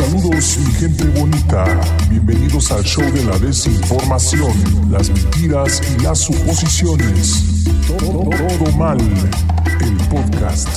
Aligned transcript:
Saludos 0.00 0.56
mi 0.56 0.72
gente 0.72 1.04
bonita, 1.20 1.64
bienvenidos 2.08 2.72
al 2.72 2.82
show 2.82 3.04
de 3.12 3.22
la 3.22 3.38
desinformación, 3.38 4.50
las 4.90 5.10
mentiras 5.10 5.82
y 5.92 6.02
las 6.02 6.20
suposiciones. 6.20 7.64
Todo, 7.86 8.30
todo 8.30 8.72
mal, 8.78 8.98
el 8.98 9.96
podcast. 10.08 10.68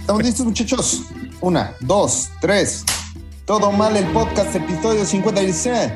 ¿Estamos 0.00 0.22
listos, 0.24 0.46
muchachos? 0.46 1.02
Una, 1.40 1.74
dos, 1.78 2.30
tres. 2.40 2.84
Todo 3.44 3.70
mal 3.70 3.96
el 3.96 4.06
podcast, 4.08 4.52
episodio 4.56 5.04
56. 5.04 5.92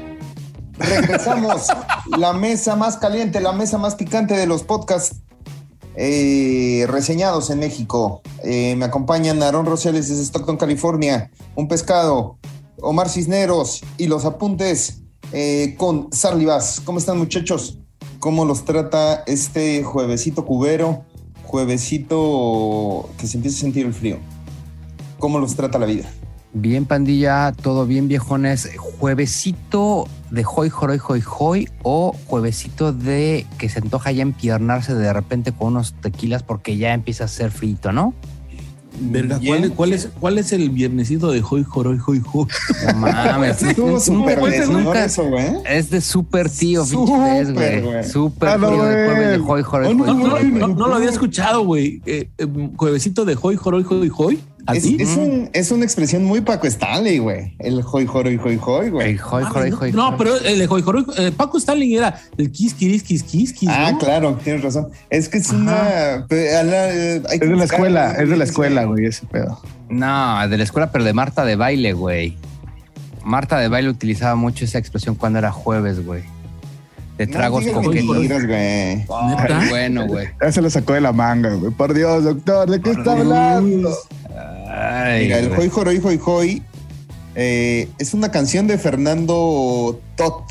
Regresamos. 0.79 1.67
la 2.17 2.33
mesa 2.33 2.77
más 2.77 2.97
caliente, 2.99 3.41
la 3.41 3.53
mesa 3.53 3.79
más 3.79 3.97
picante 3.97 4.35
de 4.35 4.47
los 4.47 4.63
podcasts 4.63 5.17
eh, 5.97 6.87
reseñados 6.89 7.51
en 7.51 7.59
México. 7.59 8.23
Eh, 8.45 8.77
me 8.77 8.85
acompañan 8.85 9.43
Aaron 9.43 9.67
Rosales 9.67 10.09
desde 10.09 10.23
Stockton, 10.23 10.57
California. 10.57 11.31
Un 11.55 11.69
pescado, 11.69 12.39
Omar 12.81 13.09
Cisneros 13.09 13.83
y 13.97 14.07
los 14.07 14.25
apuntes 14.25 15.01
eh, 15.33 15.75
con 15.79 16.13
Sarli. 16.13 16.47
¿Cómo 16.85 16.99
están, 16.99 17.19
muchachos? 17.19 17.79
¿Cómo 18.19 18.45
los 18.45 18.65
trata 18.65 19.23
este 19.27 19.83
juevesito 19.83 20.45
cubero? 20.45 21.05
Juevesito 21.45 23.09
que 23.19 23.27
se 23.27 23.37
empieza 23.37 23.59
a 23.59 23.61
sentir 23.61 23.87
el 23.87 23.95
frío. 23.95 24.19
¿Cómo 25.19 25.39
los 25.39 25.55
trata 25.57 25.79
la 25.79 25.87
vida? 25.87 26.11
Bien, 26.59 26.87
pandilla, 26.87 27.53
todo 27.53 27.85
bien, 27.85 28.09
viejones. 28.09 28.71
Juevesito 28.79 30.09
de 30.31 30.43
hoy, 30.47 30.71
joroy, 30.71 30.99
hoy, 31.07 31.23
hoy, 31.39 31.69
o 31.83 32.17
juevesito 32.29 32.95
de 32.95 33.45
que 33.59 33.69
se 33.69 33.81
antoja 33.81 34.11
ya 34.11 34.23
empiernarse 34.23 34.95
de 34.95 35.13
repente 35.13 35.53
con 35.53 35.75
unos 35.75 35.93
tequilas 36.01 36.43
porque 36.43 36.79
ya 36.79 36.95
empieza 36.95 37.25
a 37.25 37.29
ser 37.29 37.51
frito, 37.51 37.93
¿no? 37.93 38.15
Verga, 38.99 39.39
¿cuál, 39.47 39.65
es, 39.65 39.71
cuál, 39.73 39.93
es, 39.93 40.09
¿Cuál 40.19 40.39
es 40.39 40.53
el 40.55 40.71
viernesito 40.71 41.31
de 41.31 41.45
hoy, 41.47 41.63
joroy, 41.63 41.99
hoy, 42.07 42.23
hoy? 42.33 42.47
No 42.87 43.01
mames. 43.01 43.63
Estuvo 43.63 44.01
súper 44.01 44.39
eso, 44.95 45.29
güey. 45.29 45.59
Es 45.67 45.91
de 45.91 46.01
súper 46.01 46.49
tío, 46.49 46.87
pinche 46.87 47.53
güey. 47.53 48.03
Súper 48.03 48.59
no, 48.59 48.69
frío 48.69 48.83
de 48.83 49.05
jueves 49.05 49.29
de 49.29 49.45
hoy, 49.47 49.63
joroy, 49.63 49.95
no, 49.95 50.05
hoy, 50.33 50.53
no 50.53 50.89
lo 50.89 50.95
había 50.95 51.11
escuchado, 51.11 51.67
güey. 51.67 52.01
Eh, 52.07 52.31
eh, 52.39 52.47
juevesito 52.77 53.27
de 53.27 53.37
hoy, 53.39 53.57
joroy, 53.57 53.85
hoy, 53.91 54.11
hoy. 54.17 54.41
Es, 54.75 54.85
es 54.85 55.17
un- 55.17 55.51
es 55.53 55.71
una 55.71 55.85
expresión 55.85 56.25
muy 56.25 56.41
Paco 56.41 56.67
Stanley, 56.67 57.19
güey. 57.19 57.55
El 57.59 57.83
hoy, 57.93 58.07
joroy, 58.07 58.37
hoy, 58.45 58.59
hoy, 58.65 58.91
güey. 58.91 59.11
El 59.11 59.21
hoy, 59.31 59.45
joroy, 59.45 59.73
hoy, 59.81 59.93
no, 59.93 60.09
hoy. 60.09 60.15
pero 60.19 60.37
el 60.37 60.59
de 60.59 60.67
hoy, 60.69 60.83
joroy, 60.83 61.05
eh, 61.19 61.33
Paco 61.37 61.59
Stalin 61.59 61.97
era 61.99 62.19
el 62.37 62.51
kiss, 62.51 62.75
kiss, 62.75 63.03
kiss, 63.03 63.23
kiss, 63.23 63.53
kiss. 63.53 63.69
Ah, 63.71 63.93
¿no? 63.93 63.99
claro, 63.99 64.39
tienes 64.43 64.63
razón. 64.63 64.89
Es 65.11 65.29
que 65.29 65.39
es 65.39 65.51
una. 65.51 66.27
pe- 66.29 66.57
a 66.57 66.63
la- 66.65 66.93
eh, 66.93 67.23
hay 67.29 67.39
que 67.39 67.45
Es 67.45 67.51
de 67.51 67.57
la 67.57 67.65
escuela, 67.65 68.13
es 68.13 68.29
de 68.29 68.37
la 68.37 68.45
escuela, 68.45 68.85
güey, 68.85 69.07
ese 69.07 69.27
pedo. 69.27 69.61
No, 69.89 70.49
de 70.49 70.57
la 70.59 70.65
escuela, 70.65 70.91
pero 70.91 71.05
de 71.05 71.13
Marta 71.13 71.45
de 71.45 71.55
baile, 71.57 71.93
güey. 71.93 72.37
Marta 73.25 73.59
de 73.59 73.69
baile 73.69 73.89
utilizaba 73.89 74.35
mucho 74.37 74.65
esa 74.65 74.79
expresión 74.79 75.15
cuando 75.15 75.39
era 75.39 75.51
jueves, 75.53 76.05
güey. 76.05 76.23
De 77.19 77.27
No 77.27 77.33
tragos 77.33 77.65
digas 77.65 77.83
coquetos. 77.83 78.17
güey. 78.47 79.05
Ay, 79.09 79.69
bueno, 79.71 80.07
güey. 80.07 80.29
Ya 80.43 80.53
se 80.53 80.61
lo 80.61 80.69
sacó 80.69 80.93
de 80.93 81.01
la 81.01 81.13
manga, 81.13 81.55
güey. 81.55 81.73
Por 81.73 81.95
Dios, 81.95 82.25
doctor, 82.25 82.69
¿de 82.71 82.81
qué 82.81 82.91
está 82.91 83.15
Dios. 83.15 83.21
hablando? 83.27 83.91
Ay, 84.79 85.25
Mira, 85.25 85.39
el. 85.39 85.53
Hoy 85.53 85.69
Joroy 85.71 86.01
Hoy 86.05 86.21
Hoy 86.25 86.63
eh, 87.35 87.89
es 87.99 88.13
una 88.15 88.31
canción 88.31 88.67
de 88.67 88.77
Fernando 88.79 90.01
Tot. 90.17 90.43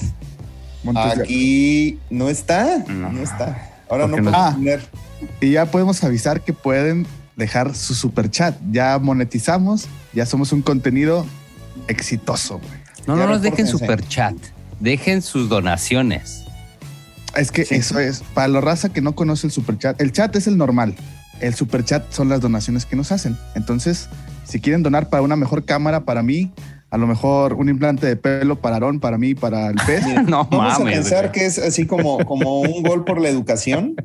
Aquí 0.96 2.00
no 2.10 2.30
está, 2.30 2.84
No. 2.88 3.12
no, 3.12 3.22
está. 3.22 3.72
Ahora 3.90 4.08
no 4.08 4.18
puedo 4.18 4.36
Ah. 4.36 4.52
poner. 4.54 4.82
Y 5.42 5.52
ya 5.52 5.66
podemos 5.66 6.04
avisar 6.04 6.42
que 6.42 6.54
pueden 6.54 7.06
dejar 7.36 7.76
su 7.76 7.94
super 7.96 8.30
chat. 8.30 8.56
Ya 8.72 8.98
monetizamos, 9.00 9.88
ya 10.14 10.26
somos 10.26 10.52
un 10.52 10.62
contenido 10.62 11.26
exitoso. 11.88 12.60
No, 13.08 13.18
Ya 13.18 13.26
no 13.26 13.32
nos 13.34 13.42
dejen 13.42 13.68
super 13.68 14.08
chat. 14.08 14.36
Dejen 14.80 15.22
sus 15.22 15.50
donaciones. 15.50 16.44
Es 17.36 17.52
que 17.52 17.66
Sí. 17.66 17.76
eso 17.76 18.00
es, 18.00 18.24
para 18.34 18.48
la 18.48 18.62
raza 18.62 18.90
que 18.90 19.02
no 19.02 19.14
conoce 19.16 19.48
el 19.48 19.52
super 19.54 19.78
chat, 19.78 20.00
el 20.02 20.12
chat 20.12 20.36
es 20.36 20.48
el 20.48 20.58
normal. 20.58 20.96
El 21.42 21.54
super 21.54 21.84
chat 21.84 22.04
son 22.12 22.30
las 22.30 22.42
donaciones 22.42 22.86
que 22.86 22.96
nos 22.96 23.12
hacen. 23.12 23.38
Entonces, 23.56 24.08
si 24.46 24.60
quieren 24.60 24.84
donar 24.84 25.10
para 25.10 25.22
una 25.24 25.36
mejor 25.36 25.66
cámara 25.66 26.06
para 26.06 26.24
mí, 26.24 26.52
a 26.90 26.98
lo 26.98 27.08
mejor 27.08 27.54
un 27.56 27.68
implante 27.70 28.08
de 28.08 28.16
pelo 28.16 28.56
para 28.62 28.76
Aarón, 28.76 29.00
para 29.00 29.18
mí, 29.18 29.36
para 29.36 29.68
el 29.68 29.76
pez. 29.86 30.04
No 30.28 30.46
Vamos 30.46 30.76
a 30.76 30.80
mames. 30.80 30.94
pensar 30.96 31.22
güey. 31.28 31.32
que 31.34 31.46
es 31.46 31.58
así 31.60 31.86
como, 31.86 32.24
como 32.26 32.62
un 32.62 32.84
gol 32.84 33.04
por 33.04 33.20
la 33.20 33.30
educación. 33.30 33.96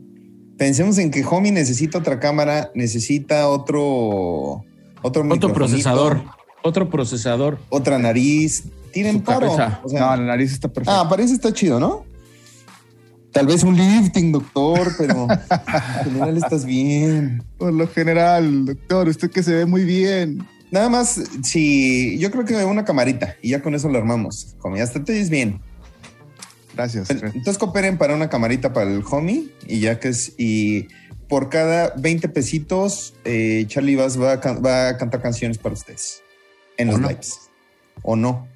Pensemos 0.58 0.98
en 0.98 1.10
que 1.10 1.24
Homie 1.24 1.52
necesita 1.52 1.98
otra 1.98 2.18
cámara, 2.20 2.70
necesita 2.74 3.48
otro 3.48 4.62
otro, 5.02 5.24
Otro 5.30 5.52
procesador. 5.54 6.22
Otro 6.62 6.90
procesador. 6.90 7.58
otra 7.70 7.98
nariz. 7.98 8.64
Tiren 8.92 9.18
Su 9.18 9.22
paro. 9.22 9.40
cabeza. 9.56 9.80
O 9.84 9.88
sea, 9.88 10.00
No, 10.00 10.16
la 10.16 10.22
nariz 10.24 10.52
está 10.52 10.68
perfecta. 10.68 11.00
ah, 11.00 11.08
parece 11.08 11.32
está 11.32 11.52
chido, 11.52 11.78
¿no? 11.80 12.04
Tal 13.32 13.46
vez 13.46 13.62
un 13.62 13.76
lifting, 13.76 14.32
doctor, 14.32 14.92
pero 14.98 15.28
en 15.30 16.04
general 16.04 16.36
estás 16.36 16.64
bien. 16.64 17.42
Por 17.58 17.72
lo 17.72 17.86
general, 17.86 18.64
doctor, 18.64 19.08
usted 19.08 19.30
que 19.30 19.42
se 19.42 19.54
ve 19.54 19.66
muy 19.66 19.84
bien. 19.84 20.46
Nada 20.70 20.88
más, 20.88 21.20
si 21.42 22.18
yo 22.18 22.30
creo 22.30 22.44
que 22.44 22.64
una 22.64 22.84
camarita 22.84 23.36
y 23.42 23.50
ya 23.50 23.62
con 23.62 23.74
eso 23.74 23.88
lo 23.88 23.98
armamos. 23.98 24.56
Homie, 24.62 24.82
hasta 24.82 25.02
te 25.04 25.12
ves 25.12 25.30
bien. 25.30 25.60
Gracias. 26.74 27.10
Entonces 27.10 27.58
cooperen 27.58 27.98
para 27.98 28.14
una 28.14 28.28
camarita 28.28 28.72
para 28.72 28.90
el 28.90 29.02
homie 29.10 29.50
y 29.66 29.80
ya 29.80 29.98
que 29.98 30.08
es 30.08 30.32
y 30.38 30.88
por 31.28 31.48
cada 31.48 31.92
20 31.96 32.28
pesitos 32.28 33.14
eh, 33.24 33.64
Charlie 33.68 33.96
Bass 33.96 34.20
va 34.20 34.34
a, 34.34 34.52
va 34.54 34.88
a 34.88 34.96
cantar 34.96 35.20
canciones 35.20 35.58
para 35.58 35.74
ustedes 35.74 36.22
en 36.76 36.88
¿O 36.88 36.92
los 36.92 37.00
no? 37.00 37.08
lives 37.08 37.50
o 38.02 38.16
no. 38.16 38.48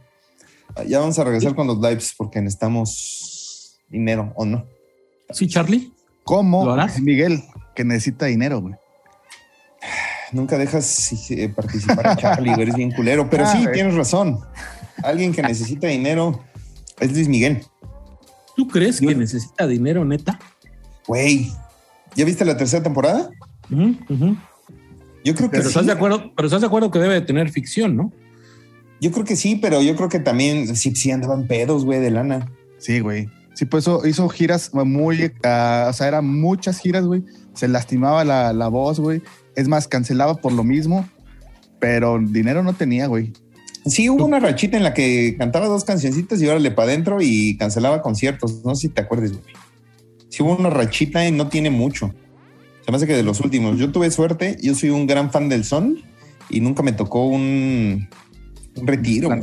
Ya 0.87 1.01
vamos 1.01 1.19
a 1.19 1.25
regresar 1.25 1.55
con 1.55 1.67
los 1.67 1.79
lives 1.79 2.15
porque 2.17 2.41
necesitamos 2.41 3.34
dinero 3.89 4.33
o 4.37 4.45
no. 4.45 4.67
¿Sí, 5.31 5.47
Charlie? 5.49 5.93
¿Cómo? 6.25 6.65
¿Lo 6.65 6.72
harás? 6.72 7.00
Miguel, 7.00 7.43
que 7.75 7.84
necesita 7.84 8.27
dinero, 8.27 8.61
güey. 8.61 8.75
Nunca 10.33 10.59
dejas 10.59 11.31
eh, 11.31 11.49
participar 11.55 12.06
a 12.09 12.17
Charlie, 12.17 12.50
güey, 12.50 12.62
eres 12.62 12.75
bien 12.77 12.91
culero, 12.91 13.28
pero 13.31 13.45
Ah, 13.45 13.53
sí, 13.53 13.62
güey. 13.62 13.72
tienes 13.75 13.95
razón. 13.95 14.41
Alguien 15.03 15.33
que 15.33 15.43
necesita 15.43 15.87
dinero 15.87 16.43
es 17.00 17.12
Luis 17.12 17.28
Miguel. 17.28 17.62
¿Tú 18.56 18.67
crees 18.69 19.00
Yo- 19.00 19.09
que 19.09 19.15
necesita 19.15 19.67
dinero, 19.67 20.05
neta? 20.05 20.39
Güey, 21.06 21.51
¿ya 22.15 22.25
viste 22.25 22.45
la 22.45 22.56
tercera 22.56 22.83
temporada? 22.83 23.31
Ujú, 23.71 23.97
ujú. 24.09 24.37
Yo 25.25 25.34
creo 25.34 25.51
que 25.51 25.59
Pero 25.59 25.62
sí. 25.65 25.69
estás 25.69 25.87
de 25.87 25.93
acuerdo, 25.93 26.33
pero 26.34 26.47
estás 26.47 26.61
de 26.61 26.66
acuerdo 26.66 26.91
que 26.91 26.99
debe 26.99 27.15
de 27.15 27.21
tener 27.22 27.51
ficción, 27.51 27.97
¿no? 27.97 28.12
Yo 29.01 29.11
creo 29.11 29.25
que 29.25 29.37
sí, 29.37 29.56
pero 29.56 29.83
yo 29.83 29.97
creo 29.97 30.09
que 30.09 30.21
también 30.21 30.75
sí, 30.77 30.95
sí 30.95 31.11
andaban 31.11 31.47
pedos, 31.47 31.84
güey, 31.84 32.01
de 32.01 32.11
lana. 32.11 32.51
Sí, 32.78 33.01
güey. 33.01 33.28
Sí, 33.54 33.65
pues 33.66 33.84
eso 33.84 34.06
hizo 34.06 34.28
giras 34.28 34.72
muy, 34.75 35.32
ah, 35.44 35.87
o 35.88 35.92
sea, 35.92 36.09
eran 36.09 36.26
muchas 36.26 36.78
giras, 36.78 37.04
güey. 37.04 37.25
Se 37.54 37.69
lastimaba 37.69 38.25
la, 38.25 38.53
la 38.53 38.69
voz, 38.69 38.98
güey. 38.98 39.22
Es 39.54 39.69
más, 39.69 39.87
cancelaba 39.87 40.34
por 40.37 40.53
lo 40.53 40.65
mismo, 40.65 41.09
pero 41.78 42.19
dinero 42.19 42.62
no 42.62 42.75
tenía, 42.75 43.06
güey. 43.06 43.32
Sí, 43.87 44.09
hubo 44.09 44.25
una 44.25 44.41
rachita 44.41 44.76
en 44.76 44.82
la 44.82 44.94
que 44.94 45.37
cantaba 45.38 45.66
dos 45.66 45.84
cancioncitas 45.84 46.41
y 46.41 46.47
órale 46.48 46.70
para 46.70 46.88
adentro 46.88 47.19
y 47.20 47.56
cancelaba 47.56 48.03
conciertos. 48.03 48.65
No 48.65 48.75
sé 48.75 48.82
si 48.82 48.88
te 48.88 49.03
acuerdas, 49.03 49.32
güey. 49.32 49.44
Sí, 50.31 50.42
hubo 50.42 50.56
una 50.56 50.71
rachita 50.71 51.26
y 51.26 51.31
no 51.31 51.48
tiene 51.48 51.71
mucho. 51.71 52.12
Se 52.84 52.91
me 52.91 52.97
hace 52.97 53.06
que 53.06 53.15
de 53.15 53.22
los 53.22 53.41
últimos. 53.41 53.78
Yo 53.78 53.92
tuve 53.92 54.10
suerte, 54.10 54.56
yo 54.60 54.75
soy 54.75 54.91
un 54.91 55.06
gran 55.06 55.31
fan 55.31 55.48
del 55.48 55.65
son 55.65 55.98
y 56.50 56.60
nunca 56.60 56.82
me 56.82 56.92
tocó 56.92 57.26
un, 57.26 58.09
un 58.75 58.86
retiro, 58.86 59.28
güey. 59.28 59.42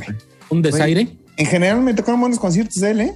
Un 0.50 0.60
desaire. 0.60 1.08
En 1.36 1.46
general 1.46 1.80
me 1.80 1.94
tocaron 1.94 2.20
buenos 2.20 2.38
conciertos 2.38 2.76
de 2.76 2.90
él, 2.90 3.00
¿eh? 3.00 3.14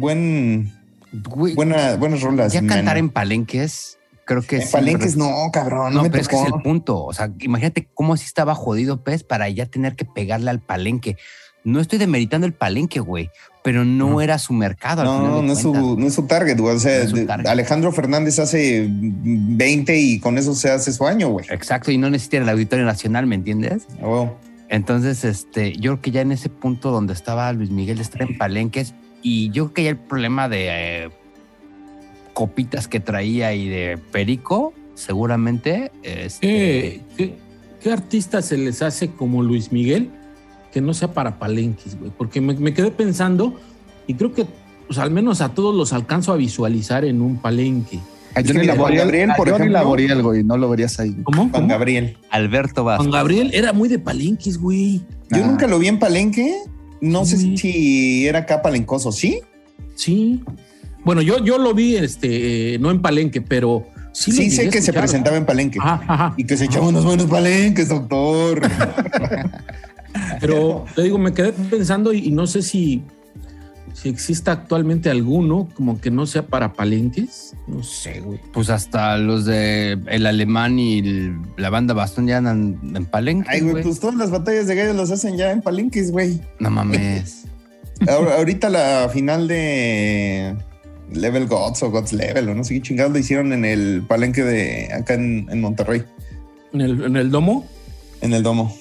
Buen, 0.00 0.72
Güey, 1.12 1.54
buena, 1.54 1.96
buenas 1.96 2.22
rolas. 2.22 2.52
ya 2.52 2.62
man. 2.62 2.68
cantar 2.68 2.96
en 2.98 3.08
palenques, 3.10 3.98
creo 4.24 4.42
que 4.42 4.56
En 4.56 4.62
sí, 4.62 4.68
palenques 4.72 5.16
¿verdad? 5.16 5.30
no, 5.44 5.50
cabrón. 5.52 5.92
No, 5.92 5.98
No, 5.98 6.02
me 6.04 6.10
pero 6.10 6.22
es 6.22 6.28
que 6.28 6.36
tocó. 6.36 6.48
es 6.48 6.54
el 6.54 6.62
punto. 6.62 7.04
O 7.04 7.12
sea, 7.12 7.30
imagínate 7.40 7.88
cómo 7.94 8.14
así 8.14 8.24
estaba 8.26 8.54
jodido 8.54 9.02
Pez 9.02 9.24
para 9.24 9.48
ya 9.48 9.66
tener 9.66 9.96
que 9.96 10.04
pegarle 10.04 10.50
al 10.50 10.60
palenque. 10.60 11.16
No 11.62 11.78
estoy 11.80 11.98
demeritando 11.98 12.46
el 12.46 12.54
palenque, 12.54 13.00
güey, 13.00 13.28
pero 13.62 13.84
no 13.84 14.06
Ujú. 14.06 14.20
era 14.22 14.38
su 14.38 14.54
mercado. 14.54 15.02
al 15.02 15.08
final 15.08 15.30
No, 15.30 15.36
de 15.42 15.46
no 15.48 15.52
es, 15.52 15.58
su, 15.58 15.98
no 15.98 16.06
es 16.06 16.14
su 16.14 16.22
target, 16.26 16.58
güey. 16.58 16.74
O 16.76 16.78
sea, 16.80 17.04
No 17.04 17.16
es. 17.18 17.46
Alejandro 17.46 17.92
Fernández 17.92 18.38
hace 18.38 18.86
20 18.88 19.98
y 20.00 20.20
con 20.20 20.38
eso 20.38 20.54
se 20.54 20.70
hace 20.70 20.92
su 20.92 21.06
año, 21.06 21.28
güey. 21.28 21.44
Exacto, 21.50 21.90
y 21.90 21.98
no 21.98 22.08
necesita 22.08 22.38
el 22.38 22.48
Auditorio 22.48 22.84
Nacional, 22.86 23.26
¿me 23.26 23.34
entiendes? 23.34 23.86
Huevo. 24.00 24.38
Entonces, 24.70 25.24
este, 25.24 25.72
yo 25.72 25.92
creo 25.92 26.00
que 26.00 26.10
ya 26.12 26.20
en 26.20 26.32
ese 26.32 26.48
punto 26.48 26.92
donde 26.92 27.12
estaba 27.12 27.52
Luis 27.52 27.70
Miguel 27.70 27.96
de 27.96 28.02
estar 28.04 28.22
en 28.22 28.38
palenques, 28.38 28.94
y 29.22 29.50
yo 29.50 29.64
creo 29.66 29.74
que 29.74 29.84
ya 29.84 29.90
el 29.90 29.96
problema 29.98 30.48
de 30.48 30.66
eh, 31.04 31.10
copitas 32.32 32.88
que 32.88 33.00
traía 33.00 33.54
y 33.54 33.68
de 33.68 33.98
perico, 34.12 34.72
seguramente. 34.94 35.90
Este, 36.02 36.40
¿Qué, 36.46 37.00
qué, 37.16 37.34
qué 37.82 37.92
artista 37.92 38.42
se 38.42 38.56
les 38.56 38.82
hace 38.82 39.10
como 39.10 39.42
Luis 39.42 39.72
Miguel 39.72 40.10
que 40.72 40.80
no 40.80 40.94
sea 40.94 41.12
para 41.12 41.38
palenques, 41.38 41.98
güey? 41.98 42.10
Porque 42.16 42.40
me, 42.40 42.54
me 42.54 42.72
quedé 42.72 42.90
pensando 42.90 43.58
y 44.06 44.14
creo 44.14 44.32
que 44.32 44.46
pues, 44.86 44.98
al 44.98 45.10
menos 45.10 45.40
a 45.40 45.54
todos 45.54 45.74
los 45.74 45.92
alcanzo 45.92 46.32
a 46.32 46.36
visualizar 46.36 47.04
en 47.04 47.20
un 47.20 47.38
palenque. 47.38 47.98
A 48.34 48.42
Johnny 48.46 48.64
Laboriel, 48.64 49.00
Gabriel, 49.02 49.30
a 49.32 49.34
por 49.36 49.48
Johnny 49.48 49.56
ejemplo. 49.62 49.78
Laboriel, 49.80 50.22
güey, 50.22 50.44
no 50.44 50.56
lo 50.56 50.68
verías 50.70 51.00
ahí. 51.00 51.16
¿Cómo? 51.24 51.38
Juan 51.42 51.50
¿Cómo? 51.50 51.66
Gabriel. 51.68 52.16
Alberto 52.30 52.84
Vázquez. 52.84 53.08
Juan 53.08 53.20
Gabriel 53.20 53.50
era 53.52 53.72
muy 53.72 53.88
de 53.88 53.98
palenques, 53.98 54.56
güey. 54.56 54.98
Yo 55.30 55.42
Ah. 55.44 55.46
nunca 55.48 55.66
lo 55.66 55.78
vi 55.80 55.88
en 55.88 55.98
Palenque. 55.98 56.56
No 57.00 57.24
sé 57.24 57.36
si 57.38 58.26
era 58.26 58.40
acá 58.40 58.62
palencoso, 58.62 59.12
¿sí? 59.12 59.40
Sí. 59.94 60.42
Bueno, 61.04 61.22
yo, 61.22 61.42
yo 61.44 61.58
lo 61.58 61.74
vi, 61.74 61.96
este, 61.96 62.74
eh, 62.74 62.78
no 62.78 62.90
en 62.90 63.00
palenque, 63.00 63.40
pero 63.40 63.86
sí. 64.12 64.32
Sí, 64.32 64.50
lo 64.50 64.56
sé 64.56 64.68
que 64.68 64.82
se 64.82 64.92
presentaba 64.92 65.36
en 65.36 65.46
Palenque. 65.46 65.78
Ajá, 65.80 66.04
ajá. 66.06 66.34
Y 66.36 66.44
que 66.44 66.56
se 66.56 66.66
echaba 66.66 66.88
unos 66.88 67.04
buenos 67.04 67.26
palenques, 67.26 67.88
doctor. 67.88 68.60
Pero 70.40 70.86
te 70.94 71.02
digo, 71.02 71.18
me 71.18 71.32
quedé 71.32 71.52
pensando 71.52 72.12
y, 72.12 72.28
y 72.28 72.30
no 72.32 72.46
sé 72.46 72.62
si, 72.62 73.04
si 73.92 74.08
exista 74.08 74.52
actualmente 74.52 75.10
alguno 75.10 75.68
como 75.74 76.00
que 76.00 76.10
no 76.10 76.26
sea 76.26 76.46
para 76.46 76.72
palenques. 76.72 77.54
No 77.66 77.82
sé, 77.82 78.20
güey. 78.20 78.40
Pues 78.52 78.70
hasta 78.70 79.16
los 79.18 79.44
de 79.44 79.98
el 80.08 80.26
alemán 80.26 80.78
y 80.78 80.98
el- 81.00 81.36
la 81.56 81.70
banda 81.70 81.94
Bastón 81.94 82.26
ya 82.26 82.38
andan 82.38 82.78
en 82.94 83.04
palenque. 83.06 83.48
Ay, 83.50 83.60
güey, 83.60 83.82
pues 83.82 84.00
todas 84.00 84.16
las 84.16 84.30
batallas 84.30 84.66
de 84.66 84.74
gallos 84.74 84.96
las 84.96 85.10
hacen 85.10 85.36
ya 85.36 85.50
en 85.52 85.60
Palenques, 85.62 86.10
güey. 86.12 86.40
No 86.58 86.70
mames. 86.70 87.44
Ahorita 88.08 88.70
la 88.70 89.10
final 89.12 89.46
de 89.46 90.56
Level 91.12 91.46
Gods 91.46 91.82
o 91.82 91.90
Gods 91.90 92.12
Level 92.14 92.48
o 92.48 92.54
no 92.54 92.64
sé 92.64 92.74
qué 92.74 92.82
chingados 92.82 93.12
lo 93.12 93.18
hicieron 93.18 93.52
en 93.52 93.64
el 93.64 94.02
Palenque 94.08 94.42
de 94.42 94.92
acá 94.94 95.14
en, 95.14 95.46
en 95.50 95.60
Monterrey, 95.60 96.02
En 96.72 96.80
el, 96.80 97.04
en 97.04 97.16
el 97.16 97.30
domo. 97.30 97.66
en 98.22 98.32
el 98.32 98.42
domo. 98.42 98.74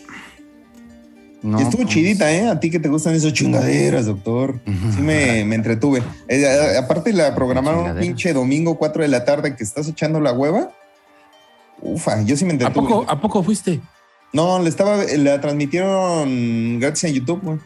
No, 1.42 1.58
Y 1.60 1.64
estuvo 1.64 1.84
pues, 1.84 1.94
chidita, 1.94 2.32
¿eh? 2.34 2.50
A 2.50 2.60
ti 2.60 2.70
que 2.70 2.80
te 2.80 2.90
gustan 2.90 3.14
esas 3.16 3.32
chingaderas, 3.34 4.06
doctor. 4.08 4.60
Sí 4.66 5.02
me, 5.02 5.46
me 5.46 5.56
entretuve. 5.56 6.04
Eh, 6.28 6.46
a- 6.46 6.80
aparte 6.80 7.14
la 7.14 7.34
programaron 7.34 7.92
un 7.92 7.98
pinche 7.98 8.34
domingo 8.34 8.78
4 8.78 9.02
de 9.04 9.08
la 9.08 9.24
tarde 9.24 9.56
que 9.56 9.64
estás 9.64 9.88
echando 9.88 10.20
la 10.20 10.34
hueva. 10.34 10.72
Ufa, 11.82 12.22
yo 12.24 12.36
sí 12.36 12.44
me 12.44 12.52
¿A 12.52 12.54
entretuve. 12.56 12.90
poco, 12.90 13.06
¿A 13.10 13.22
poco 13.22 13.42
fuiste? 13.44 13.80
No, 14.34 14.60
le 14.60 14.68
estaba, 14.70 14.98
la 15.18 15.40
transmitieron 15.42 16.80
gratis 16.80 17.06
en 17.06 17.14
YouTube, 17.14 17.42
güey. 17.42 17.58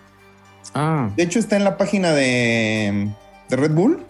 Ah, 0.75 1.09
De 1.15 1.23
hecho, 1.23 1.39
está 1.39 1.57
en 1.57 1.63
la 1.63 1.75
página 1.77 2.11
de, 2.11 3.09
de 3.49 3.55
Red 3.55 3.71
Bull. 3.71 4.05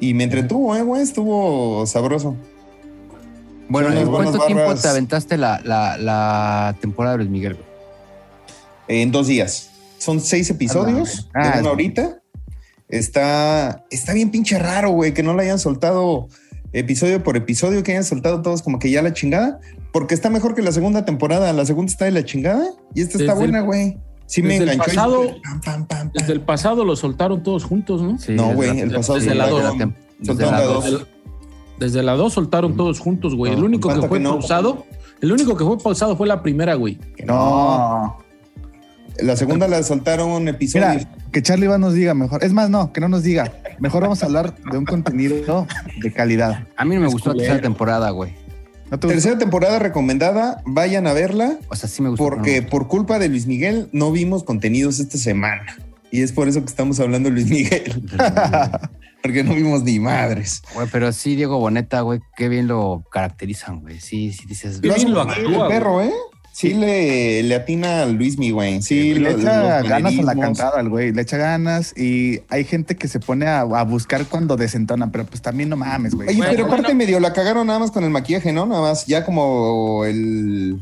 Y 0.00 0.14
me 0.14 0.24
entretuvo, 0.24 0.74
eh, 0.74 0.82
güey. 0.82 1.02
Estuvo 1.02 1.84
sabroso. 1.86 2.34
Bueno, 3.68 3.88
Son 3.88 3.98
¿en 3.98 4.08
unas 4.08 4.22
cuánto 4.24 4.46
tiempo 4.46 4.64
barras. 4.64 4.82
te 4.82 4.88
aventaste 4.88 5.36
la, 5.36 5.60
la, 5.62 5.96
la 5.98 6.74
temporada 6.80 7.16
de 7.16 7.24
Luis 7.24 7.30
Miguel? 7.30 7.54
güey? 7.54 7.69
En 8.90 9.12
dos 9.12 9.28
días. 9.28 9.70
Son 9.98 10.20
seis 10.20 10.50
episodios 10.50 11.28
Ah, 11.34 11.52
de 11.56 11.60
una 11.60 11.70
horita. 11.70 12.20
Está, 12.88 13.84
está 13.90 14.12
bien 14.14 14.30
pinche 14.30 14.58
raro, 14.58 14.90
güey, 14.90 15.14
que 15.14 15.22
no 15.22 15.32
la 15.34 15.42
hayan 15.42 15.58
soltado 15.60 16.26
episodio 16.72 17.22
por 17.22 17.36
episodio, 17.36 17.82
que 17.84 17.92
hayan 17.92 18.04
soltado 18.04 18.42
todos 18.42 18.62
como 18.62 18.78
que 18.80 18.90
ya 18.90 19.00
la 19.02 19.12
chingada. 19.12 19.60
Porque 19.92 20.14
está 20.14 20.28
mejor 20.30 20.54
que 20.54 20.62
la 20.62 20.72
segunda 20.72 21.04
temporada. 21.04 21.52
La 21.52 21.64
segunda 21.66 21.90
está 21.92 22.06
de 22.06 22.10
la 22.12 22.24
chingada 22.24 22.64
y 22.94 23.02
esta 23.02 23.18
está 23.18 23.32
Desde 23.34 23.44
buena, 23.46 23.58
el- 23.60 23.64
güey. 23.64 23.98
Sí 24.26 24.42
me 24.42 24.50
desde 24.50 24.64
el 24.64 24.70
enganchó. 24.70 24.92
y- 24.92 24.94
pasado- 24.96 25.20
pam, 25.42 25.60
pam, 25.60 25.60
pam, 25.60 25.86
pam. 25.86 26.10
desde 26.14 26.32
el 26.32 26.40
pasado 26.40 26.84
lo 26.84 26.94
soltaron 26.96 27.42
todos 27.42 27.64
juntos, 27.64 28.00
¿no? 28.02 28.18
Sí, 28.18 28.32
No, 28.32 28.54
güey, 28.54 28.78
el 28.80 28.90
pasado 28.92 29.18
desde 29.18 29.34
la 29.34 29.48
soltaron- 29.48 29.78
tem- 29.78 29.94
desde 30.18 30.26
soltaron 30.26 30.52
la 30.52 30.58
la 30.60 30.64
dos. 30.66 30.84
dos. 30.84 30.92
Desde, 30.92 31.06
desde 31.78 32.02
la 32.02 32.12
2 32.14 32.32
soltaron 32.32 32.76
todos 32.76 32.98
juntos, 33.00 33.34
güey. 33.34 33.52
El 33.52 33.62
único 33.64 33.88
que 33.88 34.06
fue 34.06 34.18
que 34.18 34.24
no. 34.24 34.30
pausado, 34.38 34.84
el 35.20 35.32
único 35.32 35.56
que 35.56 35.64
fue 35.64 35.78
pausado 35.78 36.16
fue 36.16 36.26
la 36.28 36.42
primera, 36.42 36.74
güey. 36.74 36.96
Que 37.16 37.24
no. 37.24 38.18
La 39.22 39.36
segunda 39.36 39.68
la 39.68 39.82
soltaron 39.82 40.48
episodios. 40.48 40.96
Mira, 40.96 41.10
que 41.32 41.42
Charlie 41.42 41.66
Iván 41.66 41.80
nos 41.80 41.94
diga 41.94 42.14
mejor. 42.14 42.44
Es 42.44 42.52
más, 42.52 42.70
no, 42.70 42.92
que 42.92 43.00
no 43.00 43.08
nos 43.08 43.22
diga. 43.22 43.52
Mejor 43.78 44.02
vamos 44.02 44.22
a 44.22 44.26
hablar 44.26 44.54
de 44.56 44.78
un 44.78 44.84
contenido 44.84 45.66
de 46.00 46.12
calidad. 46.12 46.66
A 46.76 46.84
mí 46.84 46.94
no 46.94 47.02
me 47.02 47.06
Es 47.06 47.12
gustó 47.12 47.30
la 47.30 47.36
tercera 47.36 47.60
temporada, 47.60 48.10
güey. 48.10 48.34
¿No 48.90 48.98
te 48.98 49.06
gustó? 49.06 49.08
Tercera 49.08 49.38
temporada 49.38 49.78
recomendada. 49.78 50.62
Vayan 50.66 51.06
a 51.06 51.12
verla. 51.12 51.58
O 51.68 51.76
sea, 51.76 51.88
sí 51.88 52.02
me 52.02 52.10
gustó. 52.10 52.24
Porque 52.24 52.62
por 52.62 52.88
culpa 52.88 53.18
de 53.18 53.28
Luis 53.28 53.46
Miguel 53.46 53.88
no 53.92 54.12
vimos 54.12 54.44
contenidos 54.44 55.00
esta 55.00 55.18
semana. 55.18 55.76
Y 56.10 56.22
es 56.22 56.32
por 56.32 56.48
eso 56.48 56.60
que 56.60 56.66
estamos 56.66 56.98
hablando 56.98 57.28
de 57.28 57.36
Luis 57.36 57.48
Miguel. 57.48 58.02
Porque 59.22 59.44
no 59.44 59.54
vimos 59.54 59.82
ni 59.82 60.00
madres. 60.00 60.62
Güey, 60.74 60.88
pero 60.90 61.12
sí, 61.12 61.36
Diego 61.36 61.58
Boneta, 61.58 62.00
güey, 62.00 62.20
qué 62.36 62.48
bien 62.48 62.66
lo 62.66 63.04
caracterizan, 63.12 63.80
güey. 63.80 64.00
Sí, 64.00 64.32
sí 64.32 64.46
dices. 64.46 64.80
Qué 64.80 64.88
bien 64.88 65.12
lo 65.12 65.20
actúa, 65.20 65.66
el 65.66 65.68
perro, 65.68 66.02
¿eh? 66.02 66.12
Sí, 66.52 66.74
Le, 66.74 67.42
le 67.42 67.54
atina 67.54 68.02
a 68.02 68.06
Luis 68.06 68.36
Miguel. 68.36 68.82
Sí, 68.82 69.14
le 69.14 69.20
lo- 69.32 69.38
echa 69.38 69.80
ganas 69.82 70.18
a 70.18 70.22
la 70.22 70.34
cantada 70.34 70.78
al 70.80 70.88
güey, 70.90 71.12
le 71.12 71.22
echa 71.22 71.36
ganas 71.38 71.96
y 71.96 72.40
hay 72.50 72.64
gente 72.64 72.96
que 72.96 73.08
se 73.08 73.18
pone 73.20 73.46
a, 73.46 73.60
a 73.60 73.82
buscar 73.84 74.26
cuando 74.26 74.56
desentona, 74.56 75.10
pero 75.10 75.24
pues 75.24 75.40
también 75.40 75.68
no 75.70 75.76
mames, 75.76 76.14
güey. 76.14 76.28
Oye, 76.28 76.36
Bueno, 76.36 76.52
pero 76.52 76.66
aparte 76.66 76.82
bueno. 76.88 76.98
medio 76.98 77.18
la 77.20 77.32
cagaron 77.32 77.66
nada 77.66 77.78
más 77.78 77.90
con 77.92 78.04
el 78.04 78.10
maquillaje, 78.10 78.52
¿no? 78.52 78.66
Nada 78.66 78.82
más 78.82 79.06
ya 79.06 79.24
como 79.24 80.04
el... 80.04 80.80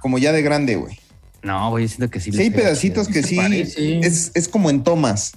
Como 0.00 0.18
ya 0.18 0.32
de 0.32 0.42
grande, 0.42 0.76
güey. 0.76 0.98
No, 1.42 1.70
güey, 1.70 1.84
yo 1.84 1.88
siento 1.88 2.10
que 2.10 2.20
sí. 2.20 2.32
Sí 2.32 2.40
hay 2.40 2.50
pedacitos 2.50 3.08
que 3.08 3.22
se 3.22 3.28
sí 3.66 4.00
es, 4.02 4.30
es 4.34 4.48
como 4.48 4.70
en 4.70 4.82
tomas. 4.82 5.32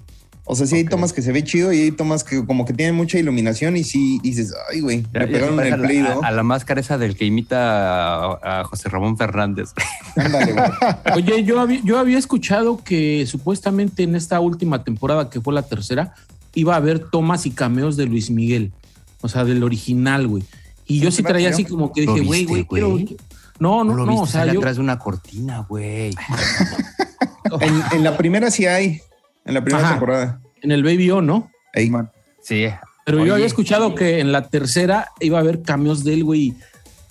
O 0.48 0.56
sea, 0.56 0.68
sí 0.68 0.76
hay 0.76 0.86
tomas 0.86 1.12
que 1.12 1.24
se 1.24 1.32
ve 1.32 1.44
chido 1.44 1.74
y 1.74 1.82
hay 1.82 1.92
tomas 1.92 2.24
que 2.24 2.46
como 2.46 2.66
que 2.66 2.74
tienen 2.74 2.94
mucha 2.94 3.18
iluminación 3.18 3.76
y 3.78 3.84
sí 3.84 4.20
y 4.22 4.30
dices, 4.30 4.54
ay, 4.72 4.82
güey, 4.82 4.98
le 5.12 5.20
ya 5.22 5.26
pegaron 5.26 5.60
en 5.60 5.74
el 5.74 5.82
play, 5.82 6.06
a, 6.22 6.30
la 6.30 6.44
máscara 6.44 6.80
esa 6.80 7.00
del 7.00 7.16
que 7.16 7.26
imita 7.26 8.16
a, 8.36 8.60
a 8.60 8.64
José 8.64 8.90
Ramón 8.90 9.18
Fernández. 9.18 9.72
Ándale, 10.16 10.54
güey. 10.54 10.66
Oye, 11.16 11.44
yo 11.44 11.60
había, 11.60 11.82
yo 11.84 11.98
había 11.98 12.20
escuchado 12.20 12.84
que 12.84 13.26
supuestamente 13.26 14.04
en 14.04 14.16
esta 14.16 14.40
última 14.40 14.84
temporada, 14.84 15.32
que 15.32 15.42
fue 15.42 15.52
la 15.52 15.64
tercera, 15.64 16.14
iba 16.54 16.76
a 16.76 16.78
haber 16.78 17.00
tomas 17.00 17.48
y 17.48 17.52
cameos 17.52 17.98
de 17.98 18.06
Luis 18.06 18.30
Miguel. 18.30 18.72
O 19.22 19.28
sea, 19.28 19.46
del 19.46 19.64
original, 19.64 20.28
güey. 20.28 20.44
Y 20.86 21.00
yo 21.00 21.10
sí 21.10 21.24
¿Te 21.24 21.30
traía 21.30 21.50
así 21.50 21.66
como 21.66 21.92
que 21.92 22.06
¿Lo 22.06 22.14
dije, 22.14 22.26
güey, 22.26 22.46
güey, 22.46 22.66
quiero- 22.66 22.92
güey? 22.92 23.18
No, 23.58 23.84
no, 23.84 23.96
lo 23.96 24.06
no, 24.06 24.12
viste 24.12 24.24
o 24.24 24.28
sea, 24.28 24.54
yo... 24.54 24.60
atrás 24.60 24.76
de 24.76 24.82
una 24.84 25.00
cortina, 25.00 25.66
güey. 25.68 26.14
En, 27.62 27.84
en 27.92 28.04
la 28.04 28.18
primera 28.18 28.50
sí 28.50 28.66
hay. 28.66 29.02
En 29.46 29.54
la 29.54 29.64
primera 29.64 29.84
Ajá. 29.86 29.94
temporada. 29.96 30.42
En 30.62 30.72
el 30.72 30.84
Baby 30.84 31.12
O, 31.12 31.22
¿no? 31.22 31.52
Ey. 31.74 31.92
Sí. 32.44 32.66
Pero 33.06 33.20
Oye. 33.20 33.28
yo 33.28 33.34
había 33.36 33.46
escuchado 33.46 33.94
que 33.96 34.20
en 34.20 34.32
la 34.32 34.50
tercera 34.50 35.10
iba 35.20 35.38
a 35.38 35.42
haber 35.42 35.62
cameos 35.62 36.04
de 36.04 36.14
él, 36.16 36.24
güey. 36.24 36.54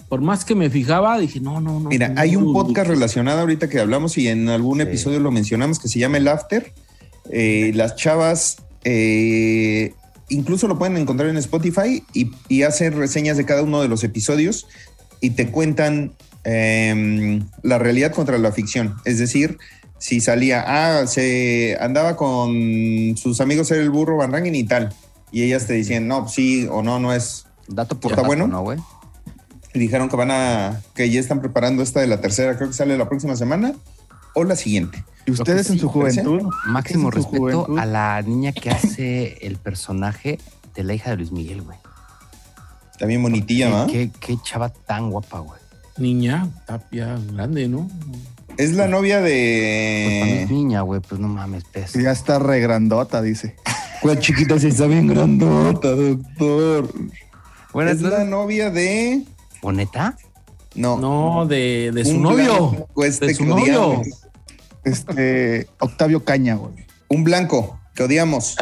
Por 0.09 0.21
más 0.21 0.45
que 0.45 0.55
me 0.55 0.69
fijaba, 0.71 1.19
dije, 1.19 1.41
no, 1.41 1.61
no, 1.61 1.81
no. 1.81 1.89
Mira, 1.89 2.09
no, 2.09 2.21
hay 2.21 2.37
un 2.37 2.47
no, 2.47 2.53
podcast 2.53 2.89
no. 2.89 2.95
relacionado 2.95 3.41
ahorita 3.41 3.69
que 3.69 3.81
hablamos 3.81 4.19
y 4.19 4.29
en 4.29 4.49
algún 4.49 4.79
Sí. 4.79 4.83
episodio 4.83 5.21
lo 5.21 5.31
mencionamos 5.31 5.79
que 5.79 5.89
se 5.89 5.99
llama 5.99 6.19
El 6.19 6.29
After. 6.29 6.73
Eh, 7.31 7.73
las 7.75 7.97
chavas 7.97 8.57
eh, 8.85 9.95
incluso 10.29 10.69
lo 10.69 10.79
pueden 10.79 10.97
encontrar 10.97 11.31
en 11.31 11.37
Spotify 11.39 12.05
y, 12.13 12.31
y 12.49 12.63
hacen 12.63 12.97
reseñas 12.99 13.37
de 13.37 13.45
cada 13.47 13.63
uno 13.63 13.81
de 13.81 13.89
los 13.89 14.05
episodios 14.05 14.67
y 15.21 15.31
te 15.31 15.49
cuentan 15.51 16.13
eh, 16.45 17.41
la 17.63 17.79
realidad 17.79 18.13
contra 18.13 18.37
la 18.39 18.53
ficción. 18.53 18.95
Es 19.05 19.19
decir, 19.19 19.59
si 19.99 20.21
salía, 20.21 20.65
ah, 20.67 21.07
se 21.07 21.77
andaba 21.81 22.17
con 22.17 23.17
sus 23.17 23.41
amigos 23.41 23.71
era 23.71 23.83
el 23.83 23.91
burro 23.91 24.17
Van 24.17 24.33
Rankin 24.33 24.55
y 24.55 24.65
tal. 24.65 24.93
Y 25.33 25.43
ellas 25.43 25.67
te 25.67 25.73
decían, 25.73 26.07
no, 26.07 26.29
sí 26.29 26.69
o 26.71 26.83
no, 26.83 26.99
no 26.99 27.13
es. 27.13 27.47
Dato 27.67 27.99
por 27.99 28.13
¿Está 28.13 28.23
dato, 28.23 28.27
bueno? 28.29 28.47
¿no, 28.47 28.63
güey? 28.63 28.79
Y 29.73 29.79
dijeron 29.79 30.09
que 30.09 30.17
van 30.17 30.31
a, 30.31 30.81
que 30.95 31.11
ya 31.11 31.19
están 31.19 31.41
preparando 31.41 31.83
esta 31.83 32.01
de 32.01 32.07
la 32.07 32.21
tercera, 32.21 32.57
creo 32.57 32.69
que 32.69 32.75
sale 32.75 32.97
la 32.97 33.09
próxima 33.09 33.35
semana 33.35 33.75
o 34.35 34.45
la 34.45 34.55
siguiente. 34.55 35.05
Y 35.27 35.33
ustedes 35.33 35.71
en 35.71 35.79
su 35.79 35.89
juventud, 35.89 36.43
Máximo 36.67 37.11
¿qué 37.11 37.19
es 37.19 37.25
en 37.25 37.31
tu 37.31 37.33
respeto 37.33 37.65
juventud? 37.65 37.79
a 37.79 37.87
la 37.87 38.23
niña 38.23 38.53
que 38.53 38.71
hace 38.71 39.39
el 39.41 39.57
personaje 39.57 40.39
de 40.75 40.85
la 40.85 40.95
hija 40.95 41.11
de 41.11 41.17
Luis 41.17 41.33
Miguel, 41.33 41.63
güey. 41.63 41.79
Está 42.93 43.07
bien 43.07 43.23
bonitilla, 43.23 43.71
¿no? 43.71 43.87
Qué, 43.87 44.11
qué 44.21 44.37
chava 44.45 44.69
tan 44.69 45.11
guapa, 45.11 45.41
güey. 45.41 45.59
Niña, 45.97 46.49
tapia, 46.67 47.19
grande, 47.33 47.67
¿no? 47.67 47.89
Es 48.57 48.73
la 48.73 48.87
novia 48.89 49.21
Pues 49.21 50.19
cuando 50.19 50.35
es 50.43 50.49
de. 50.49 50.55
niña, 50.55 50.81
güey, 50.83 51.01
pues 51.01 51.21
no 51.21 51.29
mames, 51.29 51.65
pez. 51.65 51.93
ya 51.95 52.13
está 52.13 52.39
regrandota, 52.39 53.21
dice. 53.23 53.57
Cuál 54.03 54.19
chiquita 54.21 54.59
si 54.59 54.69
está 54.69 54.87
bien 54.87 55.07
grandota, 55.07 55.91
doctor. 55.91 56.93
Bueno, 57.73 57.91
es 57.91 58.01
la 58.03 58.25
novia 58.25 58.71
de. 58.71 59.23
¿o 59.63 59.73
neta? 59.73 60.17
No. 60.75 60.99
No, 60.99 61.47
de, 61.47 61.91
de 61.95 62.05
su 62.05 62.13
un 62.17 62.23
novio. 62.23 62.71
blanco 62.71 63.05
este 63.05 63.27
De 63.29 63.35
su 63.35 63.45
novio. 63.47 63.89
odiamos. 63.89 64.09
Este, 64.85 65.67
Octavio 65.81 66.25
Caña, 66.25 66.57
güey. 66.57 66.75
Un 67.09 67.25
blanco 67.25 67.81
que 67.95 68.03
odiamos. 68.03 68.57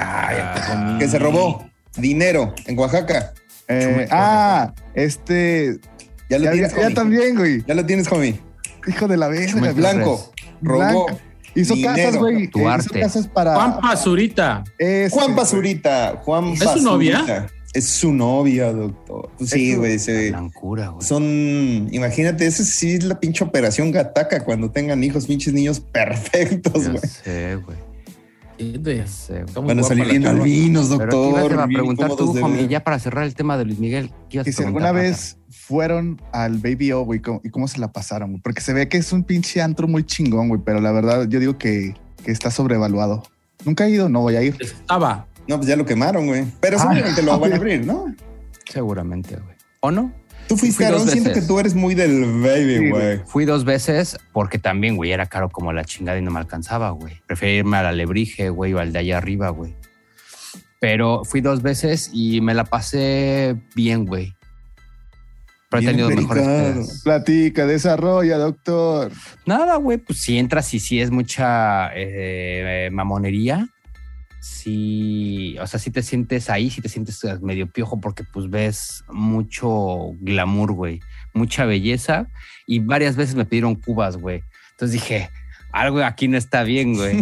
Ah, 0.00 0.96
Que 0.98 1.08
se 1.08 1.18
robó 1.18 1.66
dinero 1.96 2.54
en 2.66 2.78
Oaxaca. 2.78 3.32
Eh, 3.68 4.06
ah, 4.10 4.72
este. 4.94 5.78
Ya 6.30 6.38
lo 6.38 6.44
Ya, 6.44 6.52
tienes, 6.52 6.74
ya- 6.74 6.88
ya 6.88 6.94
también, 6.94 7.36
güey. 7.36 7.64
Ya 7.66 7.74
lo 7.74 7.84
tienes, 7.84 8.10
homie. 8.12 8.38
Hijo 8.86 9.08
de 9.08 9.16
la 9.16 9.28
verga. 9.28 9.72
Blanco. 9.72 10.32
Robó. 10.62 11.06
Hizo 11.54 11.74
dinero. 11.74 11.94
casas, 11.96 12.16
güey. 12.16 12.44
Eh, 12.44 12.50
Hizo 12.54 12.68
arte. 12.68 13.00
casas 13.00 13.26
para. 13.28 13.54
Juan 13.54 13.80
Pazurita. 13.80 14.64
Ese, 14.78 15.10
Juan 15.10 15.26
güey. 15.26 15.36
Basurita. 15.36 16.20
Juan 16.24 16.44
¿Es 16.52 16.60
su 16.60 16.82
novia? 16.82 17.46
Es 17.72 17.86
su 17.88 18.12
novia, 18.12 18.72
doctor. 18.72 19.30
Pues 19.38 19.50
sí, 19.50 19.74
güey. 19.74 19.98
se- 19.98 20.30
Blancura, 20.30 20.88
güey. 20.88 21.06
Son, 21.06 21.88
imagínate, 21.92 22.46
esa 22.46 22.64
sí 22.64 22.94
es 22.94 23.04
la 23.04 23.20
pinche 23.20 23.44
operación 23.44 23.90
gataca 23.90 24.44
cuando 24.44 24.70
tengan 24.70 25.02
hijos, 25.04 25.26
pinches 25.26 25.52
niños 25.52 25.80
perfectos, 25.92 26.88
güey. 26.88 26.98
sé, 27.24 27.56
güey. 27.56 27.76
De- 28.58 29.06
sé, 29.06 29.44
Van 29.54 29.78
a 29.78 29.82
salir 29.82 30.06
bien 30.08 30.26
albinos, 30.26 30.88
Pero 30.96 31.10
¿qué 31.10 31.16
doctor. 31.16 31.52
ibas 31.52 31.64
a 31.64 31.66
preguntar 31.66 32.10
tú, 32.16 32.30
homie? 32.42 32.68
Ya 32.68 32.82
para 32.82 32.98
cerrar 32.98 33.24
el 33.24 33.34
tema 33.34 33.58
de 33.58 33.64
Luis 33.66 33.78
Miguel, 33.78 34.10
¿qué 34.30 34.36
ibas 34.38 34.44
Que 34.44 34.50
a 34.50 34.52
si 34.54 34.62
alguna 34.62 34.92
vez 34.92 35.36
fueron 35.50 36.20
al 36.32 36.58
Baby 36.58 36.92
O, 36.92 37.02
güey, 37.02 37.20
cómo- 37.20 37.40
y 37.44 37.50
cómo 37.50 37.68
se 37.68 37.78
la 37.78 37.92
pasaron, 37.92 38.30
güey. 38.30 38.40
Porque 38.42 38.60
se 38.62 38.72
ve 38.72 38.88
que 38.88 38.96
es 38.96 39.12
un 39.12 39.24
pinche 39.24 39.60
antro 39.60 39.86
muy 39.88 40.04
chingón, 40.04 40.48
güey, 40.48 40.60
pero 40.64 40.80
la 40.80 40.90
verdad 40.92 41.26
yo 41.28 41.38
digo 41.40 41.58
que, 41.58 41.94
que 42.24 42.30
está 42.32 42.50
sobrevaluado. 42.50 43.22
Nunca 43.64 43.86
he 43.86 43.90
ido, 43.90 44.08
no 44.08 44.20
voy 44.20 44.36
a 44.36 44.42
ir. 44.42 44.56
Estaba. 44.60 45.26
No, 45.48 45.56
pues 45.56 45.68
ya 45.68 45.76
lo 45.76 45.84
quemaron, 45.84 46.26
güey. 46.26 46.44
Pero 46.60 46.76
Ah, 46.78 46.80
seguramente 46.82 47.22
lo 47.22 47.38
van 47.38 47.52
a 47.52 47.56
abrir, 47.56 47.84
¿no? 47.86 48.06
Seguramente, 48.70 49.36
güey. 49.36 49.56
¿O 49.80 49.90
no? 49.90 50.12
Tú 50.48 50.56
fuiste, 50.56 50.86
Aaron. 50.86 51.08
Siento 51.08 51.32
que 51.32 51.42
tú 51.42 51.58
eres 51.58 51.74
muy 51.74 51.94
del 51.94 52.24
baby, 52.40 52.78
Sí, 52.78 52.90
güey. 52.90 53.18
Fui 53.26 53.44
dos 53.44 53.64
veces 53.64 54.16
porque 54.32 54.58
también, 54.58 54.96
güey, 54.96 55.12
era 55.12 55.26
caro 55.26 55.50
como 55.50 55.72
la 55.72 55.84
chingada 55.84 56.18
y 56.18 56.22
no 56.22 56.30
me 56.30 56.38
alcanzaba, 56.38 56.90
güey. 56.90 57.20
Preferí 57.26 57.58
irme 57.58 57.76
al 57.78 57.86
Alebrije, 57.86 58.50
güey, 58.50 58.72
o 58.74 58.78
al 58.78 58.92
de 58.92 59.00
allá 59.00 59.18
arriba, 59.18 59.48
güey. 59.50 59.74
Pero 60.80 61.24
fui 61.24 61.40
dos 61.40 61.62
veces 61.62 62.10
y 62.12 62.40
me 62.40 62.54
la 62.54 62.64
pasé 62.64 63.56
bien, 63.74 64.04
güey. 64.04 64.34
Pero 65.70 65.82
he 65.82 65.86
tenido 65.86 66.10
mejores 66.10 66.44
pedas. 66.44 67.00
Platica, 67.02 67.66
desarrolla, 67.66 68.38
doctor. 68.38 69.10
Nada, 69.46 69.76
güey, 69.76 69.98
pues 69.98 70.20
si 70.20 70.38
entras 70.38 70.72
y 70.74 70.80
si 70.80 71.00
es 71.00 71.10
mucha 71.10 71.90
eh, 71.94 72.88
mamonería, 72.92 73.68
sí, 74.46 75.56
o 75.60 75.66
sea, 75.66 75.78
si 75.80 75.90
te 75.90 76.02
sientes 76.02 76.48
ahí, 76.50 76.70
si 76.70 76.80
te 76.80 76.88
sientes 76.88 77.20
medio 77.42 77.66
piojo 77.70 78.00
porque 78.00 78.24
pues 78.24 78.48
ves 78.50 79.04
mucho 79.12 80.12
glamour, 80.20 80.72
güey, 80.72 81.00
mucha 81.34 81.64
belleza 81.64 82.26
y 82.66 82.78
varias 82.80 83.16
veces 83.16 83.34
me 83.34 83.44
pidieron 83.44 83.74
cubas, 83.74 84.16
güey. 84.16 84.42
Entonces 84.72 84.92
dije, 85.00 85.30
algo 85.72 86.02
aquí 86.04 86.28
no 86.28 86.36
está 86.38 86.62
bien, 86.62 86.94
güey. 86.94 87.20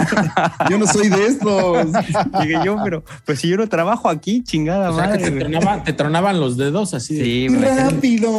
Yo 0.70 0.78
no 0.78 0.86
soy 0.86 1.08
de 1.08 1.26
estos. 1.26 1.88
Dije 2.42 2.60
yo, 2.64 2.76
pero 2.82 3.04
pues 3.24 3.38
si 3.40 3.48
yo 3.48 3.56
no 3.56 3.68
trabajo 3.68 4.08
aquí, 4.08 4.42
chingada 4.42 4.90
O 4.90 4.96
sea, 4.96 5.12
que 5.12 5.18
madre. 5.18 5.30
te, 5.30 5.38
tronaban, 5.40 5.84
te 5.84 5.92
tronaban 5.92 6.40
los 6.40 6.56
dedos 6.56 6.94
así. 6.94 7.14
de- 7.16 7.24
Sí, 7.24 7.48
¡Rápido! 7.48 8.30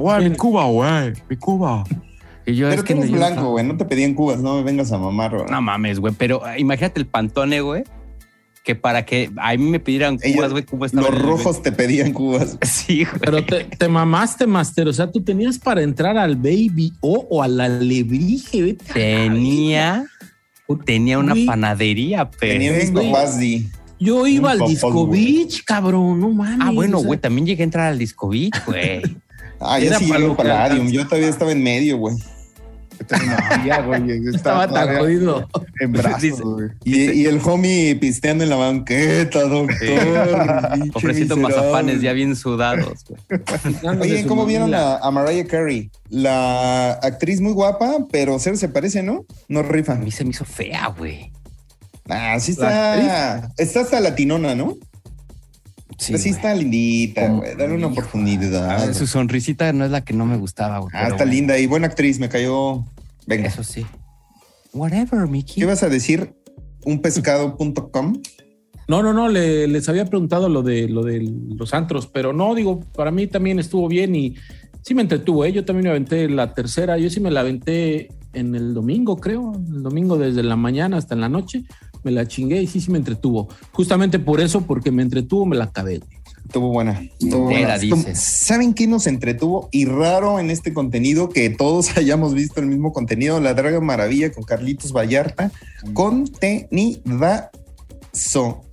güey, 0.00 0.30
mi 0.30 0.36
Cuba, 0.36 0.64
güey, 0.66 1.12
mi 1.28 1.36
Cuba. 1.36 1.84
Y 2.46 2.54
yo 2.54 2.68
Pero 2.68 2.80
es 2.80 2.86
que 2.86 2.92
eres 2.92 3.10
no 3.10 3.16
blanco, 3.16 3.50
güey. 3.50 3.64
No 3.66 3.76
te 3.76 3.84
pedían 3.84 4.14
cubas, 4.14 4.40
no 4.40 4.54
me 4.56 4.62
vengas 4.62 4.92
a 4.92 4.98
mamar, 4.98 5.34
güey. 5.36 5.50
No 5.50 5.60
mames, 5.60 5.98
güey, 5.98 6.14
pero 6.16 6.46
eh, 6.46 6.60
imagínate 6.60 7.00
el 7.00 7.06
pantone, 7.06 7.60
güey, 7.60 7.82
que 8.64 8.74
para 8.76 9.04
que 9.04 9.30
a 9.36 9.52
mí 9.56 9.64
me 9.68 9.80
pidieran 9.80 10.18
Ellos- 10.22 10.36
cubas, 10.36 10.52
güey, 10.52 10.64
Los 10.92 11.22
rojos 11.22 11.62
te 11.62 11.72
pedían 11.72 12.12
cubas. 12.12 12.56
Sí, 12.62 13.04
güey. 13.04 13.18
Pero 13.20 13.44
te, 13.44 13.64
te 13.64 13.88
mamaste, 13.88 14.46
Master. 14.46 14.86
O 14.88 14.92
sea, 14.92 15.10
tú 15.10 15.22
tenías 15.22 15.58
para 15.58 15.82
entrar 15.82 16.16
al 16.16 16.36
Baby 16.36 16.92
O 17.00 17.26
o 17.30 17.42
al 17.42 17.60
Alebrije. 17.60 18.62
vete 18.62 18.84
a 18.84 18.88
la 18.88 18.94
tenía, 19.34 20.04
tenía 20.84 21.18
una 21.18 21.32
Güey. 21.32 21.46
panadería, 21.46 22.30
pero. 22.30 22.52
Tenía 22.52 22.72
mis 22.72 22.92
güey. 22.92 23.10
papás, 23.10 23.38
di. 23.38 23.68
Yo 23.98 24.26
iba 24.26 24.50
al 24.52 24.60
Disco 24.60 25.06
güey. 25.06 25.36
Beach, 25.44 25.64
cabrón, 25.64 26.20
no 26.20 26.28
mames. 26.30 26.58
Ah, 26.60 26.70
bueno, 26.70 26.98
o 26.98 27.00
sea, 27.00 27.06
güey, 27.08 27.18
también 27.18 27.46
llegué 27.46 27.62
a 27.62 27.64
entrar 27.64 27.86
al 27.90 27.98
Disco 27.98 28.28
Beach, 28.28 28.54
güey. 28.66 29.02
Ah, 29.58 29.80
Era 29.80 29.98
sí 29.98 30.04
para 30.06 30.36
Palladium. 30.36 30.88
Yo 30.90 31.06
todavía 31.06 31.30
estaba 31.30 31.50
en 31.50 31.62
medio, 31.62 31.96
güey. 31.96 32.14
Güey. 33.86 34.34
Estaba 34.34 34.66
tan 34.68 34.96
jodido. 34.98 35.48
En 35.80 35.92
brazos, 35.92 36.22
Dice- 36.22 36.42
güey. 36.42 36.68
Y, 36.84 37.10
y 37.12 37.26
el 37.26 37.40
homie 37.44 37.96
pisteando 37.96 38.44
en 38.44 38.50
la 38.50 38.56
banqueta, 38.56 39.42
doctor. 39.42 39.76
Ofreciendo 40.94 41.36
mazapanes 41.36 42.00
ya 42.00 42.12
bien 42.12 42.34
sudados, 42.36 43.04
güey. 43.08 44.00
Oye, 44.00 44.26
¿cómo 44.26 44.46
vieron 44.46 44.74
a, 44.74 44.96
a 44.96 45.10
Mariah 45.10 45.46
Carey? 45.46 45.90
La 46.08 46.92
actriz 46.92 47.40
muy 47.40 47.52
guapa, 47.52 48.06
pero 48.10 48.38
cero 48.38 48.56
se 48.56 48.68
parece, 48.68 49.02
¿no? 49.02 49.24
No 49.48 49.62
rifa. 49.62 49.92
A 49.92 49.96
mí 49.96 50.10
se 50.10 50.24
me 50.24 50.30
hizo 50.30 50.44
fea, 50.44 50.88
güey. 50.96 51.30
Ah, 52.08 52.38
sí 52.38 52.54
¿La 52.58 52.96
está. 52.96 53.52
Está 53.58 53.80
hasta 53.80 54.00
latinona, 54.00 54.54
¿no? 54.54 54.76
Sí, 55.98 56.12
Pero 56.12 56.18
sí 56.22 56.28
está 56.30 56.54
lindita, 56.54 57.28
güey. 57.28 57.56
Dale 57.56 57.74
una 57.74 57.86
oportunidad. 57.86 58.70
Ah, 58.70 58.92
su 58.92 59.06
sonrisita 59.06 59.72
no 59.72 59.84
es 59.84 59.90
la 59.90 60.04
que 60.04 60.12
no 60.12 60.26
me 60.26 60.36
gustaba, 60.36 60.78
güey. 60.78 60.90
Ah, 60.94 61.08
está 61.08 61.24
linda 61.24 61.58
y 61.58 61.66
buena 61.66 61.86
actriz. 61.86 62.18
Me 62.18 62.28
cayó. 62.28 62.84
Venga. 63.26 63.48
Eso 63.48 63.64
sí. 63.64 63.84
Whatever, 64.72 65.26
Mickey. 65.26 65.54
¿Qué 65.56 65.64
vas 65.64 65.82
a 65.82 65.88
decir? 65.88 66.34
Unpescado.com. 66.84 68.22
No, 68.88 69.02
no, 69.02 69.12
no, 69.12 69.28
le- 69.28 69.66
les 69.66 69.88
había 69.88 70.04
preguntado 70.04 70.48
lo 70.48 70.62
de 70.62 70.88
lo 70.88 71.02
de 71.02 71.20
los 71.56 71.74
antros, 71.74 72.06
pero 72.06 72.32
no, 72.32 72.54
digo, 72.54 72.80
para 72.94 73.10
mí 73.10 73.26
también 73.26 73.58
estuvo 73.58 73.88
bien 73.88 74.14
y 74.14 74.36
sí 74.82 74.94
me 74.94 75.02
entretuvo, 75.02 75.44
¿eh? 75.44 75.52
Yo 75.52 75.64
también 75.64 75.84
me 75.84 75.90
aventé 75.90 76.28
la 76.28 76.54
tercera, 76.54 76.96
yo 76.98 77.10
sí 77.10 77.18
me 77.18 77.30
la 77.32 77.40
aventé 77.40 78.08
en 78.32 78.54
el 78.54 78.74
domingo, 78.74 79.16
creo, 79.16 79.52
el 79.54 79.82
domingo 79.82 80.16
desde 80.18 80.42
la 80.44 80.54
mañana 80.56 80.98
hasta 80.98 81.14
en 81.14 81.20
la 81.22 81.28
noche, 81.28 81.64
me 82.06 82.12
la 82.12 82.26
chingué 82.28 82.62
y 82.62 82.68
sí, 82.68 82.80
sí 82.80 82.92
me 82.92 82.98
entretuvo. 82.98 83.48
Justamente 83.72 84.20
por 84.20 84.40
eso, 84.40 84.60
porque 84.60 84.92
me 84.92 85.02
entretuvo, 85.02 85.44
me 85.44 85.56
la 85.56 85.64
acabé. 85.64 86.00
Estuvo 86.44 86.68
buena. 86.68 87.02
Estuvo 87.18 87.46
buena. 87.46 87.76
dices. 87.76 88.20
¿Saben 88.20 88.72
qué 88.74 88.86
nos 88.86 89.08
entretuvo? 89.08 89.68
Y 89.72 89.86
raro 89.86 90.38
en 90.38 90.50
este 90.52 90.72
contenido 90.72 91.28
que 91.28 91.50
todos 91.50 91.96
hayamos 91.98 92.32
visto 92.34 92.60
el 92.60 92.66
mismo 92.66 92.92
contenido. 92.92 93.40
La 93.40 93.54
Draga 93.54 93.80
Maravilla 93.80 94.30
con 94.30 94.44
Carlitos 94.44 94.92
Vallarta. 94.92 95.50
Contenidazo. 95.94 97.50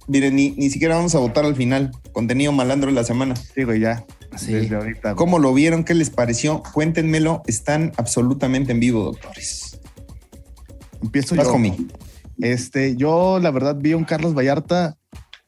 Miren, 0.07 0.35
ni, 0.35 0.51
ni 0.51 0.69
siquiera 0.69 0.95
vamos 0.95 1.15
a 1.15 1.19
votar 1.19 1.45
al 1.45 1.55
final. 1.55 1.89
Contenido 2.11 2.51
malandro 2.51 2.91
de 2.91 2.95
la 2.95 3.03
semana. 3.03 3.33
Güey, 3.55 3.79
ya. 3.79 4.05
Sí. 4.37 4.53
Desde 4.53 4.75
ahorita. 4.75 5.15
¿Cómo 5.15 5.39
lo 5.39 5.51
vieron? 5.55 5.83
¿Qué 5.83 5.95
les 5.95 6.11
pareció? 6.11 6.61
Cuéntenmelo. 6.73 7.41
Están 7.47 7.91
absolutamente 7.97 8.71
en 8.71 8.79
vivo, 8.79 9.03
doctores. 9.03 9.79
Empiezo 11.01 11.35
Vas, 11.35 11.47
yo. 11.47 11.53
homie. 11.53 11.75
Este, 12.39 12.95
yo 12.95 13.39
la 13.39 13.51
verdad 13.51 13.75
vi 13.79 13.91
a 13.93 13.97
un 13.97 14.05
Carlos 14.05 14.33
Vallarta 14.35 14.95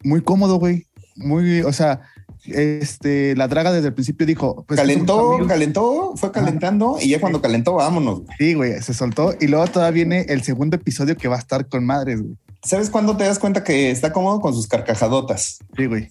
muy 0.03 0.21
cómodo, 0.21 0.57
güey. 0.57 0.85
Muy, 1.15 1.61
o 1.61 1.71
sea, 1.73 2.01
este, 2.45 3.35
la 3.35 3.47
draga 3.47 3.71
desde 3.71 3.87
el 3.87 3.93
principio 3.93 4.25
dijo, 4.27 4.65
pues 4.67 4.79
calentó, 4.79 5.37
calentó, 5.47 6.13
fue 6.15 6.31
calentando 6.31 6.97
y 7.01 7.09
ya 7.09 7.19
cuando 7.19 7.41
calentó, 7.41 7.73
vámonos. 7.75 8.21
güey. 8.23 8.37
Sí, 8.37 8.53
güey, 8.53 8.81
se 8.81 8.93
soltó 8.93 9.33
y 9.39 9.47
luego 9.47 9.65
todavía 9.67 9.91
viene 10.05 10.25
el 10.29 10.43
segundo 10.43 10.75
episodio 10.75 11.15
que 11.17 11.27
va 11.27 11.37
a 11.37 11.39
estar 11.39 11.67
con 11.67 11.85
madres, 11.85 12.21
güey. 12.21 12.35
¿Sabes 12.63 12.89
cuándo 12.89 13.15
te 13.15 13.23
das 13.23 13.39
cuenta 13.39 13.63
que 13.63 13.91
está 13.91 14.11
cómodo 14.11 14.41
con 14.41 14.53
sus 14.53 14.67
carcajadotas? 14.67 15.59
Sí, 15.77 15.85
güey. 15.85 16.09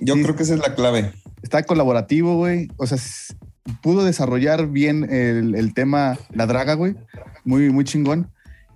Yo 0.00 0.14
Sí. 0.14 0.22
creo 0.22 0.36
que 0.36 0.42
esa 0.42 0.54
es 0.54 0.60
la 0.60 0.74
clave. 0.74 1.12
Está 1.42 1.62
colaborativo, 1.62 2.36
güey. 2.36 2.68
O 2.76 2.86
sea, 2.86 2.98
pudo 3.82 4.04
desarrollar 4.04 4.66
bien 4.68 5.04
el, 5.12 5.54
el 5.54 5.72
tema 5.72 6.18
la 6.32 6.46
draga, 6.46 6.74
güey. 6.74 6.96
Muy, 7.44 7.70
muy 7.70 7.84
chingón. 7.84 8.30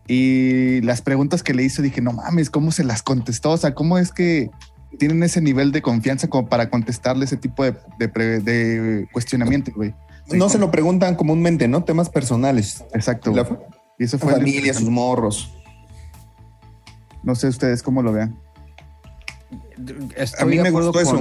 Y 0.09 0.81
las 0.81 1.03
preguntas 1.03 1.43
que 1.43 1.53
le 1.55 1.63
hizo, 1.63 1.83
dije, 1.83 2.01
no 2.01 2.13
mames, 2.13 2.49
¿cómo 2.51 2.73
se 2.73 2.83
las 2.83 3.03
contestó? 3.03 3.51
O 3.51 3.57
sea, 3.59 3.75
¿cómo 3.75 3.99
es 3.99 4.11
que 4.11 4.51
tienen 4.99 5.23
ese 5.23 5.43
nivel 5.43 5.71
de 5.71 5.83
confianza 5.83 6.29
como 6.29 6.49
para 6.49 6.71
contestarle 6.71 7.27
ese 7.27 7.37
tipo 7.37 7.63
de, 7.63 7.77
de 7.99 8.09
pre- 8.09 8.41
de 8.41 9.07
cuestionamiento, 9.13 9.71
güey? 9.77 9.95
No 10.33 10.49
se 10.49 10.59
lo 10.59 10.71
preguntan 10.71 11.15
comúnmente, 11.15 11.69
¿no? 11.69 11.85
Temas 11.85 12.09
personales. 12.09 12.85
Exacto. 12.95 13.33
La. 13.33 13.47
Y 13.99 14.05
eso 14.05 14.17
la 14.17 14.23
fue. 14.25 14.33
familia, 14.33 14.73
sus 14.75 14.89
morros. 14.89 15.53
No 17.23 17.35
sé 17.35 17.49
ustedes 17.49 17.83
cómo 17.83 18.03
lo 18.03 18.13
vean. 18.13 18.39
Estoy 20.17 20.43
A 20.43 20.47
mí 20.47 20.57
de 20.57 20.63
me 20.63 20.71
gustó 20.71 21.01
eso. 21.01 21.21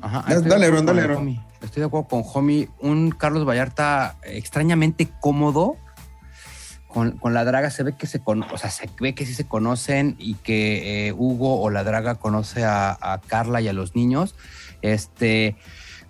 Ajá, 0.00 0.24
Dale, 0.28 0.48
dale, 0.48 0.66
acuerdo 0.66 0.94
dale, 0.94 1.14
homie. 1.14 1.40
Estoy 1.62 1.80
de 1.80 1.86
acuerdo 1.86 2.08
con 2.08 2.22
Homie. 2.32 2.68
Un 2.80 3.10
Carlos 3.10 3.46
Vallarta 3.46 4.16
extrañamente 4.24 5.08
cómodo 5.20 5.76
con, 6.92 7.12
con 7.12 7.34
la 7.34 7.44
draga. 7.44 7.70
Se 7.70 7.82
ve 7.82 7.94
que 7.96 8.06
se 8.06 8.20
cono- 8.22 8.46
o 8.52 8.58
sea, 8.58 8.70
se 8.70 8.88
ve 9.00 9.14
que 9.14 9.24
sí 9.26 9.34
se 9.34 9.46
conocen 9.46 10.16
y 10.18 10.34
que 10.34 11.08
eh, 11.08 11.12
Hugo 11.12 11.60
o 11.60 11.70
la 11.70 11.84
draga 11.84 12.16
conoce 12.16 12.64
a, 12.64 12.96
a 13.00 13.20
Carla 13.20 13.60
y 13.60 13.68
a 13.68 13.72
los 13.72 13.94
niños. 13.96 14.34
Este 14.82 15.56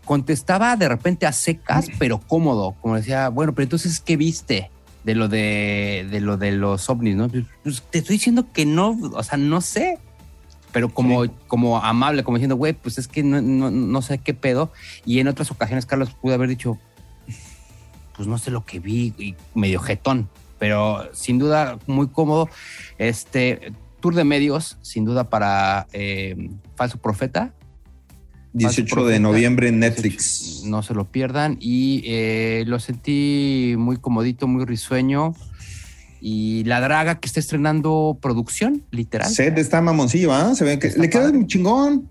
contestaba 0.05 0.77
de 0.77 0.89
repente 0.89 1.27
a 1.27 1.33
secas, 1.33 1.87
pero 1.99 2.19
cómodo. 2.19 2.75
Como 2.81 2.97
decía, 2.97 3.29
bueno, 3.29 3.55
pero 3.55 3.65
entonces, 3.65 4.01
¿qué 4.01 4.17
viste? 4.17 4.71
De 5.05 5.15
lo 5.15 5.29
de, 5.29 6.07
de 6.11 6.21
lo 6.21 6.37
de 6.37 6.53
los 6.53 6.91
ovnis, 6.91 7.15
¿no? 7.17 7.29
Pues 7.63 7.83
te 7.91 7.99
estoy 7.99 8.17
diciendo 8.17 8.47
que 8.53 8.67
no, 8.67 8.99
o 9.13 9.23
sea, 9.23 9.39
no 9.39 9.61
sé 9.61 9.99
pero 10.73 10.89
como, 10.89 11.25
como 11.49 11.79
amable, 11.79 12.23
como 12.23 12.37
diciendo, 12.37 12.55
güey, 12.55 12.75
pues 12.75 12.97
es 12.97 13.09
que 13.09 13.25
no, 13.25 13.43
no, 13.43 13.73
no 13.73 14.03
sé 14.03 14.19
qué 14.19 14.35
pedo. 14.35 14.73
Y 15.05 15.19
en 15.19 15.27
otras 15.27 15.51
ocasiones 15.51 15.85
Carlos 15.85 16.11
pudo 16.15 16.35
haber 16.35 16.49
dicho, 16.49 16.79
pues 18.17 18.29
no 18.29 18.39
sé 18.39 18.53
lo 18.53 18.65
que 18.65 18.79
vi, 18.79 19.13
y 19.19 19.35
medio 19.55 19.81
jetón, 19.81 20.29
pero 20.61 21.09
sin 21.13 21.41
duda 21.41 21.81
muy 21.89 22.07
cómodo. 22.09 22.49
Este 22.99 23.73
tour 23.99 24.15
de 24.15 24.23
medios, 24.23 24.79
sin 24.83 25.05
duda 25.05 25.29
para 25.29 25.89
eh, 25.93 26.51
Falso 26.77 26.99
Profeta. 26.99 27.53
18 28.53 29.07
de 29.07 29.21
noviembre 29.21 29.69
en 29.69 29.79
Netflix. 29.79 30.63
No 30.65 30.83
se 30.83 30.95
lo 30.95 31.11
pierdan. 31.11 31.57
Y 31.61 32.03
eh, 32.05 32.65
lo 32.67 32.79
sentí 32.79 33.75
muy 33.79 33.97
comodito, 33.97 34.47
muy 34.47 34.65
risueño. 34.65 35.35
Y 36.21 36.65
la 36.65 36.81
draga 36.81 37.19
que 37.19 37.27
está 37.27 37.41
estrenando 37.41 38.19
producción, 38.21 38.85
literal. 38.91 39.31
Seth 39.31 39.57
está 39.57 39.81
mamoncillo, 39.81 40.35
¿ah? 40.35 40.55
Se 40.55 40.65
ve 40.65 40.79
que 40.79 40.89
Está 40.89 41.01
le 41.01 41.09
queda 41.09 41.23
padre. 41.23 41.39
un 41.39 41.47
chingón. 41.47 42.09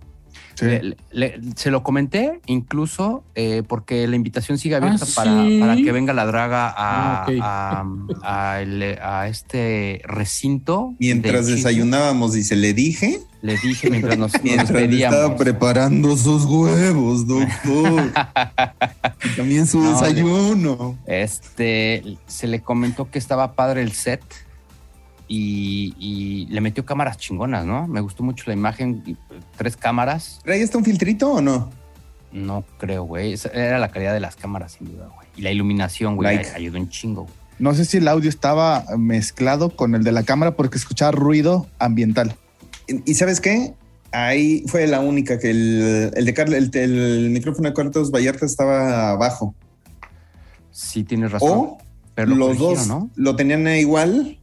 Sí. 0.59 0.65
Le- 0.65 0.97
le- 1.11 1.39
se 1.55 1.71
lo 1.71 1.83
comenté 1.83 2.39
incluso 2.47 3.23
eh, 3.35 3.63
porque 3.67 4.07
la 4.07 4.15
invitación 4.15 4.57
sigue 4.57 4.75
abierta 4.75 5.05
¿Ah, 5.05 5.11
para, 5.15 5.45
sí? 5.45 5.57
para 5.59 5.75
que 5.77 5.91
venga 5.91 6.13
la 6.13 6.25
draga 6.25 6.67
a, 6.69 7.25
Ah, 7.27 7.83
a- 8.23 8.53
a 8.53 8.61
el- 8.61 8.97
a 9.01 9.27
este 9.27 10.01
recinto. 10.05 10.93
Mientras 10.99 11.45
de 11.47 11.55
desayunábamos, 11.55 12.33
dice, 12.33 12.55
le 12.55 12.73
dije, 12.73 13.19
Le 13.41 13.57
dije 13.57 13.89
mientras 13.89 14.17
nos, 14.17 14.33
mientras 14.43 14.69
estaba 14.83 15.37
preparando 15.37 16.17
sus 16.17 16.43
huevos, 16.45 17.25
doctor. 17.25 18.11
Y 19.23 19.35
También 19.37 19.65
su 19.65 19.79
No, 19.81 19.91
desayuno. 19.91 20.97
Este, 21.05 22.17
se 22.27 22.47
le 22.47 22.61
comentó 22.61 23.09
que 23.09 23.17
estaba 23.19 23.53
padre 23.53 23.81
el 23.81 23.93
set 23.93 24.21
y, 25.29 25.93
y 25.99 26.47
le 26.47 26.59
metió 26.59 26.83
cámaras 26.85 27.17
chingonas, 27.17 27.65
¿no? 27.65 27.87
Me 27.87 28.01
gustó 28.01 28.23
mucho 28.23 28.43
la 28.47 28.53
imagen, 28.53 29.17
tres 29.55 29.77
cámaras. 29.77 30.41
¿Trae 30.43 30.61
está 30.61 30.77
un 30.77 30.83
filtrito 30.83 31.31
o 31.31 31.41
no? 31.41 31.69
No 32.33 32.65
creo, 32.79 33.03
güey. 33.03 33.33
Esa 33.33 33.49
Era 33.49 33.79
la 33.79 33.89
calidad 33.89 34.13
de 34.13 34.19
las 34.19 34.35
cámaras, 34.35 34.73
sin 34.73 34.91
duda, 34.91 35.07
güey. 35.15 35.27
Y 35.37 35.41
la 35.41 35.51
iluminación, 35.51 36.15
güey, 36.15 36.35
Like. 36.35 36.51
ayudó 36.55 36.79
un 36.79 36.89
chingo. 36.89 37.21
güey. 37.23 37.33
No 37.59 37.73
sé 37.73 37.85
si 37.85 37.97
el 37.97 38.07
audio 38.07 38.29
estaba 38.29 38.83
mezclado 38.97 39.69
con 39.69 39.93
el 39.95 40.03
de 40.03 40.11
la 40.11 40.23
cámara 40.23 40.55
porque 40.55 40.77
escuchaba 40.77 41.11
ruido 41.11 41.67
ambiental. 41.77 42.35
¿Y 42.87 43.11
y 43.11 43.13
sabes 43.15 43.39
qué? 43.39 43.73
Ahí 44.11 44.63
fue 44.67 44.87
la 44.87 45.01
única 45.01 45.37
que 45.37 45.51
el, 45.51 46.11
el 46.15 46.25
de 46.25 46.33
Carlos, 46.33 46.55
el, 46.57 46.75
el 46.75 47.29
micrófono 47.29 47.69
de 47.69 47.75
Carlos 47.75 48.09
Vallarta 48.11 48.45
estaba 48.45 49.11
abajo. 49.11 49.53
Sí, 50.71 51.03
tienes 51.03 51.31
razón. 51.31 51.49
O 51.51 51.77
pero 52.15 52.29
lo 52.29 52.35
los 52.35 52.47
corrigieron, 52.57 52.75
dos 52.75 52.87
¿no? 52.87 53.09
lo 53.15 53.35
tenían 53.35 53.67
igual 53.67 54.39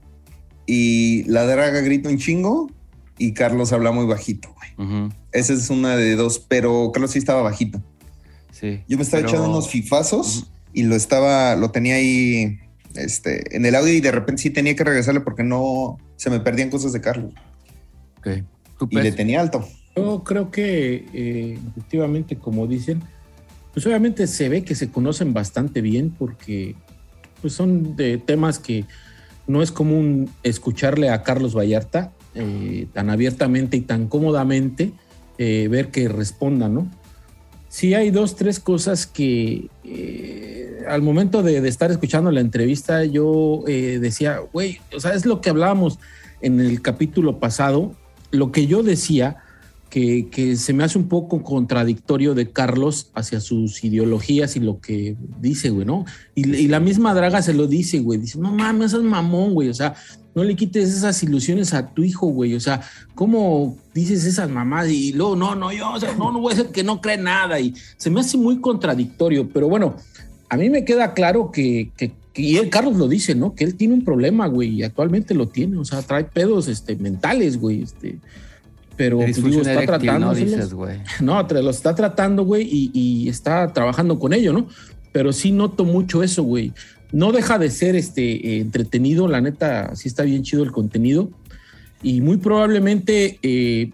y 0.67 1.25
la 1.25 1.45
draga 1.47 1.81
grita 1.81 2.09
un 2.09 2.19
chingo 2.19 2.71
y 3.19 3.33
Carlos 3.33 3.73
habla 3.73 3.93
muy 3.93 4.07
bajito. 4.07 4.55
güey. 4.77 5.11
Esa 5.33 5.53
es 5.53 5.71
una 5.71 5.97
de 5.97 6.17
dos, 6.17 6.39
pero 6.39 6.91
Carlos 6.93 7.13
sí 7.13 7.19
estaba 7.19 7.43
bajito. 7.43 7.81
Sí. 8.51 8.83
Yo 8.89 8.97
me 8.97 9.03
estaba 9.03 9.23
Pero- 9.23 9.31
echando 9.35 9.51
unos 9.51 9.69
fifazos 9.69 10.51
y 10.73 10.83
lo 10.85 10.97
estaba, 10.97 11.57
lo 11.57 11.71
tenía 11.71 11.97
ahí 11.97 12.59
este, 12.95 13.57
en 13.57 13.65
el 13.67 13.75
audio 13.75 13.93
y 13.93 14.01
de 14.01 14.11
repente 14.13 14.43
sí 14.43 14.51
tenía 14.51 14.75
que 14.75 14.85
regresarle 14.85 15.21
porque 15.21 15.43
no 15.45 15.99
se 16.17 16.31
me 16.31 16.41
perdían 16.41 16.71
cosas 16.71 16.93
de 16.95 17.01
Carlos 17.03 17.33
Ok. 18.19 18.29
¿Tú, 18.79 18.89
y 18.91 18.97
le 18.97 19.13
tenía 19.13 19.41
alto. 19.41 19.67
Yo 19.95 20.23
creo 20.25 20.51
que 20.51 21.07
eh, 21.15 21.59
efectivamente, 21.71 22.37
como 22.37 22.67
dicen, 22.67 23.03
pues 23.73 23.87
obviamente 23.87 24.27
se 24.27 24.49
ve 24.51 24.65
que 24.65 24.75
se 24.75 24.91
conocen 24.91 25.33
bastante 25.33 25.81
bien 25.81 26.11
porque 26.11 26.75
pues 27.41 27.53
son 27.55 27.97
de 27.97 28.19
temas 28.19 28.59
que 28.59 28.85
no 29.47 29.63
es 29.63 29.71
común 29.73 30.31
escucharle 30.43 31.11
a 31.11 31.23
Carlos 31.23 31.57
Vallarta 31.57 32.13
eh, 32.35 32.87
tan 32.93 33.11
abiertamente 33.11 33.77
y 33.77 33.81
tan 33.81 34.09
cómodamente 34.09 34.93
eh, 35.39 35.69
ver 35.71 35.91
que 35.91 36.09
responda, 36.09 36.69
¿no? 36.69 36.91
Sí 37.69 37.95
hay 37.95 38.11
dos, 38.11 38.37
tres 38.37 38.59
cosas 38.59 39.07
que 39.07 39.69
eh, 39.85 40.85
al 40.89 41.03
momento 41.03 41.43
de, 41.43 41.61
de 41.61 41.69
estar 41.69 41.91
escuchando 41.91 42.31
la 42.31 42.41
entrevista 42.41 43.05
yo 43.05 43.65
decía, 43.67 44.41
güey, 44.53 44.81
o 44.95 45.01
sea, 45.01 45.15
es 45.15 45.27
lo 45.27 45.41
que 45.41 45.51
hablábamos 45.51 45.99
en 46.41 46.61
el 46.61 46.81
capítulo 46.81 47.39
pasado, 47.39 47.95
lo 48.31 48.53
que 48.53 48.67
yo 48.67 48.83
decía, 48.83 49.39
que, 49.91 50.57
se 50.57 50.73
me 50.73 50.85
hace 50.85 50.99
un 50.99 51.09
poco 51.09 51.43
contradictorio 51.43 52.35
de 52.35 52.51
Carlos 52.51 53.11
hacia 53.15 53.41
sus 53.41 53.83
ideologías 53.85 54.57
y 54.57 54.61
lo 54.61 54.81
que 54.81 55.17
dice, 55.41 55.71
güey, 55.71 55.87
¿no? 55.87 56.05
Y, 56.35 56.67
la 56.69 56.81
misma 56.81 57.15
Draga 57.15 57.43
se 57.43 57.55
lo 57.55 57.67
dice, 57.67 58.01
güey, 58.01 58.21
dice, 58.21 58.39
no 58.39 58.53
mames, 58.53 58.93
es 58.93 59.03
mamón, 59.03 59.55
güey, 59.55 59.69
o 59.69 59.75
sea, 59.75 59.95
no 60.35 60.45
le 60.45 60.55
quites 60.55 60.91
esas 60.91 61.23
ilusiones 61.23 61.73
a 61.73 61.95
tu 61.95 62.03
hijo, 62.03 62.27
güey, 62.27 62.55
o 62.55 62.61
sea, 62.61 62.83
¿cómo 63.15 63.77
dices 63.95 64.25
esas 64.25 64.51
mamás? 64.51 64.89
Y 64.91 65.13
luego, 65.13 65.37
no, 65.37 65.55
no, 65.55 65.73
yo, 65.73 65.93
o 65.93 66.01
sea, 66.01 66.15
no, 66.15 66.31
no 66.31 66.41
voy 66.41 66.53
a 66.53 66.57
ser 66.57 66.67
que 66.67 66.83
no 66.83 67.01
cree 67.01 67.17
nada, 67.17 67.59
y 67.59 67.75
se 67.97 68.11
me 68.11 68.21
hace 68.21 68.37
muy 68.37 68.61
contradictorio, 68.61 69.49
pero 69.49 69.69
bueno, 69.69 69.97
a 70.49 70.57
mí 70.57 70.69
me 70.69 70.85
queda 70.85 71.15
claro 71.15 71.51
que- 71.51 71.91
y 72.35 72.59
él, 72.59 72.69
Carlos 72.69 72.97
lo 72.97 73.09
dice, 73.09 73.35
¿no? 73.35 73.55
Que 73.55 73.65
él 73.65 73.77
tiene 73.77 73.95
un 73.95 74.05
problema, 74.05 74.47
güey, 74.47 74.69
y 74.69 74.83
actualmente 74.83 75.33
lo 75.33 75.49
tiene, 75.49 75.79
o 75.79 75.85
sea, 75.87 76.03
trae 76.03 76.25
pedos 76.25 76.69
este, 76.69 76.95
mentales, 76.97 77.59
güey, 77.59 77.83
este, 77.83 78.19
pero 78.97 79.19
pues, 79.19 79.43
digo, 79.43 79.61
está 79.63 79.85
tratando, 79.87 80.27
¿no? 80.27 80.35
Dices, 80.35 80.73
no, 81.21 81.43
lo 81.43 81.71
está 81.71 81.95
tratando, 81.95 82.45
güey, 82.45 82.67
y, 82.71 82.91
y 82.93 83.29
está 83.29 83.73
trabajando 83.73 84.19
con 84.19 84.33
ello, 84.33 84.53
¿no? 84.53 84.69
Pero 85.13 85.33
sí 85.33 85.53
noto 85.53 85.85
mucho 85.85 86.23
eso, 86.23 86.43
güey. 86.43 86.73
No 87.13 87.33
deja 87.33 87.59
de 87.59 87.71
ser 87.71 87.95
este 87.97 88.23
eh, 88.33 88.61
entretenido, 88.61 89.29
la 89.29 89.41
neta, 89.41 89.95
sí 89.95 90.09
está 90.09 90.25
bien 90.25 90.43
chido 90.43 90.63
el 90.63 90.73
contenido. 90.73 91.31
Y 92.03 92.21
muy 92.21 92.37
probablemente 92.37 93.39
eh, 93.43 93.91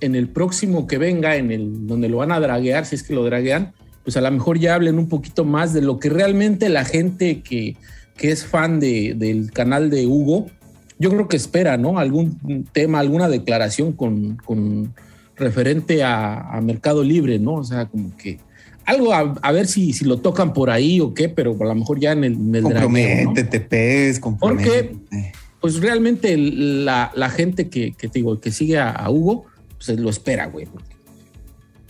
en 0.00 0.14
el 0.14 0.28
próximo 0.28 0.86
que 0.86 0.98
venga, 0.98 1.36
en 1.36 1.50
el 1.50 1.86
donde 1.86 2.08
lo 2.08 2.18
van 2.18 2.32
a 2.32 2.40
draguear, 2.40 2.84
si 2.84 2.96
es 2.96 3.02
que 3.02 3.14
lo 3.14 3.24
draguean, 3.24 3.72
pues 4.04 4.16
a 4.16 4.20
lo 4.20 4.30
mejor 4.30 4.58
ya 4.58 4.74
hablen 4.74 4.98
un 4.98 5.08
poquito 5.08 5.44
más 5.44 5.72
de 5.72 5.82
lo 5.82 5.98
que 5.98 6.08
realmente 6.08 6.68
la 6.68 6.84
gente 6.84 7.40
que, 7.42 7.76
que 8.16 8.30
es 8.30 8.44
fan 8.44 8.80
de- 8.80 9.14
del 9.16 9.50
canal 9.52 9.90
de 9.90 10.06
Hugo, 10.06 10.50
yo 10.98 11.10
creo 11.10 11.28
que 11.28 11.36
espera, 11.36 11.76
¿no? 11.76 11.98
Algún 11.98 12.66
tema, 12.72 12.98
alguna 13.00 13.28
declaración 13.28 13.92
con, 13.92 14.36
con 14.36 14.94
referente 15.36 16.02
a, 16.02 16.40
a 16.40 16.60
Mercado 16.60 17.04
Libre, 17.04 17.38
¿no? 17.38 17.54
O 17.54 17.64
sea, 17.64 17.86
como 17.86 18.16
que 18.16 18.38
algo 18.84 19.12
a, 19.12 19.34
a 19.42 19.52
ver 19.52 19.66
si, 19.66 19.92
si 19.92 20.04
lo 20.04 20.18
tocan 20.18 20.52
por 20.52 20.70
ahí 20.70 21.00
o 21.00 21.12
qué, 21.12 21.28
pero 21.28 21.54
a 21.60 21.64
lo 21.64 21.74
mejor 21.74 22.00
ya 22.00 22.12
en 22.12 22.24
el, 22.24 22.32
en 22.32 22.54
el 22.54 22.62
¿no? 22.62 22.70
Comprométete, 22.70 23.60
pez, 23.60 24.18
comprométete. 24.18 25.32
Pues 25.60 25.80
realmente 25.80 26.36
la, 26.36 27.12
la 27.14 27.30
gente 27.30 27.68
que, 27.68 27.92
que 27.92 28.08
te 28.08 28.20
digo, 28.20 28.40
que 28.40 28.50
sigue 28.50 28.78
a, 28.78 28.90
a 28.90 29.10
Hugo, 29.10 29.44
pues 29.76 29.98
lo 29.98 30.08
espera, 30.08 30.46
güey. 30.46 30.66
porque 30.66 30.94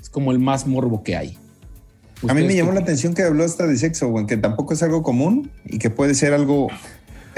Es 0.01 0.11
como 0.11 0.33
el 0.33 0.39
más 0.39 0.67
morbo 0.67 1.03
que 1.03 1.17
hay. 1.17 1.39
A 2.27 2.35
mí 2.35 2.41
me 2.41 2.41
¿Ustedes 2.41 2.57
llamó 2.57 2.73
la 2.73 2.81
atención 2.81 3.15
que 3.15 3.23
habló 3.23 3.45
hasta 3.45 3.67
de 3.67 3.77
sexo, 3.77 4.09
güey, 4.09 4.27
que 4.27 4.37
tampoco 4.37 4.75
es 4.75 4.83
algo 4.83 5.05
común 5.05 5.53
y 5.67 5.79
que 5.79 5.91
puede 5.91 6.15
ser 6.15 6.33
algo 6.33 6.67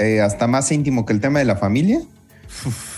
eh, 0.01 0.21
hasta 0.21 0.47
más 0.47 0.71
íntimo 0.71 1.05
que 1.05 1.13
el 1.13 1.21
tema 1.21 1.39
de 1.39 1.45
la 1.45 1.55
familia. 1.55 2.01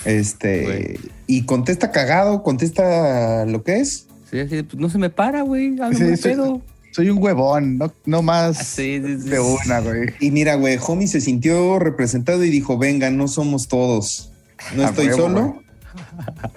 Este, 0.06 0.64
Güey. 0.64 1.00
y 1.28 1.46
contesta 1.46 1.92
cagado, 1.92 2.44
contesta 2.44 3.46
lo 3.46 3.64
que 3.64 3.80
es. 3.80 4.08
Sí, 4.32 4.40
sí, 4.50 4.64
pues 4.64 4.76
no 4.76 4.90
se 4.90 4.98
me 4.98 5.10
para, 5.10 5.42
güey. 5.44 5.76
Sí, 5.96 6.04
pedo. 6.22 6.62
Soy 6.92 7.10
un 7.10 7.22
huevón, 7.22 7.78
no, 7.78 7.92
no 8.06 8.22
más 8.22 8.58
Sí, 8.58 9.02
sí, 9.04 9.22
sí. 9.22 9.30
de 9.30 9.40
una, 9.40 9.80
güey. 9.80 10.14
Y 10.20 10.32
mira, 10.32 10.56
güey, 10.56 10.78
Homie 10.86 11.08
se 11.08 11.22
sintió 11.22 11.80
representado 11.80 12.44
y 12.44 12.50
dijo: 12.50 12.78
Venga, 12.78 13.10
no 13.10 13.28
somos 13.28 13.68
todos. 13.68 14.32
No 14.76 14.84
A 14.84 14.90
estoy 14.90 15.08
huevo, 15.08 15.18
solo. 15.22 15.64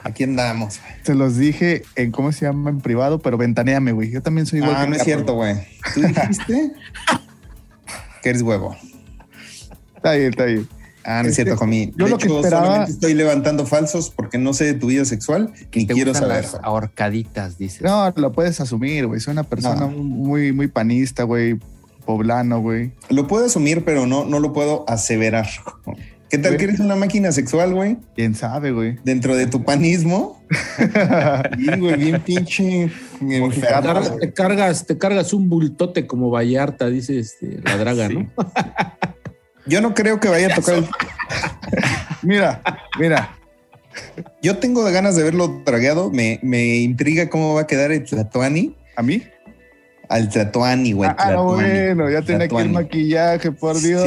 Aquí 0.03 0.25
andamos. 0.25 0.81
Se 1.03 1.15
los 1.15 1.37
dije 1.37 1.83
en 1.97 2.11
cómo 2.13 2.33
se 2.33 2.47
llama 2.47 2.71
en 2.71 2.81
privado, 2.81 3.19
pero 3.19 3.37
ventaneame, 3.37 3.93
güey. 3.93 4.11
Yo 4.11 4.23
también 4.23 4.47
soy 4.47 4.59
igual. 4.61 4.75
Ah, 4.77 4.85
que 4.85 4.91
no 4.91 4.97
es 4.97 5.03
cierto, 5.05 5.35
güey. 5.35 5.55
Tú 5.95 6.01
dijiste 6.03 6.73
que 8.23 8.29
eres 8.31 8.43
huevo. 8.43 8.77
Está 9.97 10.13
bien, 10.13 10.31
está 10.31 10.45
bien. 10.45 10.69
Ah, 11.05 11.23
no 11.23 11.29
es 11.29 11.39
Este, 11.39 11.45
cierto, 11.45 11.63
Homie. 11.63 11.93
yo 11.97 12.07
de 12.07 12.11
lo 12.11 12.19
que 12.19 12.27
esperaba- 12.27 12.65
solamente 12.67 12.93
estoy 12.93 13.15
levantando 13.15 13.65
falsos 13.65 14.11
porque 14.11 14.39
no 14.39 14.53
sé 14.55 14.65
de 14.65 14.75
tu 14.75 14.89
vida 14.89 15.05
sexual 15.05 15.53
ni 15.73 15.87
Te 15.87 15.95
quiero 15.95 16.13
saber. 16.15 16.43
las 16.43 16.59
ahorcaditas, 16.63 17.59
dices. 17.59 17.83
No, 17.83 18.13
lo 18.17 18.33
puedes 18.33 18.61
asumir, 18.61 19.07
güey. 19.07 19.21
Soy 19.21 19.33
una 19.33 19.45
persona 19.45 19.83
No. 19.83 19.89
muy, 19.91 20.53
muy 20.53 20.67
panista, 20.67 21.23
güey. 21.23 21.59
Poblano, 22.05 22.61
güey. 22.61 22.93
Lo 23.09 23.27
puedo 23.29 23.47
asumir, 23.47 23.85
pero 23.85 24.07
no, 24.07 24.25
no 24.25 24.39
lo 24.41 24.53
puedo 24.53 24.85
aseverar. 24.89 25.47
¿Qué 26.29 26.39
tal 26.39 26.53
Güey. 26.53 26.59
que 26.59 26.65
eres 26.65 26.81
una 26.81 26.97
máquina 26.97 27.31
sexual, 27.31 27.73
güey? 27.73 27.99
¿Quién 28.17 28.35
sabe, 28.35 28.73
güey? 28.73 28.99
Dentro 29.05 29.37
de 29.37 29.47
tu 29.47 29.63
panismo. 29.65 30.43
Sí, 31.57 31.67
güey, 31.79 31.97
bien 31.97 32.21
pinche. 32.21 32.91
Cargas- 33.69 34.19
te, 34.21 34.33
cargas, 34.33 34.87
te 34.87 34.99
cargas 34.99 35.33
un 35.33 35.49
bultote 35.49 36.07
como 36.07 36.31
Vallarta, 36.31 36.89
dice 36.89 37.19
este, 37.19 37.61
la 37.65 37.77
draga, 37.77 38.09
¿no? 38.09 38.29
Yo 39.67 39.81
no 39.81 39.95
creo 39.95 40.21
que 40.21 40.29
vaya 40.29 40.49
a 40.49 40.55
tocar 40.55 40.77
el... 40.77 40.87
Mira, 42.23 42.63
mira. 42.99 43.37
Yo 44.43 44.59
tengo 44.59 44.83
ganas 44.85 45.17
de 45.17 45.23
verlo 45.23 45.63
tragueado. 45.65 46.11
Me, 46.11 46.39
me 46.43 46.77
intriga 46.77 47.29
cómo 47.29 47.55
va 47.55 47.63
a 47.63 47.67
quedar 47.67 47.93
el 47.93 48.05
Tlatoani. 48.05 48.75
¿A 48.97 49.03
mí? 49.03 49.23
Al 50.09 50.29
Tlatoani, 50.29 50.93
güey. 50.93 51.11
Ah, 51.17 51.37
bueno, 51.37 52.09
ya 52.11 52.23
tiene 52.23 52.45
aquí 52.45 52.57
el 52.57 52.71
maquillaje, 52.71 53.53
por 53.53 53.81
Dios. 53.81 54.03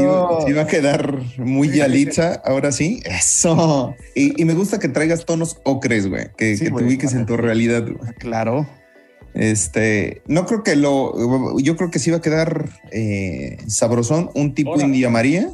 sí 0.46 0.54
va 0.54 0.62
a 0.62 0.68
quedar 0.68 1.18
muy 1.38 1.70
Yalitza, 1.70 2.42
ahora 2.46 2.72
sí. 2.72 3.02
Eso. 3.06 3.96
Y, 4.16 4.42
y 4.42 4.46
me 4.46 4.54
gusta 4.54 4.80
que 4.80 4.88
traigas 4.88 5.26
tonos 5.26 5.58
ocres, 5.64 6.08
güey. 6.08 6.28
Que, 6.38 6.56
Sí, 6.58 6.66
que 6.66 6.72
te 6.72 6.84
ubiques 6.84 7.14
en 7.14 7.26
tu 7.26 7.36
realidad, 7.38 7.84
güey. 7.84 8.14
Claro. 8.16 8.68
Este, 9.34 10.22
no 10.28 10.46
creo 10.46 10.64
que 10.64 10.76
lo, 10.76 11.58
yo 11.60 11.76
creo 11.78 11.92
que 11.92 12.00
sí 12.00 12.12
va 12.12 12.18
a 12.18 12.22
quedar 12.22 12.70
eh, 12.92 13.58
sabrosón, 13.68 14.32
un 14.36 14.54
tipo 14.54 14.72
Órale. 14.72 14.86
India 14.88 15.10
María, 15.10 15.50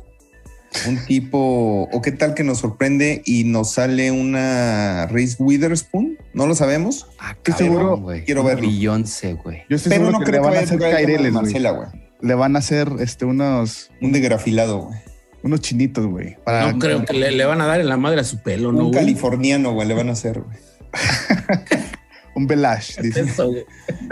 un 0.88 1.06
tipo, 1.06 1.84
o 1.92 2.02
qué 2.02 2.12
tal 2.12 2.34
que 2.34 2.44
nos 2.44 2.60
sorprende 2.60 3.22
y 3.26 3.44
nos 3.44 3.74
sale 3.74 4.12
una 4.12 5.08
Reese 5.08 5.38
Witherspoon, 5.40 6.18
no 6.34 6.48
lo 6.48 6.56
sabemos, 6.56 7.08
Ah, 7.20 7.32
Estoy 7.46 7.54
seguro, 7.68 8.06
quiero 8.26 8.44
verlo. 8.44 8.68
Beyoncé, 8.68 9.34
güey. 9.34 9.64
Yo 9.70 9.76
estoy 9.78 9.90
pero 9.92 10.06
seguro 10.06 10.20
no 10.20 10.26
que 10.26 10.32
creo 10.32 10.42
le 10.42 10.42
que 10.42 10.42
van 10.42 10.48
a 10.48 10.50
vaya 10.50 10.60
a 10.62 10.64
hacer 10.64 10.80
caireles. 11.06 11.32
Marcela, 11.34 11.72
güey. 11.72 11.88
Le 12.22 12.34
van 12.34 12.56
a 12.56 12.60
hacer 12.60 12.90
este, 13.00 13.26
unos, 13.26 13.92
Un 14.02 14.12
degrafilado, 14.12 14.80
güey. 14.88 15.00
unos 15.44 15.62
chinitos, 15.62 16.08
güey. 16.08 16.38
para- 16.44 16.72
No 16.72 16.80
creo 16.80 17.06
que 17.06 17.14
le, 17.14 17.32
le 17.32 17.46
van 17.46 17.62
a 17.62 17.68
dar 17.68 17.80
en 17.82 17.88
la 17.90 17.98
madre 17.98 18.22
a 18.22 18.24
su 18.24 18.42
pelo, 18.42 18.72
¿no? 18.72 18.86
un 18.88 18.92
californiano, 18.94 19.74
güey, 19.74 19.88
le 19.88 19.94
van 19.94 20.10
a 20.10 20.14
hacer, 20.14 20.42
güey. 20.42 20.58
Un 22.36 22.48
Belash, 22.48 23.00
dice. 23.00 23.26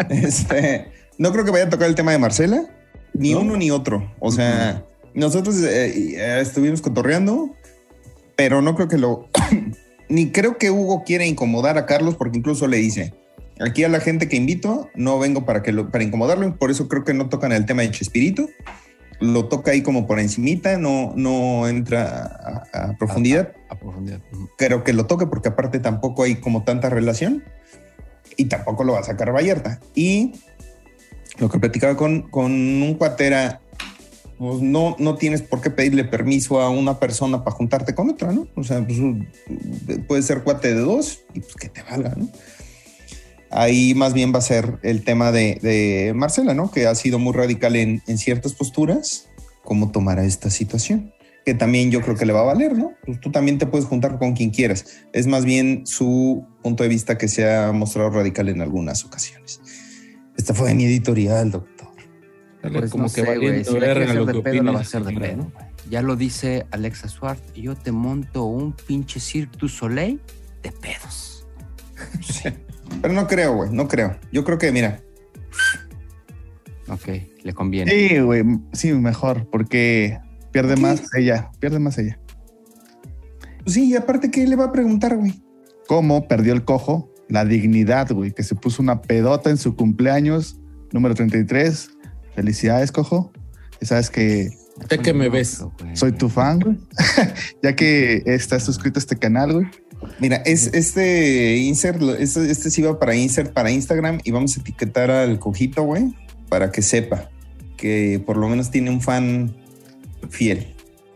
Este, 0.10 0.88
no 1.18 1.32
creo 1.32 1.46
que 1.46 1.52
vaya 1.52 1.66
a 1.66 1.70
tocar 1.70 1.88
el 1.88 1.96
tema 1.96 2.12
de 2.12 2.18
Marcela, 2.18 2.66
ni 3.14 3.34
¿No? 3.34 3.42
uno 3.42 3.58
ni 3.58 3.70
otro. 3.70 4.12
O 4.20 4.32
sea, 4.32 4.86
nosotros 5.14 5.62
eh, 5.62 6.16
eh, 6.16 6.40
estuvimos 6.42 6.82
cotorreando, 6.82 7.54
pero 8.36 8.62
no 8.62 8.76
creo 8.76 8.88
que 8.88 8.98
lo. 8.98 9.28
ni 10.10 10.32
creo 10.32 10.58
que 10.58 10.72
Hugo 10.72 11.04
quiera 11.06 11.26
incomodar 11.26 11.78
a 11.78 11.86
Carlos, 11.86 12.16
porque 12.16 12.38
incluso 12.38 12.68
le 12.68 12.78
dice: 12.78 13.14
aquí 13.60 13.84
a 13.84 13.90
la 13.90 14.00
gente 14.00 14.28
que 14.28 14.38
invito, 14.38 14.90
no 14.96 15.20
vengo 15.20 15.46
para, 15.46 15.62
que 15.62 15.74
lo, 15.74 15.92
para 15.92 16.04
incomodarlo, 16.04 16.48
y 16.48 16.52
por 16.52 16.72
eso 16.72 16.88
creo 16.88 17.04
que 17.04 17.14
no 17.14 17.30
tocan 17.30 17.52
el 17.52 17.66
tema 17.66 17.82
de 17.84 17.92
Chespirito. 17.92 18.50
Lo 19.20 19.46
toca 19.46 19.72
ahí 19.72 19.84
como 19.84 20.08
por 20.08 20.20
encimita, 20.20 20.78
no, 20.78 21.14
no 21.16 21.68
entra 21.68 22.66
a, 22.74 22.88
a 22.90 22.98
profundidad 22.98 23.54
A 23.70 23.80
profundidad. 23.80 24.20
Creo 24.58 24.84
que 24.84 24.92
lo 24.92 25.06
toque 25.06 25.28
porque 25.28 25.50
aparte 25.50 25.80
tampoco 25.80 26.24
hay 26.24 26.36
como 26.36 26.64
tanta 26.64 26.90
relación 26.90 27.44
y 28.38 28.46
tampoco 28.46 28.84
lo 28.84 28.94
va 28.94 29.00
a 29.00 29.04
sacar 29.04 29.34
Vallarta. 29.34 29.80
Y 29.96 30.34
lo 31.38 31.50
que 31.50 31.60
platicaba 31.60 31.98
con, 31.98 32.24
con 32.24 32.52
un 32.52 32.96
cuatera, 32.96 33.62
pues 34.38 34.62
no, 34.62 34.96
no 35.00 35.16
tienes 35.16 35.42
por 35.42 35.62
qué 35.62 35.70
pedirle 35.70 36.04
permiso 36.04 36.60
a 36.62 36.70
una 36.70 37.00
persona 37.00 37.44
para 37.44 37.56
juntarte 37.56 37.96
con 37.96 38.10
otra, 38.10 38.32
¿no? 38.32 38.48
O 38.56 38.64
sea, 38.64 38.86
pues 38.86 39.00
puede 40.08 40.22
ser 40.22 40.44
cuate 40.44 40.74
de 40.74 40.82
dos 40.82 41.22
y 41.34 41.40
pues 41.40 41.56
que 41.56 41.70
te 41.70 41.82
valga, 41.84 42.14
¿no? 42.16 42.30
Ahí 43.50 43.94
más 43.94 44.14
bien 44.14 44.34
va 44.34 44.40
a 44.40 44.42
ser 44.42 44.80
el 44.82 45.04
tema 45.04 45.32
de, 45.32 45.60
de 45.62 46.14
Marcela, 46.16 46.54
¿no? 46.54 46.72
Que 46.72 46.88
ha 46.88 46.96
sido 46.96 47.20
muy 47.20 47.34
radical 47.34 47.76
en, 47.76 48.02
en 48.08 48.18
ciertas 48.18 48.54
posturas, 48.54 49.30
cómo 49.64 49.92
tomará 49.92 50.26
esta 50.26 50.50
situación 50.50 51.14
que 51.46 51.54
también 51.54 51.92
yo 51.92 52.02
creo 52.02 52.16
que 52.16 52.26
le 52.26 52.34
va 52.34 52.42
a 52.42 52.46
valer, 52.46 52.78
¿no? 52.78 52.94
Pues 53.06 53.20
tú 53.20 53.32
también 53.32 53.58
te 53.58 53.66
puedes 53.66 53.86
juntar 53.86 54.18
con 54.18 54.34
quien 54.34 54.50
quieras. 54.50 54.86
Es 55.12 55.28
más 55.28 55.46
bien 55.46 55.86
su 55.86 56.46
punto 56.64 56.84
de 56.84 56.90
vista 56.90 57.18
que 57.18 57.28
se 57.28 57.48
ha 57.54 57.72
mostrado 57.72 58.10
radical 58.10 58.50
en 58.50 58.62
algunas 58.62 59.06
ocasiones. 59.06 59.62
Esta 60.36 60.56
fue 60.56 60.74
mi 60.74 60.86
editorial, 60.86 61.52
doctor. 61.52 61.90
Pues 62.62 62.90
como 62.90 63.04
no 63.04 63.10
que 63.10 63.22
sé, 63.22 63.28
valiendo 63.28 63.72
Si 63.72 63.80
la 63.80 63.92
hacer 63.92 64.16
lo 64.16 64.26
de 64.26 64.34
que 64.34 64.42
pedo, 64.42 64.64
la 64.64 64.72
va 64.72 64.80
a 64.80 64.82
hacer 64.82 65.04
de 65.04 65.14
pedo. 65.14 65.52
Ya 65.90 66.02
lo 66.02 66.16
dice 66.16 66.66
Alexa 66.72 67.10
Suart. 67.10 67.54
Yo 67.54 67.76
te 67.76 67.92
monto 67.92 68.46
un 68.46 68.74
pinche 68.74 69.20
Cirque 69.20 69.58
du 69.60 69.68
Soleil 69.68 70.20
de 70.64 70.72
pedos. 70.72 71.46
Pero 73.02 73.14
no 73.14 73.28
creo, 73.28 73.54
güey, 73.56 73.70
no 73.72 73.88
creo. 73.88 74.18
Yo 74.32 74.44
creo 74.44 74.58
que, 74.58 74.72
mira, 74.72 75.02
Ok, 76.90 77.08
le 77.44 77.54
conviene. 77.54 77.92
Sí, 77.92 78.20
güey, 78.20 78.44
sí, 78.74 78.94
mejor, 78.94 79.50
porque 79.50 80.20
pierde 80.52 80.76
¿Qué? 80.76 80.82
más 80.82 81.02
ella, 81.16 81.50
pierde 81.60 81.80
más 81.80 81.98
ella. 81.98 82.20
pues 83.64 83.74
sí, 83.74 83.90
y 83.90 83.96
aparte, 83.96 84.30
¿qué 84.30 84.46
le 84.46 84.56
va 84.56 84.66
a 84.66 84.72
preguntar, 84.72 85.16
güey? 85.16 85.34
¿Cómo 85.88 86.28
perdió 86.28 86.54
el 86.54 86.64
cojo? 86.64 87.12
La 87.30 87.46
dignidad, 87.46 88.12
güey, 88.12 88.32
que 88.32 88.44
se 88.44 88.56
puso 88.56 88.82
una 88.82 89.02
pedota 89.02 89.50
en 89.50 89.58
su 89.58 89.76
cumpleaños, 89.76 90.58
número 90.92 91.16
33. 91.16 91.90
Felicidades, 92.36 92.92
cojo. 92.92 93.32
Ya 93.82 93.88
sabes 93.88 94.10
que 94.10 94.50
Sé 94.90 95.00
que 95.00 95.14
me 95.14 95.30
ves. 95.30 95.62
Güey. 95.80 95.96
soy 95.96 96.12
tu 96.12 96.30
fan, 96.30 96.60
güey. 96.60 96.78
ya 97.64 97.76
que 97.76 98.24
estás 98.26 98.64
suscrito 98.64 99.00
a 99.00 99.02
este 99.02 99.18
canal, 99.18 99.54
güey. 99.54 99.68
Mira, 100.20 100.38
es 100.38 100.68
este 100.74 101.58
insert, 101.58 102.02
este, 102.20 102.52
este 102.52 102.70
sí 102.70 102.82
va 102.82 103.00
para 103.00 103.16
insert 103.16 103.54
para 103.54 103.72
Instagram 103.72 104.20
y 104.24 104.32
vamos 104.32 104.58
a 104.58 104.60
etiquetar 104.60 105.10
al 105.10 105.40
cojito, 105.40 105.84
güey, 105.84 106.14
para 106.50 106.72
que 106.72 106.82
sepa 106.82 107.30
que 107.78 108.22
por 108.26 108.38
lo 108.38 108.50
menos 108.50 108.72
tiene 108.72 108.90
un 108.90 109.02
fan 109.02 109.56
fiel. 110.30 110.74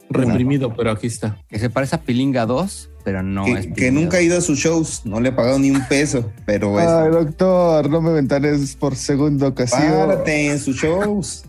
Reprimido, 0.10 0.74
pero 0.74 0.92
aquí 0.92 1.08
está. 1.08 1.38
Que 1.50 1.60
se 1.60 1.70
parece 1.70 1.96
a 1.96 2.02
Pilinga 2.02 2.46
2, 2.46 2.90
pero 3.08 3.24
no 3.24 3.48
es 3.48 3.68
que, 3.68 3.90
nunca 3.90 4.18
ha 4.18 4.22
ido 4.22 4.38
a 4.38 4.42
sus 4.42 4.60
shows, 4.60 5.04
no 5.06 5.22
le 5.22 5.30
ha 5.30 5.36
pagado 5.38 5.58
ni 5.60 5.72
un 5.72 5.82
peso, 5.88 6.30
pero 6.46 6.78
es, 6.78 6.86
Ay, 6.86 7.10
doctor, 7.10 7.90
no 7.90 8.02
me 8.02 8.12
ventanes 8.12 8.76
por 8.76 8.98
segunda 8.98 9.48
ocasión. 9.48 9.82
párate 9.82 10.48
en 10.52 10.60
sus 10.60 10.76
shows. 10.76 11.46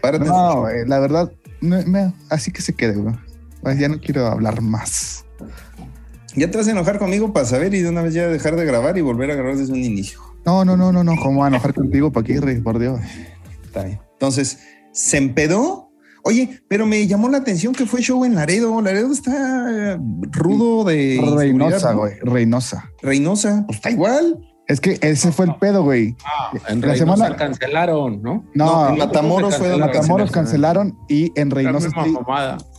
Párate 0.00 0.26
en 0.26 0.30
sus 0.30 0.36
No, 0.36 0.68
shows. 0.70 0.86
la 0.88 1.00
verdad, 1.00 1.32
me- 1.60 1.84
me- 1.86 2.12
así 2.30 2.52
que 2.52 2.62
se 2.62 2.72
quede, 2.74 2.94
güey. 2.94 3.16
Ya 3.80 3.88
no 3.88 3.98
quiero 3.98 4.28
hablar 4.28 4.60
más. 4.62 5.24
Ya 6.36 6.48
te 6.48 6.56
vas 6.56 6.68
a 6.68 6.70
enojar 6.70 7.00
conmigo 7.00 7.32
para 7.32 7.46
saber 7.46 7.74
y 7.74 7.80
de 7.80 7.88
una 7.88 8.02
vez 8.02 8.14
ya 8.14 8.28
dejar 8.28 8.54
de 8.54 8.64
grabar 8.64 8.96
y 8.96 9.00
volver 9.00 9.28
a 9.32 9.34
grabar 9.34 9.56
desde 9.56 9.72
un 9.72 9.82
inicio. 9.82 10.20
No, 10.46 10.64
no, 10.64 10.76
no, 10.76 10.92
no, 10.92 11.02
no. 11.02 11.16
¿Cómo 11.20 11.44
a 11.44 11.48
enojar 11.48 11.74
contigo, 11.74 12.12
Paquirri? 12.12 12.60
Por 12.60 12.78
Dios. 12.78 13.00
Está 13.64 13.82
bien. 13.82 13.98
Entonces, 14.12 14.60
se 14.92 15.16
empedó. 15.16 15.90
Oye, 16.24 16.60
pero 16.68 16.86
me 16.86 17.06
llamó 17.06 17.28
la 17.28 17.38
atención 17.38 17.74
que 17.74 17.84
fue 17.86 18.00
show 18.00 18.24
en 18.24 18.34
Laredo. 18.34 18.80
Laredo 18.80 19.12
está 19.12 19.94
eh, 19.94 19.98
rudo 20.30 20.84
de 20.84 21.20
Reynosa, 21.36 21.92
güey. 21.94 22.14
Reynosa. 22.22 22.90
Reynosa, 23.02 23.64
pues 23.66 23.76
está 23.78 23.90
igual. 23.90 24.38
Es 24.68 24.80
que 24.80 24.96
ese 25.02 25.32
fue 25.32 25.46
el 25.46 25.56
pedo, 25.56 25.82
güey. 25.82 26.14
En 26.68 26.80
La 26.80 26.86
Reynosa 26.92 27.16
semana- 27.16 27.36
cancelaron, 27.36 28.22
¿no? 28.22 28.44
No, 28.54 28.84
No, 28.84 28.88
en 28.90 28.98
Matamoros 28.98 29.56
fue 29.56 29.68
donde 29.68 29.86
Matamoros 29.86 30.30
cancelaron 30.30 30.96
y 31.08 31.32
en 31.38 31.48
La 31.48 31.54
Reynosa 31.56 31.90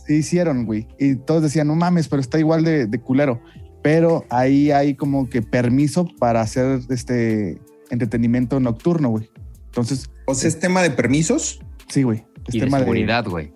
sí 0.06 0.14
hicieron, 0.14 0.64
güey. 0.64 0.88
Y 0.98 1.16
todos 1.16 1.42
decían, 1.42 1.66
no 1.66 1.74
mames, 1.76 2.08
pero 2.08 2.20
está 2.20 2.38
igual 2.38 2.64
de, 2.64 2.86
de 2.86 3.00
culero. 3.00 3.40
Pero 3.82 4.24
ahí 4.30 4.70
hay 4.70 4.94
como 4.94 5.28
que 5.28 5.42
permiso 5.42 6.06
para 6.18 6.40
hacer 6.40 6.80
este 6.88 7.60
entretenimiento 7.90 8.58
nocturno, 8.58 9.10
güey. 9.10 9.28
Entonces, 9.66 10.08
O 10.26 10.34
sea, 10.34 10.48
es 10.48 10.58
tema 10.58 10.82
de 10.82 10.90
permisos. 10.90 11.60
sí, 11.88 12.02
güey. 12.02 12.24
Y 12.52 12.58
de 12.58 12.64
tema 12.66 12.78
de 12.78 12.84
seguridad, 12.84 13.26
güey. 13.28 13.52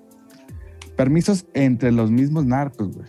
permisos 0.97 1.47
entre 1.55 1.93
los 1.93 2.11
mismos 2.11 2.45
narcos, 2.45 2.97
güey. 2.97 3.09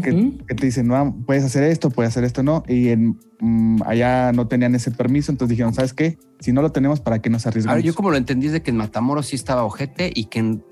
que, 0.00 0.12
Ujú. 0.12 0.38
que 0.46 0.54
te 0.54 0.64
dicen, 0.66 0.86
no, 0.86 1.14
puedes 1.26 1.44
hacer 1.44 1.62
esto, 1.64 1.90
puedes 1.90 2.10
hacer 2.10 2.24
esto, 2.24 2.42
no. 2.42 2.62
Y 2.66 2.88
en, 2.88 3.18
mm, 3.40 3.82
allá 3.84 4.32
no 4.32 4.48
tenían 4.48 4.74
ese 4.74 4.90
permiso, 4.90 5.30
entonces 5.30 5.50
dijeron, 5.56 5.74
¿sabes 5.74 5.92
qué? 5.92 6.16
Si 6.40 6.52
no 6.52 6.62
lo 6.62 6.72
tenemos, 6.72 7.00
¿para 7.00 7.20
qué 7.20 7.28
nos 7.28 7.46
arriesgamos? 7.46 7.74
Ahora, 7.76 7.84
yo 7.86 7.94
como 7.94 8.10
lo 8.10 8.16
entendí 8.16 8.46
es 8.46 8.52
de 8.52 8.62
que 8.62 8.70
en 8.70 8.78
Matamoros 8.78 9.26
sí 9.26 9.36
estaba 9.36 9.64
ojete 9.64 10.10
y 10.14 10.24
que 10.26 10.38
en 10.38 10.64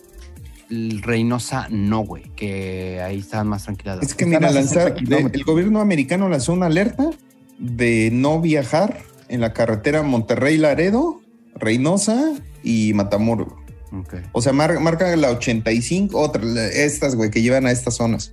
Reynosa 0.70 1.68
no, 1.70 2.00
güey. 2.00 2.24
Que 2.34 3.00
ahí 3.02 3.18
estaban 3.18 3.46
más 3.48 3.64
tranquilas. 3.64 3.96
las 3.98 4.06
Es 4.06 4.14
que 4.14 4.24
mira, 4.26 4.48
a 4.48 4.52
60 4.52 4.60
lanzar, 4.80 4.94
kilómetros. 4.94 5.34
el 5.34 5.44
gobierno 5.44 5.80
americano 5.80 6.28
lanzó 6.28 6.52
una 6.54 6.66
alerta 6.66 7.10
de 7.58 8.10
no 8.12 8.40
viajar 8.40 8.98
en 9.28 9.40
la 9.40 9.52
carretera 9.52 10.02
Monterrey-Laredo, 10.02 11.20
Reynosa 11.54 12.32
y 12.62 12.92
Matamoros. 12.94 13.48
O 14.32 14.42
sea, 14.42 14.52
mar- 14.52 14.80
marca 14.80 15.14
la 15.16 15.30
85, 15.30 16.18
otra, 16.18 16.42
estas, 16.68 17.14
güey, 17.14 17.30
que 17.30 17.42
llevan 17.42 17.66
a 17.66 17.70
estas 17.70 17.94
zonas. 17.96 18.32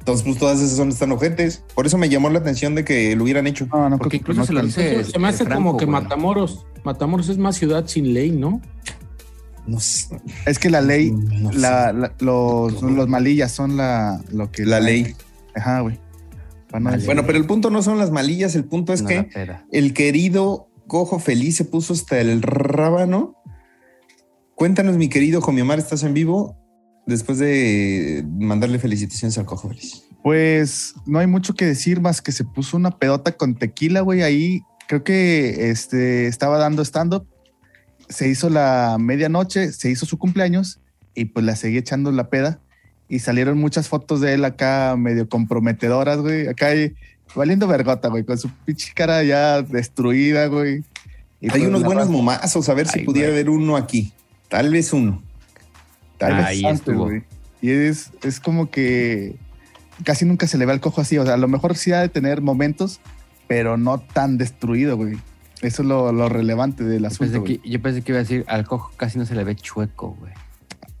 Entonces, 0.00 0.24
pues 0.26 0.38
todas 0.38 0.60
esas 0.60 0.76
zonas 0.76 0.94
están 0.94 1.12
ojetes. 1.12 1.62
Por 1.74 1.86
eso 1.86 1.96
me 1.96 2.08
llamó 2.10 2.28
la 2.28 2.38
atención 2.38 2.74
de 2.74 2.84
que 2.84 3.16
lo 3.16 3.24
hubieran 3.24 3.46
hecho. 3.46 3.66
No, 3.72 3.88
no, 3.88 3.96
Porque 3.98 4.18
incluso 4.18 4.40
no 4.40 4.46
se 4.46 4.52
lo 4.52 4.60
tanto. 4.60 4.80
dice- 4.80 5.00
Eso 5.00 5.10
se 5.12 5.18
me 5.18 5.28
hace 5.28 5.44
Franco, 5.44 5.62
como 5.64 5.76
que. 5.78 5.86
Matamoros. 5.86 6.66
Matamoros 6.84 7.28
es 7.30 7.38
más 7.38 7.56
ciudad 7.56 7.86
sin 7.86 8.12
ley, 8.12 8.30
¿no? 8.30 8.60
No 9.66 9.80
sé. 9.80 10.20
Es 10.44 10.58
que 10.58 10.68
la 10.68 10.82
ley, 10.82 11.10
No 11.10 11.50
sé. 11.52 11.58
la, 11.58 11.92
la- 11.94 12.12
los, 12.20 12.82
los 12.82 13.08
malillas 13.08 13.50
son 13.52 13.78
la, 13.78 14.20
lo 14.30 14.50
que... 14.52 14.66
La 14.66 14.78
ley. 14.80 15.14
Ajá, 15.54 15.80
güey. 15.80 15.98
Bueno, 17.06 17.24
pero 17.24 17.38
el 17.38 17.46
punto 17.46 17.70
no 17.70 17.82
son 17.82 17.98
las 17.98 18.10
malillas, 18.10 18.56
el 18.56 18.64
punto 18.64 18.92
es 18.92 19.02
No, 19.02 19.08
que 19.08 19.28
el 19.70 19.94
querido 19.94 20.68
Cojo 20.88 21.18
Feliz 21.20 21.56
se 21.56 21.64
puso 21.64 21.92
hasta 21.94 22.20
el 22.20 22.42
rábano. 22.42 23.36
Cuéntanos, 24.54 24.96
mi 24.96 25.08
querido 25.08 25.40
Jomiomar, 25.40 25.78
¿estás 25.78 26.04
en 26.04 26.14
vivo? 26.14 26.56
Después 27.06 27.38
de 27.38 28.24
mandarle 28.38 28.78
felicitaciones 28.78 29.36
al 29.36 29.46
Cojo 29.46 29.68
Feliz. 29.68 30.04
Pues 30.22 30.94
no 31.06 31.18
hay 31.18 31.26
mucho 31.26 31.54
que 31.54 31.66
decir 31.66 32.00
más 32.00 32.22
que 32.22 32.32
se 32.32 32.44
puso 32.44 32.76
una 32.76 32.98
pedota 32.98 33.32
con 33.32 33.56
tequila, 33.56 34.00
güey. 34.00 34.22
Ahí 34.22 34.62
creo 34.88 35.02
que 35.02 35.70
este, 35.70 36.28
estaba 36.28 36.56
dando 36.58 36.82
stand-up. 36.82 37.26
Se 38.08 38.28
hizo 38.28 38.48
la 38.48 38.96
medianoche, 38.98 39.72
se 39.72 39.90
hizo 39.90 40.06
su 40.06 40.18
cumpleaños 40.18 40.80
y 41.14 41.26
pues 41.26 41.44
la 41.44 41.56
seguí 41.56 41.76
echando 41.76 42.12
la 42.12 42.30
peda. 42.30 42.60
Y 43.08 43.18
salieron 43.18 43.58
muchas 43.58 43.88
fotos 43.88 44.20
de 44.20 44.34
él 44.34 44.44
acá 44.44 44.94
medio 44.96 45.28
comprometedoras, 45.28 46.18
güey. 46.20 46.46
Acá 46.46 46.68
ahí, 46.68 46.94
valiendo 47.34 47.66
vergota, 47.66 48.08
güey, 48.08 48.24
con 48.24 48.38
su 48.38 48.48
pinche 48.64 48.92
cara 48.94 49.22
ya 49.24 49.62
destruida, 49.62 50.46
güey. 50.46 50.84
Y 51.40 51.46
Hay 51.46 51.50
pues, 51.50 51.64
unos 51.64 51.82
buenos 51.82 52.08
momazos, 52.08 52.68
a 52.68 52.74
ver 52.74 52.86
si 52.88 53.00
pudiera 53.00 53.28
güey. 53.28 53.40
haber 53.40 53.50
uno 53.50 53.76
aquí. 53.76 54.12
Tal 54.48 54.70
vez 54.70 54.92
uno. 54.92 55.22
Tal 56.18 56.36
vez. 56.36 56.46
Ahí 56.46 56.64
Antes, 56.64 56.80
estuvo. 56.80 57.04
güey. 57.06 57.24
Y 57.60 57.70
es, 57.70 58.10
es 58.22 58.40
como 58.40 58.70
que 58.70 59.36
casi 60.04 60.24
nunca 60.24 60.46
se 60.46 60.58
le 60.58 60.66
ve 60.66 60.72
al 60.72 60.80
cojo 60.80 61.00
así. 61.00 61.18
O 61.18 61.24
sea, 61.24 61.34
a 61.34 61.38
lo 61.38 61.48
mejor 61.48 61.76
sí 61.76 61.92
ha 61.92 62.00
de 62.00 62.08
tener 62.08 62.40
momentos, 62.40 63.00
pero 63.48 63.76
no 63.76 63.98
tan 63.98 64.38
destruido, 64.38 64.96
güey. 64.96 65.16
Eso 65.62 65.82
es 65.82 65.88
lo, 65.88 66.12
lo 66.12 66.28
relevante 66.28 66.84
del 66.84 67.02
Yo 67.02 67.08
asunto. 67.08 67.24
pensé, 67.24 67.38
güey. 67.38 67.58
que, 67.58 67.70
yo 67.70 67.80
pensé 67.82 68.02
que 68.02 68.12
iba 68.12 68.18
a 68.18 68.22
decir, 68.22 68.44
al 68.48 68.66
cojo 68.66 68.92
casi 68.96 69.18
no 69.18 69.24
se 69.26 69.34
le 69.34 69.44
ve 69.44 69.56
chueco, 69.56 70.16
güey. 70.20 70.32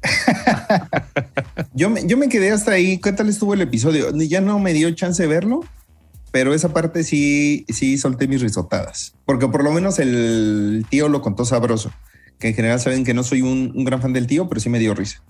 Yo 1.74 1.90
me, 1.90 2.06
yo 2.06 2.16
me 2.16 2.28
quedé 2.28 2.50
hasta 2.50 2.72
ahí. 2.72 2.98
¿Qué 2.98 3.12
tal 3.12 3.28
estuvo 3.28 3.54
el 3.54 3.60
episodio? 3.62 4.10
Ya 4.16 4.40
no 4.40 4.58
me 4.58 4.72
dio 4.72 4.90
chance 4.94 5.22
de 5.22 5.28
verlo, 5.28 5.60
pero 6.30 6.54
esa 6.54 6.72
parte 6.72 7.04
sí, 7.04 7.64
sí 7.68 7.96
solté 7.98 8.28
mis 8.28 8.40
risotadas. 8.42 9.14
Porque 9.24 9.48
por 9.48 9.64
lo 9.64 9.72
menos 9.72 9.98
el 9.98 10.84
tío 10.90 11.08
lo 11.08 11.22
contó 11.22 11.44
sabroso. 11.44 11.90
Que 12.38 12.48
en 12.48 12.54
general 12.54 12.80
saben 12.80 13.04
que 13.04 13.14
no 13.14 13.22
soy 13.22 13.42
un, 13.42 13.72
un 13.74 13.84
gran 13.84 14.00
fan 14.02 14.12
del 14.12 14.26
tío, 14.26 14.48
pero 14.48 14.60
sí 14.60 14.68
me 14.68 14.78
dio 14.78 14.94
risa. 14.94 15.22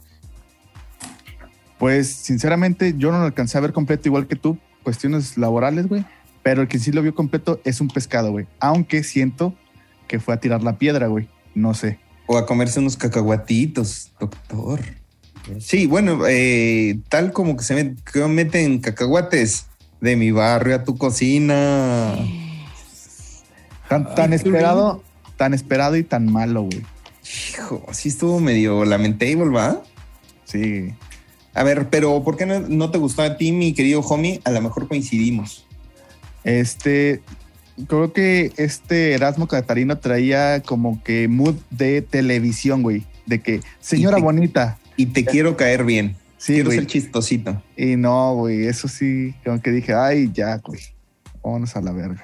Pues 1.79 2.09
sinceramente 2.11 2.95
yo 2.97 3.11
no 3.13 3.19
lo 3.19 3.25
alcancé 3.25 3.59
a 3.59 3.61
ver 3.61 3.73
completo 3.73 4.09
igual 4.09 4.27
que 4.27 4.37
tú. 4.37 4.59
Cuestiones 4.83 5.37
laborales, 5.37 5.89
güey. 5.89 6.05
Pero 6.43 6.63
el 6.63 6.69
que 6.69 6.79
sí 6.79 6.93
lo 6.93 7.03
vio 7.03 7.15
completo 7.15 7.61
es 7.65 7.81
un 7.81 7.89
pescado, 7.89 8.31
güey. 8.31 8.47
Aunque 8.61 9.03
siento 9.03 9.55
que 10.09 10.21
fue 10.21 10.35
a 10.35 10.41
tirar 10.41 10.63
la 10.63 10.79
piedra, 10.79 11.07
güey. 11.09 11.29
No 11.55 11.75
sé. 11.75 11.99
O 12.27 12.37
a 12.39 12.47
comerse 12.47 12.81
unos 12.81 12.97
cacahuatitos, 12.97 14.13
doctor. 14.19 14.81
Sí, 15.59 15.87
bueno, 15.87 16.21
eh, 16.27 16.99
tal 17.09 17.33
como 17.33 17.57
que 17.57 17.65
se 17.65 17.75
met- 17.77 18.03
que 18.11 18.27
meten 18.27 18.79
cacahuates 18.81 19.67
de 20.01 20.17
mi 20.17 20.31
barrio 20.31 20.77
a 20.77 20.85
tu 20.85 20.97
cocina. 20.97 22.15
Tan, 23.89 24.15
tan 24.15 24.31
Ay, 24.33 24.37
esperado, 24.37 25.03
tan 25.37 25.53
esperado 25.53 25.97
y 25.97 26.03
tan 26.03 26.31
malo, 26.33 26.63
güey. 26.63 26.83
Hijo, 27.25 27.85
sí 27.93 28.09
estuvo 28.11 28.39
medio 28.41 28.85
lamentable, 28.85 29.47
¿va? 29.47 29.83
Sí. 30.45 30.95
A 31.55 31.63
ver, 31.63 31.89
pero 31.89 32.23
¿por 32.23 32.37
qué 32.37 32.47
no, 32.47 32.61
no 32.61 32.91
te 32.91 32.99
gustó 32.99 33.23
a 33.23 33.37
ti, 33.37 33.53
mi 33.53 33.73
querido 33.73 34.01
homie? 34.01 34.41
A 34.45 34.51
lo 34.51 34.61
mejor 34.61 34.89
coincidimos. 34.89 35.67
Este, 36.43 37.23
creo 37.89 38.13
que 38.13 38.53
este 38.57 39.13
Erasmo 39.15 39.47
Catarino 39.49 39.99
traía 39.99 40.63
como 40.63 41.03
que 41.03 41.29
mood 41.29 41.55
de 41.71 42.03
televisión, 42.03 42.83
güey. 42.83 43.05
De 43.27 43.41
que, 43.41 43.61
señora 43.81 44.17
te- 44.17 44.23
bonita. 44.23 44.79
Y 44.97 45.07
te 45.07 45.25
quiero 45.25 45.57
caer 45.57 45.85
bien. 45.85 46.17
Sí, 46.37 46.55
quiero 46.55 46.69
güey. 46.69 46.79
ser 46.79 46.87
chistosito. 46.87 47.63
Y 47.77 47.97
no, 47.97 48.35
güey, 48.35 48.67
eso 48.67 48.87
sí, 48.87 49.35
como 49.45 49.63
que 49.63 49.71
dije, 49.71 49.95
ay, 49.95 50.31
ya, 50.35 50.57
güey. 50.59 50.81
Vámonos 51.43 51.75
a 51.77 51.81
la 51.81 51.93
verga. 51.93 52.23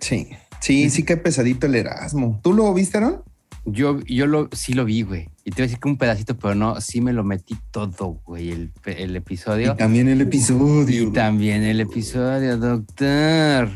Sí, 0.00 0.28
sí, 0.60 0.90
sí 0.90 1.04
que 1.04 1.16
pesadito 1.16 1.66
el 1.66 1.76
Erasmo. 1.76 2.40
¿Tú 2.42 2.52
lo 2.52 2.72
viste, 2.74 2.98
Aaron? 2.98 3.22
Yo, 3.66 4.00
yo 4.04 4.26
lo, 4.26 4.48
sí 4.52 4.72
lo 4.72 4.84
vi, 4.84 5.02
güey. 5.02 5.28
Y 5.44 5.50
te 5.50 5.60
iba 5.60 5.64
a 5.64 5.66
decir 5.66 5.78
que 5.78 5.88
un 5.88 5.98
pedacito, 5.98 6.36
pero 6.38 6.54
no, 6.54 6.80
sí 6.80 7.00
me 7.00 7.12
lo 7.12 7.24
metí 7.24 7.56
todo, 7.70 8.20
güey, 8.24 8.50
el, 8.50 8.72
el 8.86 9.14
episodio. 9.16 9.72
Y 9.74 9.76
también 9.76 10.08
el 10.08 10.18
Y 10.20 10.22
episodio. 10.22 11.12
también 11.12 11.62
el 11.62 11.80
episodio, 11.80 12.56
doctor. 12.56 13.70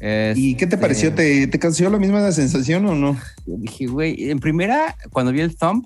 ¿Y 0.00 0.54
qué 0.56 0.66
te 0.66 0.74
Este, 0.74 0.78
pareció? 0.78 1.14
¿Te, 1.14 1.46
¿Te 1.46 1.58
causó 1.58 1.88
la 1.88 1.98
misma 1.98 2.30
sensación 2.32 2.84
o 2.86 2.94
no? 2.94 3.16
Dije, 3.46 3.86
güey, 3.86 4.30
en 4.30 4.38
primera, 4.40 4.94
cuando 5.10 5.32
vi 5.32 5.40
el 5.40 5.56
thumb, 5.56 5.84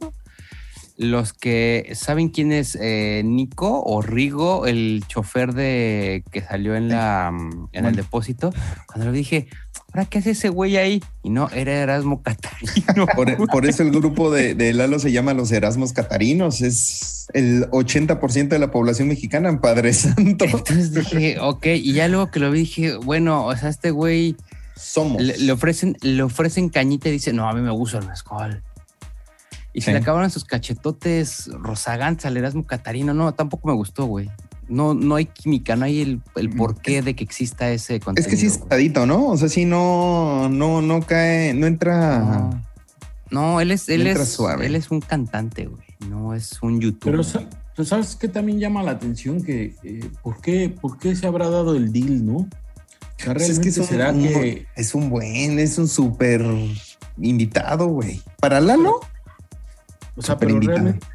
los 0.97 1.33
que 1.33 1.93
saben 1.95 2.29
quién 2.29 2.53
es 2.53 2.77
eh, 2.81 3.23
Nico 3.25 3.83
o 3.83 4.03
Rigo, 4.03 4.67
el 4.67 5.03
chofer 5.07 5.55
de 5.55 6.25
que 6.31 6.43
salió 6.43 6.75
en 6.77 6.89
la 6.89 7.33
en 7.73 7.87
el 7.87 7.95
depósito, 7.97 8.53
cuando 8.87 9.07
lo 9.07 9.13
dije, 9.13 9.49
¿ahora 9.93 10.05
qué 10.09 10.19
hace 10.19 10.31
ese 10.31 10.49
güey 10.49 10.77
ahí? 10.77 11.03
Y 11.23 11.31
no, 11.31 11.49
era 11.51 11.73
Erasmo 11.73 12.23
Catarino. 12.23 13.07
Por, 13.15 13.49
por 13.49 13.67
eso 13.67 13.83
el 13.83 13.91
grupo 13.91 14.31
de, 14.31 14.55
de 14.55 14.73
Lalo 14.73 14.99
se 14.99 15.13
llama 15.13 15.35
los 15.35 15.51
Erasmos 15.53 15.93
Catarinos. 15.93 16.61
Es 16.61 17.29
el 17.33 17.69
80% 17.71 18.49
de 18.49 18.59
la 18.59 18.71
población 18.71 19.09
mexicana, 19.09 19.61
Padre 19.61 19.93
Santo. 19.93 20.45
Entonces 20.45 20.93
dije, 20.95 21.39
ok, 21.41 21.67
y 21.67 21.93
ya 21.93 22.09
luego 22.09 22.31
que 22.31 22.41
lo 22.41 22.51
vi, 22.51 22.61
dije, 22.61 22.97
bueno, 22.97 23.45
o 23.47 23.57
sea, 23.57 23.69
este 23.69 23.91
güey 23.91 24.37
Somos. 24.77 25.21
le, 25.23 25.37
le 25.39 25.53
ofrecen, 25.53 25.97
le 26.03 26.23
ofrecen 26.23 26.69
cañita 26.69 27.09
y 27.09 27.13
dice, 27.13 27.33
no, 27.33 27.49
a 27.49 27.53
mí 27.53 27.61
me 27.61 27.71
gusta 27.71 27.99
el 27.99 28.07
mezcal. 28.07 28.63
Y 29.73 29.83
se 29.83 29.87
Sí. 29.87 29.93
le 29.93 29.99
acabaron 29.99 30.31
sus 30.31 30.45
cachetotes 30.45 31.49
rozagantes 31.53 32.27
al 32.27 32.37
Erasmo 32.37 32.67
Catarino. 32.67 33.15
No, 33.15 33.33
tampoco 33.35 33.69
me 33.69 33.75
gustó, 33.75 34.07
güey. 34.07 34.29
No, 34.71 34.95
no 34.95 35.17
hay 35.17 35.27
química, 35.27 35.75
no 35.77 35.85
hay 35.85 36.01
el, 36.01 36.23
el 36.37 36.49
porqué 36.51 37.03
de 37.03 37.15
que 37.17 37.25
exista 37.25 37.71
ese 37.71 37.97
es 37.97 38.05
contenido. 38.05 38.31
que 38.31 38.37
sí 38.37 38.47
es 38.47 38.59
pesadito, 38.59 39.05
¿no? 39.05 39.27
O 39.29 39.37
sea, 39.37 39.49
sí 39.49 39.65
no, 39.65 40.49
no, 40.49 40.81
no 40.81 41.03
cae, 41.03 41.53
no 41.55 41.67
entra. 41.67 42.21
No. 42.21 42.63
No, 43.31 43.61
él 43.61 43.71
es, 43.73 43.89
él 43.89 44.07
es, 44.07 44.29
suave. 44.29 44.67
él 44.67 44.75
es 44.77 44.91
un 44.91 45.01
cantante, 45.01 45.67
güey. 45.67 45.83
No 46.09 46.35
es 46.35 46.63
un 46.63 46.81
youtuber. 46.81 47.13
Pero, 47.13 47.25
sa- 47.25 47.45
pero 47.77 47.85
¿sabes 47.87 48.17
qué 48.17 48.29
también 48.29 48.59
llama 48.59 48.83
la 48.83 48.93
atención? 48.93 49.43
Que 49.43 49.75
eh, 49.85 50.11
¿por, 50.23 50.41
qué, 50.41 50.69
¿por 50.69 50.99
qué 50.99 51.15
se 51.15 51.27
habrá 51.27 51.49
dado 51.51 51.75
el 51.77 51.93
deal, 51.93 52.25
no? 52.25 52.37
O 52.37 52.49
sea, 53.19 53.35
Pues 53.35 53.49
es 53.51 53.59
que 53.61 53.69
es 53.69 53.79
un, 53.79 53.85
será 53.85 54.11
un- 54.13 54.23
que 54.23 54.67
es 54.77 54.95
un 54.95 55.11
buen, 55.11 55.59
es 55.59 55.79
un 55.79 55.87
súper 55.89 56.45
invitado, 57.21 57.87
güey. 57.89 58.23
Para 58.41 58.61
Lalo, 58.61 59.01
O 60.17 60.23
sea, 60.23 60.39
pero 60.39 60.53
invitado. 60.53 60.79
realmente, 60.79 61.07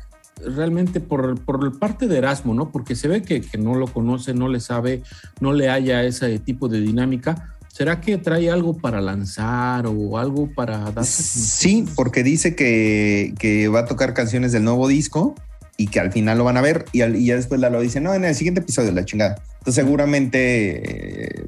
realmente 0.43 0.99
por, 0.99 1.39
por 1.41 1.77
parte 1.79 2.07
de 2.07 2.17
Erasmo, 2.17 2.53
¿no? 2.53 2.71
Porque 2.71 2.95
se 2.95 3.07
ve 3.07 3.21
que, 3.21 3.41
que 3.41 3.57
no 3.57 3.75
lo 3.75 3.87
conoce, 3.87 4.33
no 4.33 4.47
le 4.49 4.59
sabe, 4.59 5.01
no 5.39 5.53
le 5.53 5.69
haya 5.69 6.03
ese 6.03 6.39
tipo 6.39 6.67
de 6.67 6.81
dinámica. 6.81 7.51
¿Será 7.67 7.99
que 7.99 8.17
trae 8.17 8.49
algo 8.49 8.77
para 8.77 9.01
lanzar 9.01 9.85
o 9.87 10.17
algo 10.17 10.49
para 10.53 10.91
dar? 10.91 11.05
sí, 11.05 11.85
porque 11.95 12.23
dice 12.23 12.55
que, 12.55 13.33
que 13.37 13.67
va 13.67 13.81
a 13.81 13.85
tocar 13.85 14.13
canciones 14.13 14.51
del 14.53 14.63
nuevo 14.63 14.87
disco 14.87 15.35
y 15.77 15.87
que 15.87 15.99
al 15.99 16.11
final 16.13 16.37
lo 16.37 16.45
van 16.45 16.55
a 16.55 16.61
ver 16.61 16.85
y, 16.93 17.01
al- 17.01 17.17
y 17.17 17.25
ya 17.25 17.35
después 17.35 17.59
Lalo 17.59 17.81
dice, 17.81 17.99
no, 17.99 18.13
en 18.13 18.23
el 18.23 18.33
siguiente 18.33 18.61
episodio, 18.61 18.93
la 18.93 19.03
chingada. 19.03 19.35
Entonces 19.57 19.75
seguramente 19.83 21.39
eh, 21.41 21.45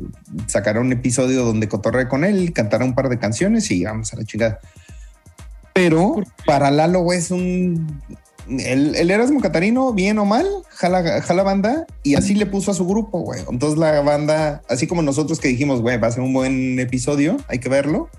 sacará 0.47 0.81
un 0.81 0.91
episodio 0.91 1.45
donde 1.45 1.69
cotorre 1.69 2.09
con 2.09 2.25
él, 2.25 2.51
cantará 2.51 2.83
un 2.83 2.93
par 2.93 3.07
de 3.07 3.19
canciones 3.19 3.71
y 3.71 3.85
vamos 3.85 4.11
a 4.11 4.17
la 4.17 4.25
chingada. 4.25 4.59
Pero 5.73 6.15
para 6.45 6.71
Lalo 6.71 7.13
es 7.13 7.31
un... 7.31 8.01
El, 8.49 8.95
el 8.95 9.11
Erasmo 9.11 9.41
Catarino, 9.41 9.91
bien 9.93 10.17
o 10.19 10.25
mal, 10.25 10.47
jala, 10.69 11.21
jala 11.21 11.43
banda 11.43 11.85
y 12.03 12.15
así 12.15 12.33
le 12.33 12.45
puso 12.45 12.71
a 12.71 12.73
su 12.73 12.87
grupo, 12.87 13.19
güey. 13.19 13.41
Entonces 13.49 13.77
la 13.77 13.99
banda, 14.01 14.61
así 14.69 14.87
como 14.87 15.01
nosotros 15.01 15.39
que 15.39 15.47
dijimos, 15.49 15.81
güey, 15.81 15.97
va 15.97 16.07
a 16.07 16.11
ser 16.11 16.21
un 16.23 16.33
buen 16.33 16.79
episodio, 16.79 17.37
hay 17.49 17.59
que 17.59 17.67
verlo. 17.69 18.09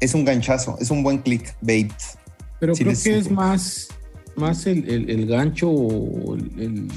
Es 0.00 0.14
un 0.14 0.24
ganchazo, 0.24 0.76
es 0.80 0.90
un 0.90 1.02
buen 1.02 1.18
clickbait. 1.18 1.92
Pero 2.60 2.74
creo 2.74 2.88
les- 2.90 3.04
que 3.04 3.18
es 3.18 3.30
más, 3.30 3.88
más 4.36 4.66
el, 4.66 4.88
el- 4.88 5.10
el 5.10 5.26
gancho 5.26 5.70
o 5.70 6.34
el, 6.34 6.52
el- 6.58 6.88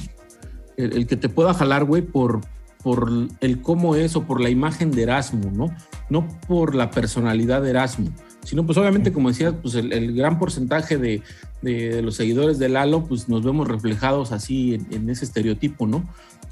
el- 0.77 0.93
el 0.97 1.07
que 1.07 1.15
te 1.17 1.29
pueda 1.29 1.53
jalar, 1.53 1.83
güey, 1.85 2.01
por, 2.01 2.41
por 2.83 3.11
el 3.41 3.61
cómo 3.61 3.95
es 3.95 4.15
o 4.15 4.23
por 4.25 4.41
la 4.41 4.49
imagen 4.49 4.91
de 4.91 5.03
Erasmo, 5.03 5.51
¿no? 5.51 5.75
No 6.09 6.27
por 6.47 6.73
la 6.75 6.89
personalidad 6.91 7.61
de 7.61 7.69
Erasmo, 7.71 8.09
sino 8.43 8.65
pues 8.65 8.77
obviamente, 8.77 9.11
como 9.13 9.29
decías, 9.29 9.53
pues 9.61 9.75
el, 9.75 9.91
el 9.93 10.13
gran 10.15 10.39
porcentaje 10.39 10.97
de, 10.97 11.21
de- 11.61 11.95
de 11.95 12.01
los 12.01 12.15
seguidores 12.15 12.57
de 12.59 12.69
Lalo, 12.69 13.03
pues 13.05 13.29
nos 13.29 13.43
vemos 13.43 13.67
reflejados 13.67 14.31
así 14.31 14.73
en, 14.75 14.87
en 14.91 15.09
ese 15.09 15.25
estereotipo, 15.25 15.87
¿no? 15.87 16.03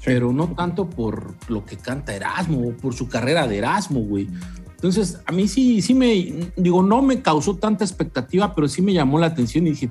Pero 0.04 0.32
no 0.32 0.48
tanto 0.54 0.88
por 0.88 1.34
lo 1.48 1.64
que 1.64 1.76
canta 1.76 2.14
Erasmo 2.14 2.68
o 2.68 2.72
por 2.72 2.94
su 2.94 3.08
carrera 3.08 3.46
de 3.46 3.58
Erasmo, 3.58 4.00
güey. 4.00 4.28
Entonces, 4.76 5.18
a 5.26 5.32
mí 5.32 5.46
sí, 5.46 5.82
sí 5.82 5.92
me, 5.92 6.50
digo, 6.56 6.82
no 6.82 7.02
me 7.02 7.20
causó 7.20 7.56
tanta 7.56 7.84
expectativa, 7.84 8.54
pero 8.54 8.66
sí 8.66 8.80
me 8.80 8.94
llamó 8.94 9.18
la 9.18 9.26
atención 9.26 9.66
y 9.66 9.70
dije, 9.70 9.90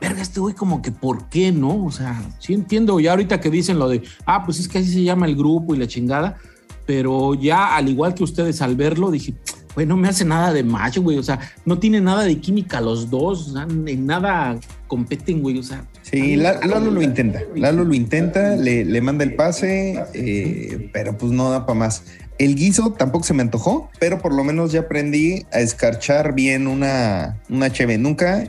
verga, 0.00 0.22
este 0.22 0.40
güey 0.40 0.54
como 0.54 0.80
que, 0.80 0.92
¿por 0.92 1.28
qué 1.28 1.52
no? 1.52 1.84
O 1.84 1.90
sea, 1.90 2.22
sí 2.38 2.54
entiendo 2.54 2.98
ya 3.00 3.10
ahorita 3.10 3.38
que 3.40 3.50
dicen 3.50 3.78
lo 3.78 3.86
de, 3.90 4.02
ah, 4.24 4.44
pues 4.46 4.60
es 4.60 4.68
que 4.68 4.78
así 4.78 4.90
se 4.90 5.02
llama 5.02 5.26
el 5.26 5.36
grupo 5.36 5.74
y 5.74 5.78
la 5.78 5.86
chingada, 5.88 6.38
pero 6.86 7.34
ya 7.34 7.76
al 7.76 7.90
igual 7.90 8.14
que 8.14 8.24
ustedes 8.24 8.62
al 8.62 8.76
verlo, 8.76 9.10
dije, 9.10 9.34
güey, 9.74 9.86
no 9.86 9.96
me 9.96 10.08
hace 10.08 10.24
nada 10.24 10.52
de 10.52 10.62
macho, 10.64 11.02
güey, 11.02 11.18
o 11.18 11.22
sea, 11.22 11.38
no 11.64 11.78
tiene 11.78 12.00
nada 12.00 12.24
de 12.24 12.38
química 12.38 12.80
los 12.80 13.10
dos, 13.10 13.48
o 13.48 13.52
sea, 13.52 13.62
en 13.68 14.06
nada 14.06 14.58
competen, 14.86 15.40
güey, 15.42 15.58
o 15.58 15.62
sea. 15.62 15.84
Sí, 16.02 16.36
La- 16.36 16.54
Lalo 16.66 16.90
lo 16.90 17.02
intenta. 17.02 17.40
Lalo 17.54 17.84
lo 17.84 17.94
intenta, 17.94 18.56
le, 18.56 18.84
le 18.84 19.00
manda 19.02 19.24
el 19.24 19.34
pase, 19.34 20.02
eh, 20.14 20.90
pero 20.92 21.16
pues 21.18 21.32
no 21.32 21.50
da 21.50 21.66
para 21.66 21.78
más. 21.78 22.04
El 22.38 22.54
guiso 22.54 22.92
tampoco 22.96 23.24
se 23.24 23.34
me 23.34 23.42
antojó, 23.42 23.90
pero 23.98 24.20
por 24.20 24.32
lo 24.32 24.44
menos 24.44 24.72
ya 24.72 24.80
aprendí 24.80 25.44
a 25.52 25.60
escarchar 25.60 26.34
bien 26.34 26.66
una, 26.68 27.36
una 27.50 27.70
cheve. 27.72 27.98
Nunca 27.98 28.46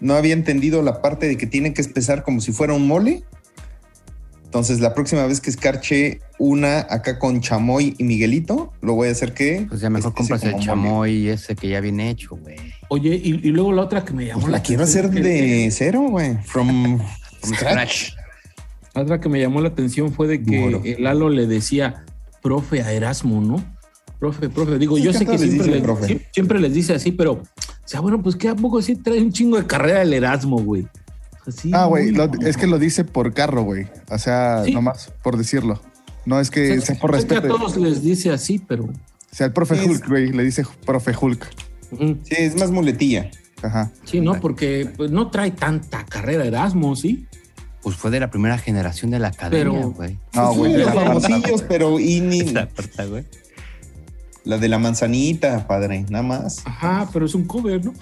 no 0.00 0.14
había 0.14 0.32
entendido 0.32 0.80
la 0.82 1.02
parte 1.02 1.26
de 1.26 1.36
que 1.36 1.46
tiene 1.46 1.74
que 1.74 1.80
espesar 1.82 2.22
como 2.22 2.40
si 2.40 2.52
fuera 2.52 2.72
un 2.72 2.86
mole. 2.86 3.24
Entonces, 4.46 4.80
la 4.80 4.94
próxima 4.94 5.26
vez 5.26 5.40
que 5.40 5.50
escarche 5.50 6.20
una 6.38 6.78
acá 6.88 7.18
con 7.18 7.40
chamoy 7.40 7.94
y 7.98 8.04
Miguelito, 8.04 8.72
lo 8.80 8.94
voy 8.94 9.08
a 9.08 9.10
hacer 9.10 9.34
que. 9.34 9.66
Pues 9.68 9.80
ya 9.82 9.90
mejor 9.90 10.14
compras 10.14 10.42
el 10.44 10.58
chamoy 10.58 11.28
ese 11.28 11.54
que 11.56 11.68
ya 11.68 11.80
viene 11.80 12.08
hecho, 12.10 12.36
güey. 12.36 12.56
Oye, 12.88 13.20
y, 13.22 13.30
y 13.46 13.50
luego 13.50 13.72
la 13.72 13.82
otra 13.82 14.04
que 14.04 14.14
me 14.14 14.24
llamó 14.24 14.40
Pues 14.42 14.52
la 14.52 14.62
quiero 14.62 14.84
hacer 14.84 15.10
que- 15.10 15.20
de 15.20 15.68
cero, 15.72 16.06
güey. 16.08 16.36
From, 16.44 16.98
From 17.40 17.54
scratch. 17.54 18.12
La 18.94 19.02
otra 19.02 19.20
que 19.20 19.28
me 19.28 19.40
llamó 19.40 19.60
la 19.60 19.68
atención 19.68 20.12
fue 20.12 20.26
de 20.28 20.42
que 20.42 20.58
Duro. 20.58 20.80
el 20.84 21.02
Lalo 21.04 21.28
le 21.28 21.46
decía 21.46 22.04
profe 22.40 22.80
a 22.82 22.92
Erasmo, 22.92 23.40
¿no? 23.42 23.62
Profe, 24.18 24.48
profe. 24.48 24.78
Digo, 24.78 24.96
yo 24.96 25.12
sé 25.12 25.18
que 25.20 25.24
tanto 25.26 25.42
les 25.42 25.50
siempre 25.50 25.66
dice 25.66 25.70
les, 25.76 25.82
profe. 25.82 26.06
sie- 26.06 26.20
siempre 26.32 26.60
les 26.60 26.72
dice 26.72 26.94
así, 26.94 27.12
pero, 27.12 27.32
o 27.32 27.42
sea, 27.84 28.00
bueno, 28.00 28.22
pues 28.22 28.36
que 28.36 28.48
a 28.48 28.54
poco 28.54 28.80
sí 28.80 28.96
trae 28.96 29.20
un 29.20 29.32
chingo 29.32 29.58
de 29.58 29.66
carrera 29.66 30.00
el 30.00 30.14
Erasmo, 30.14 30.56
güey. 30.58 30.86
Así, 31.46 31.70
Ah, 31.72 31.84
güey, 31.86 32.10
no. 32.12 32.24
es 32.44 32.56
que 32.56 32.66
lo 32.66 32.78
dice 32.78 33.04
por 33.04 33.32
carro, 33.32 33.62
güey. 33.62 33.86
O 34.10 34.18
sea, 34.18 34.62
Sí. 34.64 34.72
nomás 34.72 35.12
por 35.22 35.36
decirlo. 35.36 35.80
No 36.24 36.40
es 36.40 36.48
O 36.48 36.52
que 36.52 36.66
sea, 36.80 36.80
sea 36.80 36.98
por 36.98 37.12
sé 37.20 37.26
que 37.26 37.34
respeto. 37.34 37.54
a 37.54 37.58
todos 37.58 37.76
les 37.76 38.02
dice 38.02 38.30
así, 38.32 38.58
pero. 38.58 38.84
O 38.84 38.90
sea, 39.30 39.46
el 39.46 39.52
profe 39.52 39.76
es- 39.76 39.86
Hulk, 39.86 40.08
güey, 40.08 40.32
le 40.32 40.42
dice 40.42 40.64
profe 40.84 41.14
Hulk. 41.20 41.46
Sí, 41.90 42.34
es 42.36 42.56
más 42.58 42.70
muletilla. 42.72 43.30
Ajá. 43.62 43.90
Sí, 44.04 44.20
¿no? 44.20 44.40
Porque 44.40 44.90
pues, 44.96 45.10
no 45.10 45.30
trae 45.30 45.50
tanta 45.52 46.04
carrera 46.04 46.44
Erasmo, 46.44 46.94
¿sí? 46.96 47.26
Pues 47.82 47.94
fue 47.96 48.10
de 48.10 48.18
la 48.18 48.28
primera 48.30 48.58
generación 48.58 49.12
de 49.12 49.20
la 49.20 49.28
academia, 49.28 49.72
Pero- 49.72 49.90
güey. 49.92 50.18
No, 50.34 50.52
Sí, 50.52 50.58
güey. 50.58 50.76
los 50.78 50.92
famosillos, 50.92 51.62
pero 51.62 52.00
y 52.00 52.20
ni 52.20 52.42
La 52.42 52.68
puerta, 52.68 53.04
güey. 53.06 53.24
la 54.44 54.58
de 54.58 54.68
la 54.68 54.78
manzanita, 54.80 55.66
padre, 55.68 56.04
nada 56.10 56.24
más. 56.24 56.62
Ajá, 56.64 57.08
pero 57.12 57.26
es 57.26 57.34
un 57.36 57.44
cover, 57.44 57.84
¿no? 57.84 57.94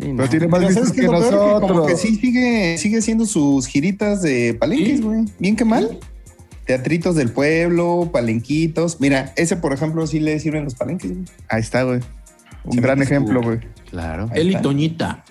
Sí, 0.00 0.08
no. 0.08 0.16
Pero 0.16 0.28
tiene 0.30 0.48
más 0.48 0.58
Pero 0.60 0.68
vistas 0.68 0.88
¿sabes 0.88 0.92
qué 0.92 1.00
que? 1.02 1.06
Que 1.06 1.12
como 1.12 1.20
nosotros. 1.60 1.86
que 1.88 1.96
sí 1.96 2.16
sigue, 2.16 2.78
sigue 2.78 2.98
haciendo 2.98 3.26
sus 3.26 3.66
giritas 3.66 4.22
de 4.22 4.54
palenques, 4.54 4.98
Sí. 4.98 5.02
güey. 5.02 5.24
Bien 5.38 5.56
que 5.56 5.64
mal. 5.64 5.98
Teatritos 6.66 7.16
del 7.16 7.30
pueblo, 7.30 8.10
palenquitos. 8.12 9.00
Mira, 9.00 9.32
ese, 9.36 9.56
por 9.56 9.72
ejemplo, 9.72 10.06
sí 10.06 10.20
le 10.20 10.38
sirven 10.40 10.64
los 10.64 10.74
palenques. 10.74 11.10
güey. 11.10 11.24
Ahí 11.48 11.60
está, 11.60 11.82
güey. 11.82 12.00
Un 12.64 12.72
Se 12.74 12.80
gran 12.80 13.02
ejemplo, 13.02 13.42
güey. 13.42 13.58
Claro. 13.90 14.28
Ahí 14.32 14.40
Él 14.42 14.50
y. 14.52 14.62
Toñita. 14.62 15.24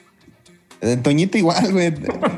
Eh, 0.81 0.97
Toñita 0.97 1.37
igual, 1.37 1.71
güey. 1.71 1.93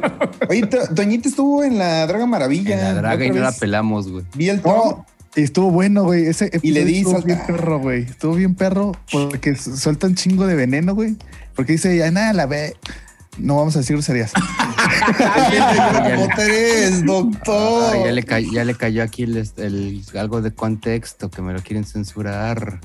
Oye, 0.50 0.66
To- 0.68 0.94
Toñita 0.96 1.30
estuvo 1.30 1.64
en 1.64 1.78
la 1.78 2.06
Draga 2.08 2.26
Maravilla. 2.26 2.76
En 2.76 2.82
la 2.84 2.94
draga 3.02 3.26
y 3.26 3.30
no 3.30 3.40
la 3.42 3.52
pelamos, 3.52 4.10
güey. 4.12 4.26
Vi 4.36 4.50
el 4.50 4.62
top. 4.62 4.72
No, 4.98 5.06
estuvo 5.36 5.72
bueno, 5.72 6.04
güey. 6.04 6.26
Ese 6.28 6.50
Y 6.62 6.72
le 6.72 6.82
episodio 6.82 6.86
di 6.86 6.98
estuvo 7.00 7.22
bien 7.22 7.40
perro, 7.48 7.80
güey. 7.80 8.04
Estuvo 8.04 8.36
bien 8.36 8.56
perro 8.56 8.92
porque 9.12 9.56
su- 9.56 9.78
suelta 9.78 10.08
un 10.08 10.16
chingo 10.16 10.46
de 10.48 10.56
veneno, 10.56 10.94
güey. 10.96 11.16
Porque 11.56 11.74
dice, 11.74 11.96
ya 11.98 12.10
nada, 12.12 12.34
la 12.34 12.46
ve. 12.46 12.76
No 13.38 13.56
vamos 13.56 13.76
a 13.76 13.80
decir 13.80 13.96
groserías. 13.96 14.34
¿Cómo 14.34 16.28
eres, 16.38 17.06
doctor? 17.06 17.94
Ah, 17.96 18.06
ya, 18.06 18.12
le 18.12 18.24
cayó, 18.24 18.52
ya 18.52 18.66
le 18.66 18.76
cayó 18.76 19.04
aquí 19.04 19.24
el, 19.24 19.48
el- 19.58 20.02
algo 20.20 20.42
de 20.42 20.52
contexto 20.54 21.30
que 21.30 21.42
me 21.42 21.54
lo 21.54 21.62
quieren 21.62 21.86
censurar. 21.86 22.80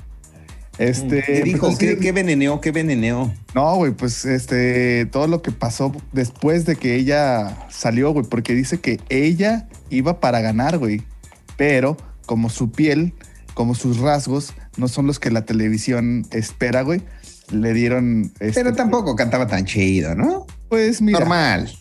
Este. 0.77 1.23
¿Qué 1.23 1.41
dijo? 1.43 1.75
¿Qué, 1.77 1.95
sí, 1.95 1.99
qué 1.99 2.11
veneneo? 2.11 2.61
¿Qué 2.61 2.71
veneneo? 2.71 3.33
No, 3.55 3.75
güey, 3.75 3.91
pues 3.93 4.25
este, 4.25 5.05
todo 5.07 5.27
lo 5.27 5.41
que 5.41 5.51
pasó 5.51 5.91
después 6.13 6.65
de 6.65 6.75
que 6.75 6.95
ella 6.95 7.57
salió, 7.69 8.11
güey, 8.13 8.25
porque 8.25 8.53
dice 8.53 8.79
que 8.79 8.99
ella 9.09 9.67
iba 9.89 10.19
para 10.19 10.39
ganar, 10.39 10.77
güey, 10.77 11.01
pero 11.57 11.97
como 12.27 12.51
su 12.51 12.71
piel, 12.71 13.13
como 13.55 13.73
sus 13.73 13.97
rasgos, 13.97 14.53
no 14.77 14.87
son 14.87 15.07
los 15.07 15.19
que 15.19 15.31
la 15.31 15.45
televisión 15.45 16.27
espera, 16.29 16.83
güey, 16.83 17.01
le 17.49 17.73
dieron... 17.73 18.31
este, 18.39 18.61
Pero 18.63 18.75
tampoco 18.75 19.15
cantaba 19.15 19.47
tan 19.47 19.65
chido, 19.65 20.13
¿no? 20.13 20.45
Pues 20.69 21.01
mira, 21.01 21.19
Normal. 21.19 21.71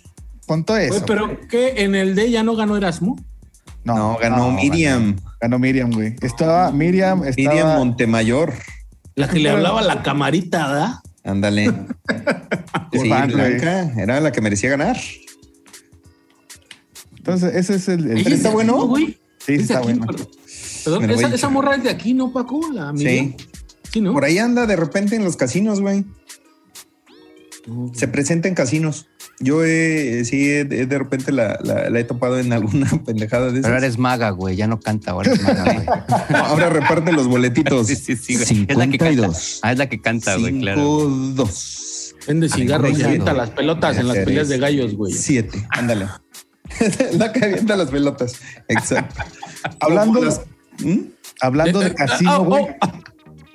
con 0.46 0.64
todo 0.64 0.78
eso. 0.78 1.04
Pero 1.06 1.38
¿qué? 1.50 1.82
¿En 1.84 1.94
el 1.94 2.14
de 2.14 2.22
ella 2.24 2.42
no 2.42 2.56
ganó 2.56 2.76
Erasmo? 2.78 3.22
No, 3.84 4.16
ganó 4.18 4.50
Miriam. 4.52 5.16
Ganó 5.40 5.58
Miriam, 5.58 5.90
güey. 5.92 6.16
Estaba 6.22 6.72
Miriam, 6.72 7.24
estaba... 7.24 7.50
Miriam 7.50 7.76
Montemayor. 7.78 8.54
La 9.14 9.28
que 9.28 9.38
le 9.38 9.50
hablaba 9.50 9.80
a 9.80 9.84
la 9.84 10.02
camarita, 10.02 10.68
¿verdad? 10.68 10.94
Ándale. 11.24 11.66
sí. 12.92 13.08
Blanca 13.08 13.92
era 14.00 14.20
la 14.20 14.32
que 14.32 14.40
merecía 14.40 14.70
ganar. 14.70 14.96
Entonces, 17.16 17.54
ese 17.54 17.74
es 17.74 17.88
el... 17.88 18.10
el- 18.10 18.32
está 18.32 18.50
bueno? 18.50 18.76
¿no, 18.76 18.86
güey? 18.86 19.18
Sí, 19.46 19.54
está 19.54 19.78
aquí, 19.78 19.86
bueno. 19.94 20.06
pero- 20.06 20.28
Perdón, 20.84 21.10
esa, 21.32 21.48
morra 21.48 21.74
es 21.76 21.82
de 21.82 21.90
aquí, 21.90 22.14
¿no, 22.14 22.32
Paco? 22.32 22.60
La. 22.72 22.92
Sí. 22.96 23.34
Sí, 23.92 24.00
¿no? 24.00 24.12
Por 24.12 24.24
ahí 24.24 24.38
anda 24.38 24.66
de 24.66 24.76
repente 24.76 25.16
en 25.16 25.24
los 25.24 25.36
casinos, 25.36 25.80
güey. 25.80 26.04
Se 27.94 28.06
presenta 28.06 28.46
en 28.46 28.54
casinos. 28.54 29.06
Yo 29.40 29.64
eh, 29.64 30.24
sí, 30.24 30.48
eh, 30.48 30.64
de, 30.64 30.86
de 30.86 30.98
repente 30.98 31.32
la, 31.32 31.58
la- 31.62 31.90
la 31.90 31.98
he 32.00 32.04
topado 32.04 32.38
en 32.38 32.52
alguna 32.52 32.88
pendejada 33.04 33.46
de 33.46 33.54
Pero 33.54 33.58
esas. 33.60 33.70
ahora 33.72 33.78
eres 33.84 33.98
maga, 33.98 34.30
güey. 34.30 34.54
Ya 34.54 34.68
no 34.68 34.78
canta, 34.78 35.10
ahora 35.10 35.32
es 35.32 35.42
maga, 35.42 35.64
güey. 35.74 35.86
No, 36.30 36.36
ahora 36.46 36.70
reparte 36.70 37.12
los 37.12 37.26
boletitos. 37.26 37.86
Sí, 37.88 37.96
sí, 37.96 38.16
sí, 38.16 38.34
güey. 38.36 38.66
Es 38.68 38.76
la 38.76 38.86
que 38.86 38.98
canta. 38.98 39.10
52. 39.14 39.60
Ah, 39.62 39.72
es 39.72 39.78
la 39.78 39.88
que 39.88 40.00
canta, 40.00 40.36
güey, 40.36 40.60
claro. 40.60 40.82
2. 41.08 42.14
Vende 42.28 42.48
cigarros 42.48 42.98
y 42.98 43.02
avienta 43.02 43.32
las 43.34 43.50
pelotas 43.50 43.98
en 43.98 44.08
las 44.08 44.18
peleas 44.18 44.48
de 44.48 44.58
gallos, 44.58 44.94
güey. 44.94 45.12
7. 45.12 45.66
Ándale. 45.70 46.06
la 47.18 47.32
que 47.32 47.44
avienta 47.44 47.76
las 47.76 47.90
pelotas. 47.90 48.34
Exacto. 48.68 49.22
Hablando- 49.80 50.22
Las- 50.24 50.42
¿Mm? 50.82 50.98
Hablando 51.40 51.80
de 51.80 51.94
casino, 51.94 52.30
ah, 52.34 52.38
güey. 52.38 52.64
oh. 52.64 52.92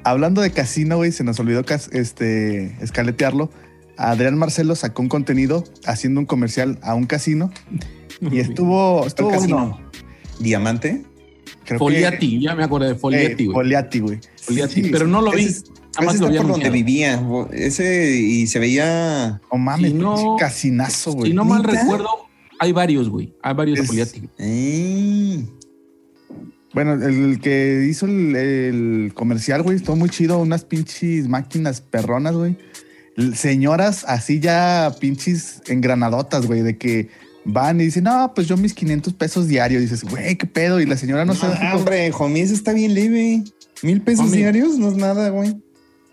Hablando 0.03 0.41
de 0.41 0.51
casino, 0.51 0.97
güey, 0.97 1.11
se 1.11 1.23
nos 1.23 1.39
olvidó 1.39 1.63
este, 1.91 2.75
escaletearlo. 2.83 3.51
Adrián 3.97 4.35
Marcelo 4.37 4.75
sacó 4.75 5.03
un 5.03 5.09
contenido 5.09 5.63
haciendo 5.85 6.19
un 6.19 6.25
comercial 6.25 6.79
a 6.81 6.95
un 6.95 7.05
casino 7.05 7.51
y 8.19 8.39
estuvo, 8.39 9.05
estuvo 9.05 9.27
¿Cuál 9.29 9.39
bueno. 9.39 9.79
casino? 9.91 9.91
Diamante. 10.39 11.03
Creo 11.65 11.77
que- 11.79 11.85
Foliati, 11.85 12.41
ya 12.41 12.55
me 12.55 12.63
acordé 12.63 12.87
de 12.87 12.95
Foliati, 12.95 13.43
eh, 13.43 13.45
güey. 13.45 13.53
Foliati, 13.53 13.99
güey. 13.99 14.19
Foliati, 14.41 14.83
Sí, 14.83 14.89
pero 14.91 15.05
no 15.05 15.21
lo 15.21 15.31
vi. 15.31 15.43
Ese, 15.45 15.63
Nada 15.95 16.05
más 16.05 16.15
ese 16.15 16.23
lo 16.23 16.29
vi 16.29 16.35
está 16.35 16.47
por 16.47 16.51
donde 16.53 16.69
vivía. 16.71 17.23
Ese 17.51 18.11
y 18.17 18.47
se 18.47 18.57
veía. 18.57 19.39
No 19.51 19.57
mames, 19.59 19.91
Si 19.91 19.97
no- 19.97 20.35
casinazo, 20.39 21.11
güey. 21.13 21.29
Si 21.31 21.35
no 21.35 21.45
mal 21.45 21.63
recuerdo, 21.63 22.07
hay 22.61 22.71
varios, 22.71 23.09
güey. 23.09 23.33
Hay 23.41 23.53
varios 23.55 23.79
Es- 23.79 24.13
eh, 24.37 25.43
Bueno, 26.73 26.93
el 26.93 27.39
que 27.41 27.85
hizo 27.89 28.05
el, 28.05 28.35
el 28.35 29.11
comercial, 29.13 29.63
güey, 29.63 29.75
estuvo 29.77 29.95
muy 29.95 30.09
chido. 30.09 30.37
Unas 30.39 30.63
pinches 30.63 31.27
máquinas 31.27 31.81
perronas, 31.81 32.35
güey. 32.35 32.55
Señoras 33.33 34.05
así 34.07 34.39
ya 34.39 34.95
pinches 34.99 35.61
engranadotas, 35.67 36.45
güey, 36.45 36.61
de 36.61 36.77
que 36.77 37.09
van 37.43 37.81
y 37.81 37.85
dicen, 37.85 38.03
no, 38.05 38.31
pues 38.33 38.47
yo 38.47 38.55
mis 38.57 38.73
500 38.73 39.13
pesos 39.13 39.47
diarios. 39.47 39.81
dices, 39.81 40.03
güey, 40.03 40.35
qué 40.37 40.45
pedo. 40.47 40.79
Y 40.79 40.85
la 40.85 40.95
señora 40.97 41.25
no, 41.25 41.33
No, 41.33 41.39
sabe. 41.39 41.57
hombre, 41.75 42.11
homie, 42.17 42.43
eso 42.43 42.53
está 42.53 42.73
bien 42.73 42.93
leve. 42.93 43.43
Mil 43.83 44.01
pesos 44.01 44.27
Homie. 44.27 44.37
diarios 44.37 44.77
no 44.77 44.89
es 44.89 44.95
nada, 44.95 45.29
güey. 45.29 45.57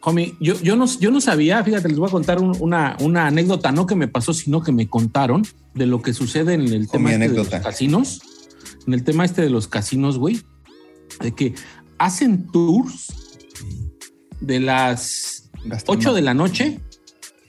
Homie, 0.03 0.37
yo, 0.41 0.55
yo, 0.63 0.77
no, 0.77 0.87
yo 0.99 1.11
no 1.11 1.21
sabía, 1.21 1.63
fíjate, 1.65 1.89
les 1.89 1.99
voy 1.99 2.09
a 2.09 2.13
contar 2.13 2.41
un- 2.41 2.57
una, 2.61 2.97
una 3.01 3.27
anécdota, 3.27 3.73
no 3.73 3.87
que 3.87 3.97
me 3.97 4.07
pasó, 4.09 4.33
sino 4.33 4.63
que 4.63 4.71
me 4.73 4.89
contaron 4.89 5.43
de 5.75 5.87
lo 5.87 6.01
que 6.03 6.15
sucede 6.15 6.55
en 6.55 6.63
el 6.73 6.89
tema 6.89 7.11
este 7.25 7.33
de 7.33 7.35
los 7.39 7.49
casinos. 7.65 8.21
En 8.87 8.95
el 8.95 9.05
tema 9.05 9.25
este 9.25 9.43
de 9.43 9.51
los 9.51 9.67
casinos, 9.69 10.19
güey. 10.19 10.41
De 11.21 11.33
que 11.35 11.55
hacen 11.99 12.47
tours 12.47 13.09
de 14.41 14.61
las 14.61 15.51
8 15.89 16.15
de 16.15 16.23
la 16.23 16.35
noche 16.35 16.81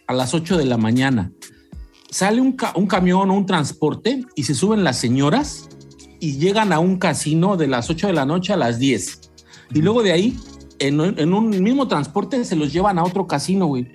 a 0.07 0.13
las 0.13 0.33
8 0.33 0.57
de 0.57 0.65
la 0.65 0.77
mañana. 0.77 1.31
Sale 2.09 2.41
un, 2.41 2.53
ca- 2.53 2.73
un 2.75 2.88
camión 2.88 3.29
o 3.29 3.33
un 3.35 3.45
transporte 3.45 4.25
y 4.35 4.43
se 4.43 4.55
suben 4.55 4.83
las 4.83 4.97
señoras 4.97 5.69
y 6.19 6.38
llegan 6.38 6.73
a 6.73 6.79
un 6.79 6.97
casino 6.97 7.55
de 7.57 7.67
las 7.67 7.89
8 7.91 8.07
de 8.07 8.13
la 8.13 8.25
noche 8.25 8.51
a 8.53 8.57
las 8.57 8.79
10. 8.79 9.19
Y 9.75 9.81
luego 9.83 10.01
de 10.01 10.12
ahí, 10.12 10.38
en, 10.80 11.00
un- 11.00 11.20
en 11.20 11.34
un 11.34 11.50
mismo 11.63 11.88
transporte, 11.88 12.44
se 12.46 12.56
los 12.56 12.72
llevan 12.74 12.98
a 13.00 13.04
otro 13.04 13.28
casino, 13.28 13.68
güey. 13.68 13.88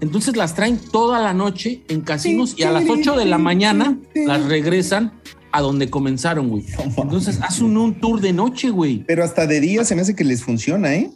Entonces 0.00 0.36
las 0.36 0.54
traen 0.54 0.78
toda 0.78 1.20
la 1.20 1.32
noche 1.32 1.82
en 1.88 2.02
casinos 2.02 2.54
y 2.58 2.64
a 2.64 2.70
las 2.70 2.84
8 2.88 3.16
de 3.16 3.24
la 3.24 3.38
mañana 3.38 3.98
las 4.14 4.44
regresan 4.44 5.12
a 5.52 5.62
donde 5.62 5.88
comenzaron, 5.88 6.48
güey. 6.50 6.64
Entonces 6.98 7.40
hacen 7.40 7.76
un 7.76 7.94
tour 7.98 8.20
de 8.20 8.32
noche, 8.34 8.68
güey. 8.70 9.04
Pero 9.06 9.24
hasta 9.24 9.46
de 9.46 9.60
día 9.60 9.84
se 9.84 9.94
me 9.94 10.02
hace 10.02 10.14
que 10.14 10.24
les 10.24 10.42
funciona, 10.42 10.94
¿eh? 10.94 11.10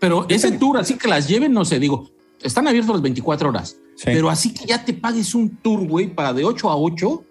Pero 0.00 0.26
ese 0.28 0.50
tour, 0.52 0.78
así 0.78 0.94
que 0.94 1.06
las 1.06 1.28
lleven, 1.28 1.52
no 1.52 1.64
sé, 1.64 1.78
digo, 1.78 2.10
están 2.42 2.66
abiertos 2.66 2.92
las 2.96 3.02
24 3.02 3.50
horas. 3.50 3.76
Sí. 3.94 4.04
Pero 4.06 4.30
así 4.30 4.52
que 4.52 4.66
ya 4.66 4.84
te 4.84 4.94
pagues 4.94 5.32
un 5.36 5.48
tour, 5.58 5.86
güey, 5.86 6.12
para 6.12 6.32
de 6.32 6.44
8 6.44 6.70
a 6.70 6.76
8. 6.76 7.24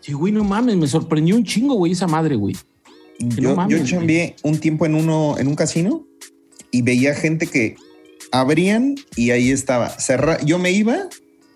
Sí, 0.00 0.12
güey, 0.12 0.32
no 0.32 0.42
mames, 0.42 0.76
me 0.76 0.88
sorprendió 0.88 1.36
un 1.36 1.44
chingo, 1.44 1.74
güey, 1.74 1.92
esa 1.92 2.08
madre, 2.08 2.34
güey. 2.34 2.56
Que 3.18 3.40
no 3.42 3.50
Yo, 3.50 3.54
mames, 3.56 3.78
yo 3.80 3.86
chambeé 3.86 4.34
un 4.42 4.58
tiempo 4.58 4.86
en 4.86 4.96
uno, 4.96 5.36
en 5.38 5.46
un 5.46 5.54
casino 5.54 6.04
y 6.70 6.82
veía 6.82 7.14
gente 7.14 7.46
que 7.46 7.76
abrían 8.32 8.96
y 9.16 9.30
ahí 9.30 9.50
estaba. 9.50 9.88
Cerra, 9.98 10.40
yo 10.42 10.58
me 10.58 10.70
iba 10.72 11.08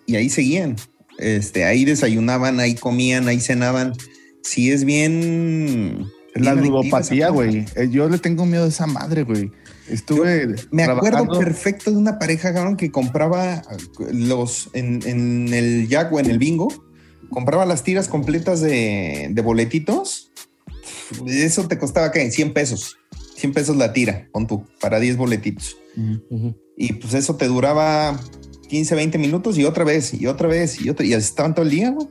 y 0.06 0.16
ahí 0.16 0.28
seguían. 0.28 0.76
Este, 1.18 1.64
ahí 1.64 1.84
desayunaban, 1.84 2.60
ahí 2.60 2.74
comían, 2.74 3.28
ahí 3.28 3.40
cenaban. 3.40 3.92
Sí, 4.42 4.70
es 4.70 4.84
bien. 4.84 6.06
Es 6.34 6.42
la 6.42 6.54
ludopatía, 6.54 7.28
güey. 7.28 7.64
Eh, 7.76 7.88
Yo 7.90 8.08
le 8.08 8.18
tengo 8.18 8.44
miedo 8.44 8.64
a 8.64 8.68
esa 8.68 8.86
madre, 8.86 9.22
güey. 9.22 9.50
Estuve. 9.88 10.54
Me 10.70 10.84
acuerdo 10.84 11.38
perfecto 11.38 11.90
de 11.90 11.96
una 11.96 12.18
pareja 12.18 12.52
cabrón, 12.52 12.76
que 12.76 12.90
compraba 12.90 13.62
los 14.10 14.70
en, 14.72 15.00
en 15.06 15.52
el 15.52 15.88
Jack 15.88 16.12
o 16.12 16.18
en 16.18 16.26
el 16.26 16.38
bingo, 16.38 16.68
compraba 17.30 17.66
las 17.66 17.84
tiras 17.84 18.08
completas 18.08 18.60
de, 18.60 19.28
de 19.30 19.42
boletitos. 19.42 20.32
Eso 21.26 21.68
te 21.68 21.78
costaba 21.78 22.10
¿qué? 22.10 22.30
100 22.30 22.52
pesos. 22.52 22.96
100 23.44 23.52
pesos 23.52 23.76
la 23.76 23.92
tira, 23.92 24.28
pon 24.32 24.46
tú, 24.46 24.64
para 24.80 24.98
10 25.00 25.16
boletitos. 25.16 25.76
Ujú. 26.30 26.56
Y 26.76 26.94
pues 26.94 27.14
eso 27.14 27.36
te 27.36 27.46
duraba 27.46 28.18
15, 28.68 28.94
20 28.94 29.18
minutos 29.18 29.58
y 29.58 29.64
otra 29.64 29.84
vez, 29.84 30.14
y 30.14 30.26
otra 30.26 30.48
vez, 30.48 30.80
y 30.80 30.88
otra, 30.88 31.04
y 31.06 31.12
así 31.14 31.26
estaban 31.28 31.54
todo 31.54 31.64
el 31.64 31.70
día, 31.70 31.90
güey. 31.90 32.08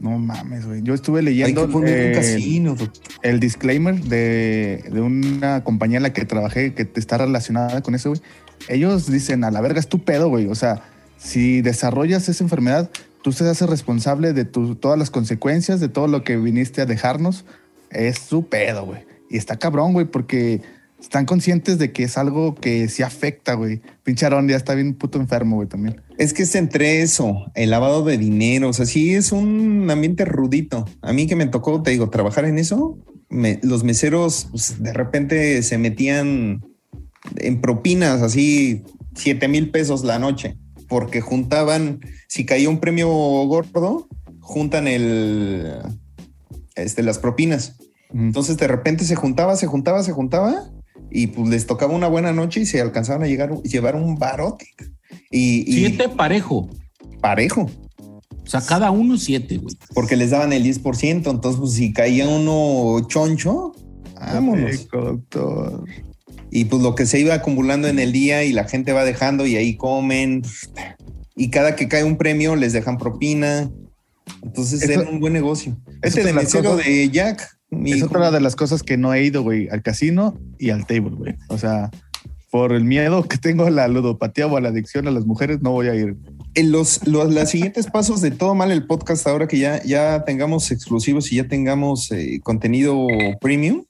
No 0.00 0.18
mames, 0.18 0.66
güey. 0.66 0.82
Yo 0.82 0.92
estuve 0.92 1.22
leyendo 1.22 1.62
un 1.64 1.70
casino. 2.14 2.76
el 3.22 3.40
disclaimer 3.40 3.94
de, 4.02 4.84
de 4.92 5.00
una 5.00 5.64
compañía 5.64 5.96
en 5.96 6.02
la 6.02 6.12
que 6.12 6.24
trabajé 6.26 6.74
que 6.74 6.86
está 6.96 7.16
relacionada 7.18 7.80
con 7.80 7.94
eso, 7.94 8.10
güey. 8.10 8.20
Ellos 8.68 9.10
dicen, 9.10 9.44
a 9.44 9.50
la 9.50 9.60
verga 9.62 9.80
es 9.80 9.88
tu 9.88 10.00
pedo, 10.04 10.28
güey. 10.28 10.46
O 10.48 10.54
sea, 10.54 10.82
si 11.16 11.62
desarrollas 11.62 12.28
esa 12.28 12.44
enfermedad, 12.44 12.90
tú 13.22 13.32
te 13.32 13.48
haces 13.48 13.68
responsable 13.68 14.34
de 14.34 14.44
tu- 14.44 14.74
todas 14.74 14.98
las 14.98 15.10
consecuencias, 15.10 15.80
de 15.80 15.88
todo 15.88 16.06
lo 16.06 16.22
que 16.22 16.36
viniste 16.36 16.82
a 16.82 16.86
dejarnos. 16.86 17.46
Es 17.90 18.26
tu 18.28 18.46
pedo, 18.46 18.84
güey. 18.84 19.00
Y 19.34 19.36
está 19.36 19.56
cabrón, 19.56 19.94
güey, 19.94 20.06
porque 20.06 20.62
están 21.00 21.26
conscientes 21.26 21.76
de 21.76 21.90
que 21.90 22.04
es 22.04 22.16
algo 22.16 22.54
que 22.54 22.88
sí 22.88 23.02
afecta, 23.02 23.54
güey. 23.54 23.82
Pinche 24.04 24.26
Aaron 24.26 24.48
ya 24.48 24.54
está 24.54 24.76
bien 24.76 24.94
puto 24.94 25.18
enfermo, 25.18 25.56
güey, 25.56 25.66
también. 25.66 26.00
Es 26.18 26.32
que 26.32 26.44
es 26.44 26.54
entre 26.54 27.02
eso, 27.02 27.50
el 27.56 27.70
lavado 27.70 28.04
de 28.04 28.16
dinero, 28.16 28.68
o 28.68 28.72
sea, 28.72 28.86
sí 28.86 29.12
es 29.12 29.32
un 29.32 29.90
ambiente 29.90 30.24
rudito. 30.24 30.84
A 31.02 31.12
mí 31.12 31.26
que 31.26 31.34
me 31.34 31.46
tocó, 31.46 31.82
te 31.82 31.90
digo, 31.90 32.10
trabajar 32.10 32.44
en 32.44 32.58
eso, 32.58 32.96
los 33.28 33.82
meseros 33.82 34.46
pues, 34.52 34.80
de 34.80 34.92
repente 34.92 35.64
se 35.64 35.78
metían 35.78 36.64
en 37.34 37.60
propinas 37.60 38.22
así 38.22 38.84
7 39.16 39.48
mil 39.48 39.72
pesos 39.72 40.04
la 40.04 40.20
noche, 40.20 40.56
porque 40.86 41.20
juntaban, 41.20 41.98
si 42.28 42.46
caía 42.46 42.70
un 42.70 42.78
premio 42.78 43.08
gordo, 43.08 44.06
juntan 44.38 44.86
el, 44.86 45.72
este, 46.76 47.02
las 47.02 47.18
propinas. 47.18 47.78
Entonces 48.12 48.56
de 48.56 48.66
repente 48.68 49.04
se 49.04 49.16
juntaba, 49.16 49.56
se 49.56 49.66
juntaba, 49.66 50.02
se 50.02 50.12
juntaba 50.12 50.70
y 51.10 51.28
pues 51.28 51.48
les 51.48 51.66
tocaba 51.66 51.94
una 51.94 52.08
buena 52.08 52.32
noche 52.32 52.60
y 52.60 52.66
se 52.66 52.80
alcanzaban 52.80 53.22
a 53.22 53.26
llegar, 53.26 53.52
llevar 53.62 53.96
un 53.96 54.16
barote. 54.16 54.66
Y, 55.30 55.64
y 55.70 55.74
Siete 55.86 56.08
parejo. 56.08 56.68
parejo, 57.20 57.62
O 57.98 58.46
sea, 58.46 58.60
cada 58.60 58.90
uno 58.90 59.16
siete, 59.16 59.56
güey. 59.58 59.74
porque 59.94 60.16
les 60.16 60.30
daban 60.30 60.52
el 60.52 60.62
10%. 60.64 61.30
Entonces, 61.30 61.58
pues, 61.60 61.72
si 61.72 61.92
caía 61.92 62.28
uno 62.28 63.04
choncho, 63.08 63.72
vámonos. 64.14 64.70
Rico, 64.70 64.98
doctor. 65.00 65.84
Y 66.50 66.66
pues 66.66 66.82
lo 66.82 66.94
que 66.94 67.06
se 67.06 67.18
iba 67.18 67.34
acumulando 67.34 67.88
en 67.88 67.98
el 67.98 68.12
día 68.12 68.44
y 68.44 68.52
la 68.52 68.64
gente 68.64 68.92
va 68.92 69.04
dejando 69.04 69.44
y 69.46 69.56
ahí 69.56 69.76
comen. 69.76 70.42
Y 71.34 71.50
cada 71.50 71.74
que 71.74 71.88
cae 71.88 72.04
un 72.04 72.16
premio 72.16 72.54
les 72.54 72.72
dejan 72.72 72.96
propina. 72.96 73.68
Entonces 74.42 74.82
Eso- 74.82 75.00
era 75.00 75.10
un 75.10 75.18
buen 75.18 75.32
negocio. 75.32 75.76
Este 76.02 76.22
de 76.22 76.32
mesero 76.32 76.70
cosas- 76.70 76.86
de 76.86 77.10
Jack. 77.10 77.53
Mi 77.74 77.90
Es 77.92 77.98
hijo- 77.98 78.06
otra 78.06 78.30
de 78.30 78.40
las 78.40 78.56
cosas 78.56 78.82
que 78.82 78.96
no 78.96 79.12
he 79.14 79.24
ido, 79.24 79.42
güey, 79.42 79.68
al 79.68 79.82
casino 79.82 80.38
y 80.58 80.70
al 80.70 80.86
table, 80.86 81.10
güey. 81.16 81.34
O 81.48 81.58
sea, 81.58 81.90
por 82.50 82.72
el 82.72 82.84
miedo 82.84 83.24
que 83.24 83.36
tengo 83.36 83.64
a 83.66 83.70
la 83.70 83.88
ludopatía 83.88 84.46
o 84.46 84.56
a 84.56 84.60
la 84.60 84.68
adicción 84.68 85.08
a 85.08 85.10
las 85.10 85.26
mujeres, 85.26 85.60
no 85.60 85.72
voy 85.72 85.88
a 85.88 85.94
ir. 85.94 86.16
en 86.54 86.70
los, 86.70 87.04
los 87.06 87.32
las 87.34 87.50
siguientes 87.50 87.86
pasos 87.88 88.20
de 88.20 88.30
todo 88.30 88.54
mal 88.54 88.70
el 88.70 88.86
podcast 88.86 89.26
ahora 89.26 89.48
que 89.48 89.58
ya, 89.58 89.82
ya 89.82 90.24
tengamos 90.24 90.70
exclusivos 90.70 91.32
y 91.32 91.36
ya 91.36 91.48
tengamos 91.48 92.12
eh, 92.12 92.38
contenido 92.44 93.08
premium 93.40 93.84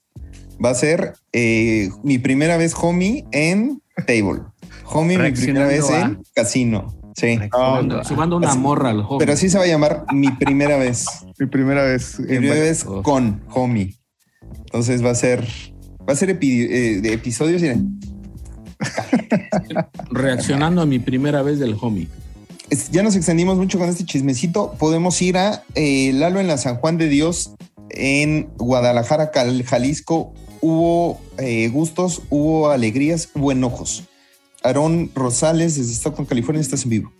va 0.64 0.70
a 0.70 0.74
ser 0.74 1.12
eh, 1.34 1.90
mi 2.02 2.16
primera 2.16 2.56
vez 2.56 2.72
homie 2.80 3.26
en 3.32 3.82
table 4.06 4.40
homie 4.86 5.18
mi 5.18 5.30
primera 5.32 5.66
vez 5.66 5.80
Reaccionando 5.86 6.18
en 6.20 6.24
casino 6.34 6.94
sí 7.14 7.36
Reaccionando 7.36 8.00
a- 8.00 8.04
Subando 8.04 8.36
una 8.36 8.50
así- 8.50 8.58
morra 8.58 8.90
al 8.90 9.02
joven. 9.02 9.18
pero 9.18 9.32
así 9.32 9.48
se 9.48 9.58
va 9.58 9.64
a 9.64 9.66
llamar 9.66 10.04
mi 10.12 10.30
primera 10.30 10.76
vez 10.76 11.06
Mi 11.38 11.46
primera 11.46 11.82
vez. 11.84 12.18
mi 12.20 12.26
primera 12.26 12.54
vez 12.60 12.84
Uf. 12.86 13.02
con 13.02 13.42
homie 13.54 13.94
entonces 14.66 15.04
va 15.04 15.10
a 15.10 15.14
ser 15.14 15.46
va 16.08 16.12
a 16.12 16.16
ser 16.16 16.38
epi- 16.38 16.66
eh, 16.68 17.00
de 17.00 17.12
episodios 17.12 17.62
miren, 17.62 17.98
Reaccionando 20.10 20.82
a 20.82 20.86
mi 20.86 20.98
primera 20.98 21.42
vez 21.42 21.58
del 21.58 21.76
homie. 21.80 22.08
Es- 22.70 22.90
ya 22.90 23.02
nos 23.02 23.16
extendimos 23.16 23.56
mucho 23.56 23.78
con 23.78 23.88
este 23.88 24.04
chismecito. 24.04 24.74
Podemos 24.78 25.20
ir 25.22 25.36
a 25.38 25.62
eh, 25.74 26.12
Lalo 26.14 26.40
en 26.40 26.46
la 26.46 26.58
San 26.58 26.76
Juan 26.76 26.98
de 26.98 27.08
Dios 27.08 27.54
en 27.90 28.48
Guadalajara, 28.58 29.30
Jalisco. 29.66 30.32
Hubo 30.60 31.20
eh, 31.38 31.68
gustos, 31.68 32.22
hubo 32.30 32.70
alegrías, 32.70 33.28
hubo 33.34 33.52
enojos. 33.52 34.04
Aarón 34.64 35.10
Rosales 35.14 35.76
desde 35.76 35.92
Stockton, 35.92 36.24
California, 36.24 36.62
estás 36.62 36.84
en 36.84 36.90
vivo. 36.90 37.12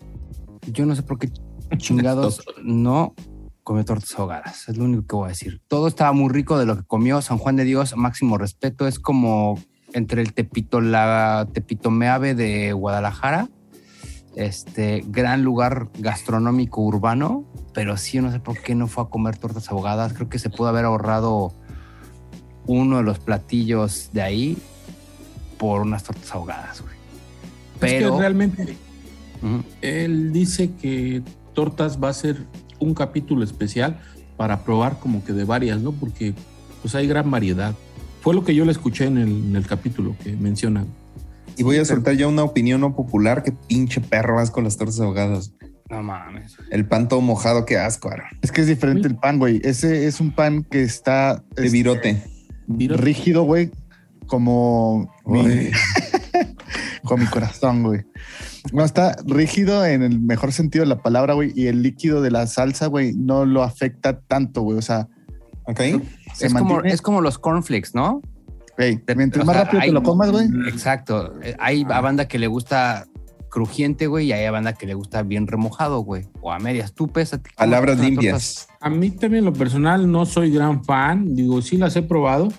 Yo 0.65 0.85
no 0.87 0.95
sé 0.95 1.03
por 1.03 1.19
qué 1.19 1.29
chingados 1.77 2.43
no 2.63 3.13
comió 3.63 3.85
tortas 3.85 4.17
ahogadas. 4.17 4.67
Es 4.67 4.77
lo 4.77 4.85
único 4.85 5.05
que 5.05 5.15
voy 5.15 5.25
a 5.25 5.29
decir. 5.29 5.61
Todo 5.67 5.87
estaba 5.87 6.11
muy 6.11 6.29
rico 6.29 6.57
de 6.57 6.65
lo 6.65 6.75
que 6.75 6.83
comió. 6.83 7.21
San 7.21 7.37
Juan 7.37 7.55
de 7.55 7.63
Dios, 7.63 7.95
máximo 7.95 8.39
respeto. 8.39 8.87
Es 8.87 8.97
como 8.97 9.59
entre 9.93 10.23
el 10.23 10.33
Tepito, 10.33 10.81
la 10.81 11.47
Tepitomeave 11.53 12.33
de 12.33 12.73
Guadalajara. 12.73 13.47
Este 14.35 15.03
gran 15.07 15.43
lugar 15.43 15.89
gastronómico 15.99 16.81
urbano, 16.81 17.45
pero 17.73 17.95
sí, 17.95 18.17
yo 18.17 18.23
no 18.23 18.31
sé 18.31 18.39
por 18.39 18.59
qué 18.59 18.73
no 18.73 18.87
fue 18.87 19.03
a 19.03 19.07
comer 19.07 19.37
tortas 19.37 19.69
ahogadas. 19.69 20.13
Creo 20.13 20.29
que 20.29 20.39
se 20.39 20.49
pudo 20.49 20.67
haber 20.69 20.85
ahorrado 20.85 21.53
uno 22.65 22.97
de 22.97 23.03
los 23.03 23.19
platillos 23.19 24.09
de 24.13 24.23
ahí 24.23 24.57
por 25.59 25.81
unas 25.81 26.03
tortas 26.03 26.33
ahogadas, 26.33 26.81
güey. 26.81 26.94
Es 27.75 27.79
Pero 27.79 28.13
que 28.13 28.19
realmente 28.19 28.77
él 29.81 30.31
dice 30.31 30.71
que 30.81 31.21
Tortas 31.53 32.01
va 32.01 32.09
a 32.09 32.13
ser 32.13 32.37
un 32.79 32.93
capítulo 32.93 33.43
especial 33.43 33.99
para 34.37 34.63
probar 34.63 34.99
como 34.99 35.23
que 35.23 35.33
de 35.33 35.43
varias, 35.43 35.81
¿no? 35.81 35.91
Porque 35.91 36.33
pues 36.81 36.95
hay 36.95 37.07
gran 37.07 37.29
variedad. 37.31 37.73
Fue 38.21 38.33
lo 38.33 38.43
que 38.43 38.55
yo 38.55 38.65
le 38.65 38.71
escuché 38.71 39.05
en 39.05 39.17
el, 39.17 39.29
en 39.29 39.55
el 39.55 39.67
capítulo 39.67 40.15
que 40.23 40.35
mencionan. 40.35 40.87
Y 41.57 41.63
voy 41.63 41.77
a 41.77 41.85
soltar 41.85 42.15
ya 42.15 42.27
una 42.27 42.43
opinión 42.43 42.81
no 42.81 42.95
popular. 42.95 43.43
Que 43.43 43.51
pinche 43.51 44.01
perro 44.01 44.35
vas 44.35 44.51
con 44.51 44.63
las 44.63 44.77
tortas 44.77 44.99
ahogadas. 44.99 45.53
no 45.89 46.03
mames. 46.03 46.57
El 46.69 46.85
pan 46.85 47.07
todo 47.07 47.21
mojado, 47.21 47.65
qué 47.65 47.77
asco. 47.77 48.09
Es 48.41 48.51
que 48.51 48.61
es 48.61 48.67
diferente 48.67 49.07
el 49.07 49.15
pan, 49.15 49.39
güey. 49.39 49.61
Ese 49.63 50.07
es 50.07 50.19
un 50.19 50.31
pan 50.31 50.63
que 50.63 50.83
está 50.83 51.43
De 51.55 51.65
este, 51.65 51.77
virote. 51.77 52.23
Rígido, 52.67 53.43
güey, 53.43 53.71
como 54.27 55.13
mi. 55.25 55.69
con 57.05 57.19
mi 57.19 57.25
corazón, 57.27 57.83
güey. 57.83 58.01
No, 58.73 58.83
está 58.83 59.15
rígido 59.25 59.85
en 59.85 60.03
el 60.03 60.19
mejor 60.19 60.51
sentido 60.51 60.83
de 60.83 60.89
la 60.89 61.01
palabra, 61.01 61.33
güey, 61.33 61.53
y 61.55 61.67
el 61.67 61.81
líquido 61.81 62.21
de 62.21 62.31
la 62.31 62.47
salsa, 62.47 62.87
güey, 62.87 63.13
no 63.13 63.45
lo 63.45 63.63
afecta 63.63 64.19
tanto, 64.19 64.61
güey. 64.61 64.77
O 64.77 64.81
sea, 64.81 65.07
¿Ok? 65.63 65.79
se 66.33 66.47
Es 66.47 66.53
como, 66.53 66.81
es 66.83 67.01
como 67.01 67.21
los 67.21 67.37
cornflakes, 67.37 67.91
¿no? 67.93 68.21
Güey, 68.77 69.01
mientras 69.15 69.45
más 69.45 69.55
sea, 69.55 69.63
rápido 69.65 69.81
hay- 69.83 69.89
te 69.89 69.93
lo 69.93 70.03
comas, 70.03 70.31
güey. 70.31 70.47
Exacto. 70.67 71.33
Hay 71.59 71.85
a 71.89 72.01
banda 72.01 72.27
que 72.27 72.37
le 72.39 72.47
gusta 72.47 73.05
crujiente, 73.49 74.07
güey, 74.07 74.27
y 74.27 74.33
hay 74.33 74.43
a 74.45 74.51
banda 74.51 74.73
que 74.73 74.85
le 74.85 74.95
gusta 74.95 75.23
bien 75.23 75.47
remojado, 75.47 75.99
güey. 75.99 76.27
O 76.41 76.51
a 76.51 76.59
medias. 76.59 76.93
Tú 76.93 77.07
pesa. 77.07 77.39
Palabras 77.55 77.97
limpias. 77.99 78.67
A 78.81 78.89
mí 78.89 79.11
también 79.11 79.45
lo 79.45 79.53
personal 79.53 80.11
no 80.11 80.25
soy 80.25 80.51
gran 80.51 80.83
fan, 80.83 81.33
digo, 81.35 81.61
sí 81.61 81.77
las 81.77 81.95
he 81.95 82.01
probado, 82.01 82.49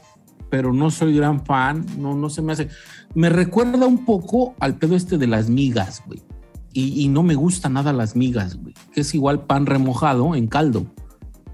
pero 0.50 0.72
no 0.72 0.90
soy 0.90 1.16
gran 1.16 1.44
fan, 1.44 1.84
no, 1.98 2.14
no 2.14 2.28
se 2.30 2.42
me 2.42 2.52
hace. 2.52 2.68
Me 3.14 3.28
recuerda 3.28 3.86
un 3.86 4.04
poco 4.04 4.54
al 4.60 4.76
pedo 4.76 4.94
este 4.96 5.18
de 5.18 5.26
las 5.26 5.48
migas, 5.48 6.02
güey. 6.06 6.22
Y, 6.72 7.02
y 7.02 7.08
no 7.08 7.22
me 7.22 7.34
gusta 7.34 7.68
nada 7.68 7.92
las 7.92 8.16
migas, 8.16 8.56
güey. 8.56 8.74
Que 8.92 9.00
es 9.00 9.14
igual 9.14 9.44
pan 9.46 9.64
remojado 9.66 10.34
en 10.34 10.46
caldo. 10.46 10.86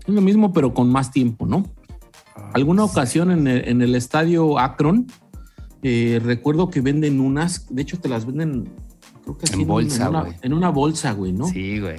Es 0.07 0.13
lo 0.13 0.21
mismo, 0.21 0.53
pero 0.53 0.75
con 0.75 0.91
más 0.91 1.13
tiempo, 1.13 1.47
¿no? 1.47 1.65
Alguna 2.55 2.85
ocasión 2.85 3.31
en 3.31 3.47
el, 3.47 3.69
en 3.69 3.83
el 3.83 3.95
estadio 3.95 4.59
Akron, 4.59 5.07
eh, 5.83 6.21
recuerdo 6.25 6.71
que 6.71 6.81
venden 6.81 7.21
unas, 7.21 7.67
de 7.75 7.83
hecho 7.83 7.99
te 8.01 8.09
las 8.09 8.27
venden, 8.27 8.69
creo 9.23 9.39
que 9.39 9.45
así 9.45 9.55
En 9.55 9.61
un- 9.61 9.67
bolsa, 9.69 10.11
una, 10.11 10.21
güey. 10.23 10.33
en 10.43 10.53
una 10.53 10.69
bolsa, 10.71 11.13
güey, 11.13 11.33
¿no? 11.33 11.47
Sí, 11.47 11.79
güey. 11.81 11.97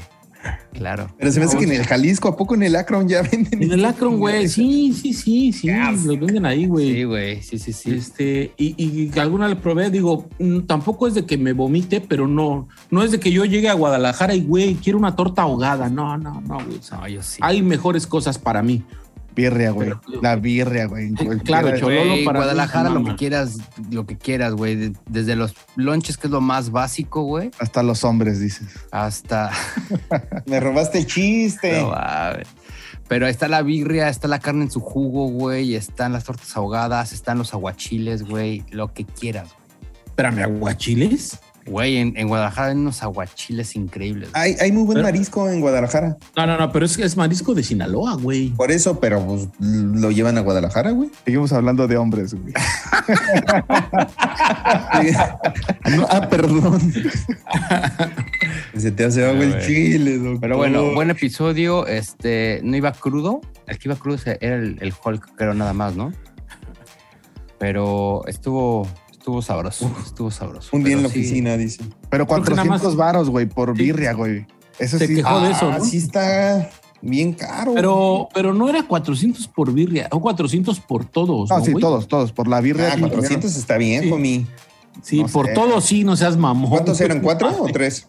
Claro. 0.73 1.07
Pero 1.17 1.31
se 1.31 1.39
me 1.39 1.45
hace 1.45 1.57
que 1.57 1.63
en 1.65 1.71
el 1.71 1.85
Jalisco, 1.85 2.27
¿a 2.27 2.35
poco 2.35 2.55
en 2.55 2.63
el 2.63 2.75
Akron 2.75 3.07
ya 3.07 3.21
venden? 3.21 3.61
En 3.61 3.71
el 3.71 3.85
Akron, 3.85 4.17
güey, 4.17 4.47
sí, 4.47 4.93
sí, 4.93 5.13
sí, 5.13 5.53
sí, 5.53 5.69
los 5.69 6.19
venden 6.19 6.45
ahí, 6.45 6.65
güey. 6.65 6.93
Sí, 6.93 7.03
güey. 7.03 7.41
Sí, 7.41 7.59
sí, 7.59 7.73
sí. 7.73 7.91
Este, 7.93 8.51
y, 8.57 8.75
y 8.77 9.09
que 9.09 9.19
alguna 9.19 9.47
le 9.47 9.55
probé, 9.55 9.89
digo, 9.89 10.27
mm, 10.39 10.61
tampoco 10.61 11.07
es 11.07 11.13
de 11.13 11.25
que 11.25 11.37
me 11.37 11.53
vomite, 11.53 12.01
pero 12.01 12.27
no, 12.27 12.67
no 12.89 13.03
es 13.03 13.11
de 13.11 13.19
que 13.19 13.31
yo 13.31 13.45
llegue 13.45 13.69
a 13.69 13.73
Guadalajara 13.73 14.33
y, 14.33 14.41
güey, 14.41 14.75
quiero 14.75 14.97
una 14.97 15.15
torta 15.15 15.43
ahogada. 15.43 15.89
No, 15.89 16.17
no, 16.17 16.41
no, 16.41 16.55
güey. 16.55 16.79
No, 16.91 17.07
yo 17.07 17.23
sí. 17.23 17.39
hay 17.41 17.61
mejores 17.61 18.07
cosas 18.07 18.37
para 18.37 18.61
mí. 18.61 18.83
Birria, 19.35 19.71
güey. 19.71 19.89
Pero- 19.89 20.21
La 20.21 20.35
birria, 20.35 20.85
güey. 20.85 21.11
Claro, 21.43 21.77
Chololo 21.77 22.05
Güey, 22.11 22.25
para 22.25 22.39
Guadalajara, 22.39 22.89
lo 22.89 23.03
que 23.03 23.15
quieras, 23.15 23.57
lo 23.91 24.05
que 24.05 24.17
quieras, 24.17 24.53
güey. 24.53 24.75
De- 24.75 24.93
Desde 25.09 25.35
los 25.35 25.53
lonches, 25.75 26.17
que 26.17 26.27
es 26.27 26.31
lo 26.31 26.41
más 26.41 26.69
básico, 26.71 27.23
güey, 27.23 27.51
Hasta 27.59 27.83
los 27.83 28.03
hombres, 28.03 28.39
dices. 28.39 28.67
hasta. 28.91 29.51
Me 30.45 30.59
robaste 30.59 30.99
el 30.99 31.07
chiste. 31.07 31.81
No, 31.81 31.89
mames. 31.91 32.47
Pero 33.07 33.27
está 33.27 33.47
la 33.47 33.61
birria, 33.61 34.07
está 34.09 34.27
la 34.27 34.39
carne 34.39 34.63
en 34.63 34.71
su 34.71 34.79
jugo, 34.79 35.27
güey. 35.27 35.75
Están 35.75 36.13
las 36.13 36.23
tortas 36.23 36.55
ahogadas, 36.55 37.11
están 37.11 37.37
los 37.37 37.53
aguachiles, 37.53 38.23
güey. 38.23 38.63
Lo 38.71 38.93
que 38.93 39.05
quieras, 39.05 39.49
Espérame, 40.05 40.39
aguachiles. 40.43 41.39
Güey. 41.65 41.97
En, 41.97 42.17
en 42.17 42.27
Guadalajara 42.27 42.67
hay 42.69 42.75
unos 42.75 43.01
aguachiles 43.03 43.75
increíbles. 43.75 44.29
Hay, 44.33 44.55
hay 44.59 44.71
muy 44.71 44.83
buen 44.83 44.95
Pero- 44.97 45.07
marisco 45.07 45.49
en 45.49 45.61
Guadalajara. 45.61 46.17
No, 46.35 46.45
no, 46.47 46.57
no, 46.57 46.71
pero 46.71 46.85
es 46.85 46.97
que 46.97 47.03
es 47.03 47.15
marisco 47.17 47.53
de 47.53 47.63
Sinaloa, 47.63 48.15
güey. 48.15 48.49
Por 48.49 48.71
eso, 48.71 48.99
pero 48.99 49.25
pues, 49.25 49.47
lo 49.59 50.11
llevan 50.11 50.37
a 50.37 50.41
Guadalajara, 50.41 50.91
güey. 50.91 51.09
Seguimos 51.25 51.51
hablando 51.53 51.87
de 51.87 51.97
hombres, 51.97 52.33
güey. 52.33 52.53
ah, 56.09 56.27
perdón. 56.29 56.93
Se 58.77 58.91
te 58.91 59.05
hace 59.05 59.25
agua 59.29 59.43
el 59.43 59.59
chile, 59.65 60.17
doctor. 60.17 60.39
Pero 60.41 60.57
bueno, 60.57 60.93
buen 60.93 61.09
episodio. 61.11 61.87
Este 61.87 62.59
no 62.63 62.75
iba 62.75 62.91
crudo. 62.91 63.41
El 63.67 63.77
que 63.77 63.87
iba 63.89 63.95
crudo 63.95 64.17
era 64.41 64.55
el, 64.55 64.77
el 64.81 64.93
Hulk, 65.03 65.35
creo 65.35 65.53
nada 65.53 65.73
más, 65.73 65.95
¿no? 65.95 66.11
Pero 67.59 68.25
estuvo, 68.27 68.87
estuvo 69.23 69.41
sabroso. 69.41 69.89
Estuvo 70.05 70.29
sabroso. 70.31 70.69
Un 70.73 70.83
día 70.83 70.95
en 70.97 71.03
la 71.03 71.07
sí, 71.07 71.19
oficina, 71.19 71.55
dice. 71.55 71.81
Pero 72.09 72.27
Creo 72.27 72.43
que 72.43 72.49
nada 72.51 72.63
400 72.67 72.83
más- 72.83 72.95
varos, 72.97 73.29
güey, 73.29 73.45
por 73.45 73.73
birria, 73.73 74.11
güey. 74.11 74.45
Eso 74.79 74.97
Se 74.97 75.07
sí. 75.07 75.15
quejó 75.15 75.39
de 75.39 75.51
eso, 75.51 75.71
Ah, 75.71 75.77
¿no? 75.77 75.85
sí 75.85 75.95
está 75.97 76.69
bien 77.01 77.31
caro. 77.31 77.73
Pero, 77.73 78.27
pero 78.33 78.53
no 78.53 78.67
era 78.67 78.83
400 78.85 79.47
por 79.47 79.71
birria, 79.71 80.09
o 80.11 80.19
400 80.19 80.81
por 80.81 81.05
todos. 81.05 81.49
No, 81.49 81.57
No, 81.59 81.63
sí, 81.63 81.71
güey? 81.71 81.81
todos, 81.81 82.09
todos. 82.09 82.33
Por 82.33 82.49
la 82.49 82.59
birria. 82.59 82.91
Ah, 82.93 82.99
400 82.99 83.55
está 83.55 83.77
bien, 83.77 84.03
Sí. 84.03 84.11
homie. 84.11 84.45
Sí, 85.01 85.21
No 85.21 85.27
por 85.29 85.47
sé. 85.47 85.53
todos 85.53 85.85
sí, 85.85 86.03
no 86.03 86.17
seas 86.17 86.35
mamón. 86.35 86.69
¿Cuántos 86.69 86.99
eran? 86.99 87.21
¿Cuatro 87.21 87.49
o 87.63 87.65
tres? 87.71 88.07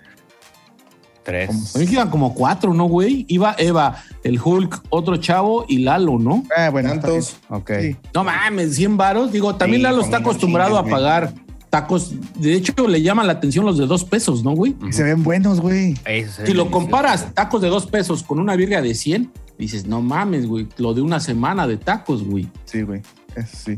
Tres. 1.25 1.75
A 1.75 1.79
mí 1.79 1.87
que 1.87 1.93
iban 1.95 2.11
como 2.11 2.35
cuatro, 2.35 2.75
¿no, 2.75 2.85
güey? 2.85 3.25
Iba 3.29 3.55
Eva, 3.59 4.03
el 4.25 4.39
Hulk, 4.43 4.83
otro 4.91 5.16
chavo 5.16 5.64
y 5.68 5.79
Lalo, 5.79 6.18
¿no? 6.18 6.45
Ah, 6.57 6.68
bueno. 6.70 6.91
¿Cuántos? 6.91 7.37
Ok. 7.49 7.70
Sí. 7.81 7.97
No 8.12 8.25
mames, 8.25 8.77
100 8.77 8.97
varos. 8.97 9.33
Digo, 9.33 9.55
también 9.57 9.81
Sí, 9.81 9.83
Lalo 9.85 9.97
como 9.97 10.05
está 10.05 10.18
acostumbrado 10.18 10.77
a 10.77 10.83
güey. 10.83 10.93
pagar 10.93 11.33
tacos. 11.70 12.12
De 12.39 12.55
hecho, 12.55 12.87
le 12.87 13.01
llaman 13.03 13.27
la 13.27 13.33
atención 13.33 13.64
los 13.64 13.79
de 13.79 13.87
dos 13.87 14.05
pesos, 14.05 14.45
¿no, 14.45 14.53
güey? 14.53 14.77
Y 14.87 14.93
se 14.93 15.03
ven 15.03 15.22
buenos, 15.25 15.61
güey. 15.61 15.95
Eso 16.05 16.45
Si 16.45 16.53
lo 16.53 16.70
comparas 16.70 17.35
tacos 17.35 17.62
de 17.62 17.68
dos 17.68 17.87
pesos 17.87 18.22
con 18.22 18.39
una 18.39 18.55
birria 18.55 18.83
de 18.83 18.95
100, 18.95 19.33
dices, 19.59 19.87
no 19.87 20.03
mames, 20.03 20.47
güey, 20.47 20.68
lo 20.77 20.93
de 20.95 21.01
una 21.01 21.20
semana 21.20 21.66
de 21.66 21.79
tacos, 21.79 22.22
güey. 22.22 22.49
Sí, 22.66 22.83
güey. 22.83 23.01
Eso 23.35 23.57
sí. 23.57 23.77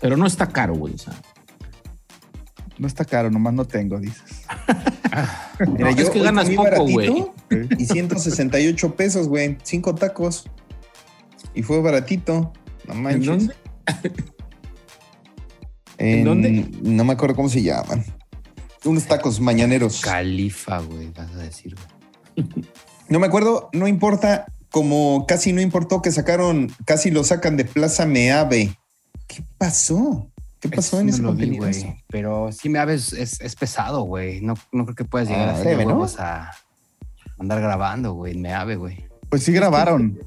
Pero 0.00 0.16
no 0.16 0.26
está 0.26 0.48
caro, 0.48 0.74
güey. 0.74 0.94
O 0.94 0.98
sea, 0.98 1.14
No 2.78 2.86
está 2.86 3.04
caro, 3.04 3.30
nomás 3.30 3.54
no 3.54 3.64
tengo, 3.64 3.98
dices. 3.98 4.22
Mira, 5.72 5.90
No, 5.92 5.96
es 6.02 6.10
que 6.10 6.20
ganas 6.20 6.50
poco, 6.50 6.84
güey. 6.86 7.26
Y 7.78 7.86
168 7.86 8.94
pesos, 8.96 9.28
güey. 9.28 9.56
Cinco 9.62 9.94
tacos. 9.94 10.44
Y 11.54 11.62
fue 11.62 11.80
baratito. 11.80 12.52
No 12.86 12.94
¿en 12.94 13.02
manches. 13.02 13.26
dónde? 13.26 13.54
En- 15.98 16.18
¿En 16.18 16.24
dónde? 16.24 16.50
No 16.82 17.04
me 17.04 17.14
acuerdo 17.14 17.34
cómo 17.36 17.48
se 17.48 17.62
llaman. 17.62 18.04
Unos 18.84 19.04
tacos 19.06 19.40
mañaneros. 19.40 20.00
Califa, 20.02 20.78
güey, 20.80 21.10
vas 21.16 21.30
a 21.32 21.38
decir. 21.38 21.74
güey. 21.74 22.46
No 23.08 23.20
me 23.20 23.26
acuerdo, 23.28 23.70
no 23.72 23.86
importa. 23.86 24.46
Como 24.68 25.26
casi 25.28 25.52
no 25.52 25.60
importó 25.60 26.02
que 26.02 26.10
sacaron, 26.10 26.72
casi 26.84 27.12
lo 27.12 27.22
sacan 27.22 27.56
de 27.56 27.64
Plaza 27.64 28.04
Meave. 28.04 28.76
¿Qué 29.28 29.44
pasó? 29.56 30.28
¿Qué 30.70 30.76
pasó 30.76 30.96
Eso 30.96 31.00
en 31.00 31.06
no 31.06 31.10
ese 31.12 31.20
vi, 31.22 31.26
contenido? 31.58 31.66
güey. 31.66 32.02
Pero 32.08 32.50
sí 32.52 32.68
me 32.68 32.78
aves 32.78 33.12
es, 33.12 33.40
es 33.40 33.54
pesado, 33.56 34.02
güey. 34.02 34.40
No, 34.40 34.54
no 34.72 34.84
creo 34.84 34.94
que 34.96 35.04
puedas 35.04 35.28
llegar 35.28 35.48
Ah, 35.48 35.52
a 35.52 35.54
hacer 35.60 35.86
¿no? 35.86 36.04
a 36.18 36.50
andar 37.38 37.60
grabando, 37.60 38.14
güey. 38.14 38.34
Me 38.36 38.52
ave, 38.54 38.76
güey. 38.76 39.04
Pues 39.28 39.42
sí 39.42 39.52
grabaron. 39.52 40.18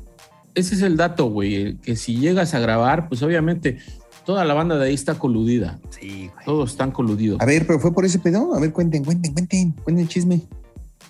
Ese 0.56 0.76
es 0.76 0.82
el 0.82 0.98
dato, 0.98 1.26
güey. 1.30 1.76
Que 1.78 1.96
si 1.96 2.18
llegas 2.18 2.54
a 2.54 2.60
grabar, 2.60 3.08
pues 3.08 3.22
obviamente 3.24 3.78
toda 4.26 4.44
la 4.46 4.54
banda 4.54 4.78
de 4.78 4.88
ahí 4.88 4.94
está 4.94 5.16
coludida. 5.16 5.80
Sí, 5.90 6.30
güey. 6.34 6.46
Todos 6.46 6.72
están 6.72 6.92
coludidos. 6.92 7.40
A 7.42 7.46
ver, 7.46 7.66
pero 7.66 7.80
fue 7.80 7.94
por 7.94 8.06
ese 8.06 8.20
pedo. 8.20 8.54
A 8.56 8.60
ver, 8.60 8.72
cuenten, 8.74 9.04
cuenten, 9.04 9.34
cuenten, 9.34 9.72
cuenten 9.72 10.04
el 10.04 10.10
chisme. 10.10 10.42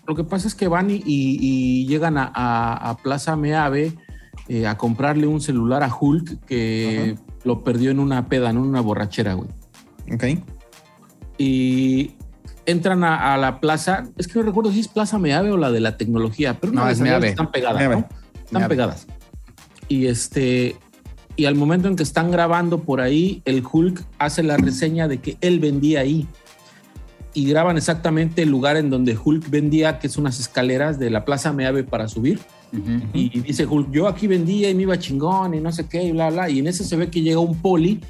Lo 0.07 0.15
que 0.15 0.23
pasa 0.23 0.47
es 0.47 0.55
que 0.55 0.67
van 0.67 0.89
y, 0.89 0.95
y- 0.95 1.01
y 1.05 1.85
llegan 1.87 2.17
a, 2.17 2.31
a- 2.33 2.89
a 2.89 2.97
Plaza 2.97 3.35
Meave 3.35 3.93
eh, 4.47 4.65
a 4.67 4.77
comprarle 4.77 5.27
un 5.27 5.39
celular 5.41 5.83
a 5.83 5.93
Hulk 5.95 6.45
que 6.45 7.15
lo 7.43 7.63
perdió 7.63 7.91
en 7.91 7.99
una 7.99 8.27
peda, 8.27 8.49
en 8.49 8.57
una 8.57 8.81
borrachera, 8.81 9.33
güey. 9.33 9.49
Ok. 10.13 10.23
Y 11.37 12.11
entran 12.65 13.03
a, 13.03 13.33
a 13.33 13.37
la 13.37 13.59
plaza, 13.59 14.07
es 14.17 14.27
que 14.27 14.39
no 14.39 14.45
recuerdo 14.45 14.71
si 14.71 14.79
es 14.81 14.87
Plaza 14.87 15.17
Meave 15.17 15.51
o 15.51 15.57
la 15.57 15.71
de 15.71 15.79
la 15.79 15.97
tecnología, 15.97 16.57
pero 16.59 16.73
No, 16.73 16.87
es 16.89 16.99
Meave. 16.99 17.29
están 17.29 17.51
pegadas, 17.51 17.79
Meave. 17.79 17.95
¿no? 17.95 18.07
Están 18.45 18.61
Meave. 18.61 18.67
pegadas. 18.69 19.07
Y 19.87 20.07
este, 20.07 20.75
y 21.35 21.45
al 21.45 21.55
momento 21.55 21.87
en 21.87 21.95
que 21.95 22.03
están 22.03 22.29
grabando 22.31 22.81
por 22.83 23.01
ahí, 23.01 23.41
el 23.45 23.63
Hulk 23.69 24.03
hace 24.19 24.43
la 24.43 24.57
reseña 24.57 25.07
de 25.07 25.19
que 25.19 25.37
él 25.41 25.59
vendía 25.59 26.01
ahí. 26.01 26.27
Y 27.33 27.45
graban 27.47 27.77
exactamente 27.77 28.41
el 28.43 28.49
lugar 28.49 28.75
en 28.77 28.89
donde 28.89 29.17
Hulk 29.17 29.49
vendía, 29.49 29.99
que 29.99 30.07
es 30.07 30.17
unas 30.17 30.39
escaleras 30.39 30.97
de 30.99 31.09
la 31.09 31.25
Plaza 31.25 31.53
Meave 31.53 31.83
para 31.83 32.07
subir. 32.07 32.39
Y 33.13 33.39
dice 33.39 33.65
Hulk, 33.65 33.91
yo 33.91 34.07
aquí 34.07 34.27
vendía 34.27 34.69
y 34.69 34.75
me 34.75 34.83
iba 34.83 34.99
chingón 34.99 35.53
y 35.53 35.59
no 35.59 35.71
sé 35.71 35.87
qué, 35.87 36.03
y 36.03 36.11
bla, 36.11 36.29
bla. 36.29 36.49
Y 36.49 36.59
en 36.59 36.67
ese 36.67 36.83
se 36.83 36.95
ve 36.95 37.09
que 37.09 37.21
llega 37.21 37.39
un 37.39 37.61
poli 37.61 38.01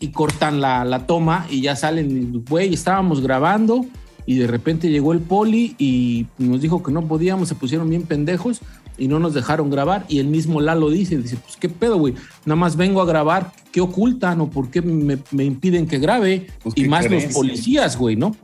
y 0.00 0.08
cortan 0.08 0.60
la, 0.60 0.84
la 0.84 1.06
toma 1.06 1.46
y 1.50 1.60
ya 1.62 1.76
salen, 1.76 2.10
y, 2.10 2.48
güey, 2.48 2.74
estábamos 2.74 3.20
grabando 3.20 3.86
y 4.26 4.36
de 4.36 4.46
repente 4.46 4.90
llegó 4.90 5.12
el 5.12 5.20
poli 5.20 5.74
y 5.78 6.26
nos 6.38 6.60
dijo 6.60 6.82
que 6.82 6.92
no 6.92 7.06
podíamos, 7.06 7.48
se 7.48 7.54
pusieron 7.54 7.88
bien 7.88 8.02
pendejos 8.02 8.60
y 8.98 9.08
no 9.08 9.18
nos 9.18 9.34
dejaron 9.34 9.70
grabar. 9.70 10.04
Y 10.08 10.18
el 10.18 10.28
mismo 10.28 10.60
Lalo 10.60 10.90
dice, 10.90 11.16
dice, 11.16 11.36
pues 11.36 11.56
qué 11.56 11.68
pedo, 11.68 11.98
güey, 11.98 12.14
nada 12.44 12.56
más 12.56 12.76
vengo 12.76 13.00
a 13.00 13.06
grabar, 13.06 13.52
¿qué 13.72 13.80
ocultan 13.80 14.40
o 14.40 14.50
por 14.50 14.70
qué 14.70 14.82
me, 14.82 15.18
me 15.30 15.44
impiden 15.44 15.86
que 15.86 15.98
grabe? 15.98 16.46
Pues, 16.62 16.74
y 16.76 16.82
¿qué 16.82 16.88
más 16.88 17.06
crees? 17.06 17.24
los 17.24 17.34
policías, 17.34 17.96
güey, 17.96 18.16
¿no? 18.16 18.36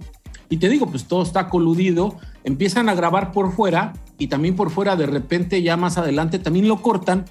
Y 0.49 0.57
te 0.57 0.69
digo, 0.69 0.87
pues 0.87 1.05
todo 1.05 1.23
está 1.23 1.49
coludido, 1.49 2.17
empiezan 2.43 2.89
a 2.89 2.95
grabar 2.95 3.33
por 3.33 3.53
fuera 3.53 3.93
y 4.19 4.27
también 4.27 4.57
por 4.57 4.71
fuera 4.71 4.97
de 4.97 5.07
repente 5.07 5.63
ya 5.63 5.77
más 5.77 5.97
adelante 5.97 6.39
también 6.39 6.67
lo 6.67 6.83
cortan 6.83 7.25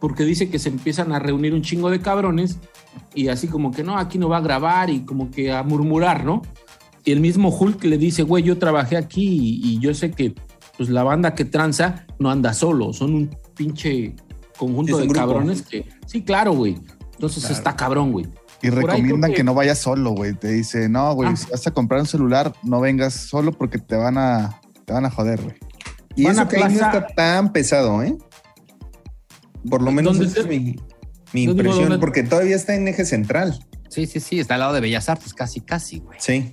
porque 0.00 0.24
dice 0.24 0.50
que 0.50 0.58
se 0.58 0.68
empiezan 0.68 1.12
a 1.12 1.18
reunir 1.18 1.54
un 1.54 1.62
chingo 1.62 1.90
de 1.90 2.00
cabrones 2.00 2.58
y 3.14 3.28
así 3.28 3.46
como 3.46 3.70
que 3.70 3.84
no, 3.84 3.96
aquí 3.98 4.18
no 4.18 4.28
va 4.28 4.38
a 4.38 4.42
grabar 4.42 4.90
y 4.90 5.00
como 5.00 5.30
que 5.30 5.52
a 5.52 5.62
murmurar, 5.62 6.24
¿no? 6.24 6.42
Y 7.04 7.12
el 7.12 7.20
mismo 7.20 7.56
Hulk 7.56 7.84
le 7.84 7.98
dice, 7.98 8.24
güey, 8.24 8.42
yo 8.42 8.58
trabajé 8.58 8.96
aquí 8.96 9.28
y, 9.28 9.60
y 9.62 9.78
yo 9.78 9.94
sé 9.94 10.10
que 10.10 10.34
pues 10.76 10.88
la 10.88 11.02
banda 11.02 11.34
que 11.34 11.44
tranza 11.44 12.06
no 12.18 12.30
anda 12.30 12.52
solo, 12.54 12.92
son 12.92 13.14
un 13.14 13.36
pinche 13.56 14.14
conjunto 14.58 14.96
Sí, 14.98 15.02
es 15.04 15.08
un 15.08 15.12
de 15.12 15.14
grupo. 15.18 15.26
cabrones 15.32 15.62
que... 15.62 15.88
Sí, 16.06 16.22
claro, 16.22 16.52
güey. 16.52 16.76
Entonces 17.14 17.48
está 17.50 17.74
cabrón, 17.76 18.12
güey. 18.12 18.26
Y 18.62 18.70
Por 18.70 18.84
recomiendan 18.84 19.30
que... 19.30 19.38
que- 19.38 19.44
no 19.44 19.54
vayas 19.54 19.78
solo, 19.78 20.10
güey. 20.12 20.34
Te 20.34 20.48
dice, 20.48 20.88
no, 20.88 21.14
güey, 21.14 21.30
Ah. 21.30 21.36
si 21.36 21.50
vas 21.50 21.66
a 21.66 21.70
comprar 21.70 22.00
un 22.00 22.06
celular, 22.06 22.52
no 22.62 22.80
vengas 22.80 23.14
solo 23.14 23.52
porque 23.52 23.78
te 23.78 23.96
van 23.96 24.18
a, 24.18 24.60
te 24.84 24.92
van 24.92 25.04
a 25.04 25.10
joder, 25.10 25.40
güey. 25.42 25.56
Y 26.14 26.24
Van 26.24 26.32
eso 26.32 26.42
a 26.42 26.48
que 26.48 26.56
ahí 26.56 26.62
no 26.62 26.68
plaza- 26.78 26.98
está 26.98 27.06
tan 27.14 27.52
pesado, 27.52 28.02
¿eh? 28.02 28.16
Por 29.68 29.82
lo 29.82 29.90
menos 29.92 30.16
¿Dónde 30.18 30.30
esa 30.30 30.40
es 30.40 30.46
mi, 30.46 30.58
mi 31.32 31.40
digo, 31.40 31.52
impresión, 31.52 31.84
¿dónde- 31.88 31.98
porque 31.98 32.22
todavía 32.22 32.56
está 32.56 32.74
en 32.74 32.88
eje 32.88 33.04
central. 33.04 33.58
Sí, 33.88 34.06
sí, 34.06 34.20
sí. 34.20 34.38
Está 34.40 34.54
al 34.54 34.60
lado 34.60 34.72
de 34.74 34.80
Bellas 34.80 35.08
Artes, 35.08 35.32
casi, 35.34 35.60
casi, 35.60 35.98
güey. 36.00 36.18
Sí. 36.20 36.52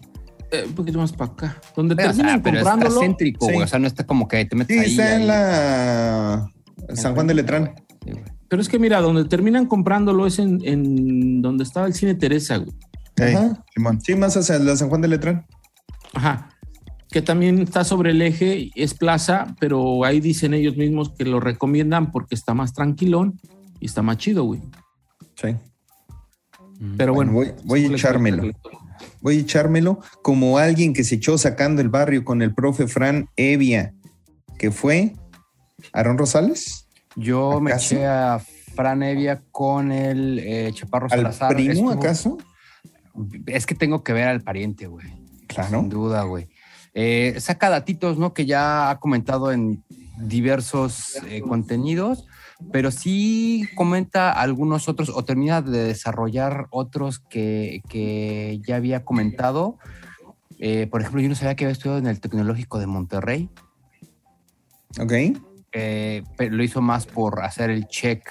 Eh, 0.53 0.65
un 0.67 0.73
poquito 0.75 0.99
más 0.99 1.11
para 1.11 1.31
acá. 1.31 1.61
Donde 1.75 1.95
Pero, 1.95 2.09
o 2.09 2.13
sea, 2.13 2.17
terminan 2.23 2.43
pero 2.43 2.57
está 2.59 2.71
comprándolo... 2.71 3.01
céntrico, 3.01 3.45
Sí. 3.47 3.51
güey. 3.53 3.63
O 3.63 3.67
sea, 3.67 3.79
no 3.79 3.87
está 3.87 4.05
como 4.05 4.27
que 4.27 4.45
te 4.45 4.55
metes 4.55 4.75
Sí, 4.77 4.83
ahí. 4.83 4.91
está 4.91 5.15
en 5.15 5.21
ahí. 5.21 5.27
la 5.27 6.51
San 6.95 7.13
Juan 7.15 7.27
de 7.27 7.33
Letrán. 7.33 7.73
Sí, 8.05 8.11
güey. 8.11 8.23
Pero 8.47 8.61
es 8.61 8.69
que 8.69 8.77
mira, 8.77 9.01
donde 9.01 9.25
terminan 9.25 9.65
comprándolo 9.65 10.27
es 10.27 10.37
en, 10.37 10.59
en 10.63 11.41
donde 11.41 11.63
estaba 11.63 11.87
el 11.87 11.93
cine 11.95 12.13
Teresa, 12.15 12.57
güey. 12.57 12.71
Ey, 13.15 13.33
Ajá. 13.33 13.63
Simón. 13.73 13.99
Sí, 14.01 14.15
más 14.15 14.37
hacia 14.37 14.59
la 14.59 14.75
San 14.75 14.89
Juan 14.89 15.01
de 15.01 15.07
Letrán. 15.07 15.45
Ajá. 16.13 16.49
Que 17.09 17.21
también 17.23 17.59
está 17.59 17.83
sobre 17.83 18.11
el 18.11 18.21
eje, 18.21 18.69
es 18.75 18.93
plaza, 18.93 19.55
pero 19.59 20.03
ahí 20.05 20.19
dicen 20.19 20.53
ellos 20.53 20.77
mismos 20.77 21.09
que 21.17 21.25
lo 21.25 21.39
recomiendan 21.39 22.11
porque 22.11 22.35
está 22.35 22.53
más 22.53 22.73
tranquilón 22.73 23.39
y 23.79 23.85
está 23.85 24.01
más 24.03 24.17
chido, 24.17 24.43
güey. 24.45 24.61
Sí. 25.35 25.55
Pero 26.97 27.13
bueno. 27.13 27.31
Bueno, 27.33 27.53
voy- 27.65 27.81
voy 27.81 27.93
a 27.93 27.95
echármelo. 27.95 28.43
Voy 29.23 29.37
a 29.37 29.39
echármelo 29.39 29.99
como 30.21 30.57
alguien 30.59 30.93
que 30.93 31.03
se 31.03 31.15
echó 31.15 31.37
sacando 31.37 31.81
el 31.81 31.87
barrio 31.89 32.23
con 32.25 32.41
el 32.41 32.53
profe 32.53 32.87
Fran 32.87 33.29
Evia, 33.37 33.93
que 34.59 34.69
fue 34.69 35.13
Aaron 35.93 36.17
Rosales. 36.17 36.87
Yo 37.15 37.59
me 37.61 37.71
¿Acaso? 37.71 37.95
eché 37.95 38.05
a 38.05 38.39
Fran 38.75 39.01
Evia 39.01 39.41
con 39.49 39.91
el 39.93 40.39
eh, 40.39 40.71
Chaparro 40.73 41.07
¿Al 41.09 41.19
Salazar. 41.19 41.53
primo, 41.55 41.71
Estuvo- 41.71 41.91
acaso? 41.91 42.37
Es 43.47 43.65
que 43.65 43.75
tengo 43.75 44.03
que 44.03 44.11
ver 44.11 44.27
al 44.27 44.41
pariente, 44.41 44.87
güey. 44.87 45.07
Claro. 45.47 45.79
Sin 45.79 45.89
duda, 45.89 46.23
güey. 46.23 46.49
Eh, 46.93 47.35
saca 47.39 47.69
datitos, 47.69 48.17
¿no? 48.17 48.33
Que 48.33 48.45
ya 48.45 48.89
ha 48.89 48.99
comentado 48.99 49.51
en 49.53 49.83
diversos 50.19 51.17
eh, 51.29 51.41
contenidos, 51.41 52.25
pero 52.71 52.91
sí 52.91 53.67
comenta 53.75 54.31
algunos 54.31 54.89
otros 54.89 55.09
o 55.09 55.23
termina 55.23 55.61
de 55.61 55.83
desarrollar 55.83 56.67
otros 56.71 57.19
que, 57.19 57.81
que 57.89 58.59
ya 58.67 58.77
había 58.77 59.05
comentado. 59.05 59.77
Eh, 60.59 60.87
por 60.87 61.01
ejemplo, 61.01 61.21
yo 61.21 61.29
no 61.29 61.35
sabía 61.35 61.55
que 61.55 61.65
había 61.65 61.73
estudiado 61.73 61.99
en 61.99 62.07
el 62.07 62.19
Tecnológico 62.19 62.79
de 62.79 62.87
Monterrey. 62.87 63.49
Ok. 64.99 65.11
eh, 65.73 66.23
pero 66.37 66.55
lo 66.55 66.63
hizo 66.63 66.81
más 66.81 67.05
por 67.05 67.43
hacer 67.43 67.69
el 67.69 67.87
check 67.87 68.23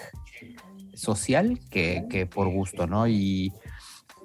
social 0.95 1.61
que, 1.71 2.05
que 2.09 2.27
por 2.27 2.49
gusto, 2.49 2.87
¿no? 2.87 3.09
Y 3.09 3.53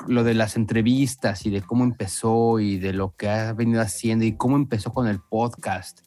lo 0.08 0.24
de 0.24 0.36
las 0.36 0.56
entrevistas 0.56 1.46
y 1.46 1.50
de 1.50 1.62
cómo 1.62 1.84
empezó 1.84 2.60
y 2.60 2.78
de 2.78 2.94
lo 2.94 3.16
que 3.16 3.30
ha 3.30 3.54
venido 3.54 3.82
haciendo 3.82 4.26
y 4.26 4.38
cómo 4.38 4.56
empezó 4.56 4.94
con 4.94 5.08
el 5.08 5.20
podcast 5.20 6.07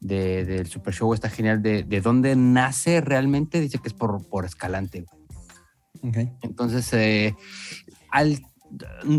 de- 0.00 0.44
del 0.44 0.66
Super 0.66 0.94
Show 0.94 1.12
está 1.14 1.28
genial. 1.28 1.62
De, 1.62 1.82
de 1.84 2.00
dónde 2.00 2.36
nace 2.36 3.00
realmente, 3.00 3.60
dice 3.60 3.78
que 3.78 3.88
es 3.88 3.94
por, 3.94 4.26
por 4.28 4.44
Escalante. 4.44 5.04
Entonces, 6.42 6.92
eh, 6.92 7.34
al, 8.10 8.40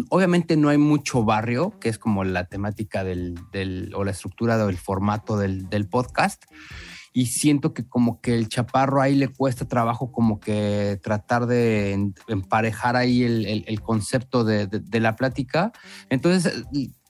obviamente 0.10 0.56
no 0.56 0.70
hay 0.70 0.78
mucho 0.78 1.24
barrio, 1.26 1.78
que 1.80 1.90
es 1.90 1.98
como 2.00 2.24
la 2.24 2.46
temática 2.46 3.04
del, 3.04 3.36
del- 3.52 3.94
o 3.96 4.04
la 4.04 4.12
estructura 4.12 4.58
del 4.58 4.78
formato 4.78 5.38
del, 5.38 5.68
del 5.70 5.88
podcast. 5.88 6.44
Y 7.12 7.26
siento 7.26 7.74
que 7.74 7.88
como 7.88 8.22
que 8.22 8.36
el 8.36 8.48
chaparro 8.50 9.02
ahí 9.02 9.16
le 9.16 9.30
cuesta 9.30 9.68
trabajo 9.68 10.12
como 10.12 10.40
que 10.40 11.00
tratar 11.02 11.48
de 11.48 12.12
emparejar 12.28 12.96
ahí 12.96 13.24
el, 13.24 13.46
el- 13.48 13.66
el 13.68 13.82
concepto 13.82 14.44
de, 14.44 14.68
de- 14.68 14.80
de 14.80 15.00
la 15.00 15.16
plática. 15.16 15.72
Entonces, 16.10 16.64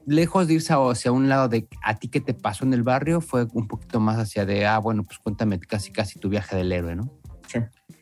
lejos 0.10 0.47
de 0.47 0.55
irse 0.55 0.74
hacia 0.74 1.12
un 1.12 1.30
lado 1.30 1.47
de 1.49 1.68
a 1.84 1.95
ti 1.97 2.07
qué 2.07 2.20
te 2.20 2.34
pasó 2.34 2.66
en 2.66 2.74
el 2.74 2.84
barrio, 2.84 3.22
fue 3.22 3.47
un 3.53 3.68
poquito 3.68 3.99
más 3.99 4.18
hacia 4.18 4.45
de, 4.45 4.66
ah, 4.66 4.80
bueno, 4.80 5.03
pues 5.03 5.20
cuéntame 5.20 5.60
casi 5.60 5.91
casi 5.91 6.20
tu 6.20 6.30
viaje 6.30 6.55
del 6.55 6.72
héroe, 6.72 6.95
¿no? 6.95 7.12
Sí. 7.47 7.60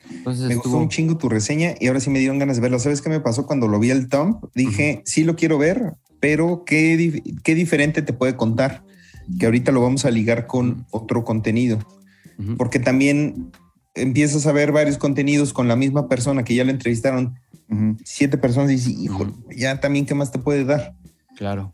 Entonces 0.09 0.47
Me 0.47 0.55
gustó 0.55 0.69
estuvo- 0.69 0.81
un 0.83 0.89
chingo 0.89 1.17
tu 1.17 1.27
reseña 1.29 1.75
y 1.79 1.87
ahora 1.87 1.99
sí 1.99 2.09
me 2.09 2.19
dieron 2.19 2.39
ganas 2.39 2.55
de 2.57 2.61
verlo. 2.61 2.79
¿Sabes 2.79 3.01
qué 3.01 3.09
me 3.09 3.19
pasó 3.19 3.45
cuando 3.45 3.67
lo 3.67 3.77
vi 3.79 3.91
el 3.91 4.07
Tom? 4.07 4.39
Dije, 4.55 5.01
sí 5.05 5.23
lo 5.23 5.35
quiero 5.35 5.57
ver, 5.57 5.93
pero 6.19 6.63
¿qué, 6.65 6.97
dif- 6.97 7.41
qué 7.43 7.55
diferente 7.55 8.01
te 8.01 8.13
puede 8.13 8.35
contar? 8.37 8.83
Que 9.39 9.45
ahorita 9.45 9.71
lo 9.73 9.81
vamos 9.81 10.05
a 10.05 10.11
ligar 10.11 10.47
con 10.47 10.85
otro 10.91 11.23
contenido. 11.25 11.79
Porque 12.57 12.79
también 12.79 13.51
empiezas 13.95 14.45
a 14.45 14.51
ver 14.51 14.71
varios 14.71 14.97
contenidos 14.97 15.51
con 15.53 15.67
la 15.67 15.75
misma 15.75 16.07
persona 16.07 16.43
que 16.43 16.55
ya 16.55 16.63
le 16.63 16.71
entrevistaron 16.71 17.35
siete 18.05 18.37
personas 18.37 18.69
y 18.71 18.75
dices, 18.75 18.93
hijo, 18.97 19.27
ya 19.55 19.79
también, 19.81 20.05
¿qué 20.05 20.13
más 20.15 20.31
te 20.31 20.39
puede 20.39 20.63
dar? 20.63 20.93
Claro, 21.35 21.71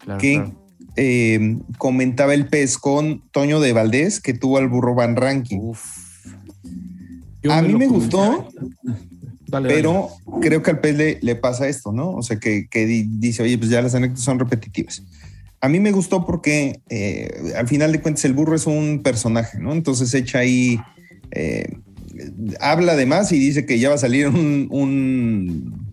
claro. 0.00 0.20
que 0.20 0.34
claro. 0.34 0.52
eh, 0.96 1.56
comentaba 1.78 2.34
el 2.34 2.46
pez 2.48 2.76
con 2.78 3.22
Toño 3.30 3.60
de 3.60 3.72
Valdés, 3.72 4.20
que 4.20 4.34
tuvo 4.34 4.58
al 4.58 4.68
burro 4.68 4.94
Van 4.94 5.16
Ranking. 5.16 5.72
A 7.48 7.62
mí 7.62 7.74
me 7.74 7.86
gustó, 7.86 8.48
Dale, 9.46 9.68
pero 9.68 10.08
creo 10.42 10.62
que 10.62 10.70
al 10.72 10.80
pez 10.80 10.96
le, 10.96 11.18
le 11.22 11.34
pasa 11.36 11.66
esto, 11.68 11.90
¿no? 11.92 12.10
O 12.10 12.22
sea, 12.22 12.38
que, 12.38 12.68
que 12.68 12.86
di- 12.86 13.06
dice, 13.18 13.42
oye, 13.42 13.56
pues 13.58 13.70
ya 13.70 13.80
las 13.82 13.94
anécdotas 13.94 14.24
son 14.24 14.38
repetitivas. 14.38 15.02
A 15.62 15.68
mí 15.68 15.80
me 15.80 15.90
gustó 15.92 16.24
porque 16.24 16.80
eh, 16.88 17.52
al 17.56 17.66
final 17.68 17.92
de 17.92 18.00
cuentas 18.00 18.24
el 18.24 18.32
burro 18.34 18.54
es 18.54 18.66
un 18.66 19.02
personaje, 19.02 19.58
¿no? 19.58 19.72
Entonces 19.72 20.12
echa 20.14 20.38
ahí, 20.40 20.78
eh, 21.32 21.76
habla 22.60 22.92
además 22.92 23.32
y 23.32 23.38
dice 23.38 23.66
que 23.66 23.78
ya 23.78 23.88
va 23.88 23.94
a 23.96 23.98
salir 23.98 24.28
un, 24.28 24.68
un- 24.70 25.86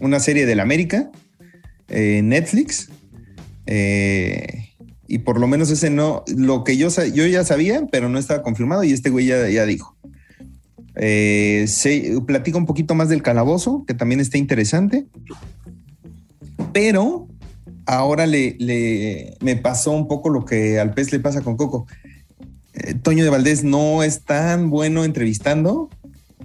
una 0.00 0.18
serie 0.20 0.46
del 0.46 0.60
América, 0.60 1.10
eh, 1.88 2.20
Netflix, 2.24 2.90
eh, 3.74 4.68
y 5.08 5.18
por 5.18 5.40
lo 5.40 5.46
menos 5.46 5.70
ese 5.70 5.88
no, 5.88 6.24
lo 6.36 6.62
que 6.62 6.76
yo, 6.76 6.88
yo 6.88 7.26
ya 7.26 7.44
sabía, 7.44 7.86
pero 7.90 8.08
no 8.08 8.18
estaba 8.18 8.42
confirmado 8.42 8.84
y 8.84 8.92
este 8.92 9.08
güey 9.10 9.26
ya, 9.26 9.48
ya 9.48 9.64
dijo. 9.64 9.96
Eh, 10.96 11.66
un 12.54 12.66
poquito 12.66 12.94
más 12.94 13.08
del 13.08 13.22
calabozo, 13.22 13.84
que 13.86 13.94
también 13.94 14.20
está 14.20 14.36
interesante. 14.36 15.06
Pero 16.72 17.28
ahora 17.86 18.26
le, 18.26 18.56
le- 18.58 19.36
me 19.40 19.56
pasó 19.56 19.92
un 19.92 20.06
poco 20.06 20.28
lo 20.28 20.44
que 20.44 20.78
al 20.78 20.92
pez 20.92 21.12
le 21.12 21.20
pasa 21.20 21.40
con 21.40 21.56
Coco. 21.56 21.86
Eh, 22.74 22.94
Toño 22.94 23.24
de 23.24 23.30
Valdés 23.30 23.64
no 23.64 24.02
es 24.02 24.22
tan 24.22 24.70
bueno 24.70 25.04
entrevistando 25.04 25.90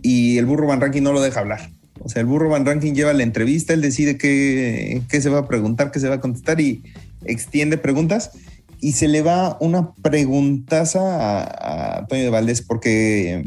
y 0.01 0.37
el 0.37 0.45
burro 0.45 0.67
Van 0.67 0.81
Ranking 0.81 1.01
no 1.03 1.13
lo 1.13 1.21
deja 1.21 1.39
hablar. 1.41 1.69
O 1.99 2.09
sea, 2.09 2.21
el 2.21 2.25
burro 2.25 2.49
Van 2.49 2.65
Ranking 2.65 2.93
lleva 2.93 3.11
la 3.13 3.23
entrevista, 3.23 3.73
él 3.73 3.81
decide 3.81 4.17
qué, 4.17 5.01
qué 5.09 5.21
se 5.21 5.29
va 5.29 5.39
a 5.39 5.47
preguntar, 5.47 5.91
qué 5.91 5.99
se 5.99 6.07
va 6.09 6.15
a 6.15 6.21
contestar 6.21 6.61
y 6.61 6.83
extiende 7.27 7.77
preguntas. 7.77 8.31
Y 8.79 8.91
se 8.91 9.07
le 9.07 9.21
va 9.21 9.57
una 9.59 9.93
preguntaza 9.95 10.99
a, 10.99 11.97
a 11.97 12.07
Toño 12.07 12.23
de 12.23 12.29
Valdés 12.29 12.61
porque 12.61 13.43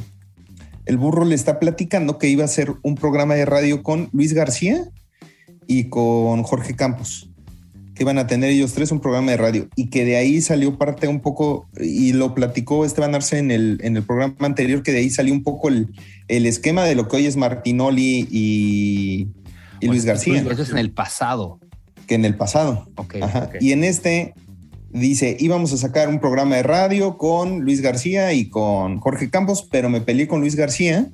el 0.87 0.97
burro 0.97 1.25
le 1.25 1.37
está 1.37 1.61
platicando 1.61 2.19
que 2.19 2.29
iba 2.29 2.43
a 2.43 2.47
hacer 2.47 2.75
un 2.83 2.97
programa 2.97 3.35
de 3.35 3.45
radio 3.45 3.83
con 3.85 4.09
Luis 4.13 4.33
García 4.33 4.91
y 5.69 5.85
con 5.85 6.43
Jorge 6.43 6.75
Campos, 6.75 7.31
que 7.95 8.03
iban 8.03 8.19
a 8.19 8.27
tener 8.27 8.51
ellos 8.51 8.73
tres 8.73 8.91
un 8.91 8.99
programa 8.99 9.31
de 9.31 9.37
radio 9.37 9.69
y 9.77 9.89
que 9.89 10.05
de 10.05 10.17
ahí 10.17 10.41
salió 10.41 10.79
parte 10.79 11.07
un 11.07 11.21
poco, 11.21 11.69
y 11.81 12.13
lo 12.13 12.35
platicó 12.35 12.85
Esteban 12.85 13.15
Arce 13.15 13.39
en 13.39 13.53
el, 13.53 13.79
en 13.85 13.97
el 13.97 14.03
programa 14.03 14.35
anterior, 14.41 14.83
que 14.83 14.91
de 14.91 14.99
ahí 14.99 15.11
salió 15.11 15.33
un 15.33 15.45
poco 15.45 15.69
el, 15.69 15.95
el 16.27 16.45
esquema 16.45 16.85
de 16.85 16.97
lo 16.97 17.07
que 17.07 17.19
hoy 17.19 17.27
es 17.27 17.37
Martinoli 17.37 18.27
y, 18.29 19.29
y 19.81 19.87
Luis 19.87 20.05
García, 20.05 20.45
Eso 20.51 20.63
es 20.63 20.71
en 20.71 20.79
el 20.79 20.91
pasado. 20.91 21.61
Que 22.11 22.17
en 22.17 22.25
el 22.25 22.35
pasado. 22.37 22.89
Ok. 22.97 23.15
Ajá. 23.23 23.45
ok. 23.45 23.57
Y 23.61 23.71
en 23.71 23.85
este 23.85 24.35
dice, 24.93 25.37
íbamos 25.39 25.73
a 25.73 25.77
sacar 25.77 26.09
un 26.09 26.19
programa 26.19 26.57
de 26.57 26.65
radio 26.65 27.17
con 27.17 27.61
Luis 27.61 27.83
García 27.83 28.33
y 28.33 28.49
con 28.49 28.99
Jorge 28.99 29.31
Campos, 29.31 29.69
pero 29.71 29.89
me 29.89 30.01
peleé 30.01 30.27
con 30.27 30.41
Luis 30.41 30.57
García 30.57 31.09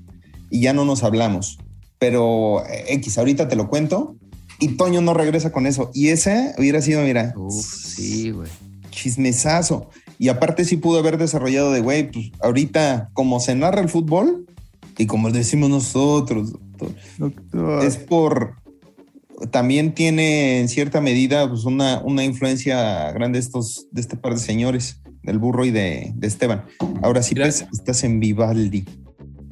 y 0.49 0.63
ya 0.63 0.73
no 0.73 0.87
nos 0.87 1.05
hablamos. 1.05 1.59
Pero 1.99 2.65
eh, 2.67 2.87
X, 2.95 3.19
ahorita 3.19 3.47
te 3.47 3.57
lo 3.57 3.69
cuento. 3.69 4.17
Y 4.59 4.69
Toño 4.69 5.03
no 5.03 5.13
regresa 5.13 5.53
con 5.53 5.67
eso. 5.67 5.91
Y 5.93 6.09
ese 6.09 6.55
hubiera 6.57 6.81
sido, 6.81 7.03
mira, 7.03 7.35
Uf, 7.37 7.53
sí, 7.63 8.31
güey. 8.31 8.49
chismesazo. 8.89 9.91
Y 10.19 10.29
aparte 10.29 10.65
sí 10.65 10.79
pudo 10.79 10.99
haber 10.99 11.19
desarrollado 11.19 11.73
de, 11.73 11.81
güey, 11.83 12.11
pues 12.11 12.31
ahorita 12.41 13.11
como 13.13 13.39
se 13.39 13.55
narra 13.55 13.83
el 13.83 13.91
fútbol 13.91 14.47
y 14.97 15.05
como 15.05 15.31
decimos 15.31 15.69
nosotros, 15.69 16.53
doctor, 16.53 16.95
Doctor. 17.19 17.85
es 17.85 17.99
por 17.99 18.55
también 19.51 19.95
tiene 19.95 20.61
en 20.61 20.69
cierta 20.69 21.01
medida 21.01 21.49
pues, 21.49 21.65
una, 21.65 22.01
una 22.05 22.25
influencia 22.25 23.13
grande 23.13 23.39
estos 23.39 23.87
de 23.91 24.01
este 24.01 24.17
par 24.17 24.35
de 24.35 24.41
señores 24.41 25.01
del 25.23 25.39
burro 25.39 25.65
y 25.65 25.71
de, 25.71 26.13
de 26.15 26.27
Esteban 26.27 26.65
ahora 27.03 27.23
sí 27.23 27.35
Mira. 27.35 27.47
pues, 27.47 27.67
estás 27.73 28.05
en 28.05 28.21
Vivaldi 28.21 28.85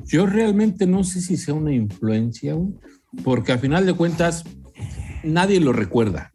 Yo 0.07 0.26
realmente 0.26 0.87
no 0.87 1.05
sé 1.05 1.20
si 1.20 1.37
sea 1.37 1.55
una 1.55 1.72
influencia, 1.72 2.57
porque 3.22 3.53
al 3.53 3.59
final 3.59 3.85
de 3.87 3.95
cuentas 3.95 4.45
nadie 5.22 5.61
lo 5.61 5.72
recuerda. 5.72 6.32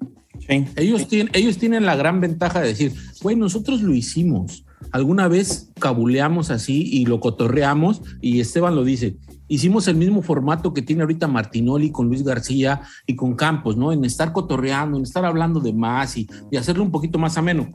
Ellos, 0.75 1.07
tienen, 1.07 1.29
ellos 1.33 1.59
tienen 1.59 1.85
la 1.85 1.95
gran 1.95 2.21
ventaja 2.21 2.59
de 2.61 2.69
decir, 2.69 2.93
güey, 3.21 3.35
nosotros 3.35 3.81
lo 3.81 3.93
hicimos. 3.93 4.65
Alguna 4.91 5.27
vez 5.27 5.69
cabuleamos 5.79 6.49
así 6.49 6.89
y 6.91 7.05
lo 7.05 7.19
cotorreamos 7.19 8.01
y 8.19 8.39
Esteban 8.39 8.75
lo 8.75 8.83
dice. 8.83 9.17
Hicimos 9.49 9.87
el 9.89 9.95
mismo 9.97 10.21
formato 10.21 10.73
que 10.73 10.81
tiene 10.81 11.01
ahorita 11.01 11.27
Martinoli 11.27 11.91
con 11.91 12.07
Luis 12.07 12.23
García 12.23 12.81
y 13.05 13.15
con 13.15 13.35
Campos, 13.35 13.75
¿no? 13.75 13.91
En 13.91 14.05
estar 14.05 14.31
cotorreando, 14.31 14.95
en 14.97 15.03
estar 15.03 15.25
hablando 15.25 15.59
de 15.59 15.73
más 15.73 16.15
y, 16.17 16.29
y 16.51 16.55
hacerlo 16.55 16.83
un 16.83 16.91
poquito 16.91 17.19
más 17.19 17.37
ameno. 17.37 17.67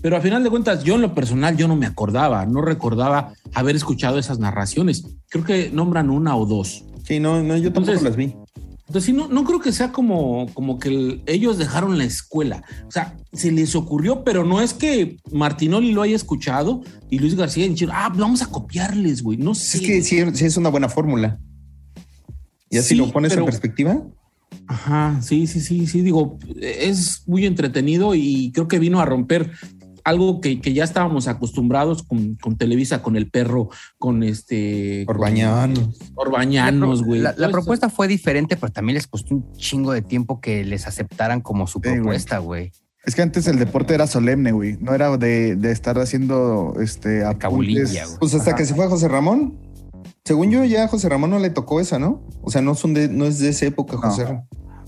Pero 0.00 0.16
a 0.16 0.20
final 0.20 0.42
de 0.42 0.50
cuentas, 0.50 0.82
yo 0.84 0.96
en 0.96 1.02
lo 1.02 1.14
personal, 1.14 1.56
yo 1.56 1.68
no 1.68 1.76
me 1.76 1.86
acordaba, 1.86 2.44
no 2.44 2.60
recordaba 2.60 3.34
haber 3.54 3.76
escuchado 3.76 4.18
esas 4.18 4.38
narraciones. 4.38 5.06
Creo 5.28 5.44
que 5.44 5.70
nombran 5.70 6.10
una 6.10 6.34
o 6.36 6.44
dos. 6.44 6.84
sí 7.04 7.20
no, 7.20 7.42
no 7.42 7.56
yo 7.56 7.72
tampoco 7.72 7.92
Entonces- 7.92 8.02
las 8.02 8.16
vi 8.16 8.34
Entonces, 8.92 9.06
sí, 9.06 9.12
no, 9.14 9.26
no 9.28 9.44
creo 9.44 9.58
que 9.58 9.72
sea 9.72 9.90
como, 9.90 10.48
como 10.52 10.78
que 10.78 10.90
el- 10.90 11.22
ellos 11.24 11.56
dejaron 11.56 11.96
la 11.96 12.04
escuela. 12.04 12.62
O 12.86 12.90
sea, 12.90 13.16
se 13.32 13.50
les 13.50 13.74
ocurrió, 13.74 14.22
pero 14.22 14.44
no 14.44 14.60
es 14.60 14.74
que 14.74 15.16
Martinoli 15.32 15.92
lo 15.92 16.02
haya 16.02 16.14
escuchado 16.14 16.82
y 17.08 17.18
Luis 17.18 17.34
García 17.34 17.66
dijeron, 17.66 17.94
ah, 17.96 18.12
vamos 18.14 18.42
a 18.42 18.48
copiarles, 18.48 19.22
güey. 19.22 19.38
No 19.38 19.54
sé. 19.54 19.78
es 19.78 19.82
que 19.82 20.02
sí, 20.02 20.22
sí 20.34 20.44
es 20.44 20.58
una 20.58 20.68
buena 20.68 20.90
fórmula 20.90 21.40
y 22.68 22.76
así 22.76 22.90
Sí, 22.90 22.94
lo 22.96 23.10
pones 23.10 23.30
pero- 23.32 23.40
en 23.42 23.46
perspectiva 23.46 24.02
Ajá, 24.66 25.18
sí, 25.22 25.46
sí, 25.46 25.60
sí, 25.62 25.86
sí. 25.86 26.02
Digo, 26.02 26.38
es 26.60 27.22
muy 27.26 27.46
entretenido 27.46 28.14
y 28.14 28.52
creo 28.52 28.68
que 28.68 28.78
vino 28.78 29.00
a 29.00 29.06
romper 29.06 29.50
algo 30.04 30.40
que, 30.40 30.60
que 30.60 30.72
ya 30.72 30.84
estábamos 30.84 31.28
acostumbrados 31.28 32.02
con, 32.02 32.36
con 32.36 32.56
Televisa, 32.56 33.02
con 33.02 33.16
el 33.16 33.30
perro, 33.30 33.68
con 33.98 34.22
este. 34.22 35.04
Orbañanos. 35.08 35.98
Orbañanos, 36.14 37.02
güey. 37.04 37.20
La, 37.20 37.34
propuesta 37.50 37.88
fue 37.90 38.08
diferente, 38.08 38.56
pero 38.56 38.72
también 38.72 38.94
les 38.94 39.06
costó 39.06 39.34
un 39.34 39.52
chingo 39.52 39.92
de 39.92 40.02
tiempo 40.02 40.40
que 40.40 40.64
les 40.64 40.86
aceptaran 40.86 41.40
como 41.40 41.66
su 41.66 41.80
propuesta, 41.80 42.38
güey. 42.38 42.72
Es 43.04 43.14
que 43.16 43.22
antes 43.22 43.46
el 43.48 43.58
deporte 43.58 43.94
era 43.94 44.06
solemne, 44.06 44.52
güey. 44.52 44.76
No 44.80 44.94
era 44.94 45.16
de, 45.16 45.56
de 45.56 45.72
estar 45.72 45.98
haciendo 45.98 46.74
este 46.80 47.24
cabulilla, 47.38 48.04
güey. 48.06 48.18
pues 48.20 48.34
hasta 48.34 48.50
Ajá. 48.50 48.56
que 48.58 48.64
se 48.64 48.74
fue 48.74 48.86
José 48.88 49.08
Ramón 49.08 49.58
según 50.24 50.52
yo 50.52 50.62
ya 50.64 50.84
a 50.84 50.88
José 50.88 51.08
Ramón 51.08 51.30
no 51.30 51.40
le 51.40 51.50
tocó 51.50 51.80
esa 51.80 51.98
no 51.98 52.24
o 52.42 52.50
sea 52.50 52.62
no 52.62 52.76
son 52.76 52.94
de 52.94 53.08
no 53.08 53.24
es 53.24 53.40
de 53.40 53.48
esa 53.48 53.66
época 53.66 53.94
No. 53.96 54.02
José 54.02 54.24
Ramón 54.24 54.44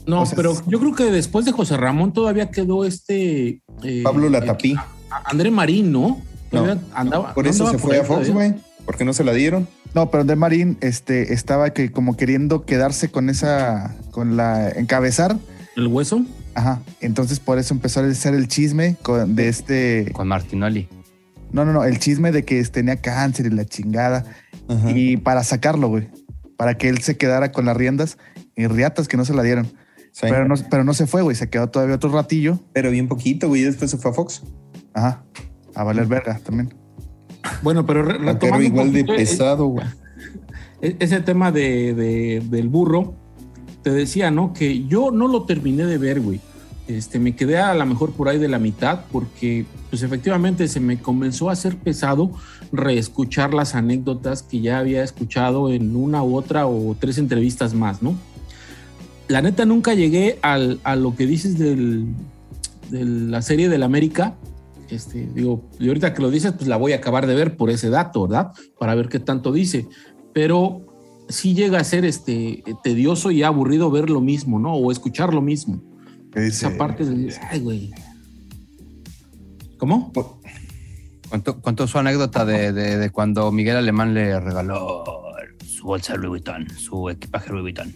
No, 0.06 0.22
O 0.22 0.26
sea, 0.26 0.36
pero 0.36 0.54
yo 0.68 0.78
creo 0.78 0.94
que 0.94 1.10
después 1.10 1.44
de 1.44 1.50
José 1.50 1.76
Ramón 1.76 2.12
todavía 2.12 2.52
quedó 2.52 2.84
este. 2.84 3.60
eh, 3.82 4.02
Pablo 4.04 4.28
Latapí 4.28 4.74
A- 4.78 4.86
André 5.24 5.50
Marín, 5.50 5.92
¿no? 5.92 6.20
Andaba. 6.94 7.34
por 7.34 7.44
¿no 7.44 7.50
eso 7.50 7.64
andaba 7.66 7.78
se 7.78 7.84
fue 7.84 7.98
a 7.98 8.04
Fox 8.04 8.30
güey 8.30 8.54
porque 8.86 9.04
no 9.04 9.12
se 9.12 9.24
la 9.24 9.32
dieron 9.32 9.66
No, 9.94 10.10
pero 10.10 10.24
de 10.24 10.36
Marín 10.36 10.76
este, 10.80 11.32
estaba 11.32 11.70
que 11.70 11.90
como 11.90 12.16
queriendo 12.16 12.64
quedarse 12.64 13.10
con 13.10 13.28
esa, 13.30 13.96
con 14.10 14.36
la 14.36 14.68
encabezar. 14.70 15.36
El 15.76 15.88
hueso. 15.88 16.24
Ajá. 16.54 16.80
Entonces 17.00 17.40
por 17.40 17.58
eso 17.58 17.74
empezó 17.74 18.00
a 18.00 18.06
hacer 18.06 18.34
el 18.34 18.46
chisme 18.48 18.96
con- 19.02 19.34
de 19.34 19.48
este. 19.48 20.12
Con 20.12 20.28
Martinoli. 20.28 20.88
No, 21.50 21.64
no, 21.64 21.72
no, 21.72 21.84
el 21.84 21.98
chisme 21.98 22.30
de 22.32 22.44
que 22.44 22.62
tenía 22.64 22.96
cáncer 23.00 23.46
y 23.46 23.50
la 23.50 23.64
chingada. 23.64 24.24
Ajá. 24.68 24.90
Y 24.90 25.16
para 25.16 25.42
sacarlo, 25.44 25.88
güey. 25.88 26.08
Para 26.56 26.76
que 26.76 26.88
él 26.88 26.98
se 26.98 27.16
quedara 27.16 27.50
con 27.52 27.64
las 27.64 27.76
riendas 27.76 28.18
y 28.56 28.66
riatas 28.66 29.08
que 29.08 29.16
no 29.16 29.24
se 29.24 29.34
la 29.34 29.42
dieron. 29.42 29.66
Sí. 30.12 30.22
Pero, 30.28 30.46
no, 30.46 30.54
pero 30.70 30.84
no 30.84 30.94
se 30.94 31.06
fue, 31.08 31.22
güey. 31.22 31.34
Se 31.34 31.48
quedó 31.50 31.68
todavía 31.68 31.96
otro 31.96 32.10
ratillo. 32.10 32.60
Pero 32.72 32.90
bien 32.90 33.08
poquito, 33.08 33.48
güey. 33.48 33.62
Después 33.62 33.90
se 33.90 33.98
fue 33.98 34.12
a 34.12 34.14
Fox. 34.14 34.42
Ajá. 34.95 35.22
A 35.74 35.82
valer 35.84 36.07
verga 36.07 36.38
también. 36.45 36.72
Bueno, 37.62 37.84
pero 37.84 38.03
re- 38.03 38.14
Pero 38.18 38.32
retomando 38.32 38.64
igual 38.64 38.92
de 38.92 39.01
poquito, 39.01 39.12
eh, 39.14 39.16
pesado, 39.16 39.66
güey. 39.66 39.86
e- 40.80 40.97
ese 41.01 41.20
tema 41.20 41.51
de, 41.53 41.92
de- 41.95 42.42
del 42.49 42.68
burro, 42.68 43.14
te 43.82 43.90
decía, 43.90 44.30
¿no? 44.30 44.53
Que 44.55 44.84
yo 44.86 45.11
no 45.11 45.28
lo 45.28 45.42
terminé 45.45 45.84
de 45.84 45.99
ver, 45.99 46.20
güey. 46.20 46.40
Este, 46.86 47.18
me 47.18 47.34
quedé 47.34 47.59
a 47.59 47.74
lo 47.74 47.84
mejor 47.86 48.12
por 48.12 48.28
ahí 48.28 48.38
de 48.38 48.49
la 48.49 48.59
mitad 48.59 49.01
porque, 49.11 49.64
pues 49.90 50.03
efectivamente, 50.03 50.68
se 50.68 50.80
me 50.80 50.99
comenzó 50.99 51.49
a 51.49 51.53
hacer 51.55 51.76
pesado 51.76 52.30
reescuchar 52.72 53.55
las 53.55 53.74
anécdotas 53.74 54.42
que 54.42 54.61
ya 54.61 54.78
había 54.78 55.03
escuchado 55.03 55.70
en 55.72 55.97
una 55.97 56.22
u 56.22 56.36
otra 56.36 56.66
o 56.66 56.95
tres 56.99 57.16
entrevistas 57.18 57.74
más, 57.74 58.03
¿no? 58.03 58.14
La 59.28 59.40
neta, 59.42 59.64
nunca 59.64 59.95
llegué 59.95 60.38
al- 60.42 60.80
a 60.84 60.95
lo 60.97 61.14
que 61.16 61.26
dices 61.26 61.59
del, 61.59 62.07
de 62.90 63.05
la 63.05 63.40
serie 63.42 63.68
del 63.70 63.82
América. 63.82 64.34
Este, 64.91 65.26
digo, 65.35 65.68
y 65.78 65.89
ahorita 65.89 66.14
que 66.14 66.22
lo 66.22 66.30
dices, 66.30 66.53
pues 66.53 66.68
la 66.68 66.76
voy 66.76 66.93
a 66.93 66.97
acabar 66.97 67.26
de 67.26 67.35
ver 67.35 67.57
por 67.57 67.70
ese 67.70 67.91
dato, 67.91 68.22
¿verdad? 68.28 68.53
Para 68.78 68.95
ver 68.95 69.09
qué 69.09 69.18
tanto 69.18 69.53
dice. 69.53 69.87
Pero 70.32 70.85
sí 71.28 71.55
llega 71.55 71.78
a 71.78 71.85
ser 71.85 72.05
este, 72.05 72.62
tedioso 72.82 73.30
y 73.30 73.43
aburrido 73.43 73.91
ver 73.91 74.11
lo 74.11 74.20
mismo, 74.20 74.59
¿no? 74.59 74.74
O 74.74 74.93
escuchar 74.93 75.32
lo 75.32 75.41
mismo. 75.43 75.82
Esa 76.35 76.68
parte 76.76 77.05
de, 77.05 77.32
ay, 77.51 77.61
güey. 77.61 77.91
¿Cómo? 79.78 80.12
¿Cuánto, 81.28 81.61
cuánto 81.61 81.87
su 81.87 81.99
anécdota 81.99 82.45
de, 82.45 82.72
de- 82.72 82.97
de 82.99 83.11
cuando 83.11 83.51
Miguel 83.53 83.76
Alemán 83.76 84.14
le 84.14 84.39
regaló 84.41 85.05
su 85.66 85.85
bolsa 85.87 86.14
Louis 86.16 86.28
Vuitton, 86.45 86.68
su 86.78 87.09
equipaje 87.11 87.51
Louis 87.51 87.62
Vuitton? 87.62 87.95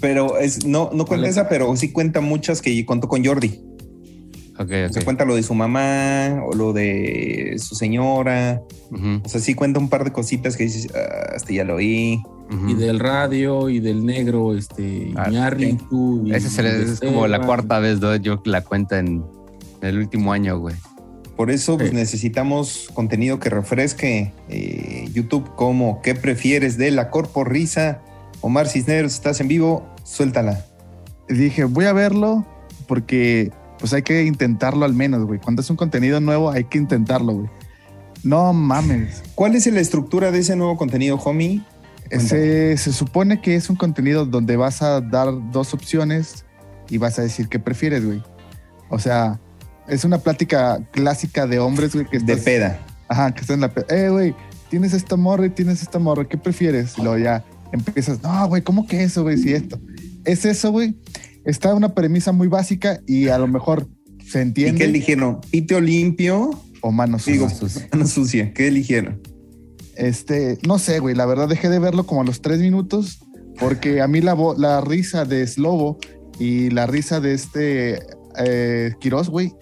Pero 0.00 0.38
es, 0.38 0.64
no, 0.66 0.90
no 0.92 1.04
cuenta 1.04 1.28
esa, 1.28 1.48
pero 1.48 1.74
sí 1.76 1.90
cuenta 1.92 2.20
muchas 2.20 2.62
que 2.62 2.84
contó 2.86 3.08
con 3.08 3.24
Jordi. 3.24 3.60
Ok, 4.58 4.68
Se 4.68 4.98
ok. 5.00 5.04
cuenta 5.04 5.24
lo 5.24 5.34
de 5.34 5.42
su 5.42 5.54
mamá 5.54 6.40
o 6.46 6.54
lo 6.54 6.72
de 6.72 7.56
su 7.58 7.74
señora. 7.74 8.62
Ujú, 8.90 9.20
O 9.24 9.28
sea, 9.28 9.40
sí 9.40 9.54
cuenta 9.54 9.80
un 9.80 9.88
par 9.88 10.04
de 10.04 10.12
cositas 10.12 10.56
que 10.56 10.64
dices, 10.64 10.88
ah, 10.94 11.32
este 11.34 11.54
ya 11.54 11.64
lo 11.64 11.76
oí. 11.76 12.22
Y 12.68 12.74
del 12.74 13.00
radio 13.00 13.68
y 13.68 13.80
del 13.80 14.06
negro, 14.06 14.54
este, 14.56 15.12
Ah, 15.16 15.28
Iñárritu, 15.28 16.28
Esa 16.32 16.62
es, 16.68 17.00
como 17.00 17.26
la 17.26 17.40
cuarta 17.40 17.80
vez, 17.80 18.00
¿no? 18.00 18.14
Yo 18.16 18.40
la 18.44 18.60
cuenta 18.60 18.98
en 18.98 19.24
el 19.80 19.98
último 19.98 20.32
año, 20.32 20.58
güey. 20.58 20.76
Por 21.36 21.50
eso 21.50 21.76
pues, 21.76 21.92
necesitamos 21.92 22.90
contenido 22.94 23.40
que 23.40 23.50
refresque 23.50 24.32
eh, 24.48 25.08
YouTube 25.12 25.52
como 25.56 26.00
¿Qué 26.00 26.14
prefieres 26.14 26.78
de 26.78 26.92
la 26.92 27.10
Corpo 27.10 27.42
Risa? 27.42 28.02
Omar 28.40 28.68
Cisneros, 28.68 29.14
estás 29.14 29.40
en 29.40 29.48
vivo, 29.48 29.84
suéltala. 30.04 30.64
Dije, 31.28 31.64
voy 31.64 31.86
a 31.86 31.92
verlo 31.92 32.46
porque 32.86 33.50
pues 33.84 33.92
hay 33.92 34.00
que 34.02 34.24
intentarlo 34.24 34.86
al 34.86 34.94
menos, 34.94 35.26
güey. 35.26 35.38
Cuando 35.38 35.60
es 35.60 35.68
un 35.68 35.76
contenido 35.76 36.18
nuevo 36.18 36.50
hay 36.50 36.64
que 36.64 36.78
intentarlo, 36.78 37.34
güey. 37.34 37.50
No 38.22 38.54
mames. 38.54 39.22
¿Cuál 39.34 39.54
es 39.56 39.66
la 39.66 39.78
estructura 39.80 40.30
de 40.30 40.38
ese 40.38 40.56
nuevo 40.56 40.78
contenido, 40.78 41.16
homie? 41.22 41.60
Se, 42.18 42.78
se 42.78 42.92
supone 42.94 43.42
que 43.42 43.56
es 43.56 43.68
un 43.68 43.76
contenido 43.76 44.24
donde 44.24 44.56
vas 44.56 44.80
a 44.80 45.02
dar 45.02 45.28
dos 45.52 45.74
opciones 45.74 46.46
y 46.88 46.96
vas 46.96 47.18
a 47.18 47.22
decir 47.22 47.48
qué 47.50 47.58
prefieres, 47.58 48.06
güey. 48.06 48.22
O 48.88 48.98
sea, 48.98 49.38
es 49.86 50.06
una 50.06 50.16
plática 50.16 50.78
clásica 50.90 51.46
de 51.46 51.58
hombres, 51.58 51.92
güey, 51.92 52.06
que 52.06 52.20
De 52.20 52.32
estás- 52.32 52.44
peda. 52.46 52.80
Ajá, 53.08 53.32
que 53.34 53.42
estás 53.42 53.54
en 53.56 53.60
la... 53.60 53.68
pe- 53.68 53.84
Eh, 53.90 54.08
güey, 54.08 54.34
tienes 54.70 54.94
esta 54.94 55.16
morra 55.16 55.44
y 55.44 55.50
tienes 55.50 55.82
esta 55.82 55.98
morra, 55.98 56.24
¿qué 56.26 56.38
prefieres? 56.38 56.96
Y 56.96 57.02
luego 57.02 57.18
ya 57.18 57.44
empiezas, 57.70 58.22
no, 58.22 58.48
güey, 58.48 58.62
¿cómo 58.62 58.86
que 58.86 59.02
eso, 59.02 59.24
güey? 59.24 59.36
Si 59.36 59.52
esto. 59.52 59.78
Es 60.24 60.46
eso, 60.46 60.70
güey. 60.72 60.96
Está 61.44 61.74
una 61.74 61.94
premisa 61.94 62.32
muy 62.32 62.48
básica 62.48 63.00
y 63.06 63.28
a 63.28 63.38
lo 63.38 63.46
mejor 63.46 63.86
se 64.26 64.38
¿Y 64.38 64.42
entiende. 64.42 64.78
qué 64.78 64.84
eligieron? 64.84 65.40
¿Piteo 65.50 65.80
limpio? 65.80 66.50
o 66.86 66.92
manos 66.92 67.24
Digo, 67.24 67.48
sucias. 67.48 67.88
mano 67.92 68.06
sucia. 68.06 68.52
¿Qué 68.52 68.68
eligieron? 68.68 69.20
Este, 69.96 70.58
no 70.66 70.78
sé, 70.78 70.98
güey, 70.98 71.14
la 71.14 71.24
verdad 71.24 71.48
dejé 71.48 71.68
de 71.70 71.78
verlo 71.78 72.04
como 72.04 72.20
a 72.20 72.24
los 72.24 72.42
tres 72.42 72.60
minutos 72.60 73.20
porque 73.58 74.00
a 74.02 74.08
mí 74.08 74.20
la, 74.20 74.36
la 74.58 74.80
risa 74.80 75.24
de 75.24 75.46
Slobo 75.46 75.98
y 76.38 76.68
la 76.70 76.86
risa 76.86 77.20
de 77.20 77.32
este 77.34 78.00
eh, 78.36 78.92
Quiroz, 79.00 79.28
güey, 79.30 79.54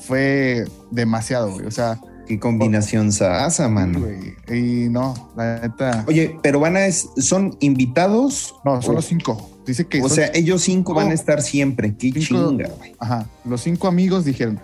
fue 0.00 0.64
demasiado, 0.90 1.52
güey. 1.52 1.66
O 1.66 1.70
sea, 1.70 2.00
Qué 2.26 2.38
combinación 2.38 3.10
sasa, 3.10 3.68
mano. 3.68 4.06
y 4.48 4.88
no, 4.88 5.32
la 5.36 5.58
neta. 5.60 6.04
Oye, 6.06 6.36
pero 6.42 6.60
van 6.60 6.76
a, 6.76 6.86
es- 6.86 7.08
son 7.18 7.56
invitados. 7.60 8.54
No, 8.64 8.80
son 8.80 8.92
o- 8.92 8.94
los 8.96 9.06
cinco. 9.06 9.49
Dice 9.66 9.86
que 9.86 10.00
O 10.00 10.08
son- 10.08 10.16
sea, 10.16 10.30
ellos 10.34 10.62
cinco 10.62 10.94
van 10.94 11.08
a 11.10 11.12
estar 11.14 11.42
siempre. 11.42 11.94
Qué 11.94 12.10
Cinco. 12.20 12.50
chinga, 12.50 12.68
güey. 12.78 12.94
Ajá, 12.98 13.26
los 13.44 13.60
cinco 13.60 13.88
amigos 13.88 14.24
dijeron, 14.24 14.58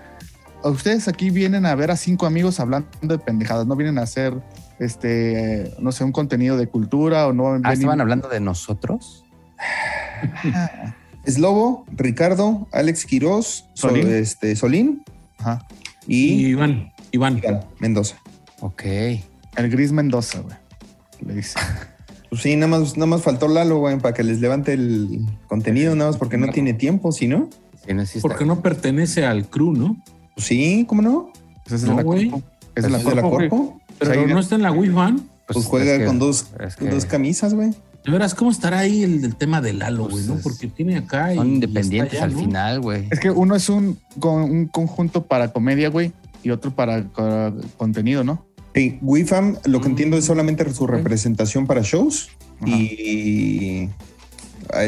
ustedes 0.64 1.07
aquí 1.09 1.30
vienen 1.30 1.66
a 1.66 1.74
ver 1.74 1.90
a 1.90 1.97
cinco 1.97 2.26
amigos 2.26 2.59
hablando 2.61 2.88
de 3.03 3.18
pendejadas, 3.18 3.66
no 3.66 3.76
vienen 3.76 3.99
a 3.99 4.03
hacer, 4.03 4.34
este, 4.80 5.74
no 5.78 5.92
sé, 5.92 6.03
un 6.05 6.12
contenido 6.12 6.57
de 6.57 6.66
cultura 6.66 7.26
o 7.28 7.32
no. 7.32 7.47
Ah, 7.49 7.53
vienen- 7.59 7.72
¿estaban 7.72 8.01
hablando 8.01 8.28
de 8.28 8.40
nosotros? 8.40 9.24
Es 11.24 11.38
Lobo, 11.38 11.84
Ricardo, 11.92 12.68
Alex 12.72 13.05
Quiroz, 13.05 13.66
Sol- 13.74 13.90
Solín. 13.90 14.09
este, 14.14 14.55
Solín 14.57 15.03
Ajá, 15.38 15.66
Y 16.07 16.32
y 16.32 16.47
Iván, 16.49 16.92
Iván. 17.12 17.42
Mendoza. 17.80 18.16
Ok. 18.61 18.82
el 18.84 19.70
Gris 19.70 19.92
Mendoza, 19.92 20.40
güey. 20.40 20.57
Le 21.20 21.34
dice. 21.34 21.59
Pues 22.31 22.43
sí, 22.43 22.57
nada 22.57 22.79
más, 22.79 22.97
nada 22.97 23.07
más 23.07 23.22
faltó 23.22 23.49
Lalo, 23.49 23.79
güey, 23.79 23.99
para 23.99 24.14
que 24.14 24.22
les 24.24 24.41
levante 24.41 24.72
el 24.72 25.20
contenido, 25.47 25.95
nada 25.95 26.11
más 26.11 26.18
porque 26.18 26.37
no 26.39 26.49
tiene 26.49 26.74
tiempo, 26.74 27.12
¿sí, 27.12 27.29
no? 27.29 27.49
Sí, 27.87 27.95
no, 27.95 28.05
sí 28.05 28.18
está- 28.18 28.29
Porque 28.29 28.45
no 28.45 28.61
pertenece 28.62 29.24
al 29.24 29.47
crew, 29.49 29.72
¿no? 29.72 29.97
Pues 30.35 30.47
sí, 30.47 30.85
¿cómo 30.89 31.03
no? 31.03 31.31
Pues 31.64 31.83
es 31.83 31.89
No, 31.89 31.91
de 31.91 31.97
la 31.97 32.03
güey. 32.03 32.29
Corpo. 32.31 32.47
Es 32.74 32.83
de 32.83 32.89
¿Es 32.89 32.93
la 33.05 33.11
de 33.11 33.14
la 33.16 33.22
Corpo? 33.22 33.81
Pero 33.99 34.12
ahí- 34.12 34.27
no 34.27 34.39
está 34.41 34.57
en 34.57 34.62
la 34.62 34.72
Wi-Fi. 34.72 35.22
Pues, 35.47 35.64
juega 35.66 35.93
es 35.93 35.99
que- 36.01 36.05
con 36.07 36.18
dos, 36.18 36.47
es 36.61 36.77
con 36.77 36.89
que 36.89 36.95
dos 36.95 37.05
camisas, 37.07 37.55
güey. 37.55 37.70
De 38.05 38.12
veras, 38.12 38.35
¿cómo 38.35 38.51
estará 38.53 38.81
ahí 38.81 39.03
el 39.03 39.20
del 39.20 39.35
tema 39.35 39.61
del 39.61 39.81
Lalo, 39.81 40.09
Pues 40.09 40.27
güey? 40.27 40.37
¿no? 40.37 40.43
Porque 40.43 40.68
tiene 40.68 40.97
acá 40.97 41.33
y. 41.33 41.37
Son 41.37 41.49
y 41.49 41.55
independientes 41.55 42.20
al 42.22 42.33
final, 42.33 42.81
güey. 42.81 43.09
Es 43.11 43.18
que 43.18 43.31
uno 43.31 43.57
es 43.57 43.68
un, 43.68 43.99
con, 44.20 44.43
un 44.43 44.66
conjunto 44.66 45.24
para 45.27 45.53
comedia, 45.53 45.89
güey, 45.89 46.12
y 46.45 46.51
otro 46.51 46.70
para, 46.72 47.03
para 47.05 47.53
contenido, 47.77 48.22
¿no? 48.22 48.45
Sí, 48.77 48.99
WIFAM, 49.01 49.57
lo 49.64 49.81
que 49.81 49.89
Mm. 49.89 49.93
entiendo 49.93 50.16
es 50.18 50.27
solamente 50.27 50.70
su 50.74 50.87
representación 50.87 51.66
para 51.66 51.81
shows 51.81 52.29
Ajá. 52.61 52.70
y 52.77 53.89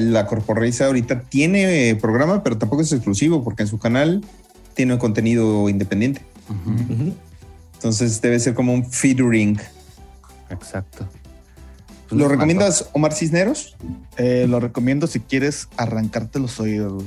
la 0.01 0.27
Corporrisa 0.27 0.85
ahorita 0.87 1.23
tiene 1.23 1.89
eh, 1.89 1.95
programa, 1.97 2.43
pero 2.43 2.59
tampoco 2.59 2.83
es 2.83 2.93
exclusivo 2.93 3.43
porque 3.43 3.63
en 3.63 3.69
su 3.69 3.79
canal 3.79 4.23
tiene 4.75 4.99
contenido 4.99 5.71
independiente. 5.71 6.21
Entonces 7.75 8.21
debe 8.21 8.39
ser 8.41 8.53
como 8.55 8.75
un 8.75 8.85
featuring. 8.85 9.59
Exacto. 10.51 11.07
Pues 12.09 12.19
¿Lo 12.21 12.27
me 12.27 12.33
recomiendas 12.35 12.91
Omar 12.93 13.13
Cisneros? 13.15 13.77
Eh, 14.19 14.47
lo 14.49 14.61
recomiendo 14.61 15.07
si 15.07 15.21
quieres 15.21 15.69
arrancarte 15.79 16.39
los 16.41 16.59
oídos, 16.61 16.93
güey. 16.93 17.07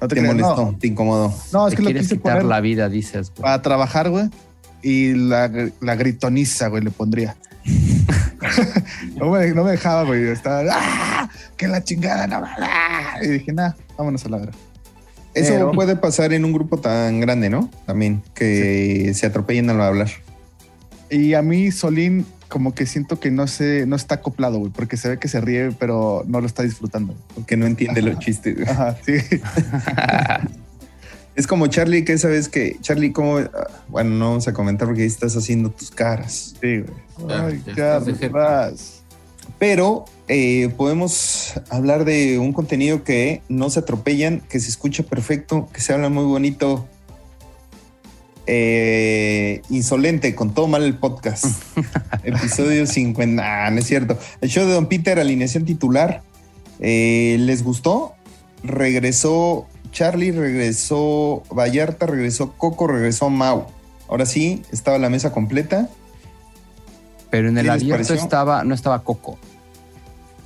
No 0.00 0.08
te 0.08 0.14
Te 0.14 0.20
creas, 0.22 0.34
molestó, 0.34 0.64
no, 0.72 0.78
te 0.78 0.86
incomodó. 0.86 1.34
no, 1.52 1.66
es 1.68 1.70
Te 1.72 1.76
que 1.76 1.82
lo 1.82 1.86
quieres 1.88 2.02
quise 2.04 2.16
quitar 2.16 2.32
poner 2.38 2.46
la 2.48 2.60
vida, 2.60 2.88
dices, 2.88 3.30
güey. 3.30 3.42
para 3.42 3.60
trabajar, 3.62 4.08
güey. 4.10 4.28
Y 4.82 5.14
la, 5.14 5.50
la 5.80 5.94
gritoniza, 5.96 6.68
güey, 6.68 6.82
le 6.82 6.90
pondría. 6.90 7.36
no, 9.16 9.30
me, 9.30 9.48
no 9.48 9.64
me 9.64 9.72
dejaba, 9.72 10.04
güey. 10.04 10.28
Estaba, 10.28 10.62
¡ah! 10.70 11.30
¡Que 11.56 11.68
la 11.68 11.82
chingada! 11.84 12.26
No, 12.26 12.42
¡ah! 12.44 13.18
Y 13.22 13.28
dije, 13.28 13.52
nah, 13.52 13.72
vámonos 13.98 14.24
a 14.24 14.28
la 14.30 14.38
vera. 14.38 14.52
Eso 15.34 15.52
Pero- 15.52 15.72
puede 15.72 15.96
pasar 15.96 16.32
en 16.32 16.44
un 16.44 16.52
grupo 16.52 16.78
tan 16.78 17.20
grande, 17.20 17.50
¿no? 17.50 17.70
También, 17.86 18.22
que 18.34 19.12
se 19.14 19.26
atropellen 19.26 19.70
al 19.70 19.80
hablar. 19.80 20.08
Y 21.10 21.34
a 21.34 21.42
mí, 21.42 21.70
Solín, 21.70 22.26
como 22.48 22.74
que 22.74 22.86
siento 22.86 23.20
que 23.20 23.30
no 23.30 23.46
se, 23.46 23.86
no 23.86 23.94
está 23.96 24.16
acoplado, 24.16 24.58
güey, 24.58 24.72
porque 24.72 24.96
se 24.96 25.08
ve 25.08 25.18
que 25.18 25.28
se 25.28 25.40
ríe, 25.40 25.70
pero 25.78 26.24
no 26.26 26.40
lo 26.40 26.46
está 26.46 26.62
disfrutando. 26.62 27.14
Porque 27.34 27.56
no 27.56 27.66
entiende 27.66 28.02
los 28.02 28.18
chistes. 28.18 28.56
güey. 28.56 28.68
Ajá, 28.68 28.96
sí. 29.04 29.14
Es 31.40 31.46
como 31.46 31.68
Charlie, 31.68 32.04
que 32.04 32.12
esa 32.12 32.28
vez 32.28 32.50
que, 32.50 32.76
Charlie, 32.82 33.12
¿cómo? 33.12 33.38
ah, 33.38 33.48
Bueno, 33.88 34.10
no 34.10 34.28
vamos 34.28 34.46
a 34.46 34.52
comentar 34.52 34.86
porque 34.86 35.00
ahí 35.00 35.08
estás 35.08 35.34
haciendo 35.38 35.70
tus 35.70 35.90
caras. 35.90 36.54
Sí, 36.60 36.82
güey. 36.82 37.32
Ay, 37.34 37.62
vas. 38.28 39.00
Pero 39.58 40.04
eh, 40.28 40.68
podemos 40.76 41.54
hablar 41.70 42.04
de 42.04 42.38
un 42.38 42.52
contenido 42.52 43.04
que 43.04 43.40
no 43.48 43.70
se 43.70 43.78
atropellan, 43.80 44.40
que 44.50 44.60
se 44.60 44.68
escucha 44.68 45.02
perfecto, 45.02 45.66
que 45.72 45.80
se 45.80 45.94
habla 45.94 46.10
muy 46.10 46.24
bonito. 46.24 46.86
Eh, 48.46 49.62
insolente, 49.70 50.34
con 50.34 50.52
todo 50.52 50.66
mal 50.66 50.82
el 50.82 50.98
podcast. 50.98 51.46
Episodio 52.22 52.86
50. 52.86 53.42
Ah, 53.42 53.70
no 53.70 53.78
es 53.78 53.86
cierto. 53.86 54.18
El 54.42 54.50
show 54.50 54.66
de 54.66 54.74
Don 54.74 54.90
Peter, 54.90 55.18
alineación 55.18 55.64
titular. 55.64 56.20
Eh, 56.80 57.38
¿Les 57.40 57.64
gustó? 57.64 58.12
Regresó 58.62 59.66
Charlie, 59.92 60.32
regresó 60.32 61.42
Vallarta, 61.50 62.06
regresó 62.06 62.52
Coco, 62.52 62.86
regresó 62.86 63.30
Mau. 63.30 63.66
Ahora 64.08 64.26
sí, 64.26 64.62
estaba 64.72 64.98
la 64.98 65.08
mesa 65.08 65.32
completa. 65.32 65.88
Pero 67.30 67.48
en 67.48 67.58
el 67.58 67.66
¿Qué 67.66 67.72
les 67.72 67.82
abierto 67.82 68.14
estaba, 68.14 68.64
no 68.64 68.74
estaba 68.74 69.02
Coco. 69.04 69.38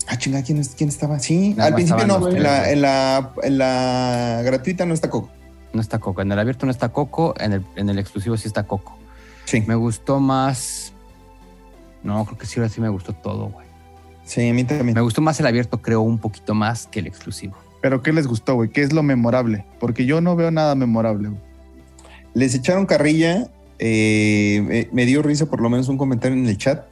Ah, 0.07 0.18
chinga, 0.18 0.42
¿quién, 0.42 0.62
quién 0.76 0.88
estaba? 0.90 1.18
Sí, 1.18 1.55
Nada 1.55 1.68
al 1.68 1.74
principio 1.74 2.07
no, 2.07 2.28
en 2.28 2.42
la, 2.42 2.70
en, 2.70 2.82
la, 2.82 3.32
en 3.42 3.59
la 3.59 4.42
gratuita 4.45 4.84
no 4.84 4.92
está 4.92 5.09
Coco. 5.09 5.30
No 5.72 5.80
está 5.80 5.99
Coco. 5.99 6.20
En 6.20 6.30
el 6.30 6.38
abierto 6.38 6.66
no 6.66 6.72
está 6.72 6.90
Coco. 6.90 7.34
En 7.38 7.55
el, 7.55 7.64
en 7.76 7.88
el 7.88 7.99
exclusivo 7.99 8.36
sí 8.36 8.47
está 8.47 8.64
Coco. 8.64 8.99
Sí, 9.47 9.62
Me 9.66 9.74
gustó 9.74 10.20
más. 10.20 10.92
No, 12.03 12.24
creo 12.26 12.38
que 12.38 12.47
sí, 12.47 12.61
ahora 12.61 12.68
sí 12.68 12.80
me 12.82 12.90
gustó 12.90 13.14
todo, 13.14 13.49
güey. 13.49 13.66
sí, 14.24 14.49
a 14.49 14.53
mí 14.53 14.64
también. 14.64 14.95
Me 14.95 15.01
gustó 15.01 15.22
más 15.22 15.40
el 15.40 15.47
abierto, 15.47 15.80
creo, 15.80 16.03
un 16.03 16.18
poquito 16.18 16.55
más 16.55 16.86
que 16.86 17.01
el 17.01 17.07
exclusivo. 17.07 17.57
Pero 17.85 18.01
¿qué 18.01 18.14
les 18.14 18.26
gustó, 18.26 18.55
güey? 18.55 18.70
¿Qué 18.70 18.80
es 18.80 18.95
lo 18.95 19.03
memorable? 19.03 19.66
Porque 19.78 20.07
yo 20.07 20.22
no 20.22 20.37
veo 20.37 20.51
nada 20.51 20.74
memorable, 20.74 21.28
güey. 21.28 21.41
Les 22.32 22.55
echaron 22.55 22.87
carrilla, 22.87 23.51
eh, 23.78 24.64
me, 24.66 24.89
me 24.91 25.05
dio 25.05 25.20
risa 25.20 25.51
por 25.51 25.61
lo 25.61 25.68
menos 25.68 25.89
un 25.91 25.99
comentario 25.99 26.35
en 26.35 26.47
el 26.47 26.57
chat. 26.57 26.87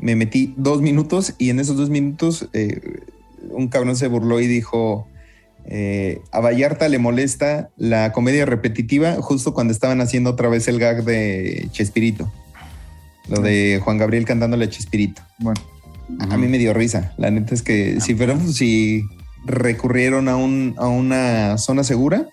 Me 0.00 0.16
metí 0.16 0.52
dos 0.56 0.82
minutos 0.82 1.36
y 1.38 1.50
en 1.50 1.60
esos 1.60 1.76
dos 1.76 1.90
minutos 1.90 2.48
eh, 2.54 3.04
un 3.50 3.68
cabrón 3.68 3.94
se 3.94 4.08
burló 4.08 4.40
y 4.40 4.48
dijo, 4.48 5.06
eh, 5.66 6.20
a 6.32 6.40
Vallarta 6.40 6.88
le 6.88 6.98
molesta 6.98 7.70
la 7.76 8.10
comedia 8.10 8.44
repetitiva 8.44 9.22
justo 9.22 9.54
cuando 9.54 9.72
estaban 9.72 10.00
haciendo 10.00 10.30
otra 10.30 10.48
vez 10.48 10.66
el 10.66 10.80
gag 10.80 11.04
de 11.04 11.68
Chespirito. 11.70 12.32
Lo 13.28 13.42
de 13.42 13.80
Juan 13.80 13.96
Gabriel 13.96 14.24
cantándole 14.24 14.64
a 14.64 14.68
Chespirito. 14.68 15.22
Bueno, 15.38 15.60
A 16.18 16.36
mí 16.36 16.48
me 16.48 16.58
dio 16.58 16.74
risa. 16.74 17.14
La 17.16 17.30
neta 17.30 17.54
es 17.54 17.62
que 17.62 18.00
si 18.00 18.16
fuéramos, 18.16 18.56
si 18.56 19.04
recurrieron 19.44 20.28
a, 20.28 20.36
un, 20.36 20.74
a 20.78 20.88
una 20.88 21.58
zona 21.58 21.84
segura, 21.84 22.28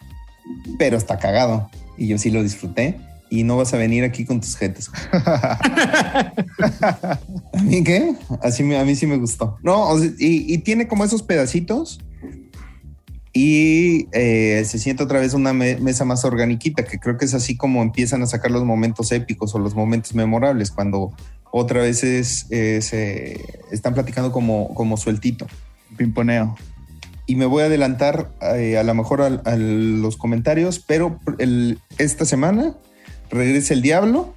pero 0.77 0.97
está 0.97 1.17
cagado. 1.17 1.69
Y 1.97 2.07
yo 2.07 2.17
sí 2.17 2.29
lo 2.31 2.41
disfruté. 2.43 2.99
Y 3.31 3.43
no 3.43 3.57
vas 3.57 3.75
a 3.75 3.77
venir 3.77 4.03
aquí 4.03 4.25
con 4.25 4.41
tus 4.41 4.55
jetes. 4.57 4.89
¿A 5.13 7.19
mí 7.63 7.83
qué? 7.83 8.15
Así 8.41 8.63
me- 8.63 8.79
a 8.79 8.85
mí 8.85 8.95
sí 8.95 9.05
me 9.05 9.17
gustó. 9.17 9.57
No, 9.63 9.95
y, 10.17 10.51
y 10.53 10.57
tiene 10.59 10.87
como 10.87 11.03
esos 11.05 11.21
pedacitos 11.23 11.99
Y 13.33 14.07
eh, 14.11 14.63
se 14.65 14.79
siente 14.79 15.03
otra 15.03 15.19
vez 15.19 15.33
una 15.35 15.53
me- 15.53 15.77
mesa 15.77 16.05
más 16.05 16.25
organiquita, 16.25 16.83
que 16.85 16.97
creo 16.99 17.17
que 17.17 17.25
es 17.25 17.35
así 17.35 17.55
como 17.55 17.83
empiezan 17.83 18.23
a 18.23 18.27
sacar 18.27 18.49
los 18.49 18.65
momentos 18.65 19.11
épicos 19.11 19.53
o 19.53 19.59
los 19.59 19.75
momentos 19.75 20.15
memorables, 20.15 20.71
cuando 20.71 21.11
otra 21.51 21.81
vez 21.81 22.03
es, 22.03 22.47
eh, 22.49 22.81
se 22.81 23.39
están 23.71 23.93
platicando 23.93 24.31
como, 24.31 24.73
como 24.73 24.97
sueltito. 24.97 25.45
Pimponeo. 25.97 26.55
Y 27.29 27.35
me 27.35 27.45
voy 27.45 27.61
a 27.61 27.67
adelantar 27.67 28.31
eh, 28.41 28.79
a 28.79 28.83
lo 28.83 28.95
mejor 28.95 29.21
a, 29.21 29.55
los 29.55 30.17
comentarios, 30.17 30.79
pero 30.79 31.19
el- 31.37 31.77
esta 31.99 32.25
semana 32.25 32.73
regresa 33.29 33.75
el 33.75 33.83
Diablo 33.83 34.33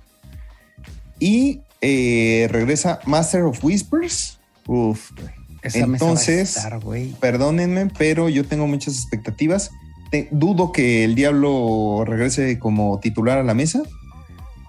y 1.18 1.60
eh, 1.80 2.48
regresa 2.50 3.00
Master 3.06 3.44
of 3.44 3.64
Whispers. 3.64 4.38
Uf, 4.66 5.10
güey. 5.16 5.30
Esa 5.62 5.78
Entonces- 5.78 6.56
estar. 6.58 6.78
Perdónenme, 7.18 7.90
pero 7.96 8.28
yo 8.28 8.44
tengo 8.44 8.66
muchas 8.66 8.94
expectativas. 8.96 9.70
Te- 10.10 10.28
dudo 10.30 10.70
que 10.72 11.04
el 11.04 11.14
Diablo 11.14 12.04
regrese 12.06 12.58
como 12.58 13.00
titular 13.00 13.38
a 13.38 13.42
la 13.42 13.54
mesa, 13.54 13.80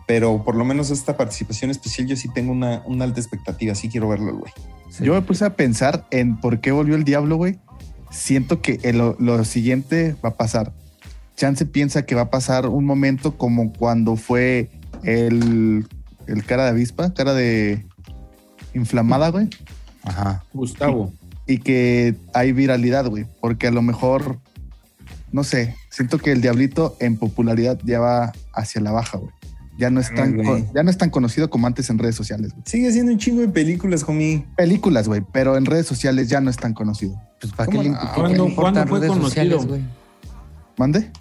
pero 0.08 0.46
por 0.46 0.56
lo 0.56 0.64
menos 0.64 0.92
esta 0.92 1.18
participación 1.18 1.72
especial 1.72 2.08
yo 2.08 2.16
sí 2.16 2.30
tengo 2.34 2.54
una, 2.54 2.84
una 2.86 3.04
alta 3.04 3.20
expectativa. 3.20 3.76
Sí 3.76 3.90
quiero 3.90 4.08
verlo, 4.08 4.38
güey. 4.38 4.54
Sí. 4.92 5.04
Yo 5.04 5.14
me 5.14 5.22
puse 5.24 5.44
a 5.44 5.56
pensar 5.56 6.06
en 6.12 6.40
por 6.40 6.62
qué 6.62 6.72
volvió 6.72 6.96
el 6.96 7.04
diablo, 7.04 7.36
güey. 7.36 7.60
Siento 8.14 8.61
que 8.61 8.80
el- 8.84 8.99
lo, 8.99 9.16
lo 9.20 9.43
siguiente 9.43 10.16
va 10.24 10.30
a 10.30 10.36
pasar. 10.38 10.72
Chance 11.36 11.66
piensa 11.66 12.05
que 12.05 12.16
va 12.16 12.22
a 12.24 12.30
pasar 12.30 12.68
un 12.68 12.86
momento 12.86 13.38
como 13.38 13.74
cuando 13.74 14.16
fue 14.16 14.70
el, 15.03 15.88
el 16.28 16.45
cara 16.45 16.66
de 16.66 16.70
avispa, 16.70 17.14
cara 17.14 17.34
de 17.34 17.86
inflamada, 18.74 19.30
güey. 19.30 19.49
Ajá. 20.03 20.43
Gustavo. 20.53 21.11
Y 21.47 21.57
que 21.57 22.16
hay 22.34 22.51
viralidad, 22.51 23.07
güey. 23.07 23.26
Porque 23.41 23.68
a 23.68 23.72
lo 23.72 23.82
mejor, 23.82 24.38
no 25.32 25.43
sé, 25.43 25.76
siento 25.89 26.20
que 26.20 26.32
el 26.32 26.41
diablito 26.41 26.95
en 26.99 27.18
popularidad 27.18 27.80
ya 27.84 27.99
va 27.99 28.32
hacia 28.53 28.80
la 28.82 28.91
baja, 28.91 29.18
güey. 29.18 29.34
Ya 29.78 29.90
no 29.90 30.00
es 30.00 30.14
tan, 30.14 30.40
Ay, 30.46 30.66
ya 30.76 30.84
no 30.84 30.90
es 30.92 30.98
tan 30.98 31.10
conocido 31.10 31.50
como 31.50 31.66
antes 31.66 31.90
en 31.90 31.98
redes 31.98 32.16
sociales. 32.16 32.52
güey. 32.52 32.64
Sigue 32.66 32.92
siendo 32.92 33.12
un 33.12 33.18
chingo 33.18 33.42
de 33.42 33.48
películas, 33.50 34.04
homie. 34.08 34.46
Películas, 34.56 35.08
güey, 35.08 35.24
pero 35.32 35.58
en 35.58 35.66
redes 35.66 35.88
sociales 35.88 36.30
ya 36.30 36.42
no 36.42 36.50
es 36.52 36.58
tan 36.58 36.74
conocido. 36.74 37.20
Pues 37.42 37.52
para 37.54 37.70
qué 37.72 37.78
¿Cómo 37.78 37.84
le, 37.84 37.90
no? 37.90 37.96
¿para 37.96 38.54
qué 38.54 38.54
¿Cuándo- 38.56 38.88
fue 38.88 39.00
redes 39.00 39.10
conocido? 39.12 39.30
sociales, 39.30 39.66
güey? 39.66 39.82
¿Mande? 40.78 41.12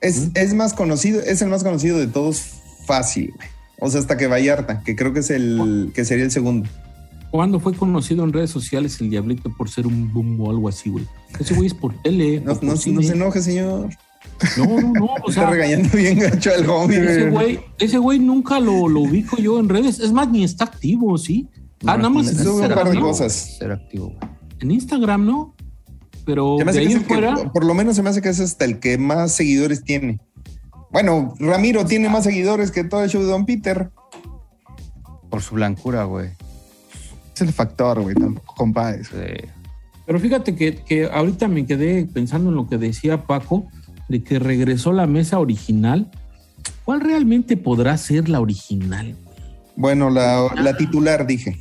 Es, 0.00 0.30
es 0.34 0.54
más 0.54 0.72
conocido, 0.74 1.20
es 1.20 1.42
el 1.42 1.48
más 1.48 1.62
conocido 1.62 1.98
de 1.98 2.06
todos 2.08 2.42
fácil, 2.86 3.32
güey. 3.36 3.48
O 3.80 3.90
sea, 3.90 4.00
hasta 4.00 4.16
que 4.16 4.26
Vallarta, 4.28 4.82
que 4.82 4.96
creo 4.96 5.12
que 5.12 5.20
es 5.20 5.30
el 5.30 5.90
que 5.94 6.04
sería 6.04 6.24
el 6.24 6.30
segundo. 6.30 6.68
¿Cuándo 7.30 7.60
fue 7.60 7.74
conocido 7.74 8.24
en 8.24 8.32
redes 8.32 8.50
sociales 8.50 9.00
el 9.00 9.10
Diablito 9.10 9.50
por 9.56 9.68
ser 9.70 9.86
un 9.86 10.12
boom 10.12 10.40
o 10.40 10.50
algo 10.50 10.68
así, 10.68 10.90
güey? 10.90 11.06
Ese 11.38 11.54
güey 11.54 11.66
es 11.66 11.74
por 11.74 11.94
tele. 12.02 12.40
No, 12.40 12.54
por 12.54 12.64
no, 12.64 12.72
no 12.72 12.76
se 13.02 13.12
enoje, 13.12 13.42
señor. 13.42 13.88
No, 14.58 14.64
no, 14.80 14.92
no. 14.92 15.04
O 15.24 15.28
Está 15.30 15.48
regañando 15.50 15.88
bien 15.96 16.18
gacho 16.18 16.50
al 16.56 16.68
homie. 16.68 16.98
ese 16.98 17.30
güey, 17.30 17.60
ese 17.78 17.98
güey 17.98 18.18
nunca 18.18 18.58
lo, 18.58 18.88
lo 18.88 19.00
ubico 19.00 19.36
yo 19.36 19.58
en 19.60 19.68
redes. 19.68 20.00
Es 20.00 20.12
más, 20.12 20.28
ni 20.28 20.42
está 20.44 20.64
activo, 20.64 21.16
¿sí? 21.18 21.48
Ah, 21.86 21.96
nada 21.96 22.10
más 22.10 22.28
en 22.28 22.40
un 22.40 22.46
Instagram, 22.46 22.78
par 22.78 22.88
de 22.88 22.94
¿no? 22.94 23.00
cosas. 23.02 23.32
Ser 23.58 23.72
activo. 23.72 24.14
En 24.60 24.70
Instagram, 24.70 25.26
¿no? 25.26 25.54
Pero 26.24 26.56
de 26.58 26.78
ahí 26.78 26.92
es 26.92 27.02
que- 27.04 27.50
por 27.52 27.64
lo 27.64 27.74
menos 27.74 27.96
se 27.96 28.02
me 28.02 28.10
hace 28.10 28.22
que 28.22 28.28
es 28.28 28.38
hasta 28.40 28.64
el 28.64 28.78
que 28.78 28.98
más 28.98 29.32
seguidores 29.32 29.82
tiene. 29.82 30.20
Bueno, 30.92 31.34
Ramiro 31.38 31.84
tiene 31.86 32.08
más 32.08 32.24
seguidores 32.24 32.70
que 32.70 32.84
todo 32.84 33.02
el 33.02 33.10
show 33.10 33.22
de 33.22 33.28
Don 33.28 33.46
Peter. 33.46 33.90
Por 35.30 35.40
su 35.42 35.54
blancura, 35.54 36.04
güey. 36.04 36.30
Es 37.34 37.40
el 37.40 37.52
factor, 37.52 38.00
güey, 38.02 38.14
tampoco 38.14 38.54
compadres. 38.54 39.08
Sí. 39.08 39.48
Pero 40.04 40.20
fíjate 40.20 40.54
que, 40.54 40.76
que 40.76 41.06
ahorita 41.06 41.48
me 41.48 41.64
quedé 41.64 42.04
pensando 42.04 42.50
en 42.50 42.56
lo 42.56 42.68
que 42.68 42.76
decía 42.76 43.24
Paco, 43.24 43.66
de 44.12 44.22
que 44.22 44.38
regresó 44.38 44.92
la 44.92 45.06
mesa 45.06 45.38
original. 45.38 46.10
¿Cuál 46.84 47.00
realmente 47.00 47.56
podrá 47.56 47.96
ser 47.96 48.28
la 48.28 48.40
original? 48.40 49.16
Bueno, 49.74 50.10
la, 50.10 50.52
la 50.54 50.76
titular 50.76 51.26
dije. 51.26 51.58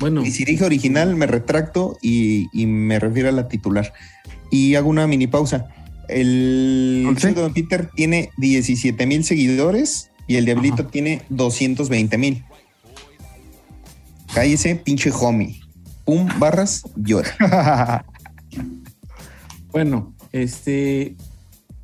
Bueno, 0.00 0.24
Y 0.24 0.30
si 0.30 0.46
dije 0.46 0.64
original, 0.64 1.14
me 1.14 1.26
retracto 1.26 1.98
y, 2.00 2.46
y 2.58 2.66
me 2.66 2.98
refiero 2.98 3.28
a 3.28 3.32
la 3.32 3.48
titular. 3.48 3.92
Y 4.50 4.76
hago 4.76 4.88
una 4.88 5.06
mini 5.06 5.26
pausa. 5.26 5.68
El 6.08 7.06
de 7.20 7.32
Don 7.34 7.52
Peter 7.52 7.90
tiene 7.94 8.30
17 8.38 9.06
mil 9.06 9.24
seguidores 9.24 10.10
y 10.26 10.36
el 10.36 10.46
Diablito 10.46 10.86
tiene 10.86 11.20
220 11.28 12.16
mil. 12.16 12.44
Cállese, 14.32 14.76
pinche 14.76 15.10
homie. 15.12 15.60
Pum, 16.06 16.28
barras, 16.38 16.84
llora. 16.96 18.06
bueno, 19.70 20.14
este, 20.32 21.16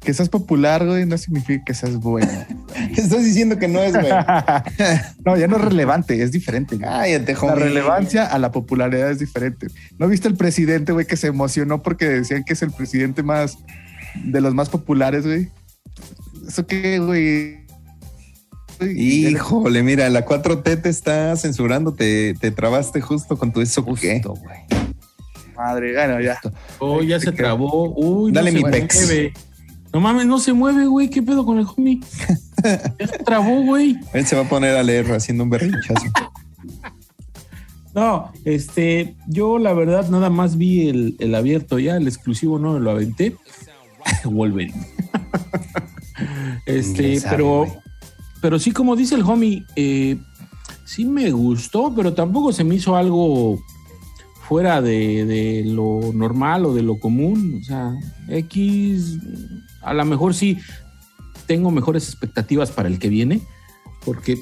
que 0.01 0.15
seas 0.15 0.29
popular, 0.29 0.87
güey, 0.87 1.07
no 1.07 1.17
significa 1.19 1.65
que 1.65 1.75
seas 1.75 1.97
bueno. 1.97 2.31
Estás 2.97 3.25
diciendo 3.25 3.59
que 3.59 3.69
no 3.69 3.81
es, 3.81 3.93
güey. 3.95 4.13
no, 5.25 5.37
ya 5.37 5.47
no 5.47 5.57
es 5.57 5.63
relevante, 5.63 6.23
es 6.23 6.31
diferente. 6.31 6.77
güey. 6.77 6.89
Cállate, 6.89 7.33
La 7.33 7.41
homie. 7.41 7.65
relevancia 7.65 8.27
a 8.27 8.39
la 8.39 8.53
popularidad 8.53 9.11
es 9.11 9.19
diferente. 9.19 9.69
¿No 9.99 10.09
viste 10.09 10.29
el 10.29 10.37
presidente, 10.37 10.93
güey, 10.93 11.07
que 11.07 11.17
se 11.17 11.29
emocionó 11.29 11.83
porque 11.83 12.07
decían 12.07 12.45
que 12.45 12.53
es 12.53 12.63
el 12.63 12.71
presidente 12.71 13.23
más 13.23 13.59
de 14.25 14.41
los 14.41 14.55
más 14.55 14.69
populares, 14.69 15.27
güey? 15.27 15.49
¿Eso 16.47 16.67
qué, 16.67 16.99
güey? 16.99 17.65
Híjole, 18.81 19.83
mira, 19.83 20.09
la 20.11 20.27
4T 20.27 20.83
te 20.83 20.89
está 20.89 21.37
censurando, 21.37 21.95
te, 21.95 22.35
te 22.35 22.51
trabaste 22.51 23.01
justo 23.01 23.39
con 23.39 23.53
tu 23.53 23.61
eso 23.61 23.85
qué. 23.95 24.21
Madre, 25.57 25.93
bueno, 25.95 26.21
ya. 26.21 26.39
oh, 26.79 27.03
ya 27.03 27.21
se 27.21 27.33
trabó. 27.33 27.91
Uy, 27.95 28.33
Dale 28.33 28.51
no 28.53 28.59
mi 28.59 28.65
se 28.65 28.71
pex. 28.81 28.97
mueve. 29.07 29.33
No 29.93 30.01
mames, 30.01 30.27
no 30.27 30.39
se 30.39 30.53
mueve, 30.53 30.87
güey. 30.87 31.09
¿Qué 31.09 31.23
pedo 31.23 31.45
con 31.47 31.59
el 31.59 31.67
homie? 31.67 32.01
ya 32.99 33.07
se 33.07 33.19
trabó, 33.25 33.63
güey. 33.63 33.97
Él 34.13 34.27
se 34.27 34.35
va 34.35 34.43
a 34.43 34.49
poner 34.49 34.77
a 34.77 34.83
leer 34.83 35.11
haciendo 35.13 35.45
un 35.45 35.51
berrinchazo. 35.51 36.07
No, 37.95 38.33
este, 38.45 39.15
yo 39.29 39.57
la 39.59 39.73
verdad 39.73 40.09
nada 40.09 40.29
más 40.29 40.57
vi 40.59 40.89
el, 40.89 41.15
el 41.21 41.33
abierto 41.33 41.79
ya, 41.79 41.97
el 41.97 42.09
exclusivo 42.09 42.59
no 42.59 42.73
me 42.73 42.81
lo 42.81 42.91
aventé. 42.91 43.37
Wolverine. 44.25 44.75
este, 46.67 47.21
sabe, 47.21 47.37
pero, 47.37 47.67
pero 48.43 48.59
sí, 48.59 48.73
como 48.73 48.97
dice 48.97 49.15
el 49.15 49.23
homie, 49.23 49.65
eh, 49.77 50.19
sí 50.85 51.05
me 51.05 51.31
gustó, 51.31 51.95
pero 51.95 52.13
tampoco 52.15 52.53
se 52.53 52.65
me 52.65 52.75
hizo 52.75 52.97
algo 52.97 53.61
fuera 54.49 54.83
de, 54.83 55.25
de 55.25 55.65
lo 55.65 56.13
normal 56.15 56.67
o 56.67 56.75
de 56.75 56.83
lo 56.83 56.99
común. 57.01 57.59
O 57.61 57.65
sea, 57.65 57.93
X, 58.29 59.19
a 59.83 59.95
lo 59.95 60.05
mejor 60.05 60.35
sí 60.35 60.59
tengo 61.47 61.71
mejores 61.71 62.09
expectativas 62.09 62.71
para 62.71 62.89
el 62.89 62.99
que 62.99 63.09
viene, 63.09 63.41
porque 64.05 64.39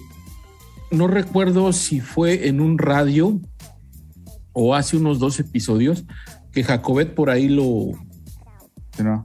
no 0.90 1.06
recuerdo 1.08 1.72
si 1.72 2.00
fue 2.00 2.48
en 2.48 2.60
un 2.60 2.78
radio 2.78 3.40
o 4.52 4.74
hace 4.74 4.96
unos 4.96 5.18
dos 5.18 5.40
episodios 5.40 6.04
que 6.52 6.62
Jacobet 6.64 7.14
por 7.14 7.30
ahí 7.30 7.48
lo, 7.48 7.92
no. 9.02 9.24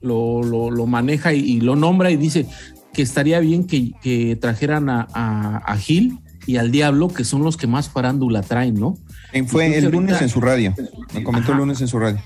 lo, 0.00 0.42
lo- 0.42 0.70
lo 0.70 0.86
maneja 0.86 1.32
y, 1.32 1.38
y 1.40 1.60
lo 1.60 1.74
nombra 1.76 2.10
y 2.10 2.16
dice 2.16 2.46
que 2.92 3.02
estaría 3.02 3.40
bien 3.40 3.66
que, 3.66 3.92
que 4.02 4.36
trajeran 4.36 4.90
a, 4.90 5.06
a- 5.14 5.58
a 5.58 5.76
Gil 5.78 6.18
y 6.46 6.56
al 6.56 6.70
Diablo, 6.70 7.08
que 7.08 7.24
son 7.24 7.42
los 7.42 7.56
que 7.56 7.66
más 7.66 7.88
farándula 7.88 8.42
traen, 8.42 8.74
¿no? 8.74 8.96
Eh, 9.32 9.44
Fue 9.44 9.66
el 9.76 9.84
lunes 9.90 10.14
ahorita- 10.14 10.24
en 10.24 10.28
su 10.30 10.40
radio. 10.40 10.74
Me 11.14 11.22
comentó 11.22 11.52
el 11.52 11.58
lunes 11.58 11.80
en 11.80 11.88
su 11.88 11.98
radio. 11.98 12.18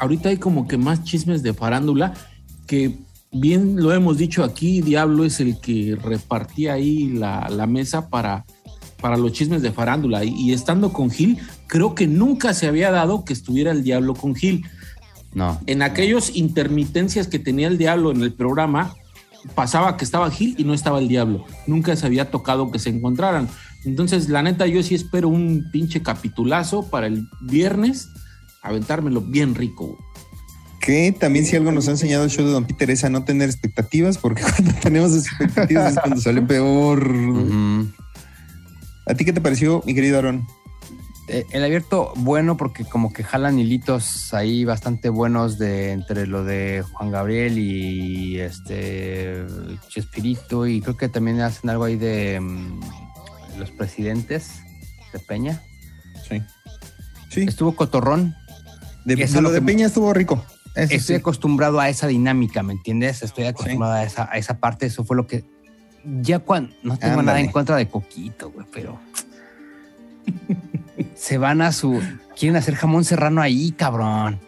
ahorita 0.00 0.28
hay 0.30 0.36
como 0.36 0.66
que 0.66 0.76
más 0.76 1.04
chismes 1.04 1.42
de 1.42 1.54
farándula 1.54 2.12
que 2.66 2.96
bien 3.30 3.76
lo 3.82 3.92
hemos 3.92 4.18
dicho 4.18 4.42
aquí, 4.44 4.80
Diablo 4.80 5.24
es 5.24 5.40
el 5.40 5.58
que 5.60 5.96
repartía 6.02 6.74
ahí 6.74 7.08
la, 7.10 7.48
la 7.50 7.66
mesa 7.66 8.08
para, 8.08 8.44
para 9.00 9.16
los 9.16 9.32
chismes 9.32 9.62
de 9.62 9.72
farándula 9.72 10.24
y, 10.24 10.30
y 10.34 10.52
estando 10.52 10.92
con 10.92 11.10
Gil, 11.10 11.38
creo 11.66 11.94
que 11.94 12.06
nunca 12.06 12.54
se 12.54 12.66
había 12.66 12.90
dado 12.90 13.24
que 13.24 13.32
estuviera 13.32 13.70
el 13.72 13.82
Diablo 13.82 14.14
con 14.14 14.34
Gil. 14.34 14.64
No. 15.32 15.60
En 15.66 15.82
aquellos 15.82 16.34
intermitencias 16.36 17.26
que 17.26 17.38
tenía 17.38 17.66
el 17.68 17.76
Diablo 17.78 18.12
en 18.12 18.22
el 18.22 18.32
programa, 18.32 18.94
pasaba 19.54 19.96
que 19.96 20.04
estaba 20.04 20.30
Gil 20.30 20.54
y 20.58 20.64
no 20.64 20.72
estaba 20.74 20.98
el 21.00 21.08
Diablo. 21.08 21.44
Nunca 21.66 21.96
se 21.96 22.06
había 22.06 22.30
tocado 22.30 22.70
que 22.70 22.78
se 22.78 22.90
encontraran. 22.90 23.48
Entonces, 23.84 24.28
la 24.28 24.42
neta, 24.42 24.66
yo 24.66 24.82
sí 24.82 24.94
espero 24.94 25.28
un 25.28 25.68
pinche 25.70 26.02
capitulazo 26.02 26.88
para 26.88 27.06
el 27.06 27.28
viernes, 27.42 28.10
aventármelo 28.62 29.20
bien 29.20 29.54
rico. 29.54 29.98
Que 30.80 31.12
también 31.12 31.46
si 31.46 31.56
algo 31.56 31.72
nos 31.72 31.88
ha 31.88 31.92
enseñado 31.92 32.24
el 32.24 32.30
show 32.30 32.44
de 32.44 32.52
Don 32.52 32.66
Peter 32.66 32.90
es 32.90 33.04
a 33.04 33.10
no 33.10 33.24
tener 33.24 33.48
expectativas, 33.48 34.18
porque 34.18 34.42
cuando 34.56 34.72
tenemos 34.80 35.14
expectativas 35.16 35.94
es 35.94 35.98
cuando 35.98 36.20
sale 36.20 36.42
peor. 36.42 37.10
¿A 39.06 39.14
ti 39.14 39.24
qué 39.24 39.32
te 39.32 39.40
pareció, 39.40 39.82
mi 39.86 39.94
querido 39.94 40.18
Aaron? 40.18 40.46
Eh, 41.26 41.46
el 41.52 41.64
abierto 41.64 42.12
bueno 42.16 42.58
porque 42.58 42.84
como 42.84 43.10
que 43.10 43.24
jalan 43.24 43.58
hilitos 43.58 44.34
ahí 44.34 44.66
bastante 44.66 45.08
buenos 45.08 45.56
de 45.56 45.92
entre 45.92 46.26
lo 46.26 46.44
de 46.44 46.84
Juan 46.92 47.10
Gabriel 47.10 47.56
y 47.56 48.38
este 48.40 49.46
Chespirito 49.88 50.66
y 50.66 50.82
creo 50.82 50.98
que 50.98 51.08
también 51.08 51.40
hacen 51.40 51.70
algo 51.70 51.84
ahí 51.84 51.96
de 51.96 52.40
mm, 52.40 52.80
los 53.58 53.70
presidentes 53.70 54.60
de 55.12 55.18
Peña. 55.18 55.62
Sí. 56.28 56.42
Sí. 57.30 57.42
Estuvo 57.42 57.74
cotorrón. 57.74 58.34
De, 59.04 59.16
lo 59.40 59.50
de 59.50 59.60
Peña 59.60 59.86
estuvo 59.86 60.12
rico. 60.14 60.44
Eso 60.74 60.94
Estoy 60.94 60.98
sí. 60.98 61.20
acostumbrado 61.20 61.78
a 61.78 61.88
esa 61.88 62.06
dinámica, 62.06 62.62
¿me 62.62 62.72
entiendes? 62.72 63.22
Estoy 63.22 63.44
acostumbrado 63.44 63.94
a, 63.94 64.02
esa, 64.02 64.28
a 64.30 64.38
esa 64.38 64.58
parte. 64.58 64.86
Eso 64.86 65.04
fue 65.04 65.16
lo 65.16 65.26
que. 65.26 65.44
Ya 66.20 66.40
cuando. 66.40 66.74
No 66.82 66.96
tengo 66.98 67.22
nada 67.22 67.40
en 67.40 67.50
contra 67.50 67.76
de 67.76 67.88
Coquito, 67.88 68.50
güey, 68.50 68.66
pero. 68.72 68.98
se 71.14 71.38
van 71.38 71.62
a 71.62 71.70
su. 71.70 72.00
Quieren 72.36 72.56
hacer 72.56 72.74
jamón 72.74 73.04
serrano 73.04 73.40
ahí, 73.40 73.70
cabrón. 73.72 74.40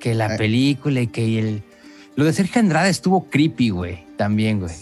Que 0.00 0.14
la 0.14 0.26
Ay. 0.26 0.38
película 0.38 1.00
y 1.00 1.06
que 1.08 1.38
el. 1.38 1.62
Lo 2.16 2.24
de 2.24 2.32
Sergio 2.32 2.60
Andrade 2.60 2.90
estuvo 2.90 3.28
creepy, 3.28 3.70
güey. 3.70 4.06
También, 4.16 4.60
güey. 4.60 4.72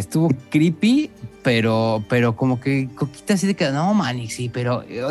Estuvo 0.00 0.30
creepy, 0.50 1.10
pero, 1.42 2.04
pero 2.08 2.36
como 2.36 2.60
que 2.60 2.88
Coquita 2.94 3.34
así 3.34 3.46
de 3.46 3.54
que 3.54 3.70
no, 3.70 3.94
man, 3.94 4.18
y 4.18 4.28
sí, 4.28 4.50
pero 4.52 4.82
eh, 4.88 5.02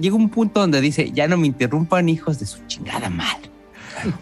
llega 0.00 0.16
un 0.16 0.28
punto 0.30 0.60
donde 0.60 0.80
dice, 0.80 1.12
ya 1.12 1.28
no 1.28 1.36
me 1.36 1.46
interrumpan, 1.46 2.08
hijos 2.08 2.38
de 2.40 2.46
su 2.46 2.58
chingada 2.66 3.08
madre. 3.10 3.50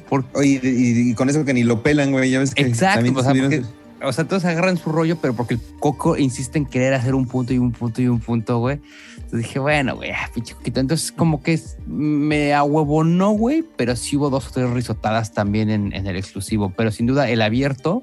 Porque 0.09 0.29
Oye, 0.39 0.61
y, 0.63 1.11
y 1.11 1.15
con 1.15 1.29
eso 1.29 1.45
que 1.45 1.55
ni 1.55 1.63
lo 1.63 1.83
pelan, 1.83 2.11
güey. 2.13 2.31
Ya 2.31 2.39
ves 2.39 2.55
que 2.55 2.63
Exacto, 2.63 3.13
o 3.15 3.23
sea, 3.23 3.33
porque- 3.33 3.63
o 4.03 4.13
sea, 4.13 4.27
todos 4.27 4.45
agarran 4.45 4.77
su 4.77 4.91
rollo, 4.91 5.17
pero 5.21 5.35
porque 5.35 5.55
el 5.55 5.61
Coco 5.81 6.17
insiste 6.17 6.59
en 6.59 6.67
querer 6.67 6.95
hacer 6.95 7.15
un 7.15 7.27
punto 7.27 7.55
y 7.55 7.59
un 7.59 7.73
punto 7.73 8.03
y 8.03 8.09
un 8.09 8.21
punto, 8.21 8.59
güey. 8.59 8.79
Entonces 9.17 9.41
dije, 9.41 9.59
bueno, 9.59 9.97
güey, 9.97 10.11
ah, 10.13 10.31
pinche 10.35 10.55
Coquito. 10.55 10.81
Entonces, 10.81 11.13
como 11.13 11.43
que 11.43 11.61
me 11.87 12.55
ahuevonó, 12.55 13.31
güey, 13.33 13.65
pero 13.77 13.97
sí 13.97 14.17
hubo 14.17 14.31
dos 14.31 14.49
o 14.49 14.51
tres 14.51 14.71
risotadas 14.71 15.33
también 15.33 15.71
en, 15.71 15.93
en 15.95 16.07
el 16.07 16.17
exclusivo. 16.17 16.73
Pero 16.77 16.91
sin 16.93 17.07
duda, 17.07 17.29
el 17.29 17.43
abierto 17.43 18.03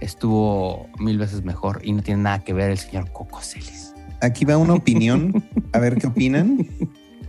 estuvo 0.00 0.88
mil 0.98 1.18
veces 1.18 1.44
mejor 1.44 1.80
y 1.84 1.92
no 1.92 2.02
tiene 2.02 2.22
nada 2.22 2.40
que 2.40 2.52
ver 2.52 2.70
el 2.70 2.78
señor 2.78 3.10
Coco 3.12 3.40
Celis. 3.42 3.92
Aquí 4.20 4.44
va 4.44 4.56
una 4.56 4.74
opinión. 4.74 5.44
A 5.72 5.78
ver 5.78 5.96
qué 5.96 6.06
opinan. 6.06 6.66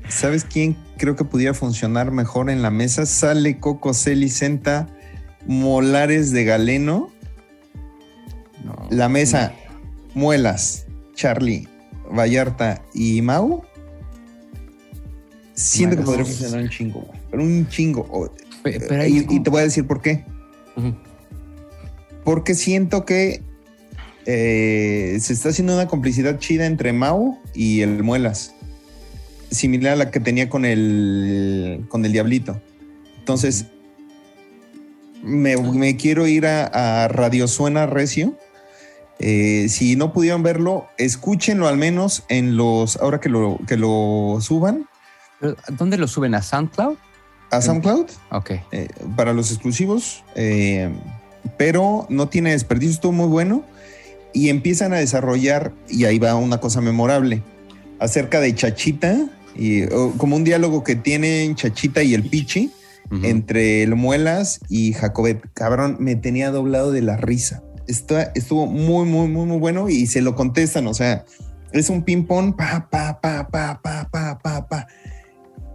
¿Sabes 0.09 0.43
quién 0.43 0.75
creo 0.97 1.15
que 1.15 1.23
pudiera 1.23 1.53
funcionar 1.53 2.11
mejor 2.11 2.49
en 2.49 2.61
la 2.61 2.69
mesa? 2.69 3.05
Sale 3.05 3.59
Coco 3.59 3.93
Celi, 3.93 4.29
senta 4.29 4.87
Molares 5.47 6.31
de 6.31 6.43
Galeno. 6.43 7.09
No. 8.63 8.87
La 8.89 9.09
mesa, 9.09 9.53
Muelas, 10.13 10.85
Charlie, 11.15 11.67
Vallarta 12.11 12.83
y 12.93 13.21
Mau. 13.21 13.63
Siento 15.53 15.97
que 15.97 16.03
podría 16.03 16.25
funcionar 16.25 16.61
un 16.61 16.69
chingo. 16.69 17.07
Pero 17.29 17.43
un 17.43 17.67
chingo. 17.69 18.31
Pero 18.63 19.01
ahí 19.01 19.25
y, 19.29 19.39
te 19.39 19.49
voy 19.49 19.61
a 19.61 19.63
decir 19.63 19.87
por 19.87 20.01
qué. 20.01 20.25
Porque 22.23 22.53
siento 22.53 23.05
que 23.05 23.41
eh, 24.25 25.17
se 25.19 25.33
está 25.33 25.49
haciendo 25.49 25.73
una 25.73 25.87
complicidad 25.87 26.39
chida 26.39 26.65
entre 26.65 26.93
Mau 26.93 27.39
y 27.53 27.81
el 27.81 28.03
Muelas. 28.03 28.53
Similar 29.49 29.93
a 29.93 29.95
la 29.95 30.11
que 30.11 30.19
tenía 30.19 30.49
con 30.49 30.65
el, 30.65 31.85
con 31.89 32.05
el 32.05 32.11
Diablito. 32.11 32.61
Entonces, 33.19 33.65
me, 35.23 35.57
me 35.57 35.97
quiero 35.97 36.27
ir 36.27 36.45
a, 36.45 37.03
a 37.03 37.07
Radio 37.07 37.47
Suena 37.47 37.85
Recio. 37.85 38.37
Eh, 39.19 39.67
si 39.69 39.95
no 39.95 40.13
pudieron 40.13 40.41
verlo, 40.41 40.87
escúchenlo 40.97 41.67
al 41.67 41.77
menos 41.77 42.23
en 42.29 42.57
los, 42.57 42.97
ahora 42.97 43.19
que 43.19 43.29
lo, 43.29 43.59
que 43.67 43.77
lo 43.77 44.39
suban 44.41 44.87
¿Dónde 45.69 45.97
lo 45.97 46.07
suben? 46.07 46.35
¿A 46.35 46.41
SoundCloud? 46.41 46.97
a 47.49 47.61
SoundCloud. 47.61 48.05
Ok. 48.31 48.51
eh, 48.71 48.87
para 49.17 49.33
los 49.33 49.51
exclusivos, 49.51 50.23
eh, 50.35 50.89
pero 51.57 52.05
no 52.09 52.29
tiene 52.29 52.51
desperdicio, 52.51 52.93
estuvo 52.93 53.11
muy 53.11 53.27
bueno. 53.27 53.63
Y 54.33 54.49
empiezan 54.49 54.93
a 54.93 54.97
desarrollar, 54.97 55.73
y 55.89 56.05
ahí 56.05 56.17
va 56.17 56.35
una 56.35 56.59
cosa 56.59 56.79
memorable, 56.79 57.43
acerca 57.99 58.39
de 58.39 58.55
Chachita, 58.55 59.29
y, 59.55 59.83
o 59.83 60.13
como 60.17 60.37
un 60.37 60.43
diálogo 60.43 60.83
que 60.83 60.95
tienen 60.95 61.55
Chachita 61.55 62.03
y 62.03 62.13
el 62.13 62.23
Pichi 62.23 62.71
entre 63.23 63.83
el 63.83 63.95
Muelas 63.95 64.61
y 64.69 64.93
Jacobet. 64.93 65.41
Cabrón, 65.53 65.97
me 65.99 66.15
tenía 66.15 66.49
doblado 66.49 66.93
de 66.93 67.01
la 67.01 67.17
risa. 67.17 67.61
Está, 67.87 68.31
estuvo 68.35 68.67
muy, 68.67 69.05
muy, 69.05 69.27
muy, 69.27 69.45
muy 69.45 69.57
bueno 69.57 69.89
y 69.89 70.07
se 70.07 70.21
lo 70.21 70.33
contestan, 70.33 70.87
o 70.87 70.93
sea, 70.93 71.25
es 71.73 71.89
un 71.89 72.03
ping-pong, 72.03 72.55
pa, 72.55 72.87
pa, 72.89 73.19
pa, 73.19 73.49
pa, 73.49 73.81
pa, 73.81 74.07
pa, 74.09 74.39
pa, 74.39 74.67
pa. 74.67 74.87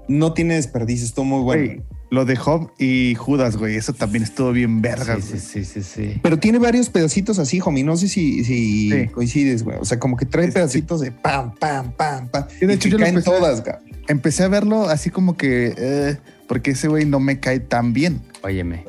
No 0.09 0.33
tiene 0.33 0.55
desperdicio, 0.55 1.05
estuvo 1.05 1.27
muy 1.27 1.43
bueno. 1.43 1.65
Güey, 1.67 1.83
lo 2.11 2.25
de 2.25 2.37
Job 2.37 2.71
y 2.79 3.15
Judas, 3.17 3.57
güey, 3.57 3.77
eso 3.77 3.93
también 3.93 4.23
estuvo 4.25 4.53
bien 4.53 4.81
verga, 4.81 5.17
Sí, 5.17 5.29
güey. 5.29 5.41
sí, 5.41 5.65
sí, 5.65 5.65
sí, 5.65 5.83
sí. 5.83 6.21
Pero 6.23 6.39
tiene 6.39 6.59
varios 6.59 6.89
pedacitos 6.89 7.39
así, 7.39 7.61
homie. 7.65 7.83
No 7.85 7.97
sé 7.97 8.09
si, 8.09 8.45
si 8.45 8.91
Sí. 8.91 9.07
coincides, 9.09 9.65
güey. 9.65 9.79
O 9.81 9.85
sea, 9.85 9.99
como 9.99 10.17
que 10.17 10.25
trae 10.27 10.45
Sí, 10.47 10.51
sí, 10.51 10.55
pedacitos 10.55 11.01
de 11.01 11.11
pam, 11.13 11.55
pam, 11.57 11.93
pam, 11.93 12.29
pam. 12.29 12.45
Sí, 12.59 12.67
de 12.67 12.73
y 12.75 12.77
hecho, 12.77 12.89
yo 12.89 12.99
caen 12.99 13.17
empecé- 13.17 13.25
todas, 13.31 13.63
güey. 13.65 13.77
Empecé 14.09 14.45
a 14.45 14.49
verlo 14.49 14.89
así 14.89 15.11
como 15.11 15.37
que, 15.37 15.75
eh, 15.77 16.17
porque 16.47 16.71
ese 16.73 16.87
güey 16.89 17.05
no 17.07 17.19
me 17.19 17.41
cae 17.41 17.59
tan 17.59 17.93
bien. 17.93 18.21
Óyeme. 18.43 18.85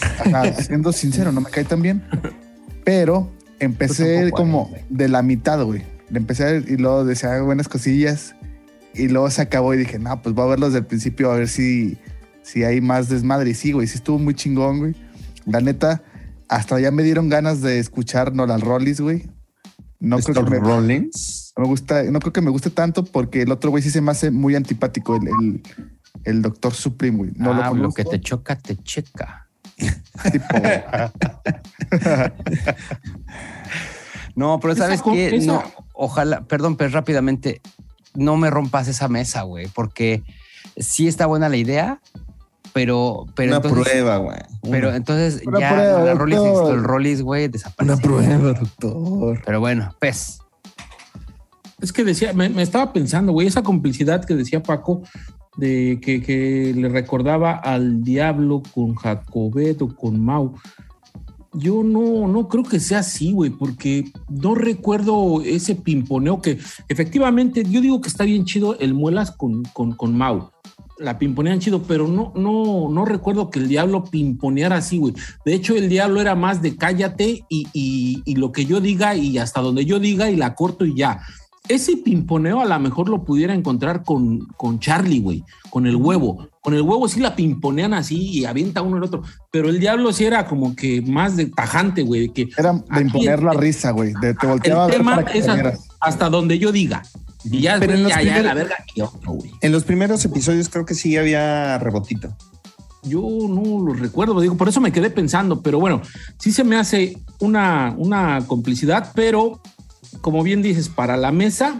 Ajá, 0.00 0.52
siendo 0.62 0.92
sincero, 0.92 1.32
no 1.32 1.42
me 1.42 1.50
cae 1.50 1.64
tan 1.64 1.82
bien. 1.82 2.02
Pero 2.84 3.30
Pues 3.30 3.60
empecé 3.60 4.20
él, 4.20 4.30
como 4.30 4.70
de 4.88 5.08
la 5.08 5.22
mitad, 5.22 5.62
güey. 5.62 5.82
Le 6.10 6.18
empecé 6.18 6.44
a 6.44 6.52
ver 6.52 6.64
y 6.68 6.76
luego 6.78 7.04
decía 7.04 7.40
buenas 7.42 7.68
cosillas. 7.68 8.34
Y 8.94 9.08
luego 9.08 9.30
se 9.30 9.42
acabó 9.42 9.74
y 9.74 9.76
dije, 9.76 9.98
no, 9.98 10.22
pues 10.22 10.34
voy 10.34 10.46
a 10.46 10.48
verlo 10.48 10.66
desde 10.66 10.78
el 10.78 10.86
principio 10.86 11.30
a 11.30 11.36
ver 11.36 11.48
si, 11.48 11.98
si 12.48 12.64
hay 12.64 12.80
más 12.80 13.08
desmadre. 13.08 13.50
Y 13.50 13.54
sí, 13.54 13.72
güey, 13.72 13.86
sí 13.86 13.96
estuvo 13.96 14.18
muy 14.18 14.34
chingón, 14.34 14.78
güey. 14.78 14.94
La 15.44 15.60
neta, 15.60 16.02
hasta 16.48 16.80
ya 16.80 16.90
me 16.90 17.02
dieron 17.02 17.28
ganas 17.28 17.60
de 17.60 17.78
escuchar 17.78 18.34
Nolan 18.34 18.62
Rollis, 18.62 19.00
güey. 19.00 19.28
No 20.00 20.18
creo 20.18 20.44
que 20.44 20.50
me, 20.50 20.58
Rollins. 20.58 21.52
me 21.56 21.66
gusta, 21.66 22.04
no 22.04 22.20
creo 22.20 22.32
que 22.32 22.40
me 22.40 22.50
guste 22.50 22.70
tanto 22.70 23.04
porque 23.04 23.42
el 23.42 23.50
otro 23.50 23.70
güey 23.70 23.82
sí 23.82 23.90
se 23.90 24.00
me 24.00 24.12
hace 24.12 24.30
muy 24.30 24.54
antipático, 24.54 25.16
el, 25.16 25.28
el, 25.28 25.62
el 26.24 26.42
Doctor 26.42 26.72
Supreme, 26.72 27.18
güey. 27.18 27.30
No 27.34 27.52
ah, 27.52 27.70
lo 27.70 27.82
lo, 27.82 27.92
que 27.92 28.04
te 28.04 28.20
choca, 28.20 28.56
te 28.56 28.76
checa. 28.76 29.48
tipo. 30.32 30.56
No, 34.34 34.60
pero 34.60 34.76
¿sabes 34.76 35.02
esa- 35.04 35.46
No, 35.46 35.64
ojalá, 35.94 36.42
perdón, 36.42 36.76
pero 36.76 36.90
rápidamente, 36.90 37.60
no 38.14 38.36
me 38.36 38.50
rompas 38.50 38.86
esa 38.86 39.08
mesa, 39.08 39.42
güey, 39.42 39.66
porque 39.66 40.22
sí 40.76 41.08
está 41.08 41.26
buena 41.26 41.48
la 41.48 41.56
idea, 41.56 42.00
pero, 42.78 43.26
pero 43.34 43.48
Una 43.48 43.56
entonces, 43.56 43.82
prueba, 43.92 44.16
güey. 44.18 44.38
pero 44.70 44.88
Una- 44.88 44.96
entonces 44.96 45.42
Una 45.44 45.58
ya 45.58 45.72
prueba, 45.74 46.04
la 46.04 46.14
Rollis, 46.14 46.36
doctor. 46.38 46.74
el 46.78 46.84
Rollis, 46.84 47.22
güey, 47.22 47.48
desapareció. 47.48 48.42
doctor. 48.54 49.42
Pero 49.44 49.58
bueno, 49.58 49.92
pez. 49.98 50.38
Es 51.80 51.92
que 51.92 52.04
decía, 52.04 52.32
me, 52.34 52.48
me 52.48 52.62
estaba 52.62 52.92
pensando, 52.92 53.32
güey, 53.32 53.48
esa 53.48 53.62
complicidad 53.64 54.24
que 54.24 54.36
decía 54.36 54.62
Paco, 54.62 55.02
de 55.56 55.98
que, 56.00 56.22
que 56.22 56.72
le 56.76 56.88
recordaba 56.88 57.52
al 57.56 58.04
diablo 58.04 58.62
con 58.72 58.94
Jacobet 58.94 59.82
o 59.82 59.88
con 59.88 60.20
Mau. 60.24 60.54
Yo 61.54 61.82
no, 61.82 62.28
no 62.28 62.46
creo 62.46 62.62
que 62.62 62.78
sea 62.78 63.00
así, 63.00 63.32
güey, 63.32 63.50
porque 63.50 64.04
no 64.28 64.54
recuerdo 64.54 65.42
ese 65.44 65.74
pimponeo 65.74 66.40
que 66.40 66.58
efectivamente 66.88 67.64
yo 67.64 67.80
digo 67.80 68.00
que 68.00 68.08
está 68.08 68.22
bien 68.22 68.44
chido 68.44 68.78
el 68.78 68.94
muelas 68.94 69.32
con, 69.32 69.64
con, 69.72 69.92
con 69.96 70.16
Mau. 70.16 70.50
La 71.00 71.18
pimponean 71.18 71.60
chido, 71.60 71.82
pero 71.82 72.08
no, 72.08 72.32
no, 72.34 72.88
no 72.90 73.04
recuerdo 73.04 73.50
que 73.50 73.60
el 73.60 73.68
diablo 73.68 74.04
pimponeara 74.04 74.76
así, 74.76 74.98
güey. 74.98 75.14
De 75.44 75.54
hecho, 75.54 75.76
el 75.76 75.88
diablo 75.88 76.20
era 76.20 76.34
más 76.34 76.60
de 76.60 76.76
cállate 76.76 77.44
y, 77.48 77.68
y, 77.72 78.22
y 78.24 78.34
lo 78.36 78.50
que 78.50 78.64
yo 78.66 78.80
diga 78.80 79.14
y 79.14 79.38
hasta 79.38 79.60
donde 79.60 79.84
yo 79.84 80.00
diga 80.00 80.28
y 80.30 80.36
la 80.36 80.54
corto 80.54 80.84
y 80.84 80.94
ya. 80.96 81.20
Ese 81.68 81.98
pimponeo 81.98 82.60
a 82.60 82.64
lo 82.64 82.78
mejor 82.80 83.08
lo 83.10 83.24
pudiera 83.24 83.52
encontrar 83.54 84.02
con, 84.02 84.46
con 84.56 84.78
Charlie, 84.80 85.20
güey, 85.20 85.44
con 85.70 85.86
el 85.86 85.96
huevo. 85.96 86.48
Con 86.62 86.72
el 86.74 86.80
huevo 86.82 87.06
sí 87.08 87.20
la 87.20 87.36
pimponean 87.36 87.92
así 87.94 88.16
y 88.16 88.44
avienta 88.46 88.80
uno 88.82 88.96
el 88.96 89.02
otro, 89.04 89.22
pero 89.52 89.68
el 89.68 89.78
diablo 89.78 90.12
sí 90.12 90.24
era 90.24 90.46
como 90.46 90.74
que 90.74 91.02
más 91.02 91.36
de 91.36 91.46
tajante, 91.46 92.02
güey, 92.02 92.30
que 92.30 92.48
Era 92.56 92.72
de 92.72 93.00
imponer 93.02 93.38
el- 93.38 93.44
la 93.44 93.52
risa, 93.52 93.90
güey. 93.90 94.14
De 94.20 94.34
te 94.34 94.46
volteaba 94.46 94.84
a 94.84 94.88
ver 94.88 95.04
para 95.04 95.24
que 95.32 95.38
hasta 96.00 96.28
donde 96.30 96.58
yo 96.58 96.72
diga. 96.72 97.02
Y 97.50 97.60
ya, 97.62 97.78
Pero 97.78 97.94
en 97.94 98.04
después 98.04 98.24
los 98.24 98.34
ya, 98.34 98.42
la 98.42 98.54
verga 98.54 98.76
y 98.94 99.00
otro, 99.00 99.32
güey. 99.32 99.50
En 99.60 99.72
los 99.72 99.84
primeros 99.84 100.24
episodios 100.24 100.68
creo 100.68 100.84
que 100.84 100.94
sí 100.94 101.16
había 101.16 101.78
rebotito. 101.78 102.34
Yo 103.04 103.20
no 103.20 103.84
lo 103.84 103.94
recuerdo, 103.94 104.40
digo, 104.40 104.56
por 104.56 104.68
eso 104.68 104.80
me 104.80 104.92
quedé 104.92 105.10
pensando, 105.10 105.62
pero 105.62 105.78
bueno, 105.78 106.02
sí 106.38 106.52
se 106.52 106.64
me 106.64 106.76
hace 106.76 107.16
una, 107.38 107.94
una 107.96 108.44
complicidad, 108.46 109.12
pero 109.14 109.60
como 110.20 110.42
bien 110.42 110.62
dices, 110.62 110.88
para 110.88 111.16
la 111.16 111.32
mesa, 111.32 111.76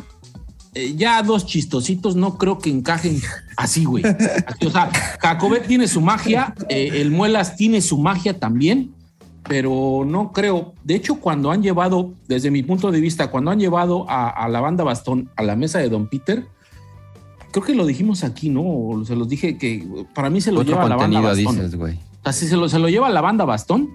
eh, 0.75 0.95
ya 0.97 1.23
dos 1.23 1.47
chistositos 1.47 2.17
no 2.17 2.39
creo 2.39 2.59
que 2.59 2.71
encajen 2.71 3.21
así, 3.57 3.85
güey. 3.85 4.05
Así, 4.47 4.67
o 4.67 4.71
sea, 4.71 4.91
Jacobet 5.21 5.67
tiene 5.67 5.89
su 5.89 6.01
magia, 6.01 6.55
eh, 6.69 6.91
el 6.95 7.11
Muelas 7.11 7.57
tiene 7.57 7.81
su 7.81 7.99
magia 7.99 8.39
también, 8.39 8.95
pero 9.49 10.05
no 10.07 10.33
creo. 10.33 10.75
De 10.85 10.95
hecho, 10.95 11.17
cuando 11.17 11.51
han 11.51 11.63
llevado, 11.63 12.13
desde 12.29 12.51
mi 12.51 12.63
punto 12.63 12.91
de 12.91 13.01
vista, 13.01 13.31
cuando 13.31 13.51
han 13.51 13.59
llevado 13.59 14.09
a, 14.09 14.29
a 14.29 14.49
la 14.49 14.61
banda 14.61 14.85
Bastón 14.85 15.31
a 15.37 15.43
la 15.43 15.57
mesa 15.57 15.79
de 15.79 15.89
Don 15.89 16.07
Peter, 16.09 16.47
creo 17.51 17.65
que 17.65 17.75
lo 17.75 17.87
dijimos 17.87 18.25
aquí, 18.25 18.51
¿no? 18.51 18.63
O 18.63 19.05
Se 19.05 19.17
los 19.17 19.29
dije 19.29 19.57
que 19.59 19.87
para 20.15 20.31
mí 20.31 20.41
se 20.41 20.53
lo 20.53 20.61
Otro 20.61 20.75
lleva 20.75 20.89
la 20.89 20.97
banda 20.97 21.21
Bastón. 21.21 21.71
dices. 21.71 21.99
Así 22.25 22.47
se 22.47 22.57
lo, 22.57 22.69
se 22.69 22.79
lo 22.79 22.89
lleva 22.89 23.09
la 23.11 23.21
banda 23.21 23.45
Bastón, 23.45 23.91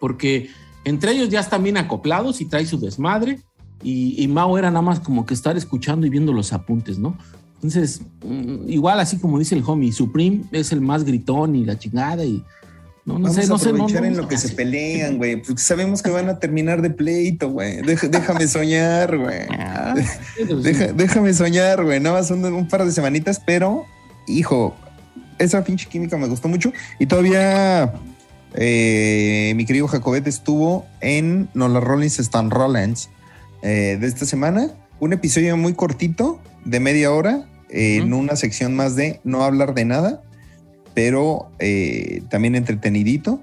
porque 0.00 0.50
entre 0.84 1.12
ellos 1.12 1.28
ya 1.28 1.40
están 1.40 1.62
bien 1.62 1.76
acoplados 1.76 2.40
y 2.40 2.46
trae 2.46 2.66
su 2.66 2.78
desmadre. 2.78 3.40
Y, 3.82 4.20
y 4.22 4.26
Mao 4.26 4.56
era 4.58 4.70
nada 4.70 4.82
más 4.82 5.00
como 5.00 5.26
que 5.26 5.34
estar 5.34 5.56
escuchando 5.56 6.06
y 6.06 6.10
viendo 6.10 6.32
los 6.32 6.52
apuntes, 6.52 6.98
¿no? 6.98 7.16
Entonces, 7.56 8.00
mm, 8.24 8.68
igual 8.68 8.98
así 9.00 9.18
como 9.18 9.38
dice 9.38 9.54
el 9.54 9.62
homie, 9.66 9.92
Supreme 9.92 10.44
es 10.50 10.72
el 10.72 10.80
más 10.80 11.04
gritón 11.04 11.54
y 11.54 11.64
la 11.64 11.78
chingada 11.78 12.24
y 12.24 12.42
no, 13.06 13.14
no 13.20 13.28
Vamos 13.28 13.34
sé, 13.36 13.42
a 13.42 13.46
no 13.46 13.58
sé, 13.58 13.68
no, 13.68 13.74
aprovechar 13.84 14.04
en 14.04 14.16
lo 14.16 14.26
que 14.28 14.36
se 14.36 14.48
pelean, 14.50 15.16
güey. 15.16 15.36
Porque 15.36 15.62
sabemos 15.62 16.02
que 16.02 16.10
van 16.10 16.28
a 16.28 16.38
terminar 16.40 16.82
de 16.82 16.90
pleito, 16.90 17.50
güey. 17.50 17.80
Déjame 17.82 18.46
soñar, 18.48 19.16
güey. 19.16 19.46
Ah. 19.58 19.94
Deja- 20.62 20.92
déjame 20.92 21.32
soñar, 21.32 21.84
güey. 21.84 22.00
Nada 22.00 22.16
más 22.16 22.26
son 22.28 22.44
un 22.44 22.66
par 22.68 22.84
de 22.84 22.90
semanitas, 22.90 23.40
pero, 23.46 23.84
hijo, 24.26 24.74
esa 25.38 25.62
pinche 25.62 25.86
química 25.88 26.16
me 26.16 26.26
gustó 26.26 26.48
mucho. 26.48 26.72
Y 26.98 27.06
todavía 27.06 27.92
eh, 28.54 29.52
mi 29.56 29.64
querido 29.66 29.86
Jacobet 29.86 30.26
estuvo 30.26 30.86
en 31.00 31.48
No 31.54 31.68
las 31.68 31.84
Rollins 31.84 32.18
Stan 32.18 32.50
Rollins 32.50 33.10
eh, 33.62 33.96
de 34.00 34.06
esta 34.06 34.26
semana. 34.26 34.70
Un 34.98 35.12
episodio 35.12 35.56
muy 35.56 35.74
cortito, 35.74 36.40
de 36.64 36.80
media 36.80 37.12
hora, 37.12 37.46
eh, 37.68 37.98
en 37.98 38.12
una 38.14 38.34
sección 38.34 38.74
más 38.74 38.96
de 38.96 39.20
no 39.24 39.44
hablar 39.44 39.74
de 39.74 39.84
nada, 39.84 40.22
pero 40.96 41.50
eh, 41.58 42.22
también 42.30 42.54
entretenidito. 42.54 43.38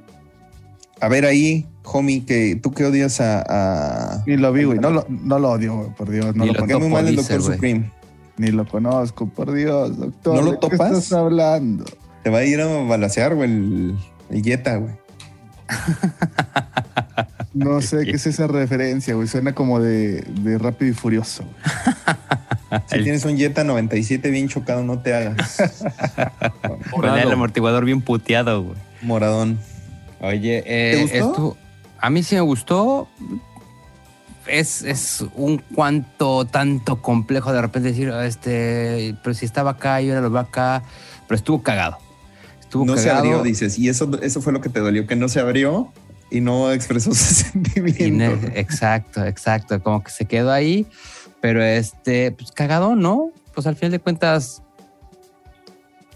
A 1.00 1.08
ver 1.08 1.26
ahí, 1.26 1.68
homie, 1.84 2.26
que 2.26 2.56
tú 2.62 2.72
que 2.72 2.84
odias 2.84 3.22
a. 3.22 3.44
a- 3.48 4.24
Ni 4.26 4.38
lo 4.38 4.52
vi, 4.52 4.64
güey. 4.64 4.80
No 4.80 4.90
lo, 4.90 5.06
no 5.08 5.38
lo 5.38 5.52
odio, 5.52 5.76
güey, 5.78 5.90
por 5.92 6.10
Dios. 6.10 6.36
No 6.36 6.46
Ni 6.46 6.52
lo, 6.52 6.66
lo 6.66 6.80
muy 6.80 6.90
mal 6.90 7.08
el 7.08 7.16
Doctor. 7.16 7.42
Supreme. 7.44 7.92
ni 8.38 8.48
lo 8.48 8.66
conozco, 8.68 9.28
por 9.28 9.54
Dios, 9.54 9.96
doctor. 10.00 10.34
¿No 10.36 10.42
lo 10.42 10.52
¿de 10.54 10.58
qué 10.62 10.70
topas? 10.70 10.92
estás 10.94 11.14
hablando? 11.14 11.86
Te 12.24 12.32
va 12.32 12.40
a 12.40 12.44
ir 12.44 12.60
a 12.60 12.66
balasear, 12.66 13.36
güey, 13.36 13.52
el, 13.52 13.96
el 14.32 14.42
güey. 14.42 14.96
No 17.54 17.82
sé 17.82 18.04
qué 18.06 18.14
es 18.14 18.26
esa 18.26 18.48
referencia, 18.48 19.14
güey. 19.14 19.28
Suena 19.28 19.54
como 19.54 19.80
de, 19.80 20.22
de 20.42 20.58
rápido 20.58 20.90
y 20.90 20.96
furioso. 20.96 21.44
Si 22.88 22.96
El- 22.96 23.04
tienes 23.04 23.26
un 23.26 23.38
Jetta 23.38 23.64
97 23.64 24.30
bien 24.30 24.48
chocado, 24.50 24.84
no 24.84 25.00
te 25.00 25.14
hagas. 25.14 25.58
Con 26.92 27.06
el 27.06 27.32
amortiguador 27.32 27.86
bien 27.86 28.02
puteado, 28.02 28.64
güey. 28.64 28.78
Moradón. 29.02 29.60
Oye, 30.22 30.64
eh, 30.66 30.96
¿Te 30.96 31.02
gustó? 31.02 31.18
esto- 31.18 31.58
a 32.00 32.10
mí 32.10 32.24
sí 32.24 32.36
me 32.36 32.42
gustó. 32.42 33.08
Es, 34.48 34.82
es 34.82 35.24
un 35.36 35.60
cuanto 35.74 36.46
tanto 36.46 37.02
complejo 37.02 37.54
de 37.54 37.62
repente 37.62 37.90
decir, 37.90 38.10
este, 38.10 39.16
pero 39.24 39.34
si 39.34 39.46
estaba 39.46 39.72
acá 39.72 40.02
y 40.02 40.10
ahora 40.10 40.20
lo 40.22 40.30
veo 40.30 40.42
acá, 40.42 40.84
pero 41.28 41.38
estuvo 41.38 41.64
cagado. 41.64 41.98
Estuvo 42.60 42.86
No 42.86 42.98
se 42.98 43.04
cagado. 43.08 43.20
abrió, 43.20 43.44
dices. 43.44 43.80
Y 43.80 43.88
eso, 43.88 44.10
eso 44.22 44.42
fue 44.42 44.52
lo 44.52 44.60
que 44.60 44.68
te 44.68 44.82
dolió, 44.82 45.08
que 45.08 45.16
no 45.16 45.30
se 45.30 45.40
abrió 45.40 45.94
y 46.30 46.42
no 46.42 46.72
expresó 46.74 47.12
sus 47.16 47.20
sentimientos. 47.26 48.52
exacto, 48.54 49.24
exacto, 49.26 49.82
como 49.82 50.04
que 50.04 50.12
se 50.12 50.26
quedó 50.26 50.52
ahí, 50.52 50.88
pero 51.44 51.62
este, 51.62 52.32
pues 52.32 52.54
cagado, 52.54 52.96
¿no? 52.96 53.32
Pues 53.54 53.68
al 53.68 53.76
final 53.76 53.92
de 53.92 54.00
cuentas 54.00 54.64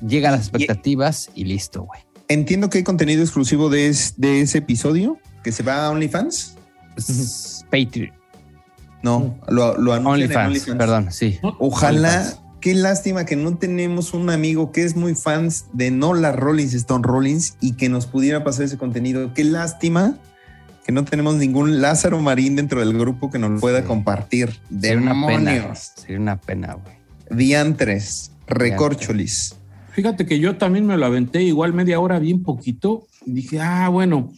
llega 0.06 0.30
a 0.30 0.32
las 0.32 0.42
expectativas 0.48 1.30
y 1.36 1.44
listo, 1.44 1.84
güey. 1.84 2.00
Entiendo 2.30 2.70
que 2.70 2.78
hay 2.78 2.84
contenido 2.86 3.22
exclusivo 3.24 3.70
de, 3.70 3.88
es- 3.88 4.14
de 4.16 4.40
ese 4.42 4.60
episodio 4.60 5.18
que 5.44 5.52
se 5.52 5.64
va 5.64 5.86
a 5.86 5.90
OnlyFans. 5.92 6.56
Es 6.98 7.66
Patreon, 7.70 8.12
No, 9.04 9.38
lo, 9.50 9.78
lo 9.78 9.94
anuncian 9.94 10.32
en 10.32 10.38
OnlyFans, 10.38 10.78
perdón, 10.78 11.12
sí. 11.12 11.40
Ojalá, 11.60 12.10
OnlyFans. 12.22 12.42
qué 12.62 12.74
lástima 12.74 13.26
que 13.26 13.36
no 13.36 13.58
tenemos 13.58 14.14
un 14.14 14.30
amigo 14.30 14.72
que 14.72 14.84
es 14.84 14.96
muy 14.96 15.14
fans 15.14 15.66
de 15.74 15.92
no 15.92 16.14
las 16.14 16.36
Rollins 16.38 16.74
Stone 16.74 17.04
Rollins 17.06 17.58
y 17.60 17.74
que 17.74 17.90
nos 17.90 18.06
pudiera 18.08 18.44
pasar 18.46 18.64
ese 18.66 18.78
contenido. 18.78 19.34
Qué 19.34 19.44
lástima 19.44 20.18
que 20.88 20.94
no 20.94 21.04
tenemos 21.04 21.36
ningún 21.36 21.82
Lázaro 21.82 22.20
Marín 22.22 22.56
dentro 22.56 22.80
del 22.80 22.98
grupo 22.98 23.30
que 23.30 23.38
nos 23.38 23.52
lo 23.52 23.60
pueda 23.60 23.82
Sí. 23.82 23.88
compartir. 23.88 24.58
Sería 24.80 24.98
una 24.98 25.28
pena, 25.28 25.76
sería 25.76 26.18
una 26.18 26.38
pena, 26.38 26.76
güey. 26.76 26.96
Diantres, 27.30 28.32
recorcholis. 28.48 29.58
Fíjate 29.92 30.26
que 30.26 30.40
yo 30.40 30.56
también 30.58 30.86
me 30.86 30.96
lo 30.96 31.06
aventé 31.06 31.44
igual 31.44 31.74
media 31.74 32.00
hora, 32.00 32.20
bien 32.20 32.42
poquito. 32.42 33.06
y 33.26 33.34
Dije, 33.34 33.60
ah, 33.60 33.90
bueno, 33.90 34.32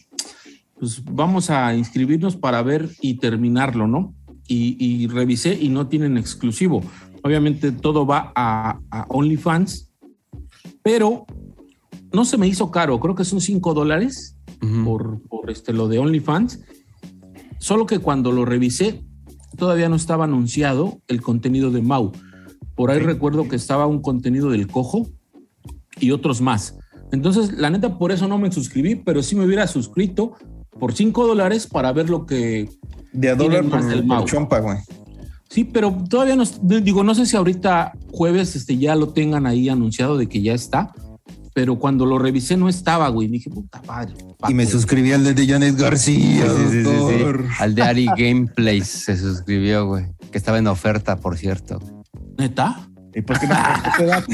pues 0.80 1.04
vamos 1.04 1.50
a 1.50 1.72
inscribirnos 1.76 2.34
para 2.34 2.62
ver 2.62 2.88
y 3.00 3.14
terminarlo, 3.18 3.86
¿no? 3.86 4.12
Y, 4.48 4.76
y 4.84 5.06
revisé 5.06 5.54
y 5.54 5.68
no 5.68 5.86
tienen 5.86 6.18
exclusivo. 6.18 6.82
Obviamente 7.22 7.70
todo 7.70 8.06
va 8.06 8.32
a, 8.34 8.80
a 8.90 9.04
OnlyFans, 9.08 9.88
pero 10.82 11.26
no 12.12 12.24
se 12.24 12.36
me 12.38 12.48
hizo 12.48 12.72
caro. 12.72 12.98
Creo 12.98 13.14
que 13.14 13.24
son 13.24 13.40
5 13.40 13.72
dólares 13.72 14.34
Ujú. 14.62 14.84
por, 14.84 15.20
por 15.22 15.50
este, 15.50 15.72
lo 15.72 15.88
de 15.88 15.98
OnlyFans. 15.98 16.60
Solo 17.58 17.86
que 17.86 17.98
cuando 17.98 18.32
lo 18.32 18.44
revisé, 18.44 19.04
todavía 19.56 19.88
no 19.88 19.96
estaba 19.96 20.24
anunciado 20.24 21.00
el 21.08 21.20
contenido 21.20 21.70
de 21.70 21.82
Mau. 21.82 22.12
Por 22.74 22.90
ahí 22.90 23.00
recuerdo 23.00 23.48
que 23.48 23.56
estaba 23.56 23.86
un 23.86 24.00
contenido 24.00 24.50
del 24.50 24.66
cojo 24.66 25.06
y 25.98 26.12
otros 26.12 26.40
más. 26.40 26.78
Entonces, 27.12 27.52
la 27.52 27.70
neta, 27.70 27.98
por 27.98 28.12
eso 28.12 28.28
no 28.28 28.38
me 28.38 28.50
suscribí, 28.52 28.94
pero 28.94 29.22
sí 29.22 29.34
me 29.36 29.44
hubiera 29.44 29.66
suscrito 29.66 30.32
por 30.78 30.94
5 30.94 31.26
dólares 31.26 31.66
para 31.66 31.92
ver 31.92 32.08
lo 32.08 32.24
que. 32.24 32.68
De 33.12 33.28
a 33.28 33.34
dólar 33.34 33.68
por, 33.68 33.84
del 33.84 33.98
por 33.98 34.06
Mau. 34.06 34.24
chompa, 34.24 34.60
güey. 34.60 34.78
Sí, 35.48 35.64
pero 35.64 35.94
todavía 36.08 36.36
no. 36.36 36.44
Digo, 36.62 37.02
no 37.02 37.14
sé 37.14 37.26
si 37.26 37.36
ahorita 37.36 37.92
jueves 38.12 38.54
este, 38.54 38.78
ya 38.78 38.94
lo 38.94 39.08
tengan 39.08 39.46
ahí 39.46 39.68
anunciado 39.68 40.16
de 40.16 40.28
que 40.28 40.40
ya 40.40 40.54
está, 40.54 40.94
pero 41.54 41.78
cuando 41.78 42.06
lo 42.06 42.18
revisé 42.18 42.56
no 42.56 42.68
estaba, 42.68 43.08
güey. 43.08 43.28
Dije, 43.28 43.50
puta 43.50 43.80
padre. 43.82 44.14
Y 44.48 44.54
me 44.54 44.66
suscribí 44.66 45.12
al 45.12 45.34
de 45.34 45.46
Janet 45.46 45.76
García, 45.76 46.44
Sí, 46.46 46.50
sí, 46.56 46.62
sí, 46.62 46.70
sí, 46.70 46.76
sí. 46.76 46.82
doctor. 46.82 47.44
Al 47.58 47.74
de 47.74 47.82
Ari 47.82 48.06
Gameplays 48.16 48.86
se 48.86 49.16
suscribió, 49.16 49.86
güey. 49.86 50.06
Que 50.30 50.38
estaba 50.38 50.58
en 50.58 50.66
oferta, 50.66 51.16
por 51.16 51.36
cierto. 51.36 51.78
¿Neta? 52.38 52.88
¿Y 53.14 53.22
por 53.22 53.38
qué 53.40 53.46
no 53.48 53.54
ese 53.94 54.06
dato? 54.06 54.32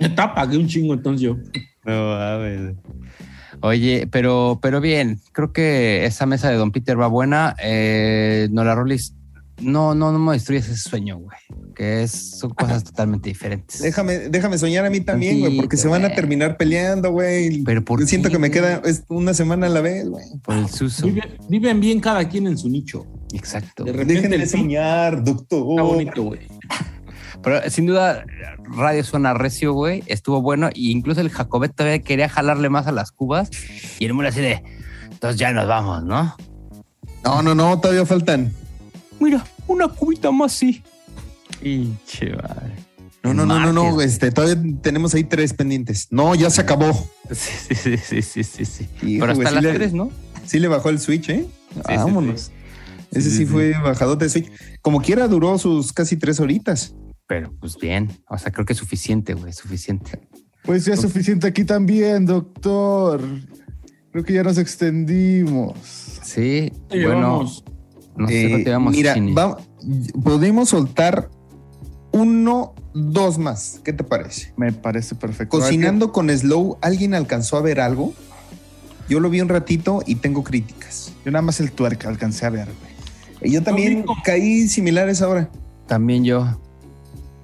Neta, 0.00 0.34
pagué 0.34 0.58
un 0.58 0.66
chingo 0.66 0.94
entonces 0.94 1.20
yo. 1.22 1.36
No 1.84 2.08
mames. 2.10 2.74
Oye, 3.60 4.08
pero, 4.10 4.58
pero 4.60 4.80
bien, 4.80 5.20
creo 5.32 5.52
que 5.52 6.04
esa 6.04 6.26
mesa 6.26 6.50
de 6.50 6.56
Don 6.56 6.72
Peter 6.72 7.00
va 7.00 7.06
buena. 7.06 7.54
Eh, 7.62 8.48
no 8.50 8.64
la 8.64 8.74
Rolis, 8.74 9.14
no, 9.60 9.94
no, 9.94 10.12
no 10.12 10.18
me 10.18 10.32
destruyes 10.32 10.68
ese 10.68 10.88
sueño, 10.88 11.18
güey. 11.18 11.36
Que 11.74 12.02
es, 12.02 12.38
son 12.38 12.50
cosas 12.50 12.84
totalmente 12.84 13.28
diferentes. 13.28 13.80
Déjame, 13.80 14.28
déjame 14.28 14.58
soñar 14.58 14.84
a 14.84 14.90
mí 14.90 15.00
también, 15.00 15.40
güey, 15.40 15.56
porque 15.56 15.76
se 15.76 15.88
van 15.88 16.04
a 16.04 16.14
terminar 16.14 16.56
peleando, 16.56 17.10
güey. 17.12 17.62
Pero 17.62 17.84
¿por 17.84 18.00
Yo 18.00 18.06
siento 18.06 18.30
que 18.30 18.38
me 18.38 18.50
queda 18.50 18.80
es 18.84 19.04
una 19.08 19.34
semana 19.34 19.66
a 19.66 19.70
la 19.70 19.80
vez, 19.80 20.08
güey. 20.08 20.24
Por 20.42 20.56
el 20.56 20.68
suso. 20.68 21.06
Vive- 21.06 21.38
viven 21.48 21.80
bien 21.80 22.00
cada 22.00 22.28
quien 22.28 22.46
en 22.46 22.58
su 22.58 22.68
nicho. 22.68 23.06
Exacto. 23.32 23.84
De 23.84 23.90
el 23.90 24.06
fin 24.06 24.46
soñar, 24.48 25.14
está 25.14 25.30
doctor. 25.32 25.82
bonito, 25.82 26.22
güey. 26.22 26.40
Pero 27.42 27.68
sin 27.70 27.86
duda, 27.86 28.24
Radio 28.76 29.04
Suena 29.04 29.34
Recio, 29.34 29.72
güey, 29.72 30.02
estuvo 30.06 30.40
bueno. 30.40 30.70
Y 30.72 30.90
incluso 30.90 31.20
el 31.20 31.30
Jacobet 31.30 31.74
todavía 31.74 32.00
quería 32.00 32.28
jalarle 32.28 32.70
más 32.70 32.86
a 32.86 32.92
las 32.92 33.12
cubas. 33.12 33.50
Y 33.98 34.06
el 34.06 34.14
muro 34.14 34.28
así 34.28 34.40
de, 34.40 34.62
entonces 35.10 35.38
ya 35.38 35.52
nos 35.52 35.66
vamos, 35.68 36.04
¿no? 36.04 36.36
No, 37.24 37.42
no, 37.42 37.54
no, 37.54 37.80
todavía 37.80 38.06
faltan. 38.06 38.52
Mira, 39.20 39.44
una 39.66 39.88
cubita 39.88 40.30
más, 40.30 40.52
sí. 40.52 40.82
Pinche 41.60 42.30
madre. 42.36 42.74
No, 43.22 43.32
no, 43.32 43.46
no, 43.46 43.58
no, 43.58 43.72
no, 43.72 44.00
este, 44.02 44.30
todavía 44.30 44.62
tenemos 44.82 45.14
ahí 45.14 45.24
tres 45.24 45.54
pendientes. 45.54 46.08
No, 46.10 46.34
ya 46.34 46.50
se 46.50 46.60
acabó. 46.60 46.92
Sí, 47.30 47.74
sí, 47.74 47.96
sí, 47.96 48.20
sí, 48.22 48.44
sí, 48.44 48.64
sí. 48.66 48.88
Hijo, 49.02 49.20
Pero 49.26 49.32
hasta 49.32 49.48
sí 49.48 49.54
las 49.54 49.64
le- 49.64 49.72
tres, 49.72 49.92
¿no? 49.94 50.10
Sí 50.44 50.58
le 50.58 50.68
bajó 50.68 50.90
el 50.90 50.98
switch, 51.00 51.30
¿eh? 51.30 51.46
sí, 51.74 51.80
Vámonos. 51.96 52.52
Ese 53.12 53.22
Sí, 53.22 53.30
sí, 53.30 53.36
sí, 53.38 53.46
fue 53.46 53.72
bajadote 53.72 54.26
de 54.26 54.28
switch. 54.30 54.50
Como 54.82 55.00
quiera, 55.00 55.26
duró 55.26 55.56
sus 55.56 55.92
casi 55.94 56.16
tres 56.18 56.38
horitas. 56.38 56.94
Pero 57.26 57.50
pues 57.58 57.78
bien. 57.78 58.10
O 58.28 58.36
sea, 58.36 58.52
creo 58.52 58.66
que 58.66 58.74
es 58.74 58.78
suficiente, 58.78 59.32
güey, 59.32 59.54
suficiente. 59.54 60.20
Pues 60.62 60.84
ya 60.84 60.92
es 60.92 61.00
suficiente 61.00 61.46
aquí 61.46 61.64
también, 61.64 62.26
doctor. 62.26 63.22
Creo 64.12 64.22
que 64.24 64.34
ya 64.34 64.42
nos 64.42 64.58
extendimos. 64.58 65.78
Sí, 66.22 66.70
bueno. 66.90 67.50
No 68.16 68.28
sé 68.28 68.52
Eh, 68.54 68.64
llevamos, 68.64 68.92
mira, 68.94 69.14
va- 69.36 69.58
podemos 70.22 70.68
soltar 70.70 71.28
uno, 72.12 72.74
dos 72.94 73.38
más. 73.38 73.80
¿Qué 73.84 73.92
te 73.92 74.04
parece? 74.04 74.52
Me 74.56 74.72
parece 74.72 75.14
perfecto. 75.14 75.58
Cocinando 75.58 76.12
con 76.12 76.30
Slow, 76.30 76.78
¿alguien 76.80 77.14
alcanzó 77.14 77.56
a 77.56 77.60
ver 77.62 77.80
algo? 77.80 78.12
Yo 79.08 79.20
lo 79.20 79.28
vi 79.30 79.40
un 79.40 79.48
ratito 79.48 80.02
y 80.06 80.14
tengo 80.16 80.44
críticas. 80.44 81.12
Yo 81.24 81.30
nada 81.32 81.42
más 81.42 81.60
el 81.60 81.72
tuerca 81.72 82.08
alcancé 82.08 82.46
a 82.46 82.50
ver, 82.50 82.66
güey. 82.66 83.50
Y 83.50 83.52
yo 83.52 83.62
también 83.62 84.02
como- 84.04 84.22
caí 84.22 84.68
similares 84.68 85.20
ahora. 85.22 85.50
También 85.86 86.24
yo. 86.24 86.46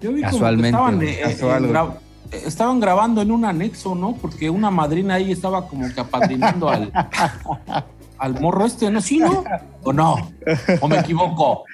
Yo 0.01 0.12
vi 0.12 0.20
como 0.22 0.22
que 0.22 0.22
Casualmente, 0.22 0.68
estaban, 0.68 0.97
güey, 0.97 1.09
eh, 1.10 1.20
casual, 1.22 1.64
eh, 1.66 1.68
gra- 1.68 1.98
estaban 2.47 2.80
grabando 2.80 3.20
en 3.20 3.30
un 3.32 3.44
anexo, 3.44 3.94
¿no? 3.94 4.14
Porque 4.14 4.48
una 4.48 4.70
madrina 4.70 5.14
ahí 5.14 5.32
estaba 5.32 5.66
como 5.68 5.92
que 5.92 6.01
apadrinando 6.01 6.70
al, 6.70 6.90
al 8.20 8.40
morro 8.40 8.66
este, 8.66 8.90
¿no? 8.90 9.01
¿Sí, 9.01 9.18
no? 9.18 9.42
¿O 9.82 9.92
no? 9.92 10.30
¿O 10.80 10.88
me 10.88 10.98
equivoco? 10.98 11.64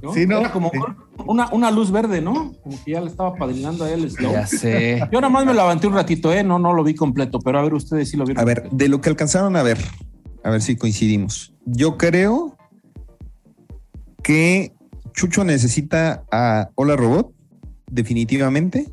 ¿No? 0.00 0.14
Sí, 0.14 0.26
¿no? 0.26 0.38
Era 0.38 0.52
como 0.52 0.70
Sí. 0.70 0.78
una, 1.26 1.48
una 1.52 1.70
luz 1.70 1.90
verde, 1.90 2.20
¿no? 2.20 2.52
Como 2.62 2.82
que 2.84 2.92
ya 2.92 3.00
le 3.00 3.08
estaba 3.08 3.30
apadrinando 3.30 3.84
a 3.84 3.90
él 3.90 4.08
Slow. 4.10 4.32
Ya 4.32 4.46
sé. 4.46 5.00
Yo 5.10 5.20
nada 5.20 5.28
más 5.28 5.44
me 5.44 5.52
levanté 5.52 5.88
un 5.88 5.94
ratito, 5.94 6.32
¿eh? 6.32 6.44
No, 6.44 6.58
no 6.58 6.72
lo 6.72 6.84
vi 6.84 6.94
completo, 6.94 7.40
pero 7.40 7.58
a 7.58 7.62
ver, 7.62 7.74
ustedes 7.74 8.08
sí 8.08 8.16
lo 8.16 8.24
vieron. 8.24 8.40
A 8.40 8.44
ver, 8.44 8.70
de 8.70 8.88
lo 8.88 9.00
que 9.00 9.08
alcanzaron 9.10 9.56
a 9.56 9.62
ver, 9.64 9.78
a 10.44 10.50
ver 10.50 10.62
si 10.62 10.76
coincidimos. 10.76 11.52
Yo 11.66 11.98
creo 11.98 12.56
que 14.22 14.72
Chucho 15.12 15.42
necesita 15.42 16.22
a 16.30 16.70
Hola 16.76 16.94
Robot 16.96 17.32
definitivamente. 17.90 18.86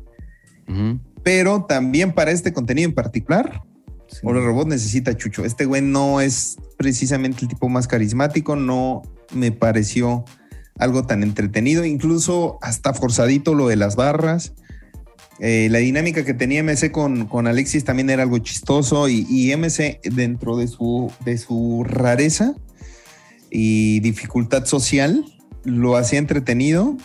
Pero 1.22 1.64
también 1.64 2.12
para 2.12 2.32
este 2.32 2.52
contenido 2.52 2.88
en 2.88 2.94
particular, 2.94 3.62
Sí. 4.08 4.18
Hola 4.22 4.40
Robot 4.40 4.68
necesita 4.68 5.16
Chucho. 5.16 5.44
Este 5.44 5.64
güey 5.64 5.82
no 5.82 6.20
es 6.20 6.56
precisamente 6.76 7.42
el 7.42 7.48
tipo 7.48 7.68
más 7.68 7.88
carismático, 7.88 8.56
no 8.56 9.02
me 9.32 9.52
pareció 9.52 10.24
algo 10.78 11.04
tan 11.04 11.22
entretenido, 11.22 11.84
incluso 11.84 12.58
hasta 12.62 12.94
forzadito 12.94 13.54
lo 13.54 13.68
de 13.68 13.76
las 13.76 13.96
barras. 13.96 14.52
Eh, 15.38 15.68
la 15.70 15.78
dinámica 15.78 16.24
que 16.24 16.32
tenía 16.32 16.62
MC 16.62 16.90
con, 16.90 17.26
con 17.26 17.46
Alexis 17.46 17.84
también 17.84 18.08
era 18.08 18.22
algo 18.22 18.38
chistoso 18.38 19.08
y, 19.08 19.26
y 19.28 19.54
MC 19.54 20.00
dentro 20.04 20.56
de 20.56 20.66
su, 20.66 21.12
de 21.24 21.36
su 21.36 21.84
rareza 21.84 22.54
y 23.50 24.00
dificultad 24.00 24.64
social 24.64 25.24
lo 25.64 25.96
hacía 25.96 26.18
entretenido 26.18 26.96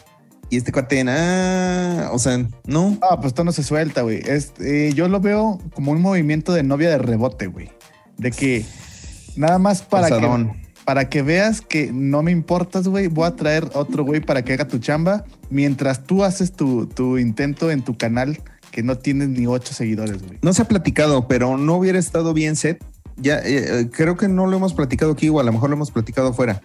y 0.51 0.57
este 0.57 0.73
cuate, 0.73 1.01
ah, 1.07 2.09
o 2.11 2.19
sea, 2.19 2.45
no, 2.67 2.97
Ah, 3.01 3.15
pues 3.15 3.27
esto 3.27 3.45
no 3.45 3.53
se 3.53 3.63
suelta, 3.63 4.01
güey. 4.01 4.21
Es, 4.25 4.51
eh, 4.59 4.91
yo 4.93 5.07
lo 5.07 5.21
veo 5.21 5.59
como 5.73 5.93
un 5.93 6.01
movimiento 6.01 6.51
de 6.51 6.61
novia 6.61 6.89
de 6.89 6.97
rebote, 6.97 7.47
güey. 7.47 7.71
De 8.17 8.31
que 8.31 8.65
nada 9.37 9.59
más 9.59 9.81
para 9.81 10.09
que, 10.09 10.49
para 10.83 11.07
que 11.07 11.21
veas 11.21 11.61
que 11.61 11.93
no 11.93 12.21
me 12.21 12.31
importas, 12.31 12.89
güey, 12.89 13.07
voy 13.07 13.27
a 13.27 13.37
traer 13.37 13.69
otro 13.75 14.03
güey 14.03 14.19
para 14.19 14.43
que 14.43 14.51
haga 14.51 14.67
tu 14.67 14.79
chamba 14.79 15.23
mientras 15.49 16.03
tú 16.03 16.25
haces 16.25 16.51
tu, 16.51 16.85
tu 16.85 17.17
intento 17.17 17.71
en 17.71 17.81
tu 17.81 17.97
canal 17.97 18.37
que 18.71 18.83
no 18.83 18.97
tienes 18.97 19.29
ni 19.29 19.47
ocho 19.47 19.73
seguidores, 19.73 20.21
güey. 20.21 20.37
No 20.41 20.51
se 20.51 20.63
ha 20.63 20.65
platicado, 20.65 21.29
pero 21.29 21.55
no 21.55 21.75
hubiera 21.75 21.97
estado 21.97 22.33
bien 22.33 22.57
set. 22.57 22.83
Ya 23.15 23.37
eh, 23.39 23.79
eh, 23.79 23.89
creo 23.89 24.17
que 24.17 24.27
no 24.27 24.47
lo 24.47 24.57
hemos 24.57 24.73
platicado 24.73 25.13
aquí 25.13 25.29
o 25.29 25.39
a 25.39 25.43
lo 25.43 25.53
mejor 25.53 25.69
lo 25.69 25.77
hemos 25.77 25.91
platicado 25.91 26.27
afuera. 26.29 26.61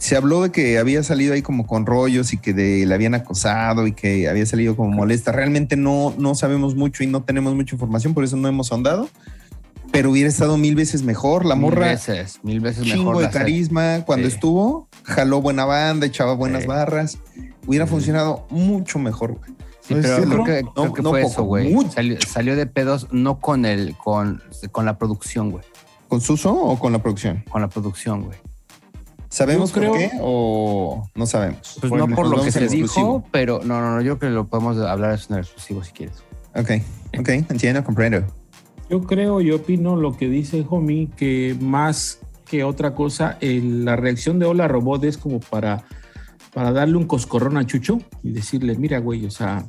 Se 0.00 0.16
habló 0.16 0.42
de 0.42 0.50
que 0.50 0.78
había 0.78 1.02
salido 1.02 1.34
ahí 1.34 1.42
como 1.42 1.66
con 1.66 1.84
rollos 1.84 2.32
y 2.32 2.38
que 2.38 2.54
de, 2.54 2.86
le 2.86 2.94
habían 2.94 3.14
acosado 3.14 3.86
y 3.86 3.92
que 3.92 4.28
había 4.30 4.46
salido 4.46 4.74
como 4.74 4.90
molesta. 4.90 5.30
Realmente 5.30 5.76
no, 5.76 6.14
no 6.16 6.34
sabemos 6.34 6.74
mucho 6.74 7.04
y 7.04 7.06
no 7.06 7.22
tenemos 7.22 7.54
mucha 7.54 7.74
información, 7.74 8.14
por 8.14 8.24
eso 8.24 8.36
no 8.38 8.48
hemos 8.48 8.72
ahondado. 8.72 9.10
Pero 9.92 10.10
hubiera 10.10 10.28
estado 10.30 10.56
mil 10.56 10.74
veces 10.74 11.02
mejor. 11.02 11.44
La 11.44 11.54
Mil 11.54 11.62
morra, 11.66 11.88
veces, 11.88 12.40
mil 12.42 12.60
veces 12.60 12.84
chingo 12.84 13.10
mejor. 13.10 13.16
de 13.18 13.22
la 13.24 13.30
carisma. 13.30 14.04
Cuando 14.06 14.28
Sí. 14.28 14.34
estuvo, 14.34 14.88
jaló 15.02 15.42
buena 15.42 15.64
banda, 15.66 16.06
echaba 16.06 16.32
buenas 16.34 16.62
Sí. 16.62 16.68
barras. 16.68 17.18
Hubiera 17.66 17.84
Sí. 17.86 17.90
funcionado 17.90 18.46
mucho 18.50 18.98
mejor. 18.98 19.32
güey. 19.34 19.50
Sí, 19.82 19.94
Pues 19.94 20.06
pero 20.06 20.16
sí, 20.16 20.22
creo 20.30 20.44
que, 20.44 20.62
No, 20.62 20.72
creo 20.74 20.92
que 20.94 21.02
no 21.02 21.10
fue 21.10 21.20
poco, 21.22 21.32
eso, 21.32 21.42
güey. 21.44 21.76
Salió, 21.90 22.16
salió 22.26 22.56
de 22.56 22.66
pedos 22.66 23.08
no 23.10 23.38
con 23.40 23.66
el, 23.66 23.96
con, 23.96 24.40
con 24.72 24.86
la 24.86 24.96
producción, 24.96 25.50
güey. 25.50 25.64
¿Con 26.08 26.20
Suso 26.20 26.54
o 26.54 26.78
con 26.78 26.92
la 26.92 27.02
producción? 27.02 27.44
Con 27.50 27.60
la 27.60 27.68
producción, 27.68 28.22
güey. 28.22 28.38
¿Sabemos 29.30 29.70
creo- 29.72 29.90
por 29.90 29.98
qué 29.98 30.10
o 30.20 31.08
no 31.14 31.24
sabemos? 31.26 31.76
Pues 31.80 31.92
no 31.92 32.06
por 32.08 32.28
lo 32.28 32.42
que 32.42 32.50
se 32.52 32.66
dijo, 32.68 33.24
pero 33.30 33.60
no, 33.64 33.80
no, 33.80 33.94
no, 33.94 34.00
yo 34.02 34.18
creo 34.18 34.30
que 34.32 34.34
lo 34.34 34.46
podemos 34.46 34.76
hablar 34.78 35.14
es 35.14 35.30
un 35.30 35.38
exclusivo 35.38 35.82
si 35.84 35.92
quieres. 35.92 36.16
Ok, 36.56 36.70
ok, 37.18 37.28
entiendo, 37.48 37.84
comprendo. 37.84 38.24
Yo 38.90 39.00
creo 39.02 39.40
y 39.40 39.52
opino 39.52 39.94
lo 39.94 40.16
que 40.16 40.28
dice 40.28 40.66
Homie, 40.68 41.08
que 41.16 41.56
más 41.60 42.18
que 42.44 42.64
otra 42.64 42.94
cosa, 42.96 43.38
el- 43.40 43.84
la 43.84 43.94
reacción 43.94 44.40
de 44.40 44.46
Hola 44.46 44.66
Robot 44.66 45.04
es 45.04 45.16
como 45.16 45.38
para, 45.38 45.84
para 46.52 46.72
darle 46.72 46.96
un 46.96 47.06
coscorrón 47.06 47.56
a 47.56 47.64
Chucho 47.64 48.00
y 48.24 48.32
decirle, 48.32 48.76
mira, 48.76 48.98
güey, 48.98 49.24
o 49.26 49.30
sea, 49.30 49.64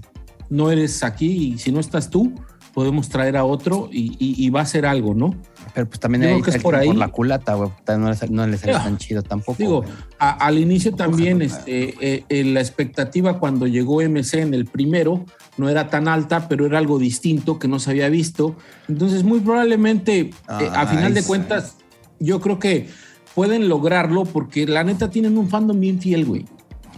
no 0.49 0.71
eres 0.71 1.03
aquí 1.03 1.53
y 1.53 1.57
si 1.59 1.71
no 1.71 1.79
estás 1.79 2.09
tú, 2.09 2.33
podemos 2.73 3.09
traer 3.09 3.37
a 3.37 3.43
otro 3.45 3.89
y, 3.91 4.15
y- 4.17 4.43
y 4.43 4.49
va 4.49 4.61
a 4.61 4.65
ser 4.65 4.87
algo, 4.87 5.13
¿no? 5.13 5.35
Pero 5.73 5.87
pues 5.87 5.99
también 5.99 6.23
hay 6.23 6.41
que 6.41 6.49
es 6.51 6.61
por 6.61 6.75
ahí. 6.75 6.91
la 6.93 7.07
culata, 7.07 7.53
güey. 7.53 7.69
También 7.85 8.09
No 8.11 8.27
le, 8.27 8.29
no 8.33 8.47
le 8.47 8.57
salió 8.57 8.77
Ah, 8.77 8.83
tan 8.83 8.97
chido 8.97 9.21
tampoco. 9.23 9.57
Digo, 9.57 9.83
a- 10.19 10.31
al 10.45 10.57
inicio 10.59 10.93
también 10.93 11.37
no, 11.39 11.43
este, 11.45 11.95
eh, 12.15 12.23
eh, 12.29 12.43
la 12.43 12.59
expectativa 12.59 13.39
cuando 13.39 13.67
llegó 13.67 14.01
MC 14.01 14.41
en 14.41 14.53
el 14.53 14.65
primero 14.65 15.25
no 15.57 15.69
era 15.69 15.89
tan 15.89 16.07
alta, 16.07 16.47
pero 16.49 16.65
era 16.65 16.77
algo 16.77 16.99
distinto 16.99 17.57
que 17.59 17.67
no 17.67 17.79
se 17.79 17.91
había 17.91 18.09
visto. 18.09 18.55
Entonces, 18.87 19.23
muy 19.23 19.39
probablemente, 19.39 20.19
eh, 20.19 20.31
a 20.47 20.81
Ay, 20.81 20.87
final 20.95 21.13
de 21.13 21.23
cuentas, 21.23 21.75
yo 22.19 22.41
creo 22.41 22.59
que 22.59 22.87
pueden 23.35 23.69
lograrlo 23.69 24.25
porque 24.25 24.65
la 24.67 24.83
neta 24.83 25.09
tienen 25.09 25.37
un 25.37 25.49
fandom 25.49 25.79
bien 25.79 25.99
fiel, 26.01 26.25
güey. 26.25 26.45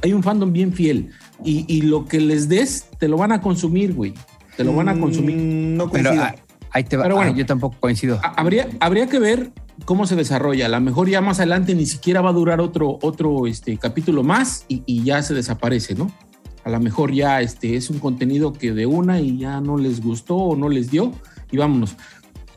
Hay 0.01 0.13
un 0.13 0.23
fandom 0.23 0.51
bien 0.51 0.73
fiel 0.73 1.11
y, 1.45 1.63
y 1.73 1.81
lo 1.83 2.05
que 2.05 2.19
les 2.19 2.49
des, 2.49 2.87
te 2.99 3.07
lo 3.07 3.17
van 3.17 3.31
a 3.31 3.39
consumir, 3.41 3.93
güey. 3.93 4.13
Te 4.57 4.63
lo 4.63 4.73
van 4.75 4.89
a 4.89 4.99
consumir. 4.99 5.35
Mm, 5.37 5.77
No 5.77 5.89
Pero 5.89 6.09
coincido. 6.09 6.25
Ahí 6.73 6.83
te 6.83 6.97
va. 6.97 7.03
Pero 7.03 7.15
bueno. 7.15 7.33
yo 7.35 7.45
tampoco 7.45 7.77
coincido. 7.79 8.19
Ha- 8.23 8.33
Habría, 8.41 8.67
habría 8.79 9.07
que 9.07 9.19
ver 9.19 9.51
cómo 9.85 10.05
se 10.05 10.15
desarrolla. 10.15 10.65
A 10.65 10.69
lo 10.69 10.81
mejor 10.81 11.09
ya 11.09 11.21
más 11.21 11.39
adelante 11.39 11.73
ni 11.75 11.85
siquiera 11.85 12.21
va 12.21 12.29
a 12.31 12.33
durar 12.33 12.59
otro, 12.61 12.99
otro 13.01 13.47
este, 13.47 13.77
capítulo 13.77 14.23
más 14.23 14.65
y, 14.67 14.83
y 14.85 15.03
ya 15.03 15.21
se 15.23 15.33
desaparece, 15.33 15.95
¿no? 15.95 16.11
A 16.65 16.69
lo 16.69 16.79
mejor 16.79 17.11
ya 17.13 17.41
este, 17.41 17.75
es 17.75 17.89
un 17.89 17.99
contenido 17.99 18.53
que 18.53 18.71
de 18.73 18.85
una 18.85 19.19
y 19.19 19.37
ya 19.37 19.59
no 19.61 19.77
les 19.77 20.01
gustó 20.01 20.35
o 20.37 20.55
no 20.55 20.69
les 20.69 20.89
dio 20.91 21.11
y 21.51 21.57
vámonos. 21.57 21.95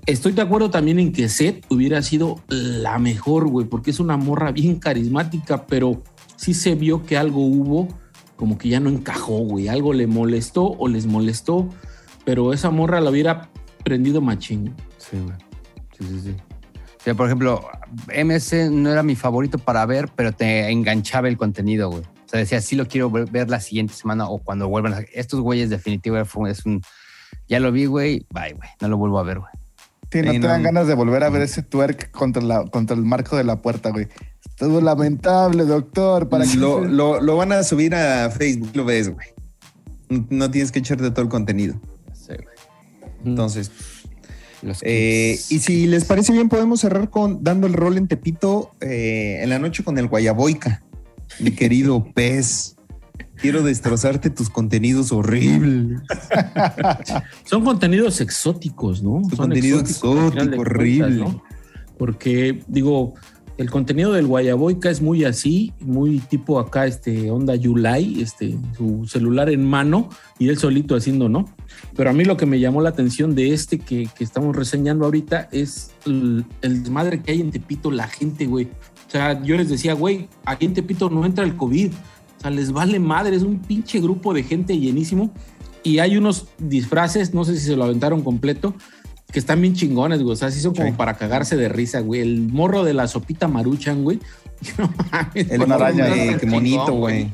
Estoy 0.07 0.33
de 0.33 0.43
acuerdo 0.43 0.71
también 0.71 1.01
en 1.01 1.13
que 1.13 1.29
Seth 1.29 1.65
hubiera 1.69 2.01
sido 2.03 2.39
la 2.49 2.99
mejor, 3.01 3.49
güey, 3.49 3.67
porque 3.67 3.91
es 3.91 3.99
una 3.99 4.17
morra 4.17 4.53
bien 4.53 4.77
carismática, 4.79 5.67
pero 5.67 6.03
sí 6.37 6.55
se 6.55 6.77
vio 6.77 7.03
que 7.05 7.17
algo 7.17 7.41
hubo 7.45 7.89
como 8.37 8.57
que 8.59 8.69
ya 8.69 8.79
no 8.79 8.89
encajó, 8.91 9.39
güey. 9.39 9.67
Algo 9.67 9.93
le 9.93 10.07
molestó 10.07 10.65
o 10.79 10.87
les 10.87 11.07
molestó, 11.07 11.69
pero 12.25 12.53
esa 12.53 12.71
morra 12.71 13.01
la 13.01 13.11
hubiera 13.11 13.49
prendido 13.87 14.21
machín. 14.21 14.75
Sí, 14.99 15.17
güey. 15.17 15.37
Sí, 15.97 16.05
sí, 16.09 16.21
sí. 16.25 16.37
O 16.99 17.03
sea, 17.07 17.15
por 17.15 17.27
ejemplo, 17.27 17.65
MC 18.09 18.69
no 18.69 18.91
era 18.91 19.05
mi 19.05 19.15
favorito 19.15 19.59
para 19.59 19.87
ver, 19.87 20.11
pero 20.17 20.33
te 20.33 20.69
enganchaba 20.71 21.29
el 21.29 21.37
contenido, 21.37 21.89
güey. 21.89 22.03
O 22.03 22.29
sea, 22.29 22.41
decía, 22.41 22.61
sí 22.61 22.75
lo 22.75 22.87
quiero 22.89 23.09
ver, 23.11 23.49
la 23.49 23.61
siguiente 23.61 23.95
semana 23.95 24.29
o 24.29 24.39
cuando 24.39 24.69
vuelvan. 24.69 24.95
a- 24.95 25.05
Estos 25.15 25.41
güeyes 25.41 25.71
definitivamente 25.71 26.29
fue- 26.29 26.51
es 26.51 26.67
un... 26.67 26.83
Ya 27.49 27.61
lo 27.61 27.71
vi, 27.71 27.87
güey. 27.87 28.27
Bye, 28.31 28.55
güey. 28.55 28.69
No 28.81 28.89
lo 28.89 28.97
vuelvo 28.97 29.21
a 29.21 29.23
ver, 29.23 29.39
güey. 29.39 29.51
Sí, 30.11 30.23
no 30.23 30.33
te 30.33 30.39
dan 30.41 30.65
ganas 30.65 30.89
de 30.89 30.95
volver 30.95 31.23
a 31.23 31.31
ver 31.31 31.43
ese 31.43 31.63
twerk 31.63 32.11
contra, 32.11 32.43
la, 32.43 32.65
contra 32.65 32.97
el 32.97 33.03
marco 33.03 33.37
de 33.37 33.45
la 33.45 33.63
puerta, 33.63 33.91
güey. 33.91 34.09
Estuvo 34.45 34.81
lamentable, 34.81 35.65
doctor. 35.65 36.29
Para 36.29 36.45
que 36.45 36.57
lo, 36.57 36.85
lo, 36.85 37.21
lo 37.21 37.37
van 37.37 37.53
a 37.53 37.63
subir 37.63 37.95
a 37.95 38.29
Facebook, 38.31 38.71
lo 38.75 38.85
ves, 38.85 39.09
güey. 39.15 39.29
No 40.31 40.51
tienes 40.51 40.73
que 40.73 40.81
echarte 40.81 41.09
todo 41.13 41.23
el 41.23 41.29
contenido. 41.29 41.77
Entonces, 43.27 43.71
Los 44.63 44.79
eh, 44.83 45.39
y 45.51 45.59
si 45.59 45.87
les 45.87 46.05
parece 46.05 46.33
bien, 46.33 46.49
podemos 46.49 46.81
cerrar 46.81 47.11
con 47.11 47.43
dando 47.43 47.67
el 47.67 47.73
rol 47.73 47.99
en 47.99 48.09
Tepito 48.09 48.73
eh, 48.81 49.41
en 49.43 49.51
la 49.51 49.59
noche 49.59 49.85
con 49.85 49.99
el 49.99 50.09
Guayaboica. 50.09 50.83
Mi 51.41 51.51
querido 51.51 52.05
pez. 52.15 52.73
Quiero 53.37 53.63
destrozarte 53.63 54.31
tus 54.31 54.49
contenidos 54.49 55.13
horribles. 55.13 56.01
Son 57.45 57.65
contenidos 57.65 58.23
exóticos, 58.23 59.03
¿no? 59.03 59.23
Son 59.29 59.37
contenido 59.37 59.81
exótico, 59.81 60.33
horrible. 60.59 61.17
¿no? 61.17 61.43
Porque, 61.99 62.63
digo, 62.67 63.15
el 63.59 63.71
contenido 63.71 64.13
del 64.13 64.27
Guayaboica 64.27 64.91
es 64.91 65.01
muy 65.01 65.25
así, 65.25 65.73
muy 65.81 66.19
tipo 66.19 66.59
acá, 66.59 66.87
este, 66.87 67.31
onda 67.31 67.55
Yulai, 67.55 68.23
este, 68.23 68.57
su 68.77 69.07
celular 69.07 69.51
en 69.51 69.65
mano 69.65 70.09
y 70.39 70.49
él 70.49 70.59
solito 70.59 70.95
haciendo, 70.95 71.29
¿no? 71.29 71.47
Pero 71.97 72.11
a 72.11 72.13
mí 72.13 72.25
lo 72.25 72.37
que 72.37 72.47
me 72.47 72.61
llamó 72.61 72.81
la 72.83 72.91
atención 72.91 73.35
de 73.35 73.53
este 73.53 73.79
que, 73.79 74.09
que 74.17 74.25
estamos 74.25 74.55
reseñando 74.55 75.05
ahorita 75.05 75.49
es 75.53 75.91
el, 76.05 76.45
el 76.63 76.83
desmadre 76.83 77.23
que 77.23 77.33
hay 77.33 77.41
en 77.41 77.51
Tepito, 77.51 77.91
la 77.91 78.07
gente, 78.09 78.47
güey. 78.47 78.67
O 79.07 79.11
sea, 79.11 79.43
yo 79.43 79.57
les 79.57 79.69
decía, 79.69 79.95
güey, 79.95 80.29
aquí 80.45 80.67
en 80.67 80.75
Tepito 80.75 81.09
no 81.11 81.25
entra 81.25 81.45
el 81.45 81.57
COVID. 81.57 81.93
O 81.93 82.41
sea, 82.41 82.51
les 82.51 82.73
vale 82.73 82.99
madre, 82.99 83.37
es 83.37 83.43
un 83.43 83.61
pinche 83.61 84.01
grupo 84.01 84.35
de 84.35 84.43
gente 84.43 84.79
llenísimo. 84.79 85.33
Y 85.83 86.01
hay 86.01 86.17
unos 86.17 86.49
disfraces, 86.59 87.33
no 87.33 87.45
sé 87.45 87.57
si 87.57 87.65
se 87.67 87.77
lo 87.77 87.85
aventaron 87.85 88.23
completo, 88.23 88.75
que 89.33 89.39
están 89.39 89.61
bien 89.61 89.75
chingones, 89.75 90.21
güey. 90.23 90.33
O 90.33 90.37
sea, 90.37 90.51
sí 90.51 90.61
son 90.61 90.75
como 90.75 90.89
Sí. 90.89 90.95
para 90.97 91.15
cagarse 91.17 91.57
de 91.57 91.69
risa, 91.69 92.01
güey. 92.01 92.21
El 92.21 92.41
morro 92.49 92.83
de 92.85 92.93
la 92.95 93.07
sopita 93.09 93.49
maruchan, 93.49 94.03
güey. 94.03 94.19
No 94.79 94.91
mames, 95.13 95.51
El 95.51 95.71
araña, 95.71 96.09
eh, 96.09 96.37
qué 96.41 96.47
bonito, 96.47 96.93
güey. 96.95 97.29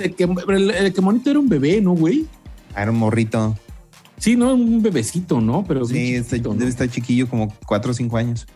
El 0.00 0.14
que, 0.14 0.24
el, 0.24 0.70
el 0.70 0.92
que 0.92 1.00
bonito 1.00 1.30
era 1.30 1.38
un 1.38 1.48
bebé, 1.48 1.80
¿no, 1.80 1.92
güey? 1.92 2.26
Era 2.76 2.90
un 2.90 2.98
morrito. 2.98 3.56
Sí, 4.18 4.36
no, 4.36 4.54
un 4.54 4.82
bebecito, 4.82 5.40
¿no? 5.40 5.64
Pero 5.66 5.84
Sí, 5.84 6.14
está- 6.14 6.36
debe 6.36 6.68
estar 6.68 6.88
chiquillo, 6.88 7.28
como 7.28 7.52
cuatro 7.66 7.90
o 7.90 7.94
cinco 7.94 8.16
años. 8.16 8.46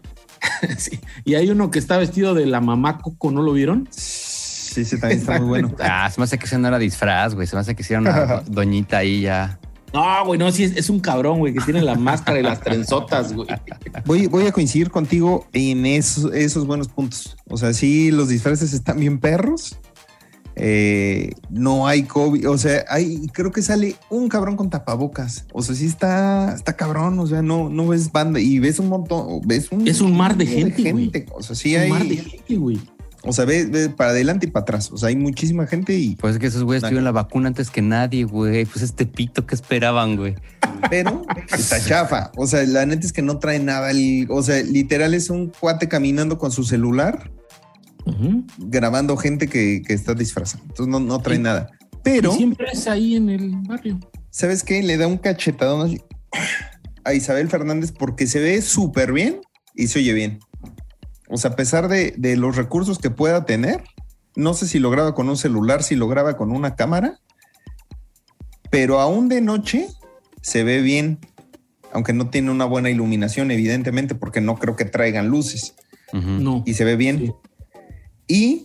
Sí. 0.79 1.01
Y 1.25 1.35
hay 1.35 1.51
uno 1.51 1.71
que 1.71 1.79
está 1.79 1.97
vestido 1.99 2.35
de 2.35 2.47
la 2.47 2.61
mamá 2.61 2.99
Coco, 2.99 3.31
¿no 3.31 3.43
lo 3.43 3.53
vieron? 3.53 3.89
Sí, 3.91 4.83
ese 4.83 4.99
también 4.99 5.21
está 5.21 5.39
muy 5.39 5.49
bueno. 5.49 5.73
Ah, 5.81 6.09
se 6.11 6.21
me 6.21 6.25
hace 6.25 6.39
que 6.39 6.47
ese 6.47 6.59
no 6.59 6.69
era 6.69 6.79
disfraz, 6.79 7.35
güey. 7.35 7.47
Se 7.47 7.57
me 7.57 7.61
hace 7.61 7.75
que 7.75 7.83
hicieron 7.83 8.07
una 8.07 8.43
doñita 8.47 8.99
ahí 8.99 9.23
ya. 9.23 9.59
No, 9.93 10.25
güey, 10.27 10.39
no, 10.39 10.51
sí, 10.53 10.65
es, 10.65 10.77
es 10.77 10.91
un 10.91 11.01
cabrón, 11.01 11.39
güey, 11.39 11.55
que 11.55 11.61
tiene 11.65 11.81
la 11.81 11.95
máscara 11.95 12.39
y 12.39 12.43
las 12.43 12.61
trenzotas, 12.61 13.33
güey. 13.33 13.49
Voy, 14.05 14.27
voy 14.27 14.47
a 14.47 14.53
coincidir 14.53 14.91
contigo 14.91 15.47
en 15.53 15.87
esos, 15.87 16.33
esos 16.35 16.67
buenos 16.67 16.89
puntos. 16.89 17.37
O 17.49 17.57
sea, 17.57 17.73
sí, 17.73 18.11
los 18.11 18.29
disfraces 18.29 18.73
están 18.73 18.99
bien 19.01 19.19
perros. 19.19 19.79
Eh, 20.59 21.33
no 21.51 21.87
hay 21.87 22.05
COVID. 22.05 22.49
O 22.49 22.57
sea, 22.59 22.85
hay, 22.89 23.27
creo 23.33 23.53
que 23.53 23.63
sale 23.63 23.95
un 24.11 24.29
cabrón 24.29 24.57
con 24.57 24.71
tapabocas. 24.71 25.45
O 25.53 25.63
sea, 25.63 25.75
sí 25.75 25.87
está, 25.87 26.55
está 26.55 26.75
cabrón. 26.77 27.19
O 27.19 27.27
sea, 27.27 27.43
no, 27.43 27.69
no 27.69 27.87
ves 27.89 28.11
banda 28.11 28.41
y 28.41 28.59
ves 28.59 28.79
un 28.79 28.89
montón. 28.89 29.41
Ves 29.47 29.71
un, 29.71 29.87
Es 29.87 30.01
un 30.01 30.17
mar 30.17 30.37
de 30.37 30.47
gente. 30.47 31.27
O 31.35 31.43
sea, 31.43 31.55
sí 31.55 31.75
Un 31.77 31.83
hay. 31.83 31.91
mar 31.91 32.05
de 32.05 32.17
gente, 32.17 32.57
güey. 32.57 32.81
O 33.29 33.33
sea, 33.33 33.45
ve, 33.45 33.67
ve 33.67 33.89
para 33.91 34.11
adelante 34.11 34.47
y 34.47 34.51
para 34.51 34.63
atrás. 34.63 34.91
O 34.93 34.97
sea, 34.97 35.09
hay 35.09 35.17
muchísima 35.17 35.67
gente 35.67 35.99
y. 35.99 36.15
Pues 36.17 36.35
es 36.35 36.39
que 36.41 36.47
esos 36.47 36.63
güeyes 36.65 36.83
tuvieron 36.83 37.05
la 37.05 37.13
vacuna 37.13 37.49
antes 37.49 37.71
que 37.71 37.83
nadie, 37.83 38.25
güey. 38.25 38.65
Pues 38.65 38.83
este 38.85 39.05
pito 39.05 39.47
que 39.47 39.55
esperaban, 39.57 40.17
güey. 40.17 40.37
Pero 40.89 41.23
está 41.53 41.83
chafa. 41.85 42.31
O 42.37 42.47
sea, 42.47 42.63
la 42.65 42.87
neta 42.87 43.05
es 43.05 43.13
que 43.13 43.23
no 43.23 43.39
trae 43.39 43.59
nada. 43.59 43.91
El- 43.91 44.27
o 44.31 44.43
sea, 44.43 44.63
literal 44.63 45.13
es 45.13 45.29
un 45.29 45.49
cuate 45.59 45.89
caminando 45.89 46.39
con 46.39 46.53
su 46.53 46.63
celular, 46.63 47.33
Grabando 48.59 49.17
gente 49.17 49.49
que, 49.49 49.83
que 49.87 49.93
está 49.95 50.15
disfrazada. 50.15 50.63
Entonces 50.63 50.89
no, 50.89 51.01
no 51.01 51.19
trae 51.21 51.37
Y- 51.39 51.43
nada. 51.43 51.71
Pero, 52.03 52.33
siempre 52.33 52.69
es 52.73 52.87
ahí 52.87 53.17
en 53.17 53.29
el 53.31 53.51
barrio. 53.67 53.99
¿sabes 54.31 54.63
qué? 54.63 54.83
Le 54.83 54.97
da 54.97 55.07
un 55.09 55.17
cachetadón 55.19 55.87
así 55.87 56.01
a 57.05 57.15
Isabel 57.15 57.49
Fernández 57.49 57.91
porque 57.91 58.27
se 58.27 58.39
ve 58.39 58.61
súper 58.63 59.13
bien 59.13 59.41
y 59.75 59.89
se 59.89 59.99
oye 59.99 60.13
bien. 60.13 60.39
O 61.29 61.37
sea, 61.37 61.53
a 61.53 61.57
pesar 61.57 61.89
de, 61.89 62.15
de 62.17 62.37
los 62.37 62.55
recursos 62.55 62.99
que 62.99 63.11
pueda 63.11 63.45
tener, 63.45 63.83
no 64.37 64.55
sé 64.55 64.69
si 64.69 64.79
lo 64.79 64.91
graba 64.91 65.15
con 65.15 65.29
un 65.29 65.37
celular, 65.37 65.83
si 65.83 65.97
lo 65.97 66.07
graba 66.07 66.37
con 66.37 66.53
una 66.53 66.77
cámara, 66.77 67.19
pero 68.71 69.01
aún 69.01 69.29
de 69.29 69.41
noche 69.41 69.89
se 70.43 70.63
ve 70.63 70.83
bien, 70.83 71.19
aunque 71.93 72.13
no 72.13 72.31
tiene 72.31 72.51
una 72.51 72.67
buena 72.67 72.91
iluminación, 72.91 73.51
evidentemente, 73.51 74.15
porque 74.15 74.41
no 74.41 74.57
creo 74.57 74.77
que 74.77 74.85
traigan 74.85 75.29
luces. 75.29 75.75
No. 76.13 76.63
y 76.65 76.75
se 76.75 76.85
ve 76.85 76.95
bien. 76.95 77.19
Sí. 77.19 77.33
Y 78.29 78.65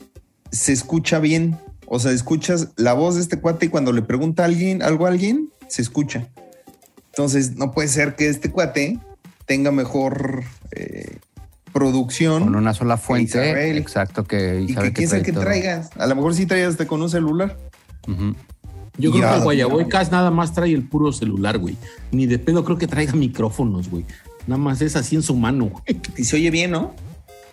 se 0.51 0.73
escucha 0.73 1.19
bien. 1.19 1.57
O 1.87 1.99
sea, 1.99 2.11
escuchas 2.11 2.69
la 2.77 2.93
voz 2.93 3.15
de 3.15 3.21
este 3.21 3.39
cuate 3.39 3.65
y 3.65 3.69
cuando 3.69 3.91
le 3.91 4.01
pregunta 4.01 4.43
a 4.43 4.45
alguien 4.45 4.81
algo 4.81 5.05
a 5.05 5.09
alguien, 5.09 5.49
se 5.67 5.81
escucha. 5.81 6.27
Entonces, 7.07 7.57
no 7.57 7.71
puede 7.71 7.89
ser 7.89 8.15
que 8.15 8.29
este 8.29 8.49
cuate 8.49 8.99
tenga 9.45 9.71
mejor 9.71 10.43
eh, 10.71 11.17
producción. 11.73 12.43
Con 12.43 12.55
una 12.55 12.73
sola 12.73 12.97
fuente. 12.97 13.45
Isabel. 13.45 13.77
Exacto, 13.77 14.23
que 14.23 14.61
y 14.61 14.71
Isabel 14.71 14.89
que 14.89 14.93
quién 14.93 15.09
sabe 15.09 15.23
que 15.23 15.33
traigas. 15.33 15.89
A 15.97 16.07
lo 16.07 16.15
mejor 16.15 16.33
sí 16.33 16.45
traías 16.45 16.69
hasta 16.69 16.87
con 16.87 17.01
un 17.01 17.09
celular. 17.09 17.57
Yo 18.97 19.11
creo 19.11 19.29
que 19.29 19.35
el 19.35 19.43
Guayaboicas 19.43 20.11
nada 20.11 20.31
más 20.31 20.53
trae 20.53 20.73
el 20.73 20.87
puro 20.87 21.11
celular, 21.11 21.57
güey. 21.57 21.75
Ni 22.11 22.25
de 22.25 22.39
pedo 22.39 22.63
creo 22.63 22.77
que 22.77 22.87
traiga 22.87 23.13
micrófonos, 23.13 23.89
güey. 23.89 24.05
Nada 24.47 24.61
más 24.61 24.81
es 24.81 24.95
así 24.95 25.15
en 25.15 25.23
su 25.23 25.35
mano, 25.35 25.65
güey. 25.65 26.01
Y 26.17 26.23
se 26.23 26.35
oye 26.35 26.51
bien, 26.51 26.71
¿no? 26.71 26.93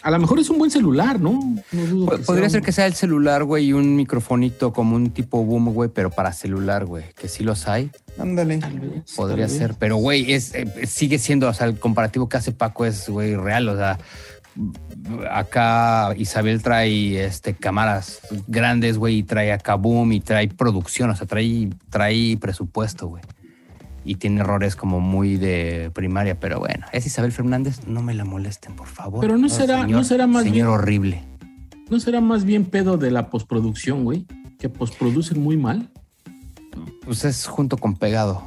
A 0.08 0.10
lo 0.10 0.18
mejor 0.18 0.38
es 0.38 0.48
un 0.48 0.56
buen 0.56 0.70
celular, 0.70 1.20
¿no? 1.20 1.38
No 1.70 1.84
dudo 1.84 2.16
que 2.16 2.22
Podría 2.22 2.48
sea 2.48 2.60
ser 2.60 2.62
que 2.62 2.72
sea 2.72 2.86
el 2.86 2.94
celular, 2.94 3.44
güey, 3.44 3.66
y 3.66 3.72
un 3.74 3.94
microfonito 3.94 4.72
como 4.72 4.96
un 4.96 5.10
tipo 5.10 5.44
boom, 5.44 5.74
güey, 5.74 5.90
pero 5.90 6.08
para 6.08 6.32
celular, 6.32 6.86
güey, 6.86 7.04
que 7.14 7.28
sí 7.28 7.44
los 7.44 7.68
hay. 7.68 7.90
Ándale. 8.18 8.58
Podría 9.14 9.46
tal 9.46 9.50
vez. 9.50 9.52
ser, 9.52 9.74
pero 9.74 9.96
güey, 9.96 10.32
es 10.32 10.54
eh, 10.54 10.86
sigue 10.86 11.18
siendo, 11.18 11.46
o 11.46 11.52
sea, 11.52 11.66
el 11.66 11.78
comparativo 11.78 12.26
que 12.26 12.38
hace 12.38 12.52
Paco 12.52 12.86
es, 12.86 13.06
güey, 13.10 13.36
real, 13.36 13.68
o 13.68 13.76
sea, 13.76 13.98
acá 15.30 16.14
Isabel 16.16 16.62
trae 16.62 17.22
este 17.22 17.52
cámaras 17.52 18.20
grandes, 18.46 18.96
güey, 18.96 19.18
y 19.18 19.22
trae 19.24 19.52
acá 19.52 19.74
boom 19.74 20.12
y 20.12 20.20
trae 20.20 20.48
producción, 20.48 21.10
o 21.10 21.16
sea, 21.16 21.26
trae 21.26 21.68
trae 21.90 22.38
presupuesto, 22.38 23.08
güey. 23.08 23.22
Y 24.08 24.14
tiene 24.14 24.40
errores 24.40 24.74
como 24.74 25.00
muy 25.00 25.36
de 25.36 25.90
primaria, 25.94 26.40
pero 26.40 26.58
bueno, 26.60 26.86
es 26.92 27.04
Isabel 27.04 27.30
Fernández, 27.30 27.86
no 27.86 28.00
me 28.02 28.14
la 28.14 28.24
molesten, 28.24 28.74
por 28.74 28.86
favor. 28.86 29.20
Pero 29.20 29.36
no 29.36 29.50
será- 29.50 29.86
no 29.86 30.02
será 30.02 30.26
más 30.26 30.44
señor 30.44 30.54
bien- 30.54 30.66
horrible. 30.66 31.24
¿No 31.90 32.00
será 32.00 32.20
más 32.22 32.44
bien 32.44 32.64
pedo 32.64 32.96
de 32.96 33.10
la 33.10 33.28
postproducción, 33.28 34.04
güey? 34.04 34.24
Que 34.58 34.70
postproducen 34.70 35.42
muy 35.42 35.56
mal. 35.58 35.90
Pues 37.04 37.24
es 37.26 37.46
junto 37.46 37.76
con 37.76 37.96
pegado. 37.96 38.42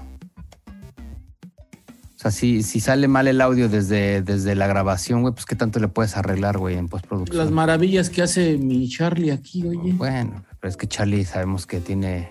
O 2.16 2.20
sea, 2.22 2.32
si, 2.32 2.62
si 2.64 2.80
sale 2.80 3.08
mal 3.08 3.28
el 3.28 3.42
audio 3.42 3.68
desde, 3.70 4.22
desde 4.22 4.54
la 4.56 4.68
grabación, 4.68 5.22
güey, 5.22 5.34
pues 5.34 5.46
qué 5.46 5.56
tanto 5.56 5.80
le 5.80 5.88
puedes 5.88 6.18
arreglar, 6.18 6.58
güey, 6.60 6.76
en 6.78 6.88
postproducción. 6.88 7.38
Las 7.38 7.52
maravillas 7.52 8.10
que 8.12 8.22
hace 8.22 8.58
mi 8.58 8.88
Charlie 8.90 9.32
aquí, 9.32 9.66
oye. 9.66 9.94
Bueno, 9.94 10.44
pero 10.62 10.70
es 10.70 10.78
que 10.78 10.88
Charlie 10.88 11.26
sabemos 11.26 11.66
que 11.66 11.80
tiene 11.80 12.30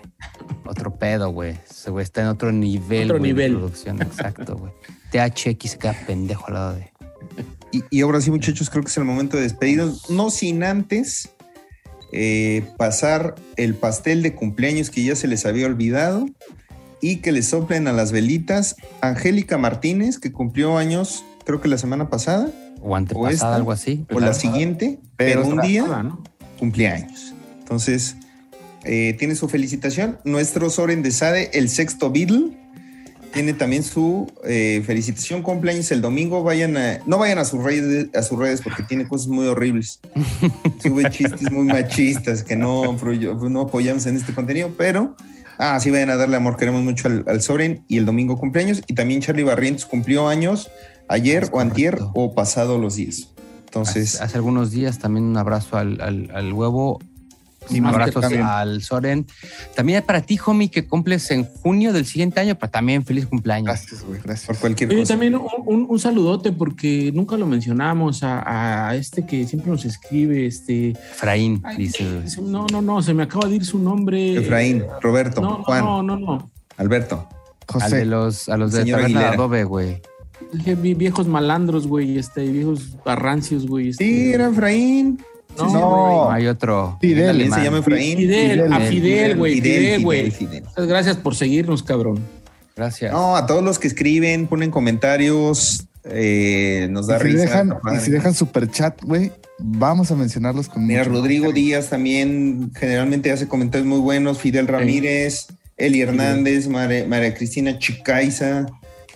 otro 0.65 0.95
pedo, 0.95 1.29
güey. 1.31 1.57
Ese 1.69 1.91
güey 1.91 2.03
está 2.03 2.21
en 2.21 2.27
otro 2.27 2.51
nivel, 2.53 3.11
Otro 3.11 3.21
de 3.21 3.49
producción, 3.49 4.01
exacto, 4.01 4.55
güey. 4.57 4.71
THX 5.11 5.71
se 5.71 5.77
queda 5.77 5.93
pendejo 6.07 6.47
al 6.47 6.53
lado 6.53 6.75
de. 6.75 6.91
Y, 7.73 7.83
y 7.89 8.01
ahora 8.01 8.21
sí, 8.21 8.31
muchachos, 8.31 8.69
creo 8.69 8.83
que 8.83 8.89
es 8.89 8.97
el 8.97 9.03
momento 9.03 9.35
de 9.35 9.43
despedirnos. 9.43 10.09
No 10.09 10.29
sin 10.29 10.63
antes 10.63 11.29
eh, 12.13 12.63
pasar 12.77 13.35
el 13.57 13.75
pastel 13.75 14.23
de 14.23 14.33
cumpleaños 14.33 14.89
que 14.89 15.03
ya 15.03 15.15
se 15.17 15.27
les 15.27 15.45
había 15.45 15.65
olvidado 15.65 16.25
y 17.01 17.17
que 17.17 17.33
le 17.33 17.41
soplen 17.41 17.89
a 17.89 17.91
las 17.91 18.13
velitas. 18.13 18.77
Angélica 19.01 19.57
Martínez, 19.57 20.19
que 20.19 20.31
cumplió 20.31 20.77
años, 20.77 21.25
creo 21.45 21.59
que 21.59 21.67
la 21.67 21.77
semana 21.77 22.09
pasada 22.09 22.49
O 22.81 22.95
antepasada, 22.95 23.33
esta, 23.33 23.55
algo 23.55 23.73
así. 23.73 24.05
o 24.09 24.21
la 24.21 24.33
siguiente, 24.33 24.99
pero, 25.17 25.41
Pero 25.43 25.53
un 25.53 25.61
día 25.61 25.85
¿no? 26.03 26.23
cumpleaños. 26.59 27.33
Entonces, 27.59 28.17
eh, 28.83 29.15
tiene 29.19 29.35
su 29.35 29.47
felicitación. 29.47 30.17
Nuestro 30.23 30.69
Soren 30.69 31.01
de 31.03 31.11
Sade, 31.11 31.51
el 31.53 31.69
sexto 31.69 32.11
Beatle, 32.11 32.57
tiene 33.33 33.53
también 33.53 33.81
su 33.83 34.29
eh, 34.43 34.83
felicitación 34.85 35.41
cumpleaños 35.41 35.89
el 35.91 36.01
domingo. 36.01 36.43
Vayan 36.43 36.75
a, 36.75 36.99
no 37.05 37.17
vayan 37.17 37.37
a 37.37 37.45
sus 37.45 37.63
redes, 37.63 38.07
a 38.13 38.23
sus 38.23 38.37
redes 38.37 38.61
porque 38.61 38.83
tiene 38.83 39.07
cosas 39.07 39.27
muy 39.27 39.47
horribles. 39.47 40.01
Sube 40.83 41.09
chistes 41.09 41.49
muy 41.49 41.65
machistas 41.65 42.43
que 42.43 42.57
no, 42.57 42.97
no 43.49 43.61
apoyamos 43.61 44.05
en 44.05 44.17
este 44.17 44.33
contenido, 44.33 44.71
pero 44.77 45.15
ah, 45.57 45.79
sí 45.79 45.91
vayan 45.91 46.09
a 46.09 46.17
darle 46.17 46.35
amor. 46.35 46.57
Queremos 46.57 46.83
mucho 46.83 47.07
al, 47.07 47.23
al 47.25 47.41
Soren 47.41 47.85
y 47.87 47.97
el 47.99 48.05
domingo 48.05 48.37
cumpleaños. 48.37 48.81
Y 48.87 48.95
también 48.95 49.21
Charlie 49.21 49.43
Barrientos 49.43 49.85
cumplió 49.85 50.27
años 50.27 50.69
ayer 51.07 51.47
o 51.53 51.61
antier 51.61 51.99
o 52.13 52.35
pasado 52.35 52.79
los 52.79 52.97
días. 52.97 53.29
Entonces, 53.63 54.15
hace, 54.15 54.23
hace 54.25 54.37
algunos 54.37 54.71
días 54.71 54.99
también 54.99 55.23
un 55.23 55.37
abrazo 55.37 55.77
al, 55.77 56.01
al- 56.01 56.29
al 56.33 56.51
huevo. 56.51 56.99
Y 57.69 57.75
un 57.77 57.83
más 57.83 57.91
que 57.95 58.01
abrazo 58.01 58.19
también. 58.21 58.41
al 58.43 58.81
Soren. 58.81 59.25
También 59.75 60.03
para 60.03 60.21
ti, 60.21 60.39
homie, 60.45 60.69
que 60.69 60.85
cumples 60.87 61.29
en 61.31 61.45
junio 61.45 61.93
del 61.93 62.05
siguiente 62.05 62.39
año, 62.39 62.55
pero 62.55 62.71
también 62.71 63.05
feliz 63.05 63.27
cumpleaños. 63.27 63.67
Gracias, 63.67 64.01
güey, 64.03 64.17
por 64.19 64.27
gracias. 64.27 64.57
cualquier 64.57 64.89
Oye, 64.89 64.99
cosa. 65.01 65.13
también 65.13 65.35
un, 65.35 65.47
un- 65.65 65.85
un 65.87 65.99
saludote 65.99 66.51
porque 66.51 67.11
nunca 67.13 67.37
lo 67.37 67.45
mencionamos 67.45 68.23
a, 68.23 68.89
a 68.89 68.95
este 68.95 69.25
que 69.25 69.45
siempre 69.47 69.71
nos 69.71 69.85
escribe, 69.85 70.47
este... 70.47 70.89
Efraín, 70.91 71.61
Ay, 71.63 71.77
dice. 71.77 72.03
No, 72.41 72.65
no, 72.71 72.81
no, 72.81 73.01
se 73.03 73.13
me 73.13 73.23
acaba 73.23 73.47
de 73.47 73.57
ir 73.57 73.65
su 73.65 73.77
nombre. 73.79 74.37
Efraín, 74.37 74.83
Roberto, 75.01 75.39
No, 75.41 75.57
no, 75.59 75.63
Juan, 75.63 75.85
no, 75.85 76.03
no, 76.03 76.17
no. 76.17 76.51
Alberto. 76.77 77.27
Al 77.67 77.79
de 77.79 77.85
José, 77.85 78.05
los, 78.05 78.49
a 78.49 78.57
los 78.57 78.71
de 78.73 78.85
Taberna. 78.85 79.29
Adobe, 79.29 79.63
güey. 79.63 80.01
Viejos 80.53 81.27
malandros, 81.27 81.87
güey, 81.87 82.17
este, 82.17 82.45
viejos 82.49 82.97
barrancios, 83.05 83.67
güey. 83.67 83.89
Este, 83.89 84.03
Sí, 84.03 84.33
era 84.33 84.49
Efraín. 84.49 85.23
No, 85.57 86.27
Sí. 86.29 86.35
Hay 86.35 86.47
otro. 86.47 86.97
Fidel. 87.01 87.27
También 87.27 87.53
se 87.53 87.63
llama 87.63 87.79
Efraín. 87.79 88.17
Fidel, 88.17 88.73
a 88.73 88.79
Fidel, 88.79 88.89
Fidel, 88.89 89.37
güey, 89.37 89.61
Fidel, 89.61 90.03
güey. 90.03 90.31
Fidel. 90.31 90.63
Muchas 90.63 90.87
Gracias 90.87 91.17
por 91.17 91.35
seguirnos, 91.35 91.83
cabrón. 91.83 92.19
Gracias. 92.75 93.11
No, 93.11 93.35
a 93.35 93.45
todos 93.45 93.63
los 93.63 93.77
que 93.79 93.87
escriben, 93.87 94.47
ponen 94.47 94.71
comentarios, 94.71 95.85
eh, 96.05 96.87
nos 96.89 97.07
da 97.07 97.17
y 97.17 97.19
si 97.19 97.25
risa. 97.25 97.39
dejan, 97.41 97.73
y 97.95 97.99
si 97.99 98.11
dejan 98.11 98.33
super 98.33 98.69
chat, 98.71 99.01
güey, 99.03 99.31
vamos 99.59 100.09
a 100.09 100.15
mencionarlos 100.15 100.67
con 100.69 100.87
Mira, 100.87 101.03
mucho 101.03 101.15
Rodrigo 101.15 101.47
cariño. 101.49 101.67
Díaz 101.67 101.89
también 101.89 102.71
generalmente 102.73 103.31
hace 103.31 103.47
comentarios 103.47 103.87
muy 103.87 103.99
buenos. 103.99 104.39
Fidel 104.39 104.67
Ramírez, 104.67 105.47
Eli 105.77 106.01
Hernández, 106.01 106.67
María, 106.67 107.05
María 107.07 107.33
Cristina 107.35 107.77
Chicaiza. 107.77 108.65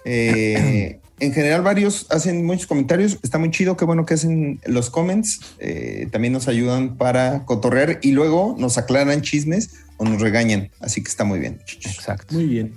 eh, 0.04 1.00
en 1.20 1.34
general, 1.34 1.62
varios 1.62 2.08
hacen 2.10 2.46
muchos 2.46 2.68
comentarios. 2.68 3.18
Está 3.24 3.38
muy 3.38 3.52
chido. 3.52 3.78
Qué 3.78 3.86
bueno 3.86 4.06
que 4.06 4.16
hacen 4.16 4.60
los 4.66 4.90
comments. 4.90 5.40
eh, 5.60 6.08
también 6.12 6.34
nos 6.34 6.48
ayudan 6.48 6.98
para 6.98 7.46
cotorrear 7.46 8.00
y 8.02 8.12
luego 8.12 8.56
nos 8.60 8.78
aclaran 8.78 9.22
chismes 9.22 9.72
o 9.98 10.06
nos 10.06 10.22
regañan. 10.22 10.70
Así 10.80 11.02
que 11.02 11.10
está 11.10 11.24
muy 11.24 11.40
bien. 11.40 11.62
Exacto. 11.86 12.36
Muy 12.36 12.46
bien. 12.46 12.74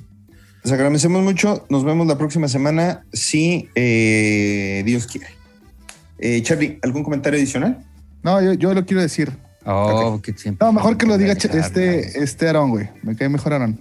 Les 0.62 0.72
agradecemos 0.72 1.22
mucho. 1.22 1.66
Nos 1.68 1.84
vemos 1.84 2.06
la 2.06 2.16
próxima 2.18 2.48
semana 2.48 3.04
si 3.12 3.68
eh, 3.74 4.82
Dios 4.84 5.06
quiere. 5.06 5.26
Eh, 6.18 6.42
Charlie, 6.42 6.78
¿algún 6.82 7.02
comentario 7.02 7.38
adicional? 7.38 7.84
No, 8.22 8.42
yo, 8.42 8.52
yo 8.54 8.74
lo 8.74 8.84
quiero 8.84 9.02
decir. 9.02 9.32
Oh, 9.64 10.20
que 10.22 10.32
siempre. 10.32 10.64
No, 10.66 10.72
mejor 10.72 10.96
que 10.96 11.06
lo 11.06 11.18
diga 11.18 11.32
este, 11.32 12.22
este 12.22 12.48
Aaron, 12.48 12.70
güey. 12.70 12.88
Me 13.02 13.14
cae 13.16 13.28
mejor 13.28 13.52
Aaron. 13.52 13.78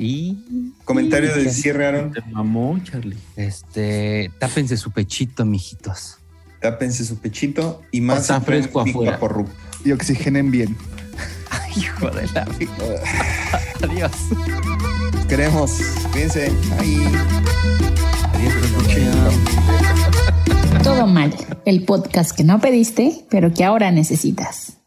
Y 0.00 0.38
Comentario 0.86 1.34
de 1.34 1.50
cierre, 1.50 1.86
Aaron. 1.86 2.12
Te 2.12 2.22
mamó, 2.22 2.80
Charlie. 2.82 3.18
este, 3.36 4.30
tápense 4.38 4.78
su 4.78 4.90
pechito, 4.90 5.44
mijitos. 5.44 6.16
Tápense 6.60 7.04
su 7.04 7.18
pechito 7.18 7.82
y 7.92 8.00
más 8.00 8.22
Está 8.22 8.40
fresco 8.40 8.80
afuera. 8.80 9.20
Y 9.84 9.92
oxigenen 9.92 10.50
bien. 10.50 10.74
Hijo 11.76 12.10
de 12.10 12.26
la 12.28 12.42
Adiós. 13.82 14.12
Queremos. 15.28 15.70
Cuídense. 16.12 16.50
Ay. 16.78 17.04
Adiós. 18.34 19.34
Todo 20.82 21.06
mal, 21.06 21.34
el 21.66 21.84
podcast 21.84 22.34
que 22.34 22.42
no 22.42 22.58
pediste, 22.58 23.26
pero 23.30 23.52
que 23.52 23.64
ahora 23.64 23.90
necesitas. 23.90 24.79